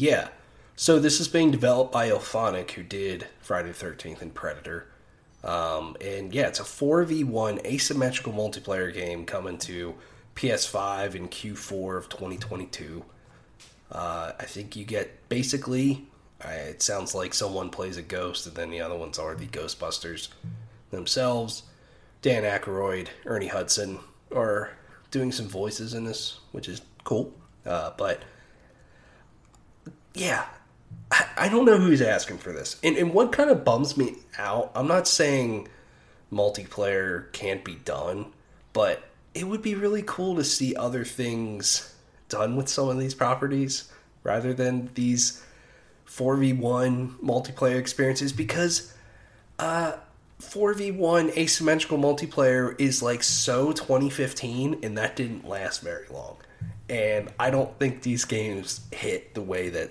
Yeah. 0.00 0.28
So 0.76 0.98
this 0.98 1.20
is 1.20 1.28
being 1.28 1.50
developed 1.50 1.92
by 1.92 2.08
IllFonic, 2.08 2.70
who 2.70 2.82
did 2.82 3.26
Friday 3.42 3.68
the 3.68 3.74
Thirteenth 3.74 4.22
and 4.22 4.32
Predator. 4.32 4.86
Um, 5.44 5.94
and 6.00 6.32
yeah, 6.32 6.46
it's 6.48 6.58
a 6.58 6.64
four 6.64 7.04
v 7.04 7.22
one 7.22 7.60
asymmetrical 7.66 8.32
multiplayer 8.32 8.92
game 8.92 9.26
coming 9.26 9.58
to 9.58 9.94
PS5 10.36 11.14
in 11.14 11.28
Q4 11.28 11.98
of 11.98 12.08
2022. 12.08 13.04
Uh, 13.92 14.32
I 14.40 14.44
think 14.44 14.74
you 14.74 14.86
get 14.86 15.28
basically. 15.28 16.06
Uh, 16.42 16.48
it 16.48 16.80
sounds 16.80 17.14
like 17.14 17.34
someone 17.34 17.68
plays 17.68 17.98
a 17.98 18.02
ghost, 18.02 18.46
and 18.46 18.56
then 18.56 18.70
the 18.70 18.80
other 18.80 18.96
ones 18.96 19.18
are 19.18 19.34
the 19.34 19.48
Ghostbusters 19.48 20.28
themselves. 20.90 21.64
Dan 22.22 22.44
Aykroyd, 22.44 23.08
Ernie 23.26 23.48
Hudson 23.48 23.98
are 24.34 24.70
doing 25.10 25.30
some 25.30 25.46
voices 25.46 25.92
in 25.92 26.04
this, 26.04 26.38
which 26.52 26.70
is 26.70 26.80
cool. 27.04 27.34
Uh, 27.66 27.90
but 27.98 28.22
yeah, 30.14 30.44
I, 31.10 31.26
I 31.36 31.48
don't 31.48 31.64
know 31.64 31.78
who's 31.78 32.02
asking 32.02 32.38
for 32.38 32.52
this. 32.52 32.78
And, 32.82 32.96
and 32.96 33.12
what 33.12 33.32
kind 33.32 33.50
of 33.50 33.64
bums 33.64 33.96
me 33.96 34.16
out, 34.38 34.70
I'm 34.74 34.86
not 34.86 35.08
saying 35.08 35.68
multiplayer 36.32 37.32
can't 37.32 37.64
be 37.64 37.74
done, 37.76 38.26
but 38.72 39.04
it 39.34 39.46
would 39.46 39.62
be 39.62 39.74
really 39.74 40.02
cool 40.02 40.36
to 40.36 40.44
see 40.44 40.74
other 40.74 41.04
things 41.04 41.94
done 42.28 42.56
with 42.56 42.68
some 42.68 42.88
of 42.88 42.98
these 42.98 43.14
properties 43.14 43.90
rather 44.22 44.52
than 44.52 44.90
these 44.94 45.42
4v1 46.06 47.18
multiplayer 47.20 47.78
experiences 47.78 48.32
because 48.32 48.92
uh 49.58 49.92
4v1 50.40 51.36
asymmetrical 51.36 51.98
multiplayer 51.98 52.74
is 52.80 53.02
like 53.02 53.22
so 53.22 53.72
2015 53.72 54.80
and 54.82 54.96
that 54.96 55.14
didn't 55.14 55.46
last 55.46 55.82
very 55.82 56.06
long 56.08 56.36
and 56.88 57.30
i 57.38 57.50
don't 57.50 57.78
think 57.78 58.02
these 58.02 58.24
games 58.24 58.80
hit 58.90 59.34
the 59.34 59.42
way 59.42 59.68
that 59.68 59.90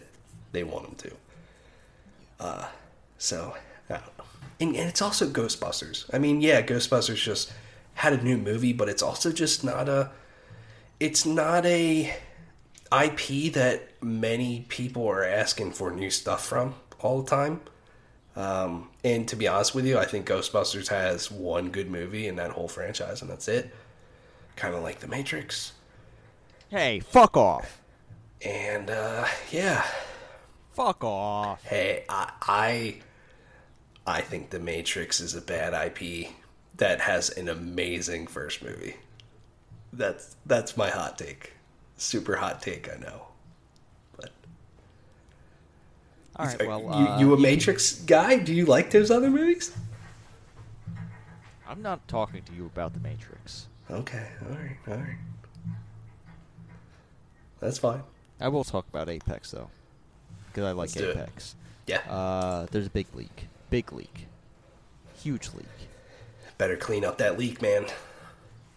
they 0.52 0.64
want 0.64 0.86
them 0.86 0.96
to 1.10 2.46
uh 2.46 2.68
so 3.18 3.56
I. 3.90 4.00
And, 4.60 4.76
and 4.76 4.90
it's 4.90 5.02
also 5.02 5.30
ghostbusters 5.30 6.06
i 6.14 6.20
mean 6.20 6.42
yeah 6.42 6.62
ghostbusters 6.62 7.22
just 7.24 7.54
had 7.96 8.14
a 8.14 8.24
new 8.24 8.38
movie 8.38 8.74
but 8.74 8.90
it's 8.90 9.02
also 9.02 9.32
just 9.32 9.64
not 9.64 9.90
a 9.90 10.12
it's 11.00 11.26
not 11.26 11.66
a 11.66 12.14
ip 13.04 13.54
that 13.54 13.90
many 14.02 14.66
people 14.70 15.08
are 15.08 15.24
asking 15.24 15.72
for 15.72 15.92
new 15.92 16.10
stuff 16.10 16.46
from 16.46 16.76
all 17.00 17.22
the 17.22 17.30
time 17.30 17.62
um, 18.40 18.90
and 19.04 19.28
to 19.28 19.36
be 19.36 19.50
honest 19.50 19.76
with 19.76 19.86
you, 19.86 19.98
I 19.98 20.06
think 20.06 20.26
Ghostbusters 20.26 20.88
has 20.88 21.30
one 21.30 21.72
good 21.72 21.92
movie 21.92 22.26
in 22.28 22.38
that 22.38 22.52
whole 22.52 22.70
franchise, 22.70 23.22
and 23.22 23.30
that's 23.30 23.50
it. 23.50 23.74
Kind 24.56 24.76
of 24.76 24.82
like 24.82 25.00
The 25.00 25.10
Matrix. 25.10 25.74
Hey, 26.70 27.02
fuck 27.02 27.36
off. 27.36 27.82
And 28.42 28.90
uh, 28.90 29.28
yeah, 29.52 29.86
Fuck 30.74 31.04
off. 31.04 31.64
hey, 31.64 32.06
I, 32.10 32.32
I 32.42 32.96
I 34.08 34.22
think 34.22 34.50
The 34.50 34.60
Matrix 34.60 35.20
is 35.20 35.36
a 35.36 35.42
bad 35.42 35.74
IP 35.74 36.30
that 36.78 37.02
has 37.02 37.30
an 37.30 37.50
amazing 37.50 38.28
first 38.28 38.64
movie. 38.64 38.96
That's 39.92 40.36
that's 40.46 40.78
my 40.78 40.90
hot 40.90 41.18
take. 41.18 41.54
Super 41.98 42.36
hot 42.38 42.62
take, 42.62 42.90
I 42.94 42.98
know. 43.00 43.24
But 44.16 44.32
All 46.38 46.46
right, 46.46 46.66
well, 46.68 46.80
you, 46.82 46.88
uh, 46.88 47.20
you 47.20 47.34
a 47.34 47.36
can- 47.36 47.42
Matrix 47.44 47.94
guy? 48.02 48.38
Do 48.38 48.54
you 48.54 48.66
like 48.66 48.92
those 48.92 49.12
other 49.12 49.30
movies? 49.30 49.76
I'm 51.68 51.82
not 51.82 52.08
talking 52.08 52.42
to 52.44 52.54
you 52.54 52.66
about 52.66 52.94
the 52.94 53.00
Matrix. 53.00 53.68
Okay, 53.92 54.28
all 54.44 54.56
right, 54.56 54.78
all 54.88 54.94
right. 54.96 55.18
That's 57.60 57.78
fine. 57.78 58.02
I 58.40 58.48
will 58.48 58.64
talk 58.64 58.88
about 58.88 59.10
Apex 59.10 59.52
though, 59.52 59.70
because 60.52 60.66
I 60.66 60.72
like 60.72 60.96
Let's. 60.96 60.98
Apex. 60.98 61.56
Yeah. 61.88 62.00
Uh, 62.10 62.68
there's 62.72 62.88
a 62.88 62.90
big 62.92 63.08
leak, 63.16 63.48
big 63.70 63.92
leak, 63.92 64.28
huge 65.24 65.50
leak, 65.56 65.66
Better 66.58 66.76
clean 66.76 67.04
up 67.06 67.18
that 67.20 67.40
leak, 67.40 67.62
man. 67.62 67.86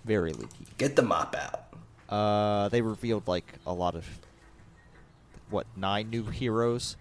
very 0.05 0.33
leaky. 0.33 0.67
Get 0.79 0.97
the 0.97 1.03
mop 1.03 1.35
out. 1.37 1.65
Uh, 2.09 2.69
they 2.69 2.81
revealed 2.81 3.27
like 3.27 3.55
a 3.67 3.73
lot 3.73 3.95
of 3.95 4.07
what 5.51 5.67
nine 5.77 6.09
new 6.11 6.25
heroes 6.25 6.97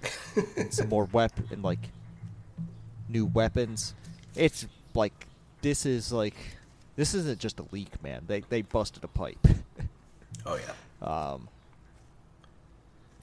and 0.58 0.74
some 0.74 0.90
more 0.90 1.06
weapon 1.14 1.48
and 1.52 1.64
like 1.64 1.90
new 3.08 3.26
weapons. 3.26 3.94
It's 4.36 4.66
like 4.94 5.28
this 5.62 5.86
is 5.86 6.12
like 6.12 6.36
this 6.96 7.14
isn't 7.14 7.40
just 7.40 7.60
a 7.60 7.66
leak, 7.72 8.02
man. 8.04 8.24
They 8.28 8.42
they 8.42 8.62
busted 8.64 9.04
a 9.04 9.08
pipe. 9.08 9.48
Oh 10.46 10.56
yeah. 10.56 10.74
Um, 11.02 11.48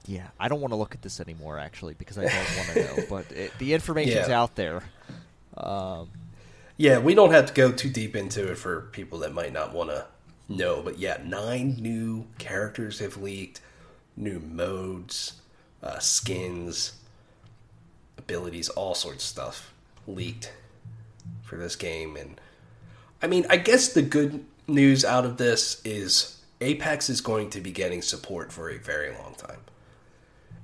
yeah, 0.05 0.27
I 0.39 0.47
don't 0.47 0.61
want 0.61 0.71
to 0.71 0.75
look 0.77 0.95
at 0.95 1.01
this 1.01 1.19
anymore, 1.19 1.59
actually, 1.59 1.93
because 1.93 2.17
I 2.17 2.23
don't 2.23 2.57
want 2.57 2.69
to 2.69 2.83
know. 2.83 3.05
But 3.09 3.31
it, 3.31 3.51
the 3.59 3.73
information's 3.73 4.27
Yeah. 4.29 4.41
out 4.41 4.55
there. 4.55 4.83
Um, 5.57 6.09
Yeah, 6.77 6.99
we 6.99 7.13
don't 7.13 7.31
have 7.31 7.45
to 7.47 7.53
go 7.53 7.71
too 7.71 7.89
deep 7.89 8.15
into 8.15 8.49
it 8.51 8.57
for 8.57 8.81
people 8.91 9.19
that 9.19 9.33
might 9.33 9.51
not 9.53 9.73
want 9.73 9.89
to 9.89 10.05
know. 10.47 10.81
But 10.81 10.97
yeah, 10.97 11.21
nine 11.25 11.75
new 11.79 12.27
characters 12.37 12.99
have 12.99 13.17
leaked, 13.17 13.59
new 14.15 14.39
modes, 14.39 15.33
uh, 15.83 15.99
skins, 15.99 16.93
abilities, 18.17 18.69
all 18.69 18.95
sorts 18.95 19.23
of 19.25 19.27
stuff 19.29 19.73
leaked 20.07 20.51
for 21.43 21.57
this 21.57 21.75
game. 21.75 22.15
And 22.15 22.39
I 23.21 23.27
mean, 23.27 23.45
I 23.49 23.57
guess 23.57 23.89
the 23.93 24.01
good 24.01 24.45
news 24.67 25.03
out 25.03 25.25
of 25.25 25.37
this 25.37 25.81
is 25.83 26.41
Apex 26.61 27.09
is 27.09 27.21
going 27.21 27.49
to 27.51 27.61
be 27.61 27.71
getting 27.71 28.01
support 28.01 28.51
for 28.51 28.69
a 28.69 28.77
very 28.77 29.11
long 29.13 29.35
time. 29.37 29.59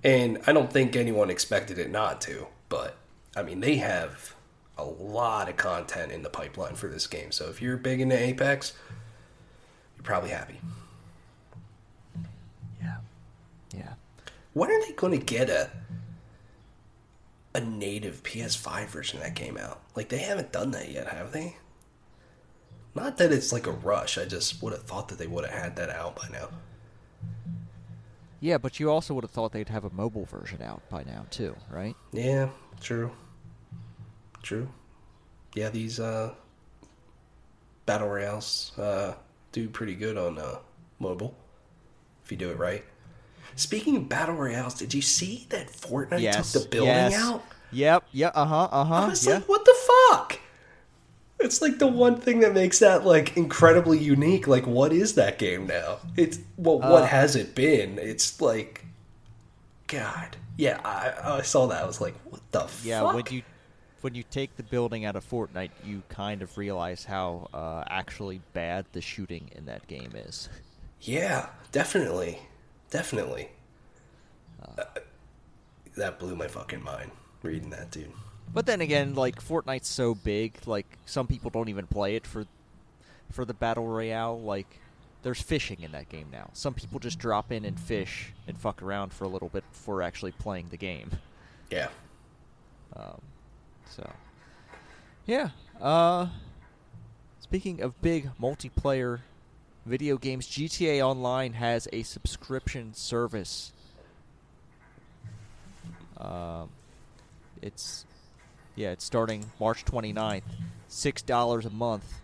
And 0.06 0.40
I 0.46 0.54
don't 0.54 0.72
think 0.72 0.96
anyone 0.96 1.32
expected 1.32 1.80
it 1.80 1.90
not 1.90 2.22
to, 2.22 2.46
but 2.70 2.96
I 3.36 3.42
mean, 3.42 3.60
they 3.60 3.78
have 3.78 4.36
a 4.78 4.86
lot 4.86 5.50
of 5.50 5.58
content 5.58 6.12
in 6.12 6.22
the 6.22 6.30
pipeline 6.30 6.76
for 6.76 6.88
this 6.88 7.08
game. 7.08 7.32
So 7.32 7.50
if 7.50 7.60
you're 7.60 7.76
big 7.76 8.00
into 8.00 8.16
Apex, 8.16 8.74
you're 9.98 10.04
probably 10.04 10.30
happy. 10.30 10.62
yeah, 12.80 12.98
yeah. 13.76 13.94
When 14.54 14.70
are 14.70 14.86
they 14.86 14.94
going 14.94 15.20
to 15.20 15.26
get 15.26 15.50
a 15.50 15.72
a 17.56 17.62
native 17.62 18.22
PS5 18.22 18.86
version 18.88 19.22
that 19.22 19.34
came 19.34 19.58
out? 19.58 19.82
Like 19.96 20.10
they 20.10 20.20
haven't 20.20 20.52
done 20.52 20.70
that 20.72 20.92
yet, 20.92 21.08
have 21.08 21.32
they? 21.32 21.58
Not 22.94 23.18
that 23.18 23.32
it's 23.32 23.52
like 23.52 23.66
a 23.66 23.72
rush. 23.72 24.20
I 24.20 24.26
just 24.26 24.62
would 24.62 24.74
have 24.74 24.84
thought 24.84 25.08
that 25.08 25.18
they 25.18 25.26
would 25.26 25.46
have 25.46 25.64
had 25.64 25.76
that 25.78 25.90
out 25.90 26.16
by 26.16 26.28
now. 26.32 26.50
Yeah, 28.46 28.60
but 28.60 28.80
you 28.80 28.92
also 28.92 29.16
would 29.16 29.24
have 29.24 29.32
thought 29.32 29.54
they'd 29.54 29.70
have 29.70 29.86
a 29.86 29.90
mobile 29.90 30.26
version 30.26 30.62
out 30.62 30.88
by 30.88 31.04
now, 31.04 31.26
too, 31.32 31.56
right? 31.72 31.96
Yeah, 32.12 32.50
true. 32.80 33.12
True. 34.44 34.70
Yeah, 35.56 35.70
these 35.70 36.00
uh 36.00 36.36
battle 37.88 38.08
royales 38.08 38.72
uh 38.78 39.16
do 39.52 39.68
pretty 39.68 39.96
good 39.96 40.16
on 40.16 40.38
uh 40.38 40.60
mobile 41.00 41.36
if 42.24 42.32
you 42.32 42.38
do 42.38 42.52
it 42.52 42.60
right. 42.60 42.84
Speaking 43.56 43.96
of 43.98 44.10
battle 44.10 44.36
royales, 44.36 44.76
did 44.76 44.94
you 44.94 45.02
see 45.02 45.48
that 45.50 45.68
Fortnite 45.68 46.22
yes. 46.22 46.54
took 46.54 46.64
the 46.64 46.70
building 46.70 46.94
yes. 46.94 47.16
out? 47.16 47.44
Yep. 47.72 48.04
Yeah. 48.12 48.28
Uh 48.36 48.46
huh. 48.46 48.70
Uh 48.72 48.84
huh. 48.84 48.94
I 48.96 49.08
was 49.08 49.26
Yeah. 49.26 49.36
like, 49.36 49.50
what 49.50 49.66
the 49.66 49.76
fuck? 50.12 50.40
It's 51.40 51.62
like 51.62 51.80
the 51.80 51.88
one 51.88 52.20
thing 52.20 52.40
that 52.42 52.54
makes 52.54 52.80
that 52.80 53.06
like 53.06 53.36
incredibly 53.38 53.98
unique. 54.00 54.48
Like, 54.48 54.66
what 54.66 54.92
is 54.94 55.16
that 55.16 55.38
game 55.38 55.68
now? 55.68 56.00
It's 56.16 56.40
well, 56.58 56.82
what 56.82 57.04
Uh, 57.04 57.06
has 57.06 57.36
it 57.36 57.56
been? 57.56 58.00
It's 58.00 58.40
like, 58.42 58.86
God, 59.88 60.38
yeah. 60.58 60.80
I, 60.84 61.38
I 61.38 61.42
saw 61.42 61.68
that. 61.68 61.84
I 61.84 61.86
was 61.88 62.02
like, 62.02 62.16
what 62.26 62.42
the 62.52 62.68
Yeah, 62.82 63.04
fuck? 63.04 63.14
when 63.14 63.30
you 63.30 63.44
when 64.02 64.16
you 64.16 64.24
take 64.24 64.56
the 64.56 64.64
building 64.64 65.06
out 65.06 65.16
of 65.16 65.28
Fortnite, 65.28 65.72
you 65.82 66.04
kind 66.10 66.42
of 66.42 66.58
realize 66.58 67.06
how 67.06 67.50
uh, 67.54 67.84
actually 67.90 68.42
bad 68.54 68.86
the 68.94 69.02
shooting 69.02 69.50
in 69.54 69.66
that 69.66 69.88
game 69.88 70.14
is. 70.16 70.50
Yeah, 71.00 71.50
definitely, 71.72 72.40
definitely. 72.90 73.50
Uh, 74.62 74.84
that 75.96 76.20
blew 76.20 76.36
my 76.36 76.48
fucking 76.48 76.84
mind 76.84 77.12
reading 77.42 77.70
that, 77.72 77.92
dude. 77.92 78.12
But 78.54 78.66
then 78.66 78.82
again, 78.82 79.16
like 79.16 79.44
Fortnite's 79.44 79.88
so 79.88 80.16
big, 80.16 80.58
like 80.66 80.86
some 81.06 81.28
people 81.28 81.50
don't 81.50 81.70
even 81.70 81.88
play 81.88 82.16
it 82.16 82.26
for 82.26 82.46
for 83.32 83.46
the 83.46 83.54
battle 83.54 83.88
royale. 83.88 84.40
Like 84.40 84.80
there's 85.24 85.42
fishing 85.42 85.82
in 85.82 85.92
that 85.92 86.10
game 86.10 86.28
now. 86.32 86.50
Some 86.54 86.74
people 86.74 87.00
just 87.00 87.20
drop 87.20 87.52
in 87.52 87.66
and 87.66 87.80
fish 87.80 88.32
and 88.48 88.58
fuck 88.58 88.82
around 88.82 89.12
for 89.12 89.24
a 89.24 89.28
little 89.28 89.50
bit 89.50 89.64
before 89.72 90.02
actually 90.02 90.32
playing 90.32 90.68
the 90.70 90.78
game. 90.78 91.12
Yeah. 91.70 91.88
Um, 92.96 93.22
so 93.90 94.10
yeah. 95.26 95.50
Uh, 95.82 96.28
speaking 97.40 97.82
of 97.82 98.00
big 98.02 98.30
multiplayer 98.40 99.20
video 99.86 100.18
games, 100.18 100.48
GTA 100.48 101.02
Online 101.02 101.54
has 101.54 101.88
a 101.92 102.04
subscription 102.04 102.94
service. 102.94 103.72
Um, 106.18 106.70
it's 107.62 108.06
yeah, 108.76 108.92
it's 108.92 109.06
starting 109.06 109.46
March 109.60 109.86
29th. 109.86 110.44
Six 110.88 111.22
dollars 111.22 111.66
a 111.66 111.70
month. 111.70 112.22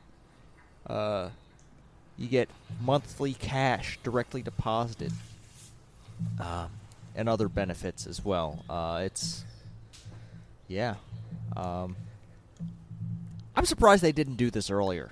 Uh, 0.85 1.29
you 2.17 2.27
get 2.27 2.49
monthly 2.81 3.33
cash 3.33 3.99
directly 4.03 4.41
deposited, 4.41 5.11
um, 6.39 6.69
and 7.15 7.27
other 7.27 7.49
benefits 7.49 8.05
as 8.05 8.23
well. 8.23 8.63
Uh, 8.69 9.01
it's 9.03 9.43
yeah. 10.67 10.95
Um, 11.57 11.95
I'm 13.55 13.65
surprised 13.65 14.03
they 14.03 14.11
didn't 14.11 14.35
do 14.35 14.49
this 14.51 14.69
earlier. 14.69 15.11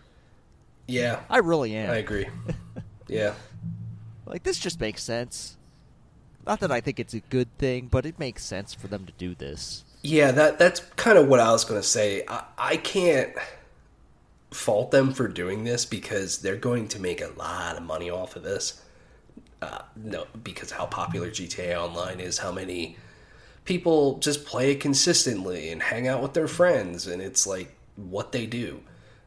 Yeah, 0.87 1.19
I 1.29 1.39
really 1.39 1.75
am. 1.75 1.91
I 1.91 1.97
agree. 1.97 2.27
Yeah. 3.09 3.33
Like 4.25 4.43
this 4.43 4.59
just 4.59 4.79
makes 4.79 5.03
sense. 5.03 5.57
Not 6.45 6.59
that 6.59 6.71
I 6.71 6.79
think 6.79 6.99
it's 6.99 7.15
a 7.15 7.19
good 7.19 7.47
thing, 7.57 7.87
but 7.89 8.05
it 8.05 8.19
makes 8.19 8.45
sense 8.45 8.73
for 8.73 8.87
them 8.87 9.05
to 9.07 9.11
do 9.17 9.33
this. 9.35 9.83
Yeah, 10.01 10.31
that 10.31 10.59
that's 10.59 10.79
kind 10.95 11.17
of 11.17 11.27
what 11.27 11.39
I 11.39 11.51
was 11.51 11.65
going 11.65 11.81
to 11.81 11.87
say. 11.87 12.23
I, 12.27 12.43
I 12.57 12.77
can't 12.77 13.33
fault 14.51 14.91
them 14.91 15.13
for 15.13 15.27
doing 15.27 15.63
this 15.63 15.85
because 15.85 16.39
they're 16.39 16.55
going 16.57 16.87
to 16.89 16.99
make 16.99 17.21
a 17.21 17.31
lot 17.37 17.77
of 17.77 17.83
money 17.83 18.09
off 18.09 18.35
of 18.35 18.43
this. 18.43 18.81
Uh, 19.61 19.81
no, 19.95 20.25
because 20.43 20.71
how 20.71 20.85
popular 20.85 21.29
GTA 21.29 21.77
Online 21.77 22.19
is, 22.19 22.37
how 22.37 22.51
many 22.51 22.97
people 23.65 24.17
just 24.19 24.45
play 24.45 24.71
it 24.71 24.79
consistently 24.79 25.71
and 25.71 25.81
hang 25.83 26.07
out 26.07 26.21
with 26.21 26.33
their 26.33 26.47
friends, 26.47 27.07
and 27.07 27.21
it's 27.21 27.45
like 27.45 27.75
what 27.95 28.31
they 28.31 28.45
do. 28.45 28.81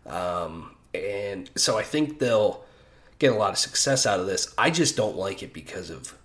Um, 0.06 0.76
and 0.94 1.50
so 1.56 1.78
I 1.78 1.82
think 1.82 2.18
they'll 2.18 2.64
get 3.18 3.32
a 3.32 3.36
lot 3.36 3.52
of 3.52 3.58
success 3.58 4.06
out 4.06 4.20
of 4.20 4.26
this. 4.26 4.52
I 4.58 4.70
just 4.70 4.96
don't 4.96 5.16
like 5.16 5.42
it 5.42 5.52
because 5.52 5.90
of 5.90 6.16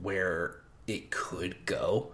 where 0.00 0.56
it 0.86 1.10
could 1.10 1.56
go. 1.66 2.12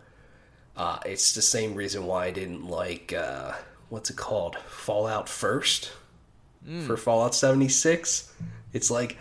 Uh, 0.76 0.98
it's 1.04 1.34
the 1.34 1.42
same 1.42 1.74
reason 1.74 2.06
why 2.06 2.26
I 2.26 2.30
didn't 2.30 2.66
like 2.66 3.12
uh, 3.12 3.52
what's 3.90 4.10
it 4.10 4.16
called, 4.16 4.56
Fallout 4.68 5.28
First 5.28 5.92
for 6.86 6.96
Fallout 6.96 7.34
seventy 7.34 7.68
six. 7.68 8.32
It's 8.72 8.90
like 8.90 9.18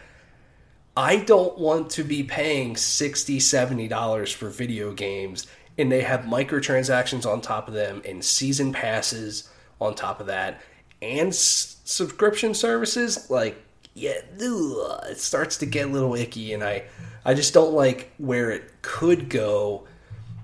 I 0.95 1.17
don't 1.17 1.57
want 1.57 1.89
to 1.91 2.03
be 2.03 2.21
paying 2.23 2.75
60 2.75 3.39
70 3.39 3.87
dollars 3.87 4.31
for 4.31 4.49
video 4.49 4.93
games, 4.93 5.47
and 5.77 5.91
they 5.91 6.01
have 6.01 6.21
microtransactions 6.21 7.25
on 7.25 7.41
top 7.41 7.67
of 7.67 7.73
them, 7.73 8.01
and 8.05 8.23
season 8.23 8.71
passes 8.73 9.49
on 9.79 9.95
top 9.95 10.19
of 10.21 10.27
that, 10.27 10.61
and 11.01 11.29
s- 11.29 11.77
subscription 11.85 12.53
services. 12.53 13.29
Like, 13.29 13.61
yeah, 13.93 14.19
ugh, 14.35 15.03
it 15.09 15.17
starts 15.17 15.57
to 15.57 15.65
get 15.65 15.87
a 15.87 15.91
little 15.91 16.13
icky, 16.15 16.53
and 16.53 16.63
I, 16.63 16.83
I 17.25 17.33
just 17.33 17.53
don't 17.53 17.73
like 17.73 18.11
where 18.17 18.51
it 18.51 18.81
could 18.81 19.29
go 19.29 19.87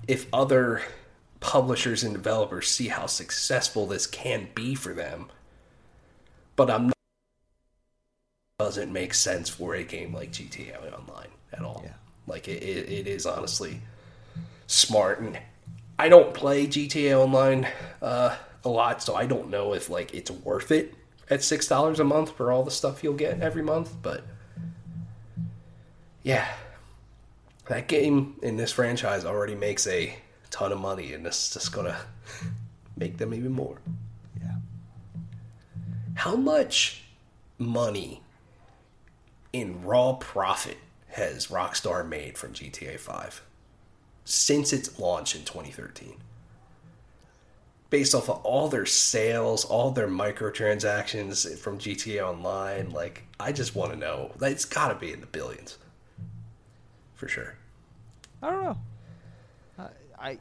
if 0.07 0.27
other 0.33 0.81
publishers 1.39 2.03
and 2.03 2.13
developers 2.13 2.67
see 2.67 2.87
how 2.87 3.05
successful 3.05 3.85
this 3.85 4.07
can 4.07 4.47
be 4.55 4.75
for 4.75 4.93
them. 4.93 5.27
But 6.55 6.71
I'm 6.71 6.87
not, 6.87 6.93
doesn't 8.59 8.91
make 8.91 9.13
sense 9.13 9.49
for 9.49 9.75
a 9.75 9.83
game 9.83 10.13
like 10.13 10.31
GTA 10.31 10.91
Online 10.91 11.27
at 11.53 11.61
all. 11.61 11.81
Yeah. 11.85 11.93
Like 12.25 12.47
it, 12.47 12.63
it, 12.63 12.89
it 12.91 13.07
is 13.07 13.25
honestly 13.25 13.81
smart, 14.65 15.19
and 15.19 15.39
I 15.99 16.09
don't 16.09 16.33
play 16.33 16.67
GTA 16.67 17.17
Online 17.17 17.67
uh, 18.01 18.35
a 18.65 18.69
lot, 18.69 19.01
so 19.01 19.15
I 19.15 19.25
don't 19.25 19.49
know 19.49 19.73
if 19.73 19.89
like 19.89 20.13
it's 20.13 20.31
worth 20.31 20.71
it 20.71 20.95
at 21.29 21.43
six 21.43 21.67
dollars 21.67 21.99
a 21.99 22.03
month 22.03 22.35
for 22.35 22.51
all 22.51 22.63
the 22.63 22.71
stuff 22.71 23.03
you'll 23.03 23.13
get 23.13 23.39
every 23.41 23.61
month. 23.61 23.93
But 24.01 24.23
yeah, 26.23 26.47
that 27.69 27.87
game 27.87 28.35
in 28.41 28.57
this 28.57 28.71
franchise 28.71 29.25
already 29.25 29.55
makes 29.55 29.87
a 29.87 30.17
ton 30.49 30.71
of 30.71 30.79
money, 30.79 31.13
and 31.13 31.25
this 31.25 31.47
is 31.47 31.53
just 31.53 31.71
gonna 31.71 31.97
make 32.95 33.17
them 33.17 33.33
even 33.33 33.51
more. 33.51 33.77
Yeah. 34.39 34.55
How 36.15 36.35
much 36.35 37.03
money 37.57 38.21
in 39.51 39.83
raw 39.83 40.13
profit 40.13 40.77
has 41.09 41.47
Rockstar 41.47 42.07
made 42.07 42.37
from 42.37 42.53
GTA 42.53 42.99
5 42.99 43.41
since 44.25 44.71
its 44.73 44.99
launch 44.99 45.35
in 45.35 45.43
2013? 45.43 46.15
Based 47.89 48.13
off 48.13 48.29
of 48.29 48.41
all 48.43 48.67
their 48.67 48.85
sales, 48.85 49.63
all 49.63 49.91
their 49.91 50.09
microtransactions 50.09 51.57
from 51.57 51.79
GTA 51.79 52.21
Online, 52.21 52.89
like, 52.89 53.23
I 53.39 53.53
just 53.53 53.75
want 53.75 53.93
to 53.93 53.97
know. 53.97 54.31
It's 54.41 54.65
got 54.65 54.89
to 54.89 54.95
be 54.95 55.13
in 55.13 55.21
the 55.21 55.25
billions. 55.27 55.77
For 57.17 57.27
sure. 57.27 57.55
I 58.41 58.49
don't 58.49 58.63
know. 58.63 58.77
I, 59.79 59.89
I, 60.17 60.37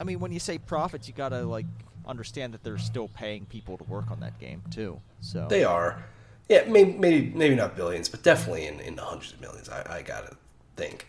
I 0.00 0.04
mean, 0.04 0.18
when 0.18 0.32
you 0.32 0.40
say 0.40 0.58
profits, 0.58 1.06
you 1.06 1.14
gotta 1.14 1.44
like 1.44 1.66
understand 2.06 2.54
that 2.54 2.64
they're 2.64 2.78
still 2.78 3.08
paying 3.08 3.44
people 3.46 3.78
to 3.78 3.84
work 3.84 4.10
on 4.10 4.20
that 4.20 4.40
game 4.40 4.62
too. 4.70 5.00
So 5.20 5.46
They 5.48 5.62
are. 5.62 6.02
Yeah, 6.48 6.64
maybe 6.68 6.92
maybe, 6.92 7.32
maybe 7.34 7.54
not 7.54 7.76
billions, 7.76 8.08
but 8.08 8.22
definitely 8.22 8.66
in, 8.66 8.80
in 8.80 8.96
the 8.96 9.02
hundreds 9.02 9.32
of 9.34 9.40
millions, 9.40 9.68
I, 9.68 9.98
I 9.98 10.02
got 10.02 10.26
to 10.28 10.36
think. 10.76 11.06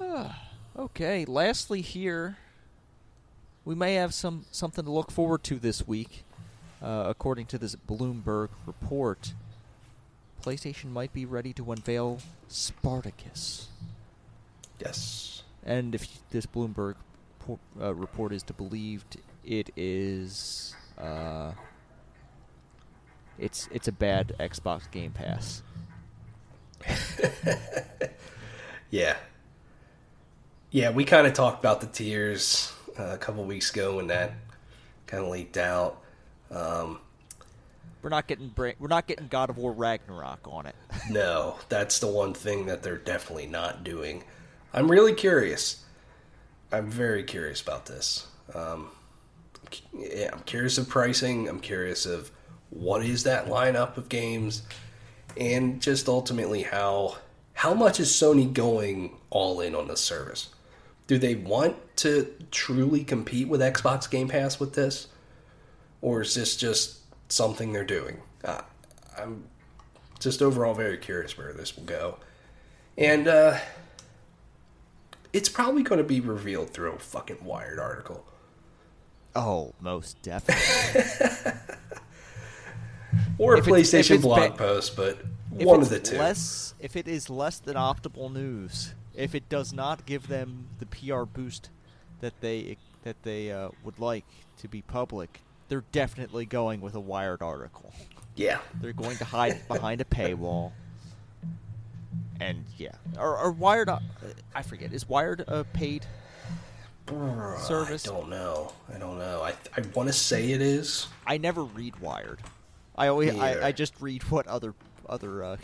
Yeah. 0.00 0.32
okay. 0.78 1.24
Lastly, 1.24 1.80
here 1.80 2.36
we 3.64 3.74
may 3.74 3.94
have 3.94 4.12
some 4.12 4.44
something 4.50 4.84
to 4.84 4.90
look 4.90 5.10
forward 5.10 5.42
to 5.44 5.58
this 5.58 5.86
week. 5.86 6.24
Uh, 6.82 7.04
according 7.08 7.46
to 7.46 7.56
this 7.56 7.74
Bloomberg 7.76 8.50
report, 8.66 9.32
PlayStation 10.44 10.90
might 10.90 11.12
be 11.12 11.24
ready 11.24 11.52
to 11.54 11.72
unveil 11.72 12.18
Spartacus. 12.48 13.68
Yes. 14.78 15.42
And 15.64 15.94
if 15.94 16.06
this 16.30 16.46
Bloomberg 16.46 16.96
uh, 17.80 17.94
report 17.94 18.32
is 18.32 18.42
to 18.44 18.52
believed, 18.52 19.16
it 19.44 19.70
is 19.76 20.74
uh, 20.98 21.52
it's 23.38 23.68
it's 23.72 23.88
a 23.88 23.92
bad 23.92 24.34
Xbox 24.38 24.90
Game 24.90 25.12
Pass. 25.12 25.62
Yeah. 28.94 29.16
Yeah, 30.70 30.90
we 30.90 31.04
kind 31.04 31.26
of 31.26 31.32
talked 31.32 31.58
about 31.58 31.80
the 31.80 31.88
tiers 31.88 32.72
uh, 32.96 33.14
a 33.14 33.18
couple 33.18 33.44
weeks 33.44 33.72
ago 33.72 33.96
when 33.96 34.06
that 34.06 34.34
kind 35.08 35.24
of 35.24 35.30
leaked 35.30 35.56
out. 35.56 36.00
Um, 36.48 37.00
We're 38.04 38.10
not 38.10 38.26
getting 38.26 38.48
bra- 38.48 38.72
we're 38.78 38.88
not 38.88 39.06
getting 39.06 39.28
God 39.28 39.48
of 39.48 39.56
War 39.56 39.72
Ragnarok 39.72 40.40
on 40.44 40.66
it. 40.66 40.76
no, 41.10 41.56
that's 41.70 42.00
the 42.00 42.06
one 42.06 42.34
thing 42.34 42.66
that 42.66 42.82
they're 42.82 42.98
definitely 42.98 43.46
not 43.46 43.82
doing. 43.82 44.24
I'm 44.74 44.90
really 44.90 45.14
curious. 45.14 45.82
I'm 46.70 46.90
very 46.90 47.22
curious 47.22 47.62
about 47.62 47.86
this. 47.86 48.26
Um, 48.54 48.90
yeah, 49.98 50.28
I'm 50.34 50.40
curious 50.40 50.76
of 50.76 50.86
pricing. 50.86 51.48
I'm 51.48 51.60
curious 51.60 52.04
of 52.04 52.30
what 52.68 53.02
is 53.06 53.22
that 53.22 53.46
lineup 53.46 53.96
of 53.96 54.10
games, 54.10 54.64
and 55.38 55.80
just 55.80 56.06
ultimately 56.06 56.62
how 56.62 57.16
how 57.54 57.72
much 57.72 58.00
is 58.00 58.10
Sony 58.10 58.52
going 58.52 59.16
all 59.30 59.62
in 59.62 59.74
on 59.74 59.88
this 59.88 60.02
service? 60.02 60.50
Do 61.06 61.16
they 61.16 61.36
want 61.36 61.76
to 61.98 62.30
truly 62.50 63.02
compete 63.02 63.48
with 63.48 63.62
Xbox 63.62 64.10
Game 64.10 64.28
Pass 64.28 64.60
with 64.60 64.74
this, 64.74 65.06
or 66.02 66.20
is 66.20 66.34
this 66.34 66.54
just 66.54 67.03
something 67.28 67.72
they're 67.72 67.84
doing? 67.84 68.20
Uh, 68.44 68.62
I'm 69.18 69.44
just 70.20 70.42
overall 70.42 70.74
very 70.74 70.96
curious 70.98 71.36
where 71.38 71.52
this 71.52 71.76
will 71.76 71.84
go, 71.84 72.18
and 72.98 73.26
uh, 73.28 73.58
it's 75.32 75.48
probably 75.48 75.82
going 75.82 75.98
to 75.98 76.04
be 76.04 76.20
revealed 76.20 76.70
through 76.70 76.92
a 76.92 76.98
fucking 76.98 77.44
Wired 77.44 77.78
article. 77.78 78.24
Oh, 79.36 79.72
most 79.80 80.20
definitely. 80.22 81.52
or 83.38 83.54
a 83.54 83.58
If 83.58 83.68
it's- 83.68 83.90
PlayStation 83.90 84.22
blog 84.22 84.52
ba- 84.52 84.56
post, 84.56 84.96
but 84.96 85.18
one 85.50 85.80
of 85.82 85.88
the 85.88 86.00
two. 86.00 86.18
Less, 86.18 86.74
if 86.80 86.96
it 86.96 87.08
is 87.08 87.28
less 87.30 87.58
than 87.58 87.74
optimal 87.76 88.32
news, 88.32 88.94
if 89.14 89.34
it 89.34 89.48
does 89.48 89.72
not 89.72 90.06
give 90.06 90.28
them 90.28 90.66
the 90.78 90.86
PR 90.86 91.22
boost 91.24 91.70
that 92.20 92.40
they 92.40 92.76
that 93.02 93.22
they 93.22 93.52
uh, 93.52 93.68
would 93.84 93.98
like 93.98 94.24
to 94.58 94.68
be 94.68 94.82
public, 94.82 95.40
they're 95.74 95.84
definitely 95.90 96.46
going 96.46 96.80
with 96.80 96.94
a 96.94 97.00
Wired 97.00 97.42
article. 97.42 97.92
Yeah. 98.36 98.60
They're 98.80 98.92
going 98.92 99.16
to 99.16 99.24
hide 99.24 99.60
behind 99.68 100.00
a 100.00 100.04
paywall. 100.04 100.70
And 102.38 102.64
yeah, 102.78 102.92
or, 103.18 103.36
or 103.36 103.50
Wired, 103.50 103.88
uh, 103.88 103.98
I 104.54 104.62
forget. 104.62 104.92
Is 104.92 105.08
Wired 105.08 105.44
a 105.48 105.64
paid? 105.64 106.06
Service. 107.58 108.06
I 108.08 108.12
don't 108.12 108.28
know. 108.30 108.72
I 108.94 108.98
don't 108.98 109.18
know. 109.18 109.42
I 109.42 109.54
I 109.76 109.82
want 109.94 110.08
to 110.08 110.12
say 110.12 110.52
it 110.52 110.62
is. 110.62 111.08
I 111.26 111.38
never 111.38 111.64
read 111.64 111.98
Wired. 111.98 112.38
I 112.96 113.08
always, 113.08 113.36
I. 113.36 113.66
I 113.66 113.72
just 113.72 114.00
read 114.00 114.22
what 114.30 114.46
other 114.46 114.74
other 115.08 115.42
uh, 115.44 115.56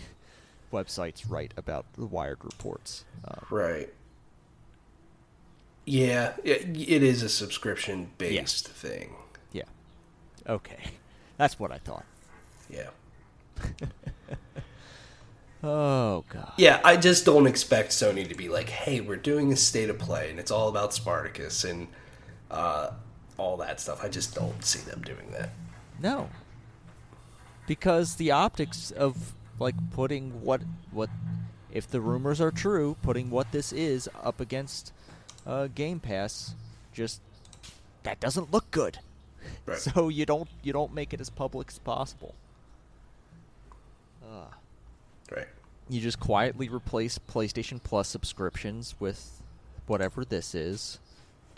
websites 0.72 1.24
write 1.28 1.54
about 1.56 1.86
the 1.96 2.06
Wired 2.06 2.44
reports. 2.44 3.04
Uh, 3.24 3.36
Right. 3.48 3.88
Yeah, 5.86 6.34
it, 6.44 6.76
it 6.76 7.02
is 7.02 7.22
a 7.22 7.28
subscription 7.28 8.10
based 8.18 8.68
thing. 8.68 9.14
Okay. 10.50 10.82
That's 11.38 11.58
what 11.58 11.72
I 11.72 11.78
thought. 11.78 12.04
Yeah. 12.68 12.90
Oh 15.62 16.24
god. 16.30 16.52
Yeah, 16.56 16.80
I 16.82 16.96
just 16.96 17.26
don't 17.26 17.46
expect 17.46 17.90
Sony 17.90 18.26
to 18.26 18.34
be 18.34 18.48
like, 18.48 18.70
"Hey, 18.70 19.00
we're 19.00 19.16
doing 19.16 19.52
a 19.52 19.56
state 19.56 19.90
of 19.90 19.98
play, 19.98 20.30
and 20.30 20.38
it's 20.40 20.50
all 20.50 20.68
about 20.68 20.94
Spartacus 20.94 21.64
and 21.64 21.86
uh, 22.50 22.92
all 23.36 23.58
that 23.58 23.78
stuff." 23.78 24.02
I 24.02 24.08
just 24.08 24.34
don't 24.34 24.64
see 24.64 24.80
them 24.80 25.02
doing 25.02 25.30
that. 25.32 25.50
No. 26.00 26.30
Because 27.66 28.14
the 28.14 28.30
optics 28.30 28.90
of 28.90 29.34
like 29.58 29.74
putting 29.90 30.42
what 30.42 30.62
what 30.92 31.10
if 31.70 31.86
the 31.86 32.00
rumors 32.00 32.40
are 32.40 32.50
true, 32.50 32.96
putting 33.02 33.30
what 33.30 33.52
this 33.52 33.70
is 33.70 34.08
up 34.22 34.40
against 34.40 34.94
uh, 35.46 35.68
Game 35.74 36.00
Pass 36.00 36.54
just 36.94 37.20
that 38.02 38.18
doesn't 38.18 38.50
look 38.50 38.70
good. 38.70 38.98
Right. 39.66 39.78
So 39.78 40.08
you 40.08 40.26
don't 40.26 40.48
you 40.62 40.72
don't 40.72 40.92
make 40.94 41.12
it 41.14 41.20
as 41.20 41.30
public 41.30 41.68
as 41.68 41.78
possible. 41.78 42.34
Ugh. 44.24 44.54
Right. 45.34 45.46
you 45.88 46.00
just 46.00 46.18
quietly 46.20 46.68
replace 46.68 47.18
PlayStation 47.18 47.80
Plus 47.82 48.08
subscriptions 48.08 48.94
with 48.98 49.40
whatever 49.86 50.24
this 50.24 50.54
is 50.54 50.98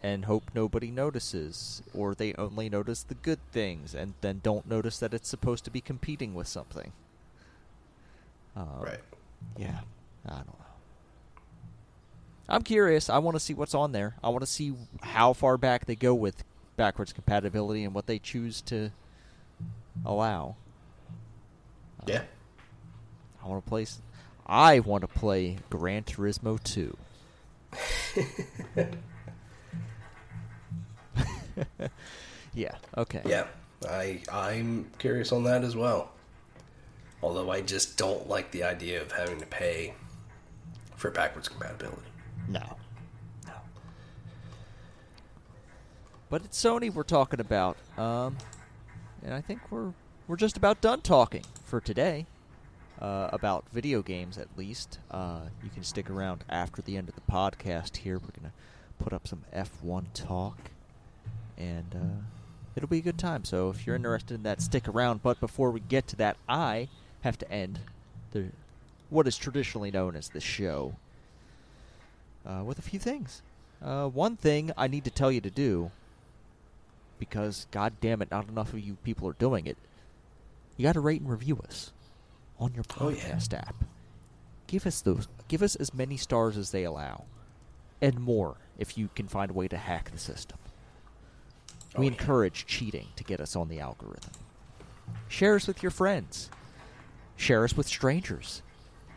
and 0.02 0.24
hope 0.26 0.50
nobody 0.54 0.90
notices 0.90 1.82
or 1.94 2.14
they 2.14 2.34
only 2.34 2.68
notice 2.68 3.02
the 3.02 3.14
good 3.14 3.38
things 3.52 3.94
and 3.94 4.14
then 4.20 4.40
don't 4.42 4.66
notice 4.68 4.98
that 4.98 5.14
it's 5.14 5.28
supposed 5.28 5.64
to 5.64 5.70
be 5.70 5.80
competing 5.80 6.34
with 6.34 6.48
something. 6.48 6.92
Um, 8.56 8.68
Right. 8.80 9.00
Yeah. 9.56 9.80
I 10.26 10.30
don't 10.36 10.46
know. 10.48 10.56
I'm 12.48 12.62
curious. 12.62 13.08
I 13.08 13.18
want 13.18 13.36
to 13.36 13.40
see 13.40 13.54
what's 13.54 13.74
on 13.74 13.92
there. 13.92 14.16
I 14.22 14.28
want 14.28 14.42
to 14.42 14.46
see 14.50 14.74
how 15.02 15.32
far 15.32 15.56
back 15.56 15.86
they 15.86 15.96
go 15.96 16.14
with 16.14 16.44
backwards 16.76 17.12
compatibility 17.12 17.84
and 17.84 17.94
what 17.94 18.06
they 18.06 18.18
choose 18.18 18.60
to 18.62 18.90
allow. 20.04 20.56
Yeah. 22.06 22.22
I 23.44 23.48
want 23.48 23.64
to 23.64 23.68
play. 23.68 23.86
I 24.46 24.80
want 24.80 25.02
to 25.02 25.08
play 25.08 25.58
Gran 25.70 26.02
Turismo 26.04 26.62
2. 26.62 26.96
yeah. 32.54 32.76
Okay. 32.96 33.22
Yeah. 33.24 33.46
I 33.88 34.20
I'm 34.30 34.90
curious 34.98 35.32
on 35.32 35.44
that 35.44 35.64
as 35.64 35.74
well. 35.76 36.12
Although 37.22 37.50
I 37.50 37.60
just 37.60 37.96
don't 37.96 38.28
like 38.28 38.50
the 38.50 38.64
idea 38.64 39.00
of 39.00 39.12
having 39.12 39.38
to 39.38 39.46
pay 39.46 39.94
for 40.96 41.10
backwards 41.10 41.48
compatibility. 41.48 42.02
No. 42.48 42.76
But 46.32 46.46
it's 46.46 46.64
Sony 46.64 46.90
we're 46.90 47.02
talking 47.02 47.40
about. 47.40 47.76
Um, 47.98 48.38
and 49.22 49.34
I 49.34 49.42
think 49.42 49.70
we're 49.70 49.92
we're 50.26 50.36
just 50.36 50.56
about 50.56 50.80
done 50.80 51.02
talking 51.02 51.44
for 51.62 51.78
today. 51.78 52.24
Uh, 52.98 53.28
about 53.30 53.66
video 53.70 54.00
games, 54.00 54.38
at 54.38 54.48
least. 54.56 54.98
Uh, 55.10 55.40
you 55.62 55.68
can 55.68 55.82
stick 55.82 56.08
around 56.08 56.42
after 56.48 56.80
the 56.80 56.96
end 56.96 57.10
of 57.10 57.16
the 57.16 57.20
podcast. 57.30 57.98
Here, 57.98 58.14
we're 58.14 58.30
gonna 58.40 58.54
put 58.98 59.12
up 59.12 59.28
some 59.28 59.44
F1 59.54 60.06
talk, 60.14 60.56
and 61.58 61.94
uh, 61.94 62.22
it'll 62.76 62.88
be 62.88 62.96
a 62.96 63.02
good 63.02 63.18
time. 63.18 63.44
So 63.44 63.68
if 63.68 63.86
you're 63.86 63.96
interested 63.96 64.32
in 64.32 64.42
that, 64.44 64.62
stick 64.62 64.88
around. 64.88 65.22
But 65.22 65.38
before 65.38 65.70
we 65.70 65.80
get 65.80 66.06
to 66.08 66.16
that, 66.16 66.38
I 66.48 66.88
have 67.20 67.36
to 67.40 67.52
end 67.52 67.80
the 68.30 68.46
what 69.10 69.28
is 69.28 69.36
traditionally 69.36 69.90
known 69.90 70.16
as 70.16 70.30
the 70.30 70.40
show 70.40 70.94
uh, 72.46 72.62
with 72.64 72.78
a 72.78 72.82
few 72.82 72.98
things. 72.98 73.42
Uh, 73.84 74.08
one 74.08 74.34
thing 74.34 74.70
I 74.78 74.88
need 74.88 75.04
to 75.04 75.10
tell 75.10 75.30
you 75.30 75.42
to 75.42 75.50
do, 75.50 75.90
because 77.22 77.68
god 77.70 77.92
damn 78.00 78.20
it, 78.20 78.32
not 78.32 78.48
enough 78.48 78.72
of 78.72 78.80
you 78.80 78.96
people 79.04 79.28
are 79.28 79.32
doing 79.34 79.64
it. 79.66 79.76
You 80.76 80.82
got 80.82 80.94
to 80.94 81.00
rate 81.00 81.20
and 81.20 81.30
review 81.30 81.60
us 81.64 81.92
on 82.58 82.74
your 82.74 82.82
Oh, 82.98 83.10
yeah. 83.10 83.20
podcast 83.20 83.54
app. 83.56 83.76
Give 84.66 84.84
us 84.88 85.00
those. 85.00 85.28
Give 85.46 85.62
us 85.62 85.76
as 85.76 85.94
many 85.94 86.16
stars 86.16 86.56
as 86.56 86.72
they 86.72 86.82
allow, 86.82 87.26
and 88.00 88.18
more 88.18 88.56
if 88.76 88.98
you 88.98 89.08
can 89.14 89.28
find 89.28 89.52
a 89.52 89.54
way 89.54 89.68
to 89.68 89.76
hack 89.76 90.10
the 90.10 90.18
system. 90.18 90.58
we 91.96 91.98
Oh, 91.98 92.02
yeah. 92.02 92.08
encourage 92.18 92.66
cheating 92.66 93.06
to 93.14 93.22
get 93.22 93.38
us 93.40 93.54
on 93.54 93.68
the 93.68 93.78
algorithm. 93.78 94.32
Share 95.28 95.54
us 95.54 95.68
with 95.68 95.80
your 95.80 95.90
friends. 95.92 96.50
Share 97.36 97.62
us 97.62 97.76
with 97.76 97.86
strangers. 97.86 98.62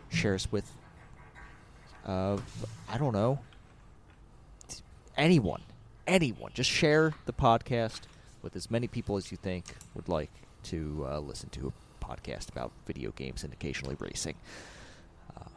Share 0.10 0.36
us 0.36 0.52
with, 0.52 0.72
uh, 2.06 2.38
I 2.88 2.98
don't 3.00 3.14
know, 3.14 3.40
anyone. 5.18 5.62
Anyone. 6.08 6.52
Just 6.54 6.70
share 6.70 7.14
the 7.26 7.34
podcast 7.34 8.02
with 8.42 8.56
as 8.56 8.70
many 8.70 8.88
people 8.88 9.18
as 9.18 9.32
you 9.32 9.38
think 9.38 9.66
would 9.94 10.08
like 10.08 10.32
to 10.64 11.06
uh, 11.10 11.20
listen 11.20 11.50
to 11.50 11.72
a 11.72 12.06
podcast 12.06 12.50
about 12.50 12.72
video 12.86 13.12
games 13.12 13.44
and 13.44 13.52
occasionally 13.52 13.96
racing. 14.00 14.36
Uh, 15.36 15.50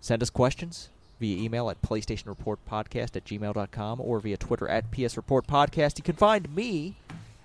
send 0.00 0.22
us 0.22 0.30
questions 0.30 0.88
via 1.20 1.42
email 1.42 1.70
at 1.70 1.80
PlayStationReportPodcast 1.82 3.16
at 3.16 3.24
gmail.com 3.24 4.00
or 4.00 4.20
via 4.20 4.36
Twitter 4.36 4.68
at 4.68 4.90
PSReportPodcast. 4.90 5.98
You 5.98 6.04
can 6.04 6.16
find 6.16 6.54
me 6.54 6.96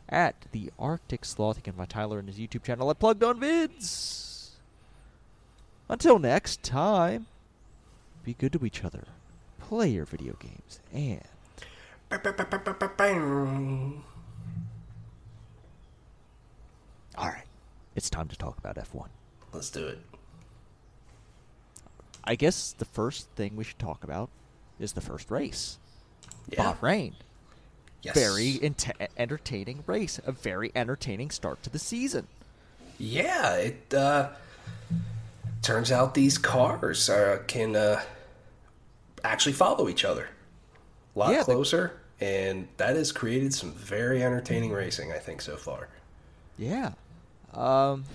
at 0.09 0.35
the 0.51 0.71
Arctic 0.77 1.25
Sloth. 1.25 1.57
You 1.57 1.63
can 1.63 1.73
find 1.73 1.89
Tyler 1.89 2.19
and 2.19 2.27
his 2.27 2.37
YouTube 2.37 2.63
channel 2.63 2.89
at 2.89 2.99
Plugged 2.99 3.23
On 3.23 3.39
Vids. 3.39 4.49
Until 5.89 6.19
next 6.19 6.63
time, 6.63 7.27
be 8.23 8.33
good 8.33 8.53
to 8.53 8.65
each 8.65 8.83
other, 8.83 9.05
play 9.59 9.89
your 9.89 10.05
video 10.05 10.35
games, 10.39 10.79
and 10.93 11.21
all 17.17 17.27
right, 17.27 17.45
it's 17.95 18.09
time 18.09 18.27
to 18.29 18.37
talk 18.37 18.57
about 18.57 18.75
F1. 18.75 19.07
Let's 19.53 19.69
do 19.69 19.85
it. 19.87 19.99
I 22.23 22.35
guess 22.35 22.73
the 22.77 22.85
first 22.85 23.27
thing 23.31 23.55
we 23.55 23.63
should 23.63 23.79
talk 23.79 24.03
about 24.03 24.29
is 24.79 24.93
the 24.93 25.01
first 25.01 25.29
race, 25.31 25.77
Yeah. 26.49 26.73
Bahrain. 26.73 27.13
Yes. 28.03 28.15
Very 28.15 28.57
ente- 28.63 29.07
entertaining 29.17 29.83
race, 29.85 30.19
a 30.25 30.31
very 30.31 30.71
entertaining 30.73 31.29
start 31.29 31.61
to 31.63 31.69
the 31.69 31.77
season. 31.77 32.27
Yeah, 32.97 33.55
it 33.57 33.93
uh, 33.93 34.29
turns 35.61 35.91
out 35.91 36.15
these 36.15 36.37
cars 36.39 37.09
uh, 37.09 37.43
can 37.47 37.75
uh, 37.75 38.01
actually 39.23 39.53
follow 39.53 39.87
each 39.87 40.03
other 40.05 40.29
a 41.15 41.19
lot 41.19 41.31
Yeah, 41.33 41.43
closer, 41.43 42.00
and 42.21 42.67
that 42.77 42.95
has 42.95 43.11
created 43.11 43.53
some 43.53 43.71
very 43.73 44.23
entertaining 44.23 44.71
racing. 44.71 45.11
I 45.11 45.17
think 45.17 45.41
so 45.41 45.57
far. 45.57 45.89
Yeah. 46.57 46.93
Um, 47.53 48.05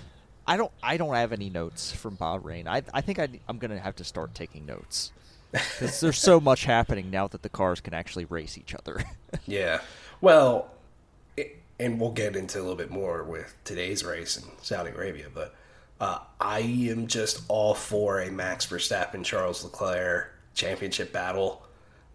I 0.47 0.57
don't. 0.57 0.71
I 0.83 0.97
don't 0.97 1.15
have 1.15 1.33
any 1.33 1.51
notes 1.51 1.93
from 1.93 2.17
Bahrain. 2.17 2.67
I. 2.67 2.83
I 2.95 3.01
think 3.01 3.19
I, 3.19 3.29
I'm 3.49 3.59
gonna 3.59 3.79
have 3.79 3.97
to 3.97 4.05
start 4.05 4.35
taking 4.35 4.65
notes 4.65 5.13
because 5.53 6.01
there's 6.01 6.19
so 6.19 6.41
much 6.41 6.65
happening 6.65 7.11
now 7.11 7.27
that 7.29 7.43
the 7.43 7.49
cars 7.49 7.81
can 7.81 7.93
actually 7.93 8.25
race 8.27 8.57
each 8.57 8.75
other. 8.75 9.03
Yeah. 9.45 9.81
Well, 10.23 10.71
it, 11.37 11.61
and 11.79 12.01
we'll 12.01 12.13
get 12.13 12.37
into 12.37 12.59
a 12.59 12.63
little 12.63 12.77
bit 12.77 12.91
more 12.91 13.23
with 13.23 13.55
today's 13.65 14.03
race 14.03 14.37
in 14.39 14.45
Saudi 14.63 14.91
Arabia, 14.91 15.27
but 15.33 15.55
uh, 16.01 16.21
I 16.41 16.61
am 16.61 17.07
just 17.07 17.43
all 17.49 17.75
for 17.75 18.21
a 18.21 18.31
Max 18.31 18.67
Verstappen 18.67 19.25
Charles 19.25 19.63
Leclerc 19.63 20.33
championship 20.55 21.13
battle. 21.13 21.66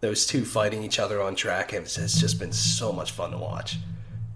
Those 0.02 0.26
two 0.26 0.44
fighting 0.44 0.82
each 0.82 0.98
other 0.98 1.22
on 1.22 1.34
track 1.34 1.70
has, 1.70 1.96
has 1.96 2.14
just 2.14 2.38
been 2.38 2.52
so 2.52 2.92
much 2.92 3.12
fun 3.12 3.30
to 3.30 3.38
watch. 3.38 3.78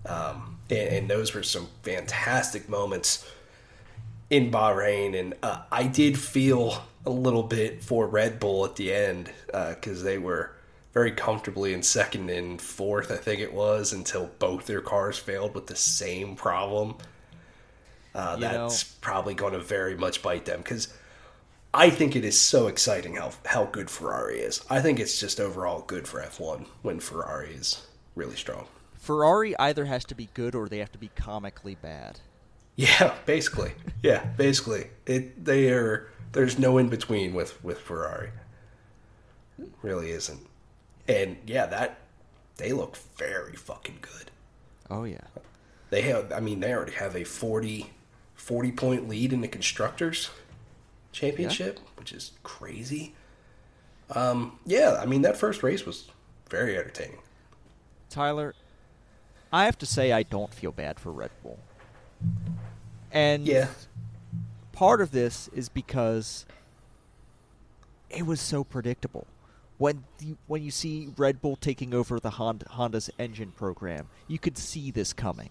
Um, 0.06 0.56
and, 0.70 0.88
and 0.88 1.10
those 1.10 1.34
were 1.34 1.42
some 1.42 1.68
fantastic 1.82 2.68
moments 2.68 3.30
in 4.30 4.50
Bahrain, 4.50 5.18
and 5.18 5.34
uh, 5.42 5.62
I 5.70 5.84
did 5.84 6.18
feel 6.18 6.82
a 7.04 7.10
little 7.10 7.42
bit 7.42 7.84
for 7.84 8.06
Red 8.06 8.40
Bull 8.40 8.64
at 8.64 8.76
the 8.76 8.92
end 8.92 9.30
because 9.46 10.02
they 10.02 10.18
were 10.18 10.52
very 10.96 11.12
comfortably 11.12 11.74
in 11.74 11.82
second 11.82 12.30
and 12.30 12.58
fourth, 12.58 13.10
I 13.10 13.16
think 13.16 13.40
it 13.40 13.52
was, 13.52 13.92
until 13.92 14.30
both 14.38 14.64
their 14.64 14.80
cars 14.80 15.18
failed 15.18 15.54
with 15.54 15.66
the 15.66 15.76
same 15.76 16.36
problem. 16.36 16.96
Uh, 18.14 18.36
that's 18.36 18.84
know- 18.84 18.90
probably 19.02 19.34
going 19.34 19.52
to 19.52 19.58
very 19.58 19.94
much 19.94 20.22
bite 20.22 20.46
them 20.46 20.60
because 20.60 20.88
I 21.76 21.90
think 21.90 22.16
it 22.16 22.24
is 22.24 22.40
so 22.40 22.68
exciting 22.68 23.16
how 23.16 23.32
how 23.44 23.66
good 23.66 23.90
Ferrari 23.90 24.40
is. 24.40 24.64
I 24.70 24.80
think 24.80 24.98
it's 24.98 25.20
just 25.20 25.38
overall 25.38 25.82
good 25.86 26.08
for 26.08 26.22
F1 26.22 26.64
when 26.80 27.00
Ferrari 27.00 27.52
is 27.52 27.86
really 28.14 28.34
strong. 28.34 28.66
Ferrari 28.94 29.54
either 29.58 29.84
has 29.84 30.02
to 30.06 30.14
be 30.14 30.30
good 30.32 30.54
or 30.54 30.70
they 30.70 30.78
have 30.78 30.90
to 30.92 30.98
be 30.98 31.10
comically 31.14 31.74
bad. 31.74 32.20
Yeah, 32.76 33.14
basically. 33.26 33.72
Yeah, 34.02 34.24
basically. 34.38 34.86
It 35.04 35.44
they 35.44 35.70
are 35.70 36.10
there's 36.32 36.58
no 36.58 36.78
in 36.78 36.88
between 36.88 37.34
with 37.34 37.62
with 37.62 37.78
Ferrari. 37.78 38.30
Really 39.82 40.12
isn't. 40.12 40.46
And 41.06 41.36
yeah, 41.46 41.66
that 41.66 41.98
they 42.56 42.72
look 42.72 42.96
very 42.96 43.54
fucking 43.54 43.98
good. 44.00 44.30
Oh 44.88 45.04
yeah. 45.04 45.28
They 45.90 46.02
have 46.02 46.32
I 46.32 46.40
mean 46.40 46.60
they 46.60 46.72
already 46.72 46.92
have 46.92 47.14
a 47.14 47.24
40 47.24 47.90
40 48.34 48.72
point 48.72 49.08
lead 49.08 49.34
in 49.34 49.42
the 49.42 49.48
constructors 49.48 50.30
championship, 51.16 51.80
which 51.96 52.12
is 52.12 52.32
crazy. 52.42 53.14
Um 54.14 54.58
yeah, 54.66 54.98
I 55.02 55.06
mean 55.06 55.22
that 55.22 55.36
first 55.36 55.62
race 55.62 55.84
was 55.84 56.08
very 56.48 56.76
entertaining. 56.78 57.18
Tyler, 58.08 58.54
I 59.52 59.64
have 59.64 59.78
to 59.78 59.86
say 59.86 60.12
I 60.12 60.22
don't 60.22 60.52
feel 60.54 60.70
bad 60.72 61.00
for 61.00 61.10
Red 61.10 61.30
Bull. 61.42 61.58
And 63.10 63.46
Yeah. 63.46 63.68
part 64.72 65.00
of 65.00 65.10
this 65.10 65.48
is 65.48 65.68
because 65.68 66.44
it 68.10 68.24
was 68.26 68.40
so 68.40 68.62
predictable. 68.62 69.26
When 69.78 70.04
you, 70.20 70.38
when 70.46 70.62
you 70.62 70.70
see 70.70 71.08
Red 71.16 71.40
Bull 71.42 71.56
taking 71.56 71.92
over 71.92 72.18
the 72.20 72.30
Honda, 72.30 72.66
Honda's 72.70 73.10
engine 73.18 73.52
program, 73.52 74.08
you 74.28 74.38
could 74.38 74.56
see 74.56 74.90
this 74.90 75.12
coming. 75.12 75.50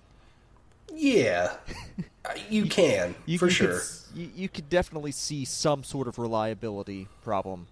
Yeah. 0.95 1.55
you 2.49 2.65
can, 2.65 3.15
You, 3.25 3.37
for 3.37 3.45
you 3.45 3.51
sure. 3.51 3.79
Could, 3.79 4.19
you, 4.19 4.29
you 4.35 4.49
could 4.49 4.69
definitely 4.69 5.11
see 5.11 5.45
some 5.45 5.83
sort 5.83 6.07
of 6.07 6.17
reliability 6.17 7.07
problem 7.23 7.67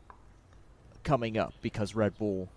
coming 1.03 1.38
up 1.38 1.53
because 1.61 1.95
Red 1.95 2.17
Bull, 2.17 2.49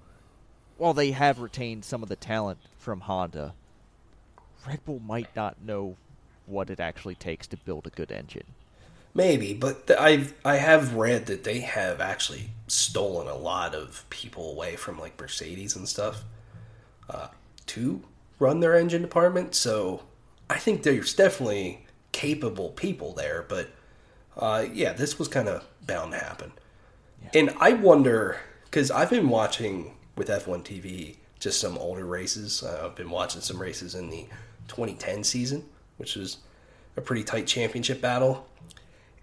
while 0.77 0.95
they 0.95 1.13
have 1.13 1.39
retained 1.39 1.85
some 1.85 2.03
of 2.03 2.09
the 2.09 2.17
talent 2.17 2.59
from 2.79 3.01
Honda, 3.01 3.55
Red 4.67 4.85
Bull 4.85 5.01
might 5.01 5.35
not 5.37 5.63
know 5.65 5.97
what 6.47 6.71
it 6.71 6.81
actually 6.81 7.15
takes 7.15 7.47
to 7.49 7.57
build 7.57 7.87
a 7.87 7.91
good 7.91 8.11
engine. 8.11 8.47
Maybe, 9.15 9.55
but 9.55 9.87
th- 9.87 9.99
I've 9.99 10.35
I 10.45 10.57
have 10.57 10.95
read 10.95 11.27
that 11.27 11.43
they 11.43 11.61
have 11.61 12.03
actually 12.03 12.51
stolen 12.69 13.27
a 13.27 13.35
lot 13.35 13.75
of 13.75 14.05
people 14.11 14.51
away 14.51 14.77
from 14.77 14.99
like 14.99 15.19
Mercedes 15.19 15.75
and 15.75 15.89
stuff 15.89 16.23
uh, 17.09 17.29
to 17.69 18.03
run 18.39 18.61
their 18.61 18.77
engine 18.77 19.01
department. 19.01 19.55
So 19.55 20.03
I 20.49 20.59
think 20.59 20.83
there's 20.83 21.15
definitely 21.15 21.87
capable 22.13 22.71
people 22.71 23.13
there. 23.13 23.45
But 23.47 23.69
uh, 24.37 24.67
yeah, 24.73 24.93
this 24.93 25.19
was 25.19 25.29
kind 25.29 25.49
of 25.49 25.65
bound 25.87 26.13
to 26.13 26.19
happen. 26.19 26.53
And 27.35 27.55
I 27.59 27.73
wonder 27.73 28.39
because 28.65 28.91
I've 28.91 29.11
been 29.11 29.29
watching 29.29 29.95
with 30.17 30.29
F1 30.29 30.63
TV 30.63 31.17
just 31.39 31.61
some 31.61 31.77
older 31.79 32.05
races. 32.05 32.63
Uh, 32.63 32.83
I've 32.85 32.97
been 32.97 33.11
watching 33.11 33.41
some 33.41 33.61
races 33.61 33.95
in 33.95 34.11
the 34.11 34.27
2010 34.69 35.25
season, 35.25 35.65
which 35.97 36.17
was 36.17 36.39
a 36.97 37.01
pretty 37.01 37.25
tight 37.25 37.47
championship 37.47 38.01
battle. 38.01 38.47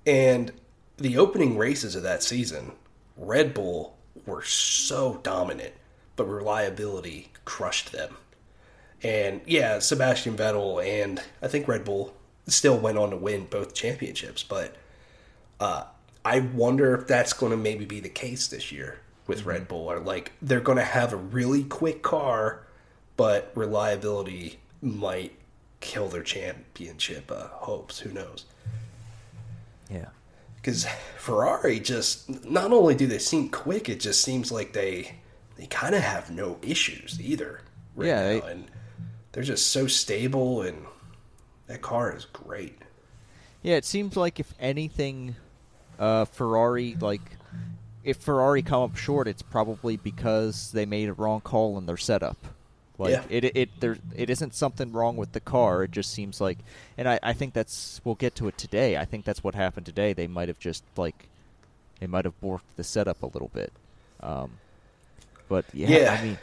And 0.06 0.52
the 0.98 1.18
opening 1.18 1.58
races 1.58 1.96
of 1.96 2.04
that 2.04 2.24
season, 2.24 2.74
Red 3.18 3.54
Bull 3.54 3.98
were 4.26 4.44
so 4.44 5.20
dominant, 5.24 5.74
but 6.16 6.26
reliability 6.26 7.32
crushed 7.46 7.92
them. 7.92 8.16
And 9.04 9.42
yeah, 9.46 9.80
Sebastian 9.80 10.38
Vettel 10.38 10.84
and 10.86 11.22
I 11.42 11.48
think 11.48 11.68
Red 11.68 11.84
Bull 11.84 12.14
still 12.48 12.78
went 12.78 12.98
on 12.98 13.10
to 13.10 13.18
win 13.18 13.46
both 13.50 13.74
championships, 13.74 14.44
but 14.44 14.76
uh, 15.60 15.84
I 16.26 16.40
wonder 16.40 16.96
if 16.96 17.08
that's 17.08 17.34
going 17.34 17.52
to 17.52 17.58
maybe 17.58 17.86
be 17.86 18.00
the 18.00 18.10
case 18.10 18.48
this 18.48 18.72
year 18.72 19.00
with 19.28 19.46
Red 19.46 19.68
Bull, 19.68 19.92
or 19.92 20.00
like 20.00 20.32
they're 20.42 20.60
going 20.62 20.78
to 20.78 20.84
have 20.84 21.12
a 21.14 21.18
really 21.18 21.64
quick 21.64 22.02
car, 22.02 22.64
but 23.18 23.52
reliability 23.56 24.60
might 24.82 25.34
kill 25.82 26.08
their 26.08 26.24
championship 26.24 27.30
uh, 27.32 27.48
hopes. 27.50 28.00
Who 28.00 28.12
knows? 28.12 28.46
Yeah. 29.90 30.08
because 30.56 30.86
Ferrari 31.18 31.80
just 31.80 32.46
not 32.46 32.72
only 32.72 32.96
do 32.96 33.06
they 33.06 33.20
seem 33.20 33.50
quick, 33.50 33.90
it 33.90 34.00
just 34.00 34.22
seems 34.22 34.52
like 34.52 34.74
they 34.74 35.16
they 35.58 35.66
kind 35.68 35.94
of 35.94 36.02
have 36.02 36.32
no 36.32 36.58
issues 36.62 37.20
either. 37.22 37.62
Right 37.96 38.08
Yeah, 38.08 38.16
now. 38.22 38.28
they- 38.46 38.52
and 38.52 38.66
they're 39.34 39.44
just 39.44 39.68
so 39.72 39.88
stable, 39.88 40.62
and 40.62 40.86
that 41.68 41.82
car 41.82 42.16
is 42.16 42.26
great. 42.26 42.78
Yeah, 43.62 43.76
it 43.76 43.86
seems 43.86 44.16
like 44.16 44.40
if 44.40 44.54
anything, 44.60 45.36
uh, 46.00 46.26
Ferrari 46.26 46.96
like 47.00 47.22
if 48.04 48.18
Ferrari 48.18 48.62
come 48.62 48.84
up 48.84 48.98
short, 48.98 49.28
it's 49.28 49.42
probably 49.42 49.96
because 49.98 50.72
they 50.72 50.86
made 50.86 51.08
a 51.10 51.14
wrong 51.14 51.40
call 51.42 51.78
in 51.78 51.86
their 51.86 51.98
setup. 51.98 52.38
Like 52.98 53.12
Yeah. 53.12 53.24
it, 53.30 53.44
it, 53.58 53.70
there, 53.80 53.98
it 54.16 54.30
isn't 54.30 54.54
something 54.54 54.92
wrong 54.92 55.16
with 55.16 55.32
the 55.32 55.40
car. 55.40 55.84
It 55.84 55.92
just 55.92 56.12
seems 56.12 56.40
like, 56.42 56.58
and 56.98 57.08
I, 57.08 57.18
I 57.24 57.32
think 57.34 57.54
that's 57.54 58.02
we'll 58.04 58.16
get 58.16 58.36
to 58.36 58.48
it 58.50 58.58
today. 58.58 58.98
I 58.98 59.06
think 59.06 59.24
that's 59.26 59.42
what 59.44 59.56
happened 59.56 59.86
today. 59.86 60.12
They 60.14 60.28
might 60.28 60.50
have 60.50 60.60
just 60.60 60.84
like, 60.98 61.28
they 62.02 62.08
might 62.08 62.26
have 62.26 62.40
borked 62.42 62.62
the 62.76 62.84
setup 62.84 63.24
a 63.24 63.28
little 63.28 63.50
bit. 63.54 63.72
Um, 64.20 64.52
but 65.48 65.64
yeah, 65.74 65.88
Yeah. 65.88 66.18
I 66.20 66.24
mean, 66.24 66.38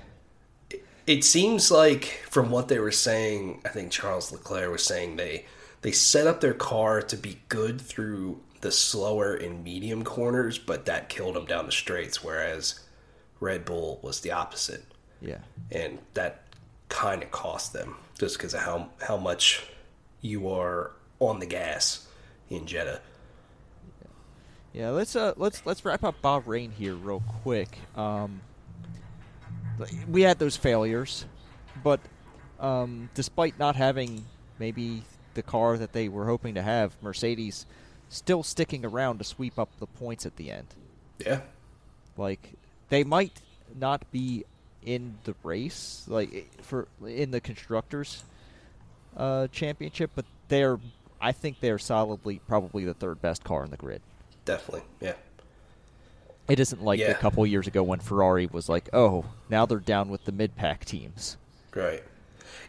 It 1.10 1.24
seems 1.24 1.72
like 1.72 2.22
from 2.30 2.52
what 2.52 2.68
they 2.68 2.78
were 2.78 2.92
saying, 2.92 3.62
I 3.64 3.70
think 3.70 3.90
Charles 3.90 4.30
Leclerc 4.30 4.70
was 4.70 4.84
saying 4.84 5.16
they 5.16 5.44
they 5.82 5.90
set 5.90 6.28
up 6.28 6.40
their 6.40 6.54
car 6.54 7.02
to 7.02 7.16
be 7.16 7.40
good 7.48 7.80
through 7.80 8.40
the 8.60 8.70
slower 8.70 9.34
and 9.34 9.64
medium 9.64 10.04
corners, 10.04 10.56
but 10.56 10.86
that 10.86 11.08
killed 11.08 11.34
them 11.34 11.46
down 11.46 11.66
the 11.66 11.72
straights. 11.72 12.22
Whereas 12.22 12.78
Red 13.40 13.64
Bull 13.64 13.98
was 14.02 14.20
the 14.20 14.30
opposite. 14.30 14.84
yeah, 15.20 15.38
and 15.72 15.98
that 16.14 16.44
kind 16.90 17.24
of 17.24 17.32
cost 17.32 17.72
them 17.72 17.96
just 18.16 18.38
because 18.38 18.54
of 18.54 18.60
how 18.60 18.90
how 19.00 19.16
much 19.16 19.66
you 20.20 20.48
are 20.48 20.92
on 21.18 21.40
the 21.40 21.46
gas 21.46 22.06
in 22.50 22.66
Jeddah. 22.66 23.00
Yeah, 24.72 24.90
let's 24.90 25.16
uh 25.16 25.34
let's 25.36 25.66
let's 25.66 25.84
wrap 25.84 26.04
up 26.04 26.22
Bahrain 26.22 26.72
here 26.72 26.94
real 26.94 27.24
quick. 27.42 27.78
Um, 27.96 28.42
we 30.08 30.22
had 30.22 30.38
those 30.38 30.56
failures, 30.56 31.24
but 31.82 32.00
um, 32.58 33.08
despite 33.14 33.58
not 33.58 33.76
having 33.76 34.24
maybe 34.58 35.02
the 35.34 35.42
car 35.42 35.78
that 35.78 35.92
they 35.92 36.08
were 36.08 36.26
hoping 36.26 36.54
to 36.54 36.62
have, 36.62 36.96
Mercedes 37.02 37.66
still 38.08 38.42
sticking 38.42 38.84
around 38.84 39.18
to 39.18 39.24
sweep 39.24 39.58
up 39.58 39.68
the 39.78 39.86
points 39.86 40.26
at 40.26 40.36
the 40.36 40.50
end. 40.50 40.66
Yeah, 41.24 41.40
Like 42.16 42.52
they 42.88 43.04
might 43.04 43.40
not 43.78 44.10
be 44.10 44.44
in 44.84 45.18
the 45.24 45.34
race, 45.44 46.04
like 46.08 46.48
for 46.62 46.88
in 47.06 47.30
the 47.30 47.40
constructors 47.40 48.24
uh, 49.16 49.46
championship, 49.48 50.10
but 50.14 50.24
they're 50.48 50.78
I 51.20 51.32
think 51.32 51.60
they're 51.60 51.78
solidly 51.78 52.40
probably 52.48 52.84
the 52.84 52.94
third 52.94 53.20
best 53.20 53.44
car 53.44 53.64
in 53.64 53.70
the 53.70 53.76
grid. 53.76 54.00
definitely. 54.46 54.82
Yeah, 55.00 55.14
It 56.50 56.60
isn't 56.60 56.82
like 56.82 56.98
Yeah. 57.00 57.10
a 57.10 57.14
couple 57.14 57.46
years 57.46 57.66
ago 57.66 57.82
when 57.82 58.00
Ferrari 58.00 58.46
was 58.46 58.68
like, 58.68 58.88
"Oh, 58.92 59.24
now 59.48 59.66
they're 59.66 59.78
down 59.78 60.08
with 60.10 60.24
the 60.24 60.32
mid-pack 60.32 60.84
teams." 60.84 61.36
right. 61.74 62.02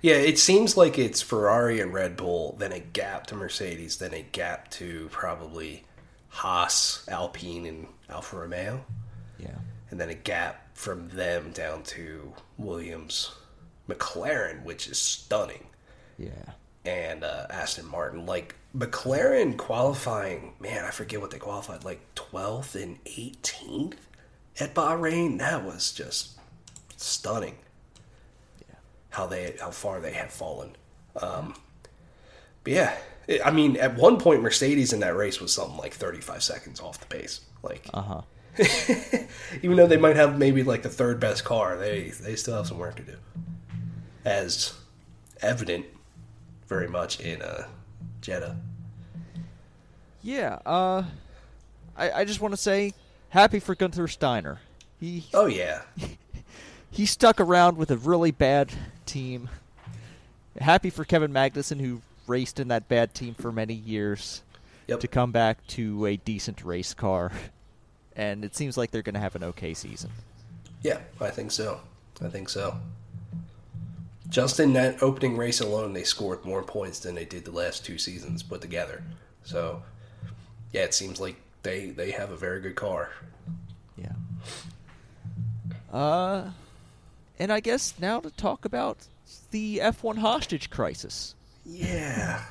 Yeah, 0.03 0.15
it 0.15 0.39
seems 0.39 0.75
like 0.77 0.97
it's 0.97 1.21
Ferrari 1.21 1.79
and 1.79 1.93
Red 1.93 2.15
Bull, 2.17 2.55
then 2.57 2.71
a 2.71 2.79
gap 2.79 3.27
to 3.27 3.35
Mercedes, 3.35 3.97
then 3.97 4.13
a 4.15 4.21
gap 4.23 4.69
to 4.71 5.07
probably 5.11 5.83
Haas, 6.29 7.03
Alpine, 7.07 7.65
and 7.67 7.87
Alfa 8.09 8.37
Romeo, 8.37 8.83
Yeah, 9.37 9.57
and 9.91 9.99
then 9.99 10.09
a 10.09 10.15
gap 10.15 10.75
from 10.75 11.09
them 11.09 11.51
down 11.51 11.83
to 11.83 12.33
Williams, 12.57 13.31
McLaren, 13.87 14.63
which 14.63 14.87
is 14.87 14.97
stunning. 14.97 15.67
yeah, 16.17 16.53
and 16.85 17.23
uh, 17.23 17.45
Aston 17.49 17.85
Martin. 17.87 18.25
Like 18.25 18.55
McLaren 18.75 19.57
qualifying, 19.57 20.53
man, 20.59 20.85
I 20.85 20.91
forget 20.91 21.19
what 21.19 21.31
they 21.31 21.39
qualified, 21.39 21.83
like 21.83 21.99
12th 22.15 22.81
and 22.81 23.03
18th 23.05 23.95
at 24.59 24.73
Bahrain. 24.73 25.39
That 25.39 25.63
was 25.65 25.91
just 25.91 26.39
stunning. 26.97 27.55
yeah, 28.61 28.75
How 29.09 29.25
they, 29.27 29.55
how 29.59 29.71
far 29.71 29.99
they 29.99 30.13
had 30.13 30.31
fallen. 30.31 30.75
Um, 31.21 31.55
but 32.63 32.73
yeah, 32.73 32.97
it- 33.27 33.45
I 33.45 33.51
mean, 33.51 33.75
at 33.77 33.95
one 33.95 34.17
point, 34.19 34.41
Mercedes 34.41 34.93
in 34.93 35.01
that 35.01 35.15
race 35.17 35.41
was 35.41 35.53
something 35.53 35.77
like 35.77 35.93
35 35.93 36.41
seconds 36.41 36.79
off 36.79 36.99
the 36.99 37.07
pace. 37.07 37.41
Like, 37.63 37.87
uh 37.93 38.01
huh. 38.01 38.21
even 39.61 39.77
though 39.77 39.87
they 39.87 39.97
might 39.97 40.15
have 40.17 40.37
maybe 40.37 40.61
like 40.63 40.81
the 40.83 40.89
third 40.89 41.19
best 41.21 41.43
car, 41.45 41.77
they 41.77 42.09
they 42.09 42.35
still 42.35 42.55
have 42.57 42.67
some 42.67 42.77
work 42.79 42.95
to 42.97 43.01
do, 43.03 43.15
as 44.25 44.73
evident 45.41 45.85
very 46.67 46.87
much 46.89 47.21
in 47.21 47.41
uh, 47.41 47.65
Jeddah. 48.21 48.55
Yeah. 50.21 50.59
Uh, 50.65 51.03
I 51.97 52.11
I 52.11 52.25
just 52.25 52.39
want 52.41 52.53
to 52.53 52.57
say, 52.57 52.93
happy 53.29 53.59
for 53.59 53.75
Gunther 53.75 54.07
Steiner. 54.07 54.59
He 54.99 55.25
Oh 55.33 55.47
yeah, 55.47 55.81
he 56.91 57.05
stuck 57.05 57.39
around 57.39 57.77
with 57.77 57.89
a 57.91 57.97
really 57.97 58.31
bad 58.31 58.71
team. 59.05 59.49
Happy 60.59 60.89
for 60.89 61.05
Kevin 61.05 61.31
Magnussen, 61.31 61.79
who 61.79 62.01
raced 62.27 62.59
in 62.59 62.67
that 62.67 62.87
bad 62.87 63.13
team 63.13 63.33
for 63.33 63.51
many 63.51 63.73
years, 63.73 64.41
Yep. 64.87 64.99
to 64.99 65.07
come 65.07 65.31
back 65.31 65.65
to 65.67 66.05
a 66.05 66.17
decent 66.17 66.63
race 66.63 66.93
car. 66.93 67.31
And 68.15 68.43
it 68.43 68.55
seems 68.55 68.77
like 68.77 68.91
they're 68.91 69.01
going 69.01 69.13
to 69.15 69.21
have 69.21 69.35
an 69.35 69.43
okay 69.45 69.73
season. 69.73 70.11
Yeah, 70.83 70.99
I 71.21 71.29
think 71.29 71.51
so. 71.51 71.79
I 72.21 72.27
think 72.27 72.49
so. 72.49 72.77
Just 74.31 74.61
in 74.61 74.71
that 74.73 75.03
opening 75.03 75.35
race 75.35 75.59
alone, 75.59 75.91
they 75.91 76.05
scored 76.05 76.45
more 76.45 76.63
points 76.63 76.99
than 76.99 77.15
they 77.15 77.25
did 77.25 77.43
the 77.43 77.51
last 77.51 77.85
two 77.85 77.97
seasons 77.97 78.41
put 78.41 78.61
together. 78.61 79.03
So, 79.43 79.83
yeah, 80.71 80.83
it 80.83 80.93
seems 80.93 81.19
like 81.19 81.35
they 81.63 81.87
they 81.87 82.11
have 82.11 82.31
a 82.31 82.37
very 82.37 82.61
good 82.61 82.75
car. 82.75 83.11
Yeah. 83.97 84.13
Uh, 85.91 86.51
and 87.37 87.51
I 87.51 87.59
guess 87.59 87.93
now 87.99 88.21
to 88.21 88.31
talk 88.31 88.63
about 88.63 88.99
the 89.51 89.79
F1 89.79 90.19
hostage 90.19 90.69
crisis. 90.69 91.35
Yeah. 91.65 92.45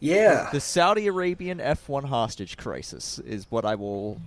Yeah. 0.00 0.48
The 0.50 0.58
Saudi 0.58 1.06
Arabian 1.06 1.58
F1 1.58 2.06
hostage 2.06 2.56
crisis 2.56 3.20
is 3.20 3.46
what 3.48 3.64
I 3.64 3.76
will 3.76 4.20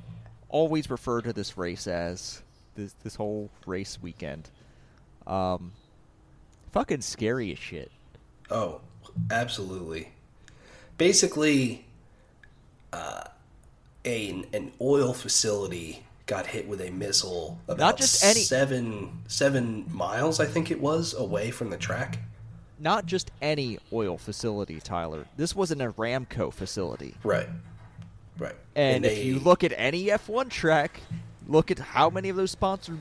always 0.47 0.89
refer 0.89 1.21
to 1.21 1.33
this 1.33 1.57
race 1.57 1.87
as. 1.87 2.41
This 2.75 2.95
this 3.03 3.15
whole 3.15 3.49
race 3.65 3.99
weekend. 4.01 4.49
Um, 5.27 5.72
fucking 6.72 7.02
scary 7.02 7.52
as 7.52 7.57
shit. 7.60 7.91
Oh, 8.52 8.81
absolutely. 9.31 10.10
Basically, 10.97 11.85
uh, 12.93 13.23
a, 14.06 14.30
an 14.53 14.72
oil 14.80 15.14
facility 15.14 16.03
got 16.27 16.47
hit 16.47 16.68
with 16.68 16.81
a 16.81 16.89
missile 16.91 17.60
about 17.68 17.97
just 17.97 18.23
any- 18.23 18.41
seven 18.41 19.23
seven 19.27 19.85
miles, 19.91 20.39
I 20.39 20.45
think 20.45 20.72
it 20.72 20.80
was, 20.81 21.14
away 21.14 21.52
from 21.52 21.69
the 21.69 21.77
track. 21.77 22.19
Not 22.80 23.06
just 23.06 23.31
any 23.41 23.80
oil 23.93 24.18
facility, 24.18 24.80
Tyler. 24.80 25.26
This 25.38 25.56
was 25.56 25.72
an 25.72 25.80
Aramco 25.80 26.52
facility. 26.52 27.15
Right. 27.23 27.47
Right. 28.38 28.56
And 28.76 29.06
if 29.06 29.14
they- 29.14 29.23
you 29.23 29.39
look 29.39 29.64
at 29.64 29.72
any 29.77 30.06
F1 30.07 30.49
track, 30.49 30.99
look 31.47 31.72
at 31.72 31.80
how 31.80 32.10
many 32.10 32.30
of 32.30 32.35
those 32.35 32.52
sponsored 32.52 32.99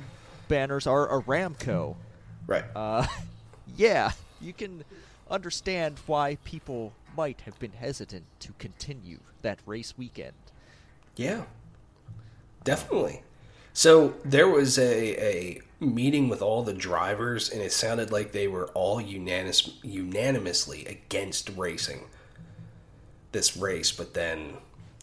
banners 0.49 0.87
are 0.87 1.09
Aramco. 1.09 1.97
Right, 2.47 2.65
Uh, 2.75 3.07
yeah, 3.66 4.12
you 4.41 4.53
can 4.53 4.85
understand 5.31 6.01
why 6.07 6.37
people 6.45 6.93
might 7.16 7.43
have 7.43 7.59
been 7.59 7.73
hesitant 7.73 8.25
to 8.41 8.53
continue 8.55 9.21
that 9.43 9.61
race 9.66 9.97
weekend. 9.97 10.35
yeah, 11.16 11.45
definitely. 12.65 13.23
So 13.73 14.15
there 14.25 14.49
was 14.49 14.79
a, 14.79 15.21
a 15.21 15.61
meeting 15.81 16.29
with 16.29 16.43
all 16.43 16.62
the 16.62 16.73
drivers, 16.75 17.51
and 17.51 17.61
it 17.61 17.73
sounded 17.73 18.12
like 18.12 18.33
they 18.33 18.49
were 18.49 18.69
all 18.69 19.01
unanimous, 19.01 19.79
unanimously 19.83 20.85
against 20.87 21.51
racing 21.57 22.05
this 23.33 23.57
race. 23.57 23.93
But 23.93 24.15
then 24.15 24.55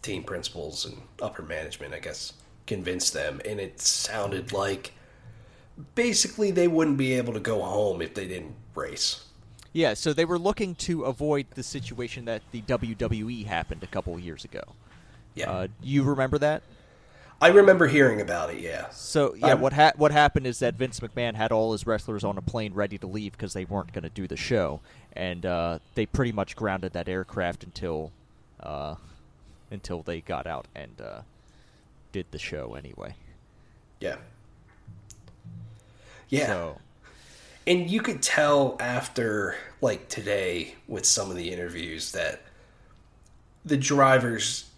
team 0.01 0.23
principals 0.23 0.85
and 0.85 1.01
upper 1.21 1.41
management, 1.43 1.93
I 1.93 1.99
guess, 1.99 2.33
convinced 2.65 3.13
them, 3.13 3.41
and 3.45 3.59
it 3.59 3.81
sounded 3.81 4.51
like 4.53 4.93
basically 5.95 6.51
they 6.51 6.67
wouldn't 6.67 6.97
be 6.97 7.13
able 7.13 7.33
to 7.33 7.39
go 7.39 7.61
home 7.61 8.01
if 8.01 8.13
they 8.13 8.27
didn't 8.27 8.55
race. 8.75 9.25
Yeah, 9.73 9.93
so 9.93 10.11
they 10.13 10.25
were 10.25 10.39
looking 10.39 10.75
to 10.75 11.03
avoid 11.05 11.47
the 11.55 11.63
situation 11.63 12.25
that 12.25 12.41
the 12.51 12.61
WWE 12.63 13.45
happened 13.45 13.83
a 13.83 13.87
couple 13.87 14.17
years 14.19 14.43
ago. 14.43 14.61
Yeah, 15.33 15.49
Uh, 15.49 15.67
you 15.81 16.03
remember 16.03 16.37
that? 16.39 16.61
I 17.43 17.47
remember 17.47 17.87
hearing 17.87 18.21
about 18.21 18.53
it. 18.53 18.59
Yeah, 18.59 18.89
So 18.91 19.33
yeah, 19.33 19.47
I'm- 19.47 19.61
what 19.61 19.73
ha- 19.73 19.93
what 19.95 20.11
happened 20.11 20.45
is 20.45 20.59
that 20.59 20.75
Vince 20.75 20.99
McMahon 20.99 21.33
had 21.35 21.51
all 21.51 21.71
his 21.71 21.87
wrestlers 21.87 22.23
on 22.23 22.37
a 22.37 22.41
plane 22.41 22.73
ready 22.73 22.97
to 22.99 23.07
leave 23.07 23.31
because 23.31 23.53
they 23.53 23.65
weren't 23.65 23.93
going 23.93 24.03
to 24.03 24.09
do 24.09 24.27
the 24.27 24.37
show, 24.37 24.81
and 25.13 25.43
uh, 25.45 25.79
they 25.95 26.05
pretty 26.05 26.31
much 26.33 26.55
grounded 26.55 26.93
that 26.93 27.07
aircraft 27.09 27.63
until 27.63 28.11
uh, 28.59 28.95
until 29.71 30.03
they 30.03 30.19
got 30.21 30.45
out 30.45 30.67
and 30.75 31.01
uh, 31.01 31.21
did 32.11 32.25
the 32.31 32.37
show 32.37 32.75
anyway. 32.75 33.15
yeah, 34.01 34.17
yeah. 36.31 36.47
So 36.47 36.77
And 37.67 37.89
you 37.89 38.01
could 38.01 38.23
tell 38.23 38.75
after, 38.79 39.55
like 39.81 40.09
today, 40.09 40.75
with 40.87 41.05
some 41.05 41.29
of 41.29 41.37
the 41.37 41.51
interviews, 41.51 42.11
that 42.13 42.41
the 43.63 43.77
drivers 43.77 44.69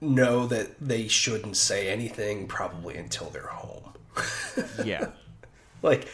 know 0.00 0.46
that 0.46 0.78
they 0.80 1.08
shouldn't 1.08 1.56
say 1.56 1.88
anything 1.88 2.46
probably 2.46 2.96
until 2.96 3.30
they're 3.30 3.46
home. 3.46 3.94
yeah, 4.84 5.06
like, 5.82 6.06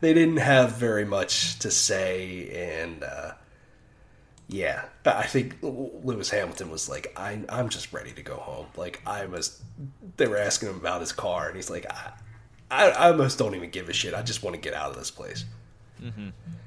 they 0.00 0.14
didn't 0.14 0.38
have 0.38 0.72
very 0.76 1.04
much 1.04 1.58
to 1.60 1.70
say, 1.70 2.80
and 2.80 3.04
uh, 3.04 3.32
yeah, 4.48 4.84
but 5.02 5.16
I 5.16 5.24
think 5.24 5.56
Lewis 5.62 6.30
Hamilton 6.30 6.70
was 6.70 6.88
like, 6.88 7.12
I, 7.16 7.42
"I'm 7.48 7.68
just 7.68 7.92
ready 7.92 8.12
to 8.12 8.22
go 8.22 8.36
home." 8.36 8.66
Like, 8.76 9.00
I 9.06 9.26
was. 9.26 9.62
They 10.16 10.26
were 10.26 10.38
asking 10.38 10.70
him 10.70 10.76
about 10.76 11.00
his 11.00 11.12
car, 11.12 11.46
and 11.48 11.56
he's 11.56 11.70
like, 11.70 11.86
"I, 11.90 12.12
I, 12.74 12.88
I 12.90 13.10
almost 13.10 13.38
don't 13.38 13.54
even 13.54 13.70
give 13.70 13.88
a 13.88 13.92
shit. 13.92 14.14
I 14.14 14.22
just 14.22 14.42
want 14.42 14.54
to 14.54 14.60
get 14.60 14.74
out 14.74 14.90
of 14.90 14.96
this 14.96 15.10
place." 15.10 15.44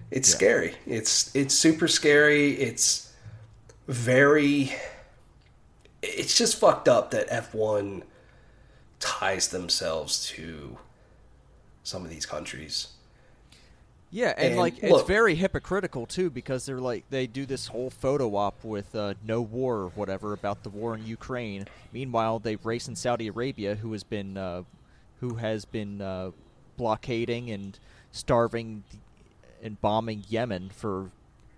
It's 0.09 0.29
Yeah. 0.29 0.35
scary. 0.35 0.75
It's 0.85 1.35
it's 1.35 1.53
super 1.53 1.87
scary. 1.87 2.53
It's 2.53 3.11
very. 3.87 4.73
It's 6.01 6.37
just 6.37 6.59
fucked 6.59 6.87
up 6.87 7.11
that 7.11 7.27
F 7.29 7.53
one 7.53 8.03
ties 8.99 9.49
themselves 9.49 10.25
to 10.27 10.77
some 11.83 12.03
of 12.03 12.09
these 12.09 12.25
countries. 12.25 12.87
yeah, 14.11 14.33
and, 14.37 14.47
And 14.49 14.57
like 14.57 14.81
it's 14.81 15.03
very 15.03 15.35
hypocritical 15.35 16.05
too 16.05 16.29
because 16.29 16.65
they're 16.65 16.79
like 16.79 17.03
they 17.09 17.27
do 17.27 17.45
this 17.45 17.67
whole 17.67 17.89
photo 17.89 18.35
op 18.35 18.63
with 18.63 18.95
uh, 18.95 19.13
no 19.25 19.41
war 19.41 19.75
or 19.77 19.89
whatever 19.89 20.33
about 20.33 20.63
the 20.63 20.69
war 20.69 20.95
in 20.95 21.05
Ukraine. 21.05 21.67
Meanwhile, 21.91 22.39
they 22.39 22.55
race 22.57 22.87
in 22.87 22.95
Saudi 22.95 23.27
Arabia, 23.27 23.75
who 23.75 23.91
has 23.91 24.03
been 24.03 24.37
uh, 24.37 24.63
who 25.19 25.35
has 25.35 25.65
been 25.65 26.01
uh, 26.01 26.31
blockading 26.77 27.49
and 27.49 27.77
starving 28.11 28.83
and 29.61 29.79
bombing 29.81 30.23
Yemen 30.27 30.69
for 30.69 31.11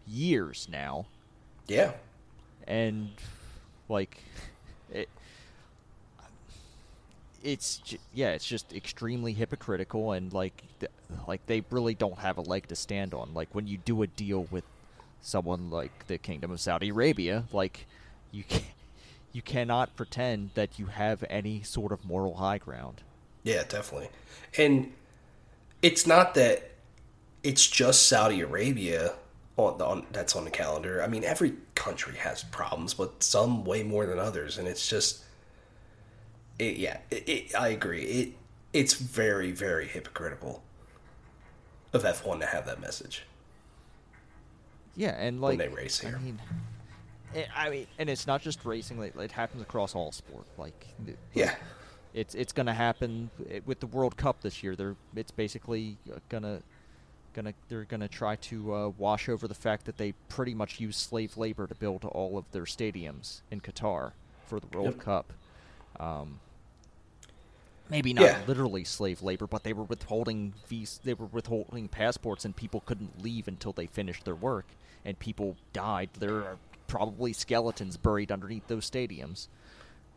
years 0.07 0.67
now. 0.71 1.05
Yeah, 1.67 1.93
and 2.67 3.09
like 3.87 4.23
it 4.91 5.09
it's 7.43 7.81
yeah 8.13 8.31
it's 8.31 8.45
just 8.45 8.73
extremely 8.73 9.33
hypocritical 9.33 10.11
and 10.11 10.33
like 10.33 10.63
th- 10.79 10.91
like 11.27 11.45
they 11.45 11.63
really 11.69 11.93
don't 11.93 12.19
have 12.19 12.37
a 12.37 12.41
leg 12.41 12.67
to 12.67 12.75
stand 12.75 13.13
on. 13.13 13.33
Like 13.33 13.49
when 13.53 13.67
you 13.67 13.77
do 13.77 14.01
a 14.01 14.07
deal 14.07 14.47
with 14.49 14.63
someone 15.21 15.69
like 15.69 16.07
the 16.07 16.17
kingdom 16.17 16.51
of 16.51 16.59
Saudi 16.61 16.89
Arabia 16.89 17.43
like 17.51 17.85
you 18.31 18.43
can 18.49 18.63
you 19.31 19.41
cannot 19.41 19.95
pretend 19.95 20.49
that 20.55 20.79
you 20.79 20.87
have 20.87 21.23
any 21.29 21.61
sort 21.61 21.91
of 21.91 22.03
moral 22.05 22.35
high 22.35 22.57
ground 22.57 23.01
Yeah, 23.43 23.63
definitely. 23.67 24.09
And 24.57 24.91
it's 25.81 26.05
not 26.05 26.33
that 26.35 26.71
it's 27.43 27.67
just 27.67 28.07
Saudi 28.07 28.41
Arabia 28.41 29.13
on, 29.57 29.77
the, 29.77 29.85
on 29.85 30.05
that's 30.11 30.35
on 30.35 30.43
the 30.45 30.51
calendar. 30.51 31.01
I 31.01 31.07
mean, 31.07 31.23
every 31.23 31.53
country 31.75 32.15
has 32.17 32.43
problems, 32.43 32.93
but 32.93 33.23
some 33.23 33.63
way 33.63 33.83
more 33.83 34.05
than 34.05 34.19
others, 34.19 34.57
and 34.57 34.67
it's 34.67 34.87
just, 34.87 35.23
it, 36.57 36.77
yeah, 36.77 36.97
it, 37.11 37.29
it, 37.29 37.55
I 37.55 37.69
agree. 37.69 38.03
It 38.03 38.33
it's 38.71 38.93
very 38.93 39.51
very 39.51 39.87
hypocritical 39.87 40.61
of 41.93 42.05
F 42.05 42.25
one 42.25 42.39
to 42.39 42.45
have 42.45 42.65
that 42.67 42.79
message. 42.79 43.23
yeah 44.95 45.15
and 45.17 45.41
like 45.41 45.57
When 45.57 45.69
they 45.69 45.75
race 45.75 45.99
here. 45.99 46.15
I 46.15 46.23
mean 46.23 46.39
I 47.55 47.69
mean 47.69 47.87
and 47.97 48.09
it's 48.09 48.27
not 48.27 48.41
just 48.43 48.63
racing 48.65 48.99
like 48.99 49.15
it 49.15 49.31
happens 49.31 49.61
across 49.63 49.95
all 49.95 50.11
sport 50.11 50.45
like 50.57 50.85
Yeah, 51.33 51.55
It's 52.13 52.33
it's 52.35 52.53
going 52.53 52.65
to 52.65 52.73
happen 52.73 53.29
with 53.65 53.79
the 53.79 53.87
World 53.87 54.17
Cup 54.17 54.41
this 54.41 54.63
year. 54.63 54.75
They're 54.75 54.95
it's 55.15 55.31
basically 55.31 55.97
gonna 56.29 56.61
gonna 57.33 57.53
they're 57.67 57.83
gonna 57.83 58.07
try 58.07 58.35
to 58.37 58.73
uh, 58.73 58.89
wash 58.97 59.29
over 59.29 59.47
the 59.47 59.53
fact 59.53 59.85
that 59.85 59.97
they 59.97 60.13
pretty 60.27 60.55
much 60.55 60.79
use 60.79 60.97
slave 60.97 61.37
labor 61.37 61.67
to 61.67 61.75
build 61.75 62.05
all 62.05 62.37
of 62.37 62.45
their 62.51 62.63
stadiums 62.63 63.41
in 63.51 63.61
Qatar 63.61 64.13
for 64.47 64.59
the 64.59 64.65
World 64.67 64.95
Yep. 64.95 64.99
Cup. 64.99 65.33
Um, 65.99 66.39
maybe 67.89 68.13
not 68.13 68.23
Yeah. 68.23 68.41
literally 68.47 68.83
slave 68.83 69.21
labor, 69.21 69.45
but 69.47 69.63
they 69.63 69.73
were 69.73 69.83
withholding 69.83 70.53
vis- 70.67 70.99
they 71.03 71.13
were 71.13 71.27
withholding 71.27 71.87
passports, 71.87 72.43
and 72.45 72.55
people 72.55 72.81
couldn't 72.81 73.21
leave 73.21 73.47
until 73.47 73.71
they 73.73 73.85
finished 73.85 74.25
their 74.25 74.35
work, 74.35 74.65
and 75.05 75.17
people 75.19 75.57
died. 75.73 76.09
There 76.17 76.37
are 76.43 76.57
probably 76.87 77.33
skeletons 77.33 77.97
buried 77.97 78.31
underneath 78.31 78.67
those 78.67 78.89
stadiums. 78.89 79.47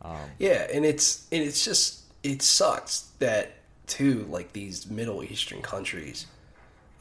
Um, 0.03 0.29
Yeah, 0.39 0.67
and 0.73 0.85
it's 0.85 1.27
and 1.31 1.43
it's 1.43 1.63
just 1.63 2.01
it 2.23 2.41
sucks 2.41 3.09
that 3.19 3.53
too 3.87 4.25
like 4.29 4.53
these 4.53 4.89
Middle 4.89 5.23
Eastern 5.23 5.61
countries 5.61 6.25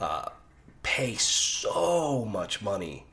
uh, 0.00 0.28
pay 0.82 1.14
so 1.14 2.24
much 2.24 2.62
money 2.62 3.06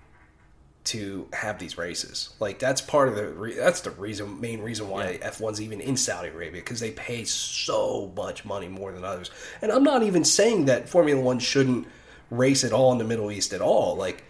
to 0.86 1.28
have 1.34 1.60
these 1.60 1.78
races. 1.78 2.30
Like 2.40 2.58
that's 2.58 2.82
part 2.82 3.10
of 3.10 3.16
the 3.16 3.28
re- 3.28 3.56
that's 3.56 3.82
the 3.82 3.92
reason 3.92 4.42
main 4.42 4.62
reason 4.62 4.90
why 4.90 5.12
Yeah. 5.12 5.30
F1's 5.30 5.62
even 5.62 5.82
in 5.82 5.96
Saudi 5.98 6.30
Arabia 6.30 6.62
because 6.62 6.80
they 6.80 6.92
pay 6.92 7.26
so 7.26 8.12
much 8.16 8.44
money 8.46 8.68
more 8.68 8.92
than 8.92 9.04
others. 9.04 9.30
And 9.62 9.72
I'm 9.72 9.84
not 9.84 10.04
even 10.04 10.24
saying 10.24 10.66
that 10.66 10.90
Formula 10.90 11.22
1 11.22 11.40
shouldn't 11.40 11.88
race 12.32 12.64
at 12.64 12.74
all 12.74 12.92
in 12.92 12.98
the 12.98 13.04
Middle 13.04 13.32
East 13.32 13.54
at 13.54 13.62
all. 13.62 13.96
Like 13.96 14.24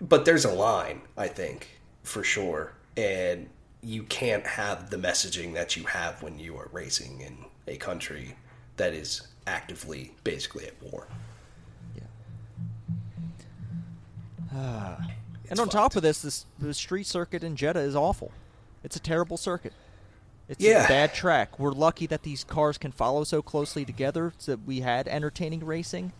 but 0.00 0.24
there's 0.24 0.44
a 0.44 0.52
line, 0.52 1.00
I 1.16 1.28
think, 1.28 1.80
for 2.02 2.22
sure. 2.22 2.74
And 2.96 3.48
you 3.86 4.02
can't 4.02 4.44
have 4.46 4.90
the 4.90 4.96
messaging 4.96 5.54
that 5.54 5.76
you 5.76 5.84
have 5.84 6.20
when 6.22 6.38
you 6.40 6.56
are 6.56 6.68
racing 6.72 7.20
in 7.20 7.44
a 7.68 7.76
country 7.76 8.34
that 8.76 8.92
is 8.92 9.28
actively 9.46 10.12
basically 10.24 10.66
at 10.66 10.74
war. 10.82 11.06
Yeah. 14.52 14.96
And 15.48 15.60
on 15.60 15.68
top 15.68 15.94
of 15.94 16.02
this, 16.02 16.22
this 16.22 16.44
the 16.58 16.74
street 16.74 17.06
circuit 17.06 17.44
in 17.44 17.54
Jeddah 17.54 17.78
is 17.78 17.94
awful. 17.94 18.32
It's 18.82 18.96
a 18.96 19.00
terrible 19.00 19.36
circuit. 19.36 19.72
It's 20.48 20.60
Yeah. 20.60 20.84
a 20.84 20.88
bad 20.88 21.14
track. 21.14 21.60
We're 21.60 21.70
lucky 21.70 22.08
that 22.08 22.24
these 22.24 22.42
cars 22.42 22.78
can 22.78 22.90
follow 22.90 23.22
so 23.22 23.42
closely 23.42 23.84
together 23.84 24.32
so 24.38 24.50
that 24.56 24.66
we 24.66 24.80
had 24.80 25.06
entertaining 25.06 25.64
racing. 25.64 26.10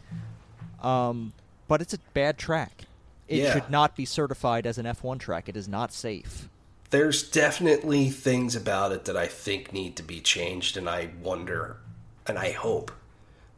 Um, 0.80 1.32
but 1.66 1.82
it's 1.82 1.92
a 1.92 1.98
bad 2.14 2.38
track. 2.38 2.82
It 3.26 3.38
Yeah. 3.42 3.52
should 3.52 3.68
not 3.68 3.96
be 3.96 4.04
certified 4.04 4.64
as 4.64 4.78
an 4.78 4.86
F1 4.86 5.18
track. 5.18 5.48
It 5.48 5.56
is 5.56 5.66
not 5.66 5.92
safe. 5.92 6.48
There's 6.90 7.28
definitely 7.28 8.10
things 8.10 8.54
about 8.56 8.92
it 8.92 9.04
that 9.06 9.16
I 9.16 9.26
think 9.26 9.72
need 9.72 9.96
to 9.96 10.02
be 10.02 10.20
changed, 10.20 10.76
and 10.76 10.88
I 10.88 11.10
wonder 11.22 11.78
and 12.26 12.38
I 12.38 12.52
hope 12.52 12.90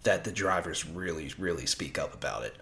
that 0.03 0.25
the 0.25 0.33
drivers 0.33 0.87
really, 0.87 1.33
really 1.39 1.67
speak 1.67 1.99
up 1.99 2.15
about 2.15 2.45
it. 2.45 2.55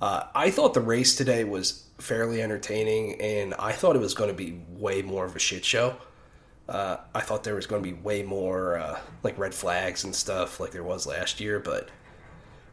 Uh, 0.00 0.24
I 0.34 0.50
thought 0.50 0.74
the 0.74 0.80
race 0.80 1.16
today 1.16 1.44
was 1.44 1.84
fairly 1.98 2.42
entertaining, 2.42 3.20
and 3.20 3.54
I 3.54 3.72
thought 3.72 3.96
it 3.96 4.00
was 4.00 4.14
going 4.14 4.28
to 4.28 4.34
be 4.34 4.60
way 4.70 5.02
more 5.02 5.24
of 5.24 5.36
a 5.36 5.38
shit 5.38 5.64
show. 5.64 5.96
Uh, 6.68 6.96
I 7.14 7.20
thought 7.20 7.44
there 7.44 7.54
was 7.54 7.66
going 7.66 7.82
to 7.82 7.88
be 7.88 7.94
way 7.94 8.22
more 8.22 8.78
uh, 8.78 8.98
like 9.22 9.38
red 9.38 9.54
flags 9.54 10.04
and 10.04 10.14
stuff 10.14 10.60
like 10.60 10.72
there 10.72 10.82
was 10.82 11.06
last 11.06 11.40
year, 11.40 11.60
but 11.60 11.90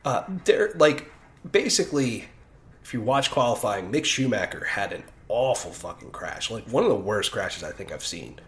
uh, 0.03 0.23
there, 0.45 0.71
like, 0.75 1.11
basically, 1.49 2.25
if 2.83 2.93
you 2.93 3.01
watch 3.01 3.29
qualifying, 3.31 3.91
Mick 3.91 4.05
Schumacher 4.05 4.65
had 4.65 4.93
an 4.93 5.03
awful 5.31 5.71
fucking 5.71 6.11
crash, 6.11 6.51
like 6.51 6.67
one 6.67 6.83
of 6.83 6.89
the 6.89 6.95
worst 6.95 7.31
crashes 7.31 7.63
I 7.63 7.71
think 7.71 7.91
I've 7.91 8.05
seen, 8.05 8.39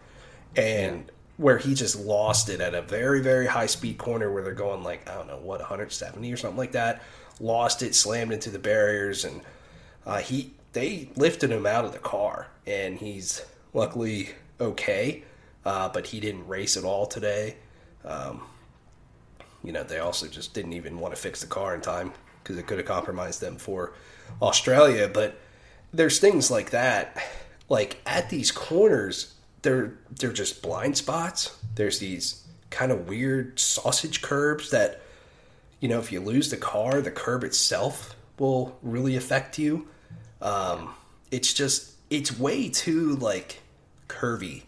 and 0.56 1.12
where 1.38 1.58
he 1.58 1.74
just 1.74 2.00
lost 2.00 2.50
it 2.50 2.62
at 2.62 2.76
a 2.76 2.82
very 2.82 3.22
very 3.22 3.48
high 3.48 3.66
speed 3.66 3.98
corner 3.98 4.32
where 4.32 4.44
they're 4.44 4.54
going 4.54 4.84
like 4.84 5.10
I 5.10 5.16
don't 5.16 5.28
know 5.28 5.38
what 5.38 5.60
170 5.60 6.32
or 6.32 6.38
something 6.38 6.58
like 6.58 6.74
that, 6.74 7.02
lost 7.40 7.82
it, 7.82 7.96
slammed 7.96 8.34
into 8.34 8.50
the 8.50 8.60
barriers, 8.60 9.26
and 9.26 9.42
uh, 10.06 10.20
he 10.20 10.54
they 10.74 11.10
lifted 11.16 11.52
him 11.52 11.66
out 11.66 11.86
of 11.86 11.94
the 11.94 12.00
car, 12.00 12.48
and 12.68 12.98
he's 12.98 13.46
luckily 13.74 14.30
okay, 14.60 15.24
uh, 15.66 15.90
but 15.90 16.08
he 16.08 16.20
didn't 16.20 16.48
race 16.48 16.78
at 16.78 16.84
all 16.84 17.06
today. 17.06 17.56
Um, 18.04 18.42
you 19.64 19.72
know, 19.72 19.84
they 19.84 20.00
also 20.00 20.28
just 20.28 20.54
didn't 20.54 20.74
even 20.74 21.00
want 21.00 21.16
to 21.16 21.22
fix 21.22 21.42
the 21.42 21.48
car 21.48 21.74
in 21.74 21.82
time 21.82 22.12
because 22.42 22.58
it 22.58 22.68
could 22.68 22.78
have 22.78 22.88
compromised 22.88 23.40
them 23.40 23.58
for 23.58 23.94
Australia. 24.42 25.08
But 25.08 25.40
there's 25.94 26.20
things 26.20 26.50
like 26.52 26.72
that, 26.72 27.18
like 27.70 28.02
at 28.06 28.30
these 28.30 28.52
corners, 28.52 29.34
they're 29.62 29.94
they're 30.20 30.34
just 30.34 30.62
blind 30.62 30.98
spots. 30.98 31.56
There's 31.76 32.00
these 32.00 32.46
kind 32.70 32.92
of 32.92 33.08
weird 33.08 33.60
sausage 33.60 34.22
curbs 34.22 34.72
that, 34.72 35.02
you 35.80 35.88
know, 35.88 36.00
if 36.00 36.12
you 36.12 36.20
lose 36.20 36.50
the 36.50 36.58
car, 36.58 37.02
the 37.02 37.12
curb 37.12 37.44
itself 37.44 38.16
will 38.40 38.78
really 38.82 39.16
affect 39.16 39.58
you. 39.60 39.88
Um, 40.42 40.94
it's 41.32 41.54
just 41.54 41.92
it's 42.10 42.38
way 42.38 42.70
too 42.70 43.16
like 43.16 43.62
curvy. 44.10 44.64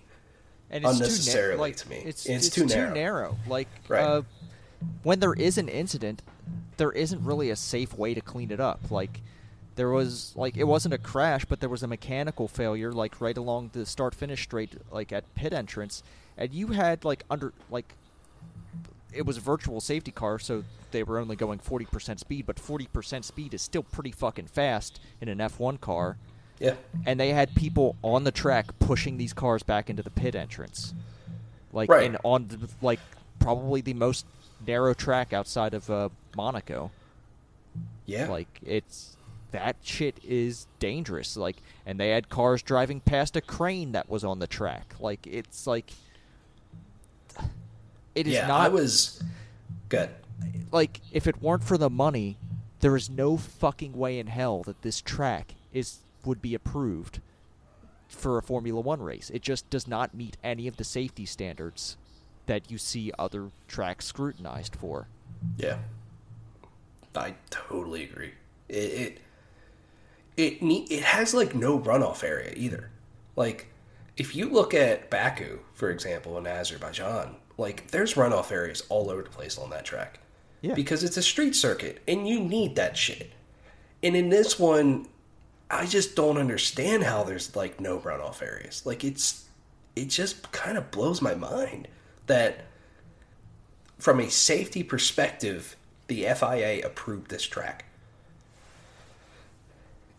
and 0.70 0.84
it's 0.86 0.94
unnecessarily 0.94 1.52
too 1.54 1.58
na- 1.58 1.62
like, 1.62 1.76
to 1.78 1.90
me. 1.90 1.96
It's, 1.98 2.26
It's 2.26 2.48
it's 2.48 2.56
too 2.56 2.62
too 2.68 2.76
narrow. 2.76 2.94
narrow. 2.94 3.38
Like 3.48 3.68
Right. 3.88 4.02
uh, 4.04 4.22
when 5.04 5.20
there 5.20 5.34
is 5.34 5.58
an 5.58 5.68
incident, 5.70 6.22
there 6.78 6.92
isn't 6.92 7.24
really 7.24 7.50
a 7.50 7.56
safe 7.56 7.98
way 7.98 8.14
to 8.14 8.22
clean 8.22 8.52
it 8.52 8.60
up. 8.60 8.92
Like 8.92 9.22
there 9.76 9.90
was 9.90 10.34
like 10.36 10.58
it 10.58 10.64
wasn't 10.66 10.94
a 10.94 10.98
crash, 10.98 11.46
but 11.46 11.60
there 11.60 11.70
was 11.70 11.84
a 11.84 11.88
mechanical 11.88 12.48
failure 12.48 12.92
like 12.92 13.20
right 13.22 13.38
along 13.38 13.72
the 13.74 13.86
start 13.86 14.16
finish 14.16 14.44
straight 14.44 14.74
like 14.92 15.12
at 15.12 15.34
pit 15.36 15.54
entrance, 15.54 16.04
and 16.38 16.54
you 16.54 16.68
had 16.68 17.04
like 17.06 17.24
under 17.30 17.54
like 17.70 17.96
it 19.14 19.26
was 19.26 19.38
a 19.38 19.42
virtual 19.42 19.80
safety 19.82 20.12
car, 20.12 20.38
so 20.40 20.64
they 20.92 21.02
were 21.04 21.20
only 21.20 21.36
going 21.38 21.58
40% 21.60 22.20
speed, 22.20 22.46
but 22.46 22.58
40% 22.58 23.24
speed 23.24 23.54
is 23.54 23.62
still 23.62 23.84
pretty 23.84 24.12
fucking 24.12 24.48
fast 24.48 25.00
in 25.22 25.30
an 25.30 25.38
F1 25.38 25.80
car. 25.80 26.18
Yeah, 26.60 26.76
And 27.06 27.20
they 27.20 27.30
had 27.30 27.54
people 27.56 27.96
on 28.02 28.24
the 28.26 28.32
track 28.32 28.78
pushing 28.80 29.18
these 29.18 29.34
cars 29.34 29.64
back 29.64 29.90
into 29.90 30.04
the 30.04 30.10
pit 30.10 30.36
entrance. 30.36 30.94
Like 31.74 31.90
Right. 31.90 32.06
in 32.06 32.18
on 32.24 32.48
the, 32.48 32.70
like 32.82 33.00
probably 33.40 33.82
the 33.82 33.94
most 33.94 34.26
narrow 34.66 34.94
track 34.94 35.34
outside 35.34 35.74
of 35.74 35.90
uh, 35.90 36.10
Monaco. 36.36 36.92
yeah. 38.06 38.30
Like 38.30 38.48
it's 38.66 39.15
that 39.56 39.78
shit 39.82 40.20
is 40.24 40.68
dangerous. 40.80 41.36
Like 41.36 41.58
and 41.86 42.00
they 42.00 42.10
had 42.10 42.30
cars 42.30 42.62
driving 42.62 43.00
past 43.00 43.36
a 43.36 43.42
crane 43.42 43.92
that 43.94 44.10
was 44.10 44.24
on 44.24 44.40
the 44.40 44.48
track. 44.48 44.96
Like 45.00 45.26
it's 45.28 45.68
like 45.68 45.92
it 48.14 48.28
is 48.28 48.34
yeah, 48.34 48.48
not 48.48 48.62
I 48.62 48.68
was 48.70 49.24
good. 49.90 50.10
like 50.72 51.02
if 51.12 51.28
it 51.28 51.42
weren't 51.42 51.64
for 51.64 51.78
the 51.78 51.90
money, 51.90 52.38
there 52.80 52.96
is 52.96 53.10
no 53.10 53.38
fucking 53.38 53.94
way 53.94 54.20
in 54.20 54.28
hell 54.28 54.64
that 54.64 54.82
this 54.82 55.02
track 55.02 55.56
is 55.74 56.00
would 56.24 56.42
be 56.42 56.56
approved 56.56 57.20
for 58.08 58.38
a 58.38 58.42
Formula 58.42 58.80
One 58.80 59.02
race. 59.02 59.30
It 59.34 59.42
just 59.42 59.70
does 59.70 59.88
not 59.88 60.14
meet 60.14 60.38
any 60.44 60.68
of 60.68 60.78
the 60.78 60.84
safety 60.84 61.26
standards 61.26 61.98
that 62.46 62.72
you 62.72 62.78
see 62.78 63.12
other 63.18 63.50
tracks 63.68 64.06
scrutinized 64.06 64.76
for. 64.76 65.08
Yeah, 65.58 65.80
I 67.16 67.36
totally 67.50 68.04
agree. 68.04 68.32
It 68.70 68.76
it 68.76 69.18
it, 70.38 70.62
ne- 70.62 70.88
it 70.90 71.04
has 71.04 71.34
like 71.34 71.56
no 71.56 71.80
runoff 71.80 72.24
area 72.24 72.54
either. 72.56 72.90
Like 73.36 73.68
if 74.18 74.36
you 74.36 74.50
look 74.50 74.74
at 74.74 75.10
Baku, 75.10 75.60
for 75.74 75.90
example, 75.90 76.38
in 76.38 76.48
Azerbaijan, 76.48 77.36
like 77.58 77.88
there's 77.92 78.16
runoff 78.16 78.52
areas 78.52 78.84
all 78.90 79.10
over 79.10 79.24
the 79.24 79.30
place 79.30 79.58
on 79.58 79.70
that 79.72 79.86
track. 79.86 80.20
Yeah. 80.62 80.74
Because 80.74 81.04
it's 81.04 81.18
a 81.18 81.22
street 81.22 81.56
circuit 81.56 82.02
and 82.08 82.28
you 82.28 82.40
need 82.40 82.76
that 82.76 82.98
shit. 82.98 83.32
And 84.02 84.16
in 84.16 84.30
this 84.30 84.60
one, 84.60 85.08
I 85.70 85.86
just 85.86 86.16
don't 86.16 86.38
understand 86.38 87.04
how 87.04 87.24
there's 87.24 87.56
like 87.56 87.80
no 87.80 88.00
runoff 88.00 88.42
areas. 88.42 88.86
Like 88.86 89.04
it's 89.04 89.46
it 89.96 90.10
just 90.10 90.52
kind 90.52 90.78
of 90.78 90.92
blows 90.92 91.22
my 91.22 91.36
mind 91.36 91.88
that 92.28 92.66
from 93.98 94.20
a 94.20 94.30
safety 94.30 94.84
perspective, 94.84 95.76
the 96.08 96.24
FIA 96.36 96.86
approved 96.86 97.30
this 97.30 97.44
track. 97.44 97.86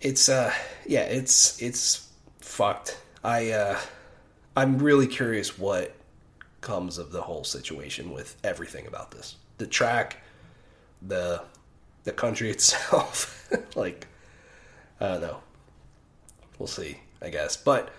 It's 0.01 0.29
uh 0.29 0.53
yeah, 0.87 1.03
it's 1.03 1.61
it's 1.63 2.09
fucked. 2.41 2.99
I 3.25 3.51
uh 3.51 3.79
I'm 4.57 4.79
really 4.79 5.07
curious 5.07 5.59
what 5.59 5.95
comes 6.61 6.99
of 6.99 7.13
the 7.13 7.23
whole 7.23 7.45
situation 7.45 8.13
with 8.13 8.37
everything 8.43 8.87
about 8.87 9.11
this. 9.11 9.37
The 9.59 9.67
track, 9.67 10.19
the 11.03 11.43
the 12.05 12.13
country 12.13 12.51
itself. 12.57 13.51
like 13.75 14.07
I 15.01 15.09
don't 15.09 15.21
know. 15.21 15.41
We'll 16.59 16.67
see, 16.67 16.99
I 17.21 17.29
guess. 17.29 17.57
But 17.57 17.91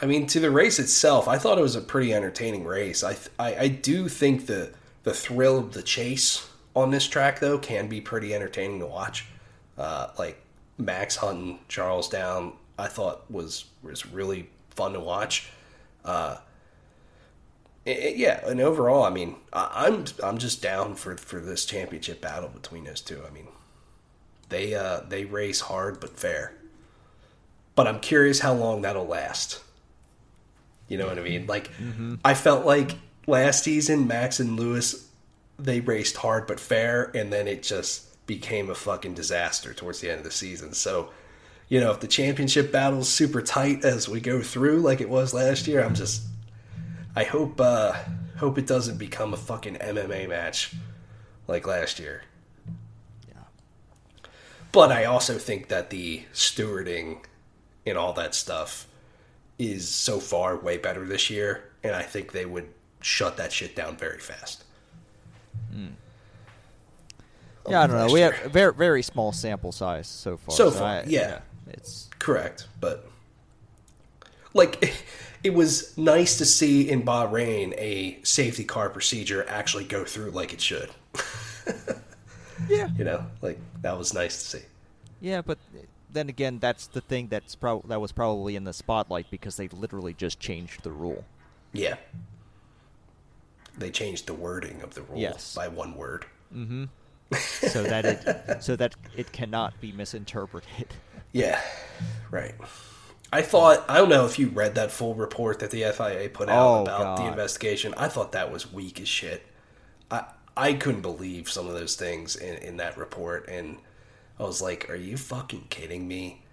I 0.00 0.06
mean, 0.06 0.26
to 0.28 0.40
the 0.40 0.50
race 0.50 0.78
itself, 0.78 1.28
I 1.28 1.38
thought 1.38 1.58
it 1.58 1.62
was 1.62 1.76
a 1.76 1.80
pretty 1.80 2.12
entertaining 2.12 2.64
race. 2.64 3.02
I 3.02 3.16
I, 3.38 3.56
I 3.56 3.68
do 3.68 4.08
think 4.08 4.46
the 4.46 4.72
the 5.02 5.14
thrill 5.14 5.58
of 5.58 5.72
the 5.72 5.82
chase 5.82 6.48
on 6.74 6.90
this 6.90 7.06
track 7.06 7.40
though 7.40 7.58
can 7.58 7.88
be 7.88 8.00
pretty 8.00 8.34
entertaining 8.34 8.80
to 8.80 8.86
watch. 8.86 9.26
Uh, 9.78 10.08
like 10.18 10.40
Max 10.78 11.16
hunting 11.16 11.58
Charles 11.68 12.08
down, 12.08 12.52
I 12.78 12.88
thought 12.88 13.30
was 13.30 13.64
was 13.82 14.06
really 14.06 14.48
fun 14.70 14.92
to 14.92 15.00
watch. 15.00 15.48
Uh, 16.04 16.36
it- 17.84 17.98
it- 17.98 18.16
yeah, 18.16 18.46
and 18.46 18.60
overall, 18.60 19.04
I 19.04 19.10
mean, 19.10 19.36
I, 19.52 19.86
I'm 19.86 20.04
I'm 20.22 20.38
just 20.38 20.60
down 20.62 20.94
for 20.94 21.16
for 21.16 21.40
this 21.40 21.64
championship 21.64 22.20
battle 22.20 22.48
between 22.48 22.84
those 22.84 23.00
two. 23.00 23.22
I 23.26 23.30
mean, 23.30 23.48
they 24.48 24.74
uh 24.74 25.00
they 25.08 25.24
race 25.24 25.60
hard 25.60 26.00
but 26.00 26.18
fair. 26.18 26.52
But 27.74 27.86
I'm 27.86 28.00
curious 28.00 28.40
how 28.40 28.54
long 28.54 28.82
that'll 28.82 29.06
last. 29.06 29.60
You 30.88 30.98
know 30.98 31.06
what 31.06 31.18
I 31.18 31.22
mean? 31.22 31.46
Like 31.46 31.70
I 32.24 32.34
felt 32.34 32.64
like 32.64 32.92
last 33.26 33.64
season 33.64 34.06
Max 34.06 34.40
and 34.40 34.58
Lewis 34.58 35.08
they 35.58 35.80
raced 35.80 36.16
hard 36.18 36.46
but 36.46 36.60
fair 36.60 37.10
and 37.14 37.32
then 37.32 37.48
it 37.48 37.62
just 37.62 38.05
became 38.26 38.70
a 38.70 38.74
fucking 38.74 39.14
disaster 39.14 39.72
towards 39.72 40.00
the 40.00 40.10
end 40.10 40.18
of 40.18 40.24
the 40.24 40.30
season. 40.30 40.72
So, 40.74 41.10
you 41.68 41.80
know, 41.80 41.92
if 41.92 42.00
the 42.00 42.08
championship 42.08 42.72
battle's 42.72 43.08
super 43.08 43.42
tight 43.42 43.84
as 43.84 44.08
we 44.08 44.20
go 44.20 44.42
through 44.42 44.80
like 44.80 45.00
it 45.00 45.08
was 45.08 45.32
last 45.32 45.66
year, 45.66 45.82
I'm 45.82 45.94
just 45.94 46.22
I 47.14 47.24
hope 47.24 47.60
uh 47.60 47.94
hope 48.38 48.58
it 48.58 48.66
doesn't 48.66 48.98
become 48.98 49.32
a 49.32 49.36
fucking 49.36 49.76
MMA 49.76 50.28
match 50.28 50.74
like 51.46 51.66
last 51.66 51.98
year. 51.98 52.22
Yeah. 53.28 53.44
But 54.72 54.92
I 54.92 55.04
also 55.04 55.38
think 55.38 55.68
that 55.68 55.90
the 55.90 56.24
stewarding 56.32 57.24
and 57.86 57.96
all 57.96 58.12
that 58.14 58.34
stuff 58.34 58.86
is 59.58 59.88
so 59.88 60.20
far 60.20 60.56
way 60.56 60.76
better 60.76 61.06
this 61.06 61.30
year, 61.30 61.70
and 61.82 61.94
I 61.94 62.02
think 62.02 62.32
they 62.32 62.44
would 62.44 62.68
shut 63.00 63.36
that 63.38 63.52
shit 63.52 63.74
down 63.74 63.96
very 63.96 64.18
fast. 64.18 64.64
Yeah, 67.68 67.82
I 67.82 67.86
don't 67.86 67.96
know. 68.06 68.12
We 68.12 68.20
year. 68.20 68.32
have 68.32 68.50
very 68.52 68.72
very 68.72 69.02
small 69.02 69.32
sample 69.32 69.72
size 69.72 70.06
so 70.06 70.36
far. 70.36 70.54
So 70.54 70.70
far, 70.70 70.88
I- 71.00 71.04
yeah. 71.06 71.40
It's 71.68 72.08
Correct, 72.18 72.66
but 72.80 73.08
like 74.54 74.94
it 75.44 75.54
was 75.54 75.96
nice 75.98 76.38
to 76.38 76.44
see 76.44 76.88
in 76.88 77.02
Bahrain 77.04 77.74
a 77.76 78.18
safety 78.22 78.64
car 78.64 78.88
procedure 78.90 79.44
actually 79.48 79.84
go 79.84 80.04
through 80.04 80.30
like 80.30 80.52
it 80.52 80.60
should. 80.60 80.90
yeah, 82.68 82.88
You 82.96 83.04
know, 83.04 83.24
like 83.42 83.58
that 83.82 83.96
was 83.98 84.14
nice 84.14 84.42
to 84.42 84.58
see. 84.58 84.64
yeah. 85.20 85.42
But 85.42 85.58
then 86.12 86.28
again, 86.28 86.58
that's 86.58 86.86
the 86.86 87.00
thing 87.00 87.28
that's 87.28 87.54
prob- 87.54 87.88
that 87.88 88.00
was 88.00 88.12
probably 88.12 88.56
in 88.56 88.64
the 88.64 88.72
spotlight 88.72 89.30
because 89.30 89.56
they 89.56 89.68
literally 89.68 90.14
just 90.14 90.40
changed 90.40 90.82
the 90.82 90.90
rule. 90.92 91.24
Yeah. 91.72 91.96
They 93.76 93.90
changed 93.90 94.26
the 94.26 94.32
wording 94.34 94.80
of 94.82 94.94
the 94.94 95.02
rule 95.02 95.18
Yes. 95.18 95.54
by 95.54 95.68
one 95.68 95.94
word. 95.96 96.24
Mm-hmm. 96.54 96.84
So 97.32 97.82
that 97.82 98.04
it 98.04 98.62
so 98.62 98.76
that 98.76 98.94
it 99.16 99.32
cannot 99.32 99.80
be 99.80 99.92
misinterpreted. 99.92 100.88
Yeah, 101.32 101.60
right. 102.30 102.54
I 103.32 103.42
thought 103.42 103.84
I 103.88 103.98
don't 103.98 104.08
know 104.08 104.24
if 104.26 104.38
you 104.38 104.48
read 104.48 104.74
that 104.76 104.90
full 104.92 105.14
report 105.14 105.58
that 105.58 105.70
the 105.70 105.82
FIA 105.92 106.28
put 106.32 106.48
out 106.48 106.66
Oh, 106.66 106.82
about 106.82 107.16
the 107.18 107.26
investigation. 107.26 107.92
I 107.96 108.08
thought 108.08 108.32
that 108.32 108.50
was 108.52 108.72
weak 108.72 109.00
as 109.00 109.08
shit. 109.08 109.44
I 110.10 110.24
I 110.56 110.72
couldn't 110.74 111.02
believe 111.02 111.50
some 111.50 111.66
of 111.66 111.74
those 111.74 111.96
things 111.96 112.36
in, 112.36 112.54
in 112.58 112.76
that 112.78 112.96
report, 112.96 113.48
and 113.48 113.78
I 114.38 114.44
was 114.44 114.62
like, 114.62 114.88
"Are 114.88 114.94
you 114.96 115.16
fucking 115.16 115.66
kidding 115.68 116.06
me?" 116.08 116.44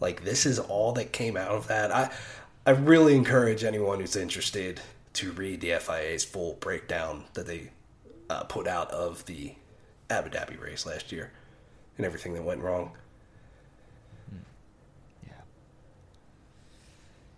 Like 0.00 0.24
this 0.24 0.44
is 0.44 0.58
all 0.58 0.92
that 0.92 1.12
came 1.12 1.36
out 1.36 1.52
of 1.52 1.68
that. 1.68 1.94
I 1.94 2.10
I 2.66 2.72
really 2.72 3.14
encourage 3.14 3.64
anyone 3.64 4.00
who's 4.00 4.16
interested 4.16 4.80
to 5.14 5.32
read 5.32 5.60
the 5.60 5.78
FIA's 5.78 6.24
full 6.24 6.54
breakdown 6.60 7.24
that 7.34 7.46
they 7.46 7.70
uh, 8.28 8.42
put 8.44 8.66
out 8.66 8.90
of 8.90 9.24
the 9.26 9.54
Abu 10.10 10.30
Dhabi 10.30 10.60
race 10.60 10.86
last 10.86 11.12
year 11.12 11.30
and 11.96 12.06
everything 12.06 12.34
that 12.34 12.42
went 12.42 12.62
wrong. 12.62 12.92
Yeah. 15.26 15.32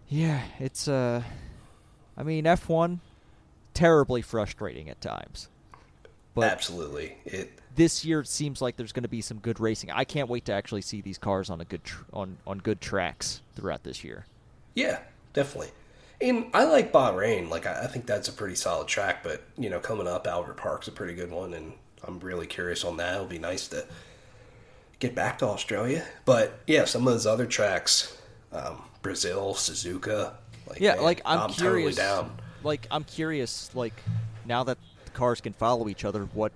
Yeah, 0.09 0.43
it's 0.59 0.89
uh 0.89 1.23
I 2.17 2.23
mean 2.23 2.45
F1 2.45 2.99
terribly 3.75 4.23
frustrating 4.23 4.89
at 4.89 5.01
times. 5.01 5.49
But 6.35 6.53
Absolutely. 6.53 7.17
It 7.25 7.53
this 7.75 8.05
year 8.05 8.21
it 8.21 8.29
seems 8.29 8.61
like 8.61 8.77
there's 8.77 8.93
going 8.93 9.05
to 9.05 9.09
be 9.09 9.21
some 9.21 9.39
good 9.39 9.61
racing. 9.61 9.91
I 9.91 10.05
can't 10.05 10.29
wait 10.29 10.45
to 10.47 10.53
actually 10.53 10.83
see 10.83 11.01
these 11.01 11.19
cars 11.19 11.51
on 11.51 11.61
a 11.61 11.65
good 11.65 11.85
tr- 11.85 12.05
on 12.13 12.39
on 12.47 12.59
good 12.59 12.81
tracks 12.81 13.43
throughout 13.55 13.83
this 13.85 14.05
year. 14.05 14.27
yeah, 14.75 15.01
definitely. 15.33 15.71
And 16.21 16.51
I 16.53 16.65
like 16.65 16.93
Bahrain. 16.93 17.49
Like 17.49 17.67
I, 17.67 17.85
I 17.85 17.87
think 17.87 18.07
that's 18.07 18.29
a 18.29 18.33
pretty 18.33 18.55
solid 18.55 18.87
track, 18.89 19.23
but 19.23 19.43
you 19.57 19.71
know, 19.71 19.81
coming 19.81 20.07
up 20.07 20.27
Albert 20.27 20.57
Park's 20.57 20.87
a 20.89 20.93
pretty 20.93 21.15
good 21.15 21.31
one 21.31 21.55
and 21.55 21.73
I'm 22.07 22.19
really 22.21 22.47
curious 22.47 22.85
on 22.85 22.97
that. 22.99 23.15
It'll 23.15 23.27
be 23.27 23.39
nice 23.39 23.69
to 23.69 23.87
get 24.99 25.15
back 25.15 25.39
to 25.39 25.47
Australia. 25.47 26.05
But 26.25 26.59
yeah, 26.67 26.85
some 26.85 27.07
of 27.07 27.13
those 27.13 27.27
other 27.27 27.47
tracks, 27.47 28.17
um, 28.53 28.83
Brazil, 29.03 29.55
Suzuka, 29.55 30.33
like 30.69 30.81
Yeah, 30.81 30.95
man, 30.97 31.05
like 31.05 31.21
I'm, 31.25 31.39
totally 31.51 31.55
curious. 31.83 31.97
down. 31.97 32.33
Like 32.63 32.87
I'm 32.91 33.05
curious. 33.05 33.71
Like 33.75 33.95
now 34.47 34.65
that 34.65 34.79
the 35.05 35.11
cars 35.13 35.41
can 35.41 35.53
follow 35.53 35.89
each 35.89 36.05
other, 36.05 36.25
what 36.33 36.53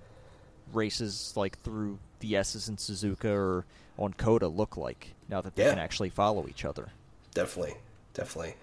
races 0.73 1.33
like 1.35 1.59
through 1.61 1.99
the 2.19 2.35
S's 2.37 2.69
in 2.69 2.77
Suzuka 2.77 3.25
or 3.25 3.65
on 3.97 4.13
Coda 4.13 4.47
look 4.47 4.77
like 4.77 5.13
now 5.29 5.41
that 5.41 5.55
they 5.55 5.63
Yeah. 5.63 5.71
can 5.71 5.79
actually 5.79 6.09
follow 6.09 6.47
each 6.47 6.65
other? 6.65 6.89
Definitely, 7.33 7.75
definitely. 8.13 8.55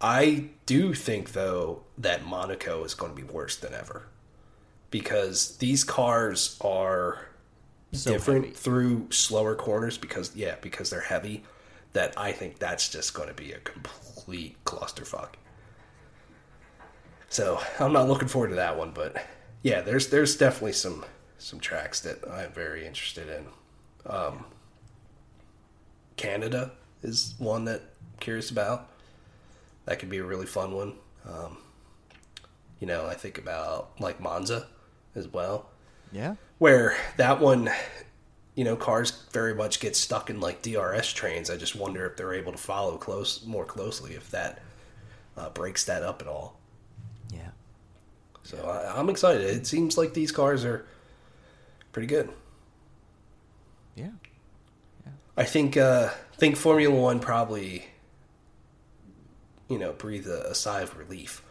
I 0.00 0.48
do 0.66 0.94
think 0.94 1.32
though 1.32 1.82
that 1.98 2.24
Monaco 2.24 2.84
is 2.84 2.94
going 2.94 3.14
to 3.14 3.22
be 3.22 3.26
worse 3.30 3.56
than 3.56 3.72
ever 3.74 4.06
because 4.92 5.56
these 5.56 5.82
cars 5.82 6.56
are 6.60 7.26
So 7.92 8.12
different 8.12 8.44
heavy. 8.44 8.56
through 8.56 9.10
slower 9.10 9.56
corners 9.56 9.98
because 9.98 10.36
yeah, 10.36 10.54
because 10.60 10.90
they're 10.90 11.00
heavy. 11.00 11.42
That 11.94 12.14
I 12.16 12.30
think 12.32 12.58
that's 12.60 12.88
just 12.88 13.12
going 13.12 13.28
to 13.28 13.34
be 13.34 13.52
a 13.52 13.58
complete 13.58 14.56
clusterfuck. 14.64 15.30
So 17.28 17.60
I'm 17.80 17.92
not 17.92 18.08
looking 18.08 18.28
forward 18.28 18.48
to 18.50 18.54
that 18.56 18.78
one, 18.78 18.92
but 18.92 19.16
yeah, 19.62 19.80
there's 19.80 20.08
there's 20.08 20.36
definitely 20.36 20.72
some 20.74 21.04
some 21.38 21.58
tracks 21.60 22.00
that 22.00 22.18
I'm 22.30 22.52
very 22.52 22.86
interested 22.86 23.28
in. 23.28 23.46
Um, 24.10 24.44
Canada 26.16 26.72
is 27.02 27.34
one 27.38 27.64
that 27.64 27.80
I'm 27.80 28.18
curious 28.20 28.50
about. 28.50 28.88
That 29.86 29.98
could 29.98 30.08
be 30.10 30.18
a 30.18 30.24
really 30.24 30.46
fun 30.46 30.72
one. 30.72 30.94
Um, 31.28 31.58
you 32.80 32.86
know, 32.86 33.06
I 33.06 33.14
think 33.14 33.38
about 33.38 33.90
like 34.00 34.20
Monza 34.20 34.66
as 35.14 35.28
well, 35.28 35.68
Yeah. 36.12 36.36
where 36.58 36.96
that 37.16 37.40
one, 37.40 37.70
you 38.54 38.64
know, 38.64 38.76
cars 38.76 39.10
very 39.32 39.54
much 39.54 39.80
get 39.80 39.94
stuck 39.96 40.30
in 40.30 40.40
like 40.40 40.62
DRS 40.62 41.12
trains. 41.12 41.50
I 41.50 41.56
just 41.56 41.74
wonder 41.76 42.06
if 42.06 42.16
they're 42.16 42.34
able 42.34 42.52
to 42.52 42.58
follow 42.58 42.96
close 42.98 43.44
more 43.44 43.64
closely 43.64 44.14
if 44.14 44.30
that 44.30 44.60
uh, 45.36 45.50
breaks 45.50 45.84
that 45.84 46.02
up 46.02 46.20
at 46.22 46.28
all. 46.28 46.58
Yeah. 47.32 47.50
So 48.42 48.58
I, 48.68 48.98
I'm 48.98 49.08
excited. 49.10 49.42
It 49.42 49.66
seems 49.66 49.96
like 49.98 50.14
these 50.14 50.32
cars 50.32 50.64
are 50.64 50.84
pretty 51.92 52.06
good. 52.08 52.30
Yeah. 53.94 54.10
I 55.36 55.44
think 55.44 55.76
uh, 55.78 56.10
think 56.36 56.56
Formula 56.56 56.94
One 56.94 57.18
probably, 57.20 57.86
you 59.68 59.78
know, 59.78 59.92
breathe 59.92 60.26
a, 60.26 60.50
a 60.50 60.54
sigh 60.54 60.82
of 60.82 60.96
relief 60.98 61.42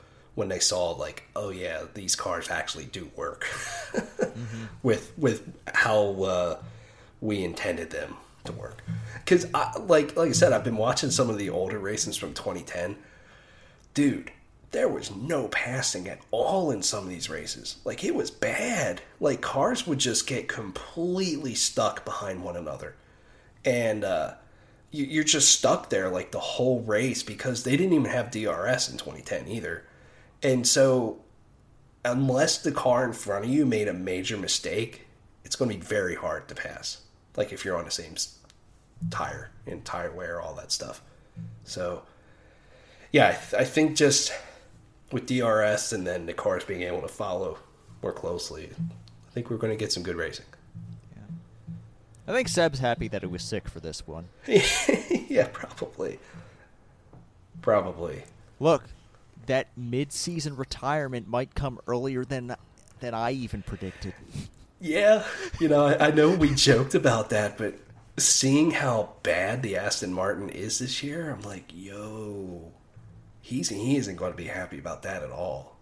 when 0.42 0.50
they 0.50 0.58
saw 0.58 0.90
like, 0.90 1.26
oh 1.36 1.52
yeah, 1.52 1.84
these 1.94 2.16
cars 2.16 2.50
actually 2.50 2.86
do 2.86 3.12
work 3.16 3.46
with 4.84 5.14
with 5.16 5.48
how 5.68 6.24
uh, 6.24 6.58
we 7.22 7.44
intended 7.44 7.92
them 7.92 8.16
to 8.46 8.52
work. 8.52 8.82
Because 9.14 9.46
like 9.80 10.18
like 10.18 10.30
I 10.30 10.32
said, 10.32 10.52
I've 10.52 10.64
been 10.64 10.78
watching 10.78 11.12
some 11.12 11.30
of 11.30 11.38
the 11.38 11.52
older 11.52 11.78
races 11.78 12.18
from 12.18 12.34
2010. 12.34 12.96
Dude, 13.94 14.32
there 14.72 14.90
was 14.90 15.16
no 15.16 15.48
passing 15.50 16.08
at 16.08 16.22
all 16.32 16.72
in 16.72 16.82
some 16.82 17.04
of 17.04 17.10
these 17.12 17.30
races. 17.30 17.76
Like 17.86 18.04
it 18.04 18.16
was 18.16 18.32
bad. 18.32 19.04
Like 19.20 19.42
cars 19.42 19.86
would 19.86 20.00
just 20.00 20.26
get 20.26 20.48
completely 20.48 21.54
stuck 21.54 22.04
behind 22.04 22.44
one 22.44 22.58
another 22.58 22.96
and 23.64 24.04
uh, 24.04 24.34
you, 24.90 25.06
you're 25.06 25.24
just 25.24 25.52
stuck 25.52 25.92
there 25.92 26.10
like 26.10 26.32
the 26.32 26.40
whole 26.40 26.82
race 26.82 27.22
because 27.22 27.64
they 27.64 27.78
didn't 27.78 27.94
even 27.94 28.10
have 28.10 28.32
DRS 28.32 28.90
in 28.90 28.98
2010 28.98 29.48
either. 29.48 29.84
And 30.44 30.66
so, 30.68 31.20
unless 32.04 32.58
the 32.60 32.72
car 32.72 33.06
in 33.06 33.14
front 33.14 33.46
of 33.46 33.52
you 33.52 33.66
made 33.66 33.88
a 33.88 33.94
major 33.94 34.38
mistake, 34.38 35.08
it's 35.44 35.56
going 35.56 35.70
to 35.72 35.78
be 35.78 35.84
very 35.84 36.16
hard 36.16 36.48
to 36.48 36.56
pass. 36.56 37.02
Like 37.38 37.54
if 37.54 37.64
you're 37.64 37.78
on 37.78 37.86
the 37.86 37.92
same 37.92 38.16
tire 39.10 39.52
and 39.68 39.84
tire 39.86 40.12
wear, 40.12 40.42
all 40.42 40.54
that 40.56 40.72
stuff. 40.72 41.02
So, 41.64 42.04
yeah, 43.12 43.28
I, 43.28 43.32
th- 43.32 43.62
I 43.62 43.66
think 43.66 43.96
just 43.96 44.34
with 45.12 45.26
DRS 45.28 45.94
and 45.94 46.06
then 46.06 46.26
the 46.26 46.34
cars 46.34 46.64
being 46.64 46.82
able 46.84 47.02
to 47.02 47.08
follow 47.08 47.58
more 48.02 48.14
closely, 48.14 48.70
I 48.80 49.32
think 49.34 49.50
we're 49.50 49.58
going 49.58 49.74
to 49.74 49.78
get 49.78 49.92
some 49.92 50.04
good 50.04 50.16
racing. 50.16 50.46
I 52.28 52.34
think 52.34 52.48
Seb's 52.48 52.80
happy 52.80 53.08
that 53.10 53.24
he 53.24 53.28
was 53.28 53.44
sick 53.44 53.68
for 53.68 53.80
this 53.80 54.08
one. 54.08 54.30
yeah, 54.48 55.48
probably. 55.52 56.20
Probably. 57.62 58.24
Look, 58.60 58.84
that 59.52 59.68
mid-season 59.76 60.56
retirement 60.56 61.28
might 61.28 61.54
come 61.54 61.78
earlier 61.86 62.24
than 62.24 62.56
than 63.02 63.14
I 63.14 63.32
even 63.32 63.62
predicted. 63.62 64.14
Yeah, 64.80 65.26
you 65.60 65.68
know, 65.68 65.88
I, 65.88 66.08
I 66.08 66.12
know 66.12 66.34
we 66.34 66.56
joked 66.56 66.96
about 66.96 67.32
that, 67.32 67.58
but 67.58 67.76
seeing 68.16 68.72
how 68.72 69.10
bad 69.24 69.62
the 69.62 69.76
Aston 69.76 70.14
Martin 70.14 70.48
is 70.48 70.80
this 70.80 71.04
year, 71.04 71.30
I'm 71.30 71.42
like, 71.42 71.66
yo, 71.74 72.72
he's 73.42 73.68
he 73.68 73.98
isn't 73.98 74.16
going 74.16 74.32
to 74.32 74.38
be 74.38 74.46
happy 74.46 74.80
about 74.80 75.04
that 75.04 75.22
at 75.22 75.32
all. 75.32 75.76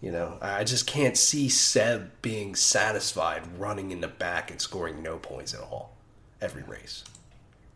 You 0.00 0.10
know, 0.10 0.36
I 0.42 0.64
just 0.64 0.88
can't 0.88 1.16
see 1.16 1.48
Seb 1.48 2.10
being 2.22 2.56
satisfied 2.56 3.42
running 3.56 3.92
in 3.92 4.00
the 4.00 4.08
back 4.08 4.50
and 4.50 4.60
scoring 4.60 5.00
no 5.00 5.18
points 5.18 5.54
at 5.54 5.60
all 5.60 5.96
every 6.40 6.64
race. 6.64 7.04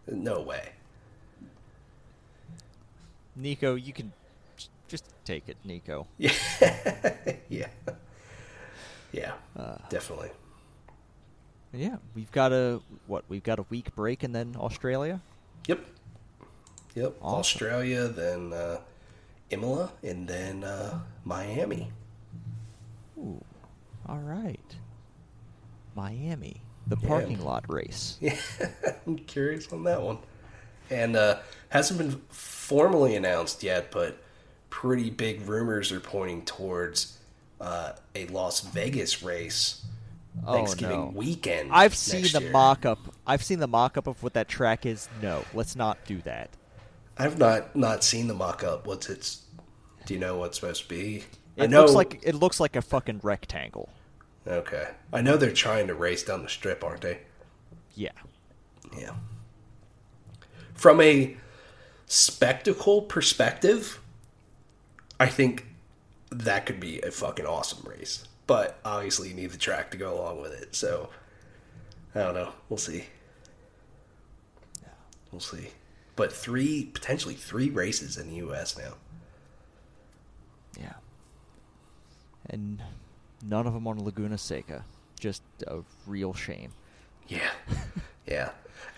No 0.08 0.40
way. 0.40 0.70
Nico, 3.36 3.74
you 3.74 3.92
can 3.92 4.12
just 4.88 5.04
take 5.24 5.48
it, 5.48 5.56
Nico. 5.64 6.06
Yeah, 6.18 6.32
yeah, 7.48 7.68
yeah, 9.12 9.32
Uh. 9.56 9.76
definitely. 9.88 10.30
Yeah, 11.72 11.96
we've 12.14 12.30
got 12.32 12.52
a 12.52 12.80
what? 13.06 13.24
We've 13.28 13.42
got 13.42 13.58
a 13.58 13.64
week 13.70 13.94
break 13.94 14.22
and 14.22 14.34
then 14.34 14.54
Australia. 14.58 15.20
Yep. 15.68 15.80
Yep. 16.94 17.16
Awesome. 17.22 17.38
Australia, 17.40 18.08
then 18.08 18.52
uh, 18.52 18.80
Imola, 19.50 19.90
and 20.02 20.28
then 20.28 20.64
uh, 20.64 21.00
Miami. 21.24 21.90
Ooh, 23.18 23.42
all 24.06 24.18
right. 24.18 24.76
Miami, 25.94 26.60
the 26.86 26.96
Yeah. 27.00 27.08
parking 27.08 27.42
lot 27.42 27.64
race. 27.72 28.18
Yeah, 28.20 28.36
I'm 29.06 29.16
curious 29.16 29.72
on 29.72 29.84
that 29.84 30.00
one. 30.02 30.18
And 30.92 31.16
uh, 31.16 31.38
hasn't 31.70 31.98
been 31.98 32.20
formally 32.28 33.16
announced 33.16 33.62
yet, 33.62 33.90
but 33.90 34.18
pretty 34.70 35.10
big 35.10 35.46
rumors 35.48 35.90
are 35.92 36.00
pointing 36.00 36.44
towards 36.44 37.18
uh, 37.60 37.92
a 38.14 38.26
Las 38.26 38.60
Vegas 38.60 39.22
race 39.22 39.84
Oh, 40.46 40.54
Thanksgiving 40.54 40.96
no. 40.98 41.12
weekend. 41.14 41.70
I've 41.72 41.94
seen 41.94 42.22
the 42.22 42.40
year. 42.40 42.50
mock-up. 42.52 42.98
I've 43.26 43.44
seen 43.44 43.58
the 43.58 43.66
mock-up 43.66 44.06
of 44.06 44.22
what 44.22 44.32
that 44.32 44.48
track 44.48 44.86
is. 44.86 45.06
No, 45.20 45.44
let's 45.52 45.76
not 45.76 45.98
do 46.06 46.22
that. 46.22 46.48
I've 47.18 47.38
not 47.38 47.76
not 47.76 48.02
seen 48.02 48.28
the 48.28 48.34
mock-up. 48.34 48.86
What's 48.86 49.10
its? 49.10 49.42
Do 50.06 50.14
you 50.14 50.20
know 50.20 50.38
what 50.38 50.46
it's 50.46 50.60
supposed 50.60 50.84
to 50.84 50.88
be? 50.88 51.24
It 51.56 51.68
know. 51.68 51.82
looks 51.82 51.92
like 51.92 52.20
it 52.22 52.34
looks 52.34 52.60
like 52.60 52.76
a 52.76 52.82
fucking 52.82 53.20
rectangle. 53.22 53.90
okay, 54.46 54.88
I 55.12 55.20
know 55.20 55.36
they're 55.36 55.52
trying 55.52 55.86
to 55.88 55.94
race 55.94 56.22
down 56.22 56.42
the 56.42 56.48
strip, 56.48 56.82
aren't 56.82 57.02
they? 57.02 57.18
Yeah. 57.94 58.12
Yeah. 58.98 59.12
From 60.82 61.00
a 61.00 61.36
spectacle 62.06 63.02
perspective, 63.02 64.00
I 65.20 65.28
think 65.28 65.68
that 66.32 66.66
could 66.66 66.80
be 66.80 67.00
a 67.02 67.12
fucking 67.12 67.46
awesome 67.46 67.88
race. 67.88 68.26
But 68.48 68.80
obviously, 68.84 69.28
you 69.28 69.34
need 69.34 69.52
the 69.52 69.58
track 69.58 69.92
to 69.92 69.96
go 69.96 70.12
along 70.20 70.42
with 70.42 70.60
it. 70.60 70.74
So, 70.74 71.10
I 72.16 72.18
don't 72.18 72.34
know. 72.34 72.48
We'll 72.68 72.78
see. 72.78 73.04
We'll 75.30 75.40
see. 75.40 75.68
But 76.16 76.32
three, 76.32 76.86
potentially 76.86 77.34
three 77.34 77.70
races 77.70 78.16
in 78.16 78.28
the 78.28 78.36
U.S. 78.38 78.76
now. 78.76 78.94
Yeah. 80.76 80.94
And 82.50 82.82
none 83.40 83.68
of 83.68 83.72
them 83.72 83.86
on 83.86 84.04
Laguna 84.04 84.36
Seca. 84.36 84.84
Just 85.20 85.42
a 85.64 85.82
real 86.08 86.34
shame. 86.34 86.72
Yeah, 87.28 87.52
yeah. 88.26 88.50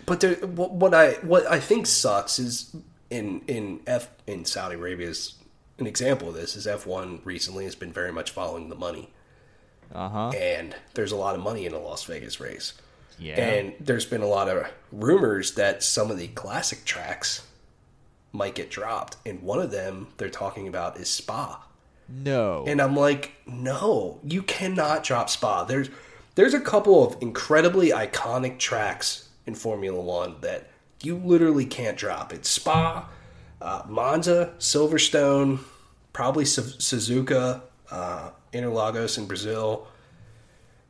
But 0.05 0.19
there, 0.19 0.35
what, 0.35 0.71
what 0.71 0.93
I 0.93 1.13
what 1.21 1.45
I 1.49 1.59
think 1.59 1.87
sucks 1.87 2.37
is 2.39 2.75
in 3.09 3.41
in 3.47 3.81
F 3.87 4.09
in 4.27 4.45
Saudi 4.45 4.75
Arabia 4.75 5.09
is 5.09 5.35
an 5.79 5.87
example 5.87 6.29
of 6.29 6.35
this 6.35 6.55
is 6.55 6.67
F 6.67 6.85
one 6.87 7.21
recently 7.23 7.65
has 7.65 7.75
been 7.75 7.91
very 7.91 8.11
much 8.11 8.31
following 8.31 8.69
the 8.69 8.75
money, 8.75 9.09
Uh 9.93 10.09
huh. 10.09 10.29
and 10.29 10.75
there's 10.93 11.11
a 11.11 11.15
lot 11.15 11.35
of 11.35 11.41
money 11.41 11.65
in 11.65 11.73
a 11.73 11.79
Las 11.79 12.03
Vegas 12.05 12.39
race, 12.39 12.73
Yeah. 13.19 13.33
and 13.39 13.73
there's 13.79 14.05
been 14.05 14.21
a 14.21 14.27
lot 14.27 14.47
of 14.47 14.67
rumors 14.91 15.55
that 15.55 15.83
some 15.83 16.09
of 16.11 16.17
the 16.17 16.27
classic 16.29 16.85
tracks 16.85 17.41
might 18.31 18.55
get 18.55 18.69
dropped, 18.69 19.17
and 19.25 19.41
one 19.41 19.59
of 19.59 19.71
them 19.71 20.07
they're 20.17 20.29
talking 20.29 20.67
about 20.67 20.97
is 20.97 21.09
Spa. 21.09 21.61
no. 22.07 22.63
And 22.67 22.79
I'm 22.81 22.95
like, 22.95 23.31
no, 23.47 24.19
you 24.23 24.43
cannot 24.43 25.03
drop 25.03 25.29
Spa. 25.29 25.63
There's 25.63 25.89
there's 26.35 26.53
a 26.53 26.59
couple 26.59 27.05
of 27.05 27.21
incredibly 27.21 27.89
iconic 27.91 28.59
tracks 28.59 29.24
in 29.45 29.55
Formula 29.55 29.99
One 29.99 30.35
that 30.41 30.69
you 31.01 31.17
literally 31.17 31.65
can't 31.65 31.97
drop. 31.97 32.33
It's 32.33 32.49
Spa, 32.49 33.07
uh, 33.61 33.83
Monza, 33.87 34.53
Silverstone, 34.59 35.59
probably 36.13 36.45
Suzuka, 36.45 37.61
uh, 37.91 38.29
Interlagos 38.53 39.17
in 39.17 39.25
Brazil, 39.25 39.87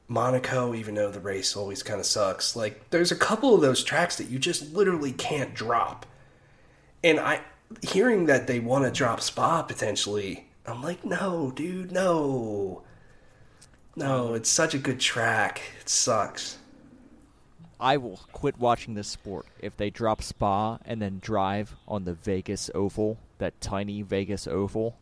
Monaco. 0.08 0.74
Even 0.74 0.96
though 0.96 1.12
the 1.12 1.20
race 1.20 1.56
always 1.56 1.84
kind 1.84 2.00
of 2.00 2.06
sucks, 2.06 2.56
like 2.56 2.90
there's 2.92 3.12
a 3.12 3.16
couple 3.16 3.56
of 3.56 3.62
those 3.62 3.84
tracks 3.84 4.18
that 4.18 4.30
you 4.30 4.40
just 4.40 4.74
literally 4.74 5.12
can't 5.12 5.54
drop. 5.54 6.06
And 7.04 7.20
I 7.20 7.42
hearing 7.82 8.26
that 8.28 8.48
they 8.48 8.60
want 8.60 8.86
to 8.86 8.92
drop 8.92 9.22
Spa 9.22 9.64
potentially, 9.64 10.48
I'm 10.66 10.82
like, 10.82 11.04
no, 11.06 11.52
dude, 11.56 11.92
no. 11.92 12.84
No, 13.96 14.34
it's 14.34 14.50
such 14.50 14.74
a 14.74 14.78
good 14.78 15.00
track. 15.00 15.62
It 15.80 15.88
sucks. 15.88 16.58
I 17.86 17.98
will 17.98 18.20
quit 18.34 18.58
watching 18.58 18.96
this 18.96 19.08
sport 19.08 19.46
if 19.60 19.78
they 19.78 19.92
drop 19.92 20.24
Spa 20.24 20.80
and 20.86 21.00
then 21.00 21.20
drive 21.22 21.76
on 21.88 22.04
the 22.06 22.16
Vegas 22.16 22.72
Oval, 22.74 23.20
that 23.38 23.62
tiny 23.62 24.02
Vegas 24.02 24.48
Oval. 24.48 24.98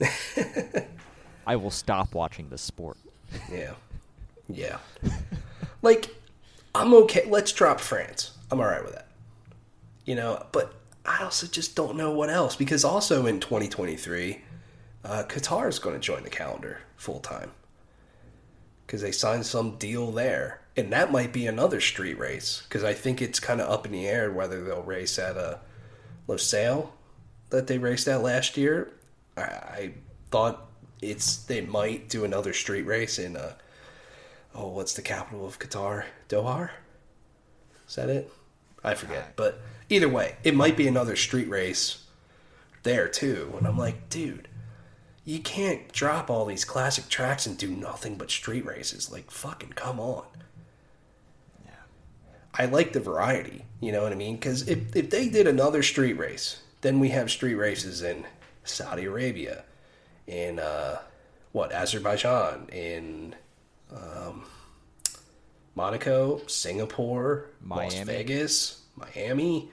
I 1.46 1.56
will 1.56 1.70
stop 1.70 2.14
watching 2.14 2.48
this 2.48 2.62
sport. 2.62 2.96
Yeah. 3.52 3.74
Yeah. 4.48 4.78
like, 5.82 6.08
I'm 6.74 6.94
okay. 6.94 7.26
Let's 7.28 7.52
drop 7.52 7.80
France. 7.80 8.30
I'm 8.50 8.60
all 8.60 8.66
right 8.66 8.82
with 8.82 8.94
that. 8.94 9.08
You 10.06 10.14
know, 10.14 10.46
but 10.52 10.72
I 11.04 11.24
also 11.24 11.46
just 11.46 11.76
don't 11.76 11.98
know 11.98 12.12
what 12.12 12.30
else 12.30 12.56
because 12.56 12.82
also 12.82 13.26
in 13.26 13.40
2023, 13.40 14.40
uh, 15.04 15.24
Qatar 15.28 15.68
is 15.68 15.78
going 15.78 15.96
to 15.96 16.00
join 16.00 16.22
the 16.22 16.30
calendar 16.30 16.80
full 16.96 17.20
time 17.20 17.50
because 18.86 19.02
they 19.02 19.12
signed 19.12 19.44
some 19.44 19.76
deal 19.76 20.10
there. 20.10 20.61
And 20.76 20.92
that 20.92 21.12
might 21.12 21.32
be 21.32 21.46
another 21.46 21.80
street 21.80 22.18
race 22.18 22.62
because 22.64 22.82
I 22.82 22.94
think 22.94 23.20
it's 23.20 23.38
kind 23.40 23.60
of 23.60 23.70
up 23.70 23.84
in 23.84 23.92
the 23.92 24.06
air 24.06 24.32
whether 24.32 24.64
they'll 24.64 24.82
race 24.82 25.18
at 25.18 25.36
a 25.36 25.60
Losail 26.28 26.88
that 27.50 27.66
they 27.66 27.78
raced 27.78 28.08
at 28.08 28.22
last 28.22 28.56
year. 28.56 28.92
I, 29.36 29.42
I 29.42 29.92
thought 30.30 30.68
it's 31.02 31.36
they 31.36 31.60
might 31.60 32.08
do 32.08 32.24
another 32.24 32.52
street 32.52 32.82
race 32.82 33.18
in 33.18 33.36
uh 33.36 33.52
oh 34.54 34.68
what's 34.68 34.94
the 34.94 35.02
capital 35.02 35.46
of 35.46 35.58
Qatar? 35.58 36.04
Doha? 36.28 36.70
Is 37.86 37.96
that 37.96 38.08
it? 38.08 38.32
I 38.82 38.94
forget. 38.94 39.36
But 39.36 39.60
either 39.90 40.08
way, 40.08 40.36
it 40.42 40.54
might 40.54 40.76
be 40.76 40.88
another 40.88 41.16
street 41.16 41.48
race 41.48 42.04
there 42.82 43.08
too. 43.08 43.54
And 43.58 43.66
I'm 43.66 43.78
like, 43.78 44.08
dude, 44.08 44.48
you 45.24 45.38
can't 45.38 45.92
drop 45.92 46.30
all 46.30 46.46
these 46.46 46.64
classic 46.64 47.08
tracks 47.08 47.46
and 47.46 47.56
do 47.56 47.68
nothing 47.68 48.16
but 48.16 48.30
street 48.30 48.64
races. 48.64 49.12
Like 49.12 49.30
fucking 49.30 49.74
come 49.74 50.00
on. 50.00 50.24
I 52.54 52.66
like 52.66 52.92
the 52.92 53.00
variety, 53.00 53.64
you 53.80 53.92
know 53.92 54.02
what 54.02 54.12
I 54.12 54.14
mean? 54.14 54.36
Because 54.36 54.68
if, 54.68 54.94
if 54.94 55.10
they 55.10 55.28
did 55.28 55.46
another 55.46 55.82
street 55.82 56.14
race, 56.14 56.60
then 56.82 57.00
we 57.00 57.08
have 57.10 57.30
street 57.30 57.54
races 57.54 58.02
in 58.02 58.24
Saudi 58.64 59.04
Arabia, 59.04 59.64
in 60.26 60.58
uh, 60.58 60.98
what 61.52 61.72
Azerbaijan, 61.72 62.68
in 62.70 63.34
um, 63.94 64.44
Monaco, 65.74 66.42
Singapore, 66.46 67.46
Las 67.66 67.94
Miami. 67.94 68.04
Vegas, 68.12 68.82
Miami, 68.96 69.70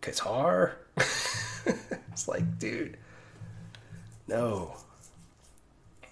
Qatar. 0.00 0.72
it's 2.12 2.28
like, 2.28 2.58
dude, 2.58 2.96
no, 4.28 4.74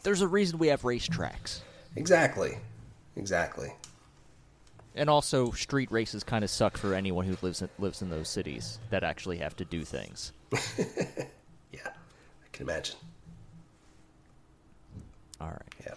There's 0.03 0.20
a 0.20 0.29
reason 0.29 0.59
we 0.59 0.69
have 0.69 0.83
racetracks. 0.83 1.61
exactly, 1.95 2.59
exactly. 3.16 3.73
And 4.94 5.09
also, 5.09 5.51
street 5.52 5.90
races 5.90 6.23
kind 6.23 6.44
of 6.44 6.51
suck 6.51 6.77
for 6.77 6.93
anyone 6.94 7.24
who 7.24 7.36
lives 7.40 7.62
in, 7.62 7.69
lives 7.78 8.02
in 8.02 8.10
those 8.10 8.28
cities 8.28 8.78
that 8.90 9.02
actually 9.02 9.39
have 9.39 9.56
to 9.56 9.64
do 9.64 9.85
things. 9.85 10.32
Yeah, 11.73 11.81
I 11.89 12.48
can 12.52 12.69
imagine. 12.69 12.97
All 15.40 15.48
right. 15.48 15.62
Yeah, 15.85 15.94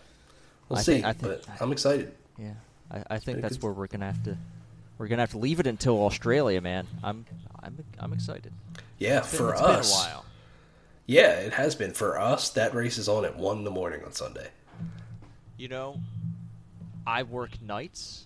we'll 0.70 0.80
I 0.80 0.82
see. 0.82 0.94
think- 0.94 1.06
I 1.06 1.14
think- 1.14 1.42
but 1.46 1.62
I'm 1.62 1.72
excited. 1.72 2.14
Yeah, 2.38 2.54
I, 2.92 3.04
I 3.12 3.20
think 3.20 3.42
that's 3.42 3.58
good. 3.58 3.64
where 3.64 3.74
we're 3.74 3.88
gonna 3.88 4.06
have 4.06 4.24
to 4.24 4.38
we're 4.98 5.08
gonna 5.08 5.22
have 5.22 5.32
to 5.32 5.38
leave 5.38 5.60
it 5.60 5.68
until 5.68 6.04
Australia, 6.06 6.62
man. 6.62 6.88
I'm 7.04 7.26
I'm 7.62 7.84
I'm 8.00 8.14
excited. 8.14 8.52
Yeah, 8.98 9.20
It's 9.20 9.32
been- 9.32 9.38
for 9.38 9.52
it's 9.54 9.62
us. 9.62 9.92
been 9.92 10.00
a 10.00 10.14
while. 10.14 10.26
Yeah, 11.08 11.32
it 11.40 11.54
has 11.54 11.76
been 11.76 11.92
for 11.92 12.20
us. 12.20 12.50
That 12.52 12.74
race 12.74 12.98
is 12.98 13.08
on 13.08 13.26
at 13.26 13.38
one 13.38 13.58
in 13.60 13.64
the 13.64 13.72
morning 13.72 14.02
on 14.06 14.14
Sunday. 14.14 14.48
You 15.58 15.68
know, 15.68 16.00
I 17.06 17.24
work 17.24 17.62
nights 17.62 18.26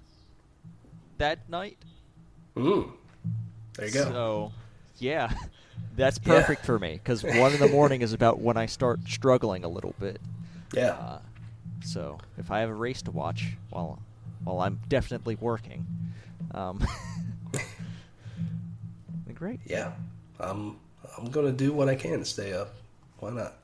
that 1.20 1.48
night. 1.50 1.78
Mm. 2.58 2.92
There 3.76 3.86
you 3.88 3.94
go. 3.94 4.04
So, 4.06 4.52
yeah, 4.98 5.32
that's 5.96 6.20
Yeah. 6.26 6.34
perfect 6.42 6.66
for 6.66 6.80
me 6.80 6.94
because 7.02 7.24
one 7.24 7.54
in 7.54 7.60
the 7.60 7.70
morning 7.72 8.02
is 8.02 8.12
about 8.14 8.40
when 8.42 8.58
I 8.58 8.66
start 8.66 9.00
struggling 9.08 9.64
a 9.64 9.70
little 9.70 9.94
bit. 10.00 10.20
yeah, 10.74 10.92
Uh, 10.94 11.20
so 11.86 12.18
if 12.38 12.52
I 12.52 12.60
have 12.60 12.70
a 12.70 12.74
race 12.74 13.02
to 13.04 13.12
watch 13.12 13.56
while 13.70 14.00
while 14.44 14.60
I'm 14.62 14.80
definitely 14.90 15.36
working, 15.36 15.86
um, 16.54 16.86
great. 19.34 19.60
yeah. 19.66 19.94
I'm 20.40 20.78
I'm 21.18 21.30
gonna 21.32 21.52
do 21.52 21.72
what 21.74 21.88
I 21.90 21.96
can 21.96 22.20
to 22.20 22.26
stay 22.26 22.54
up. 22.54 22.74
Why 23.20 23.30
not? 23.32 23.56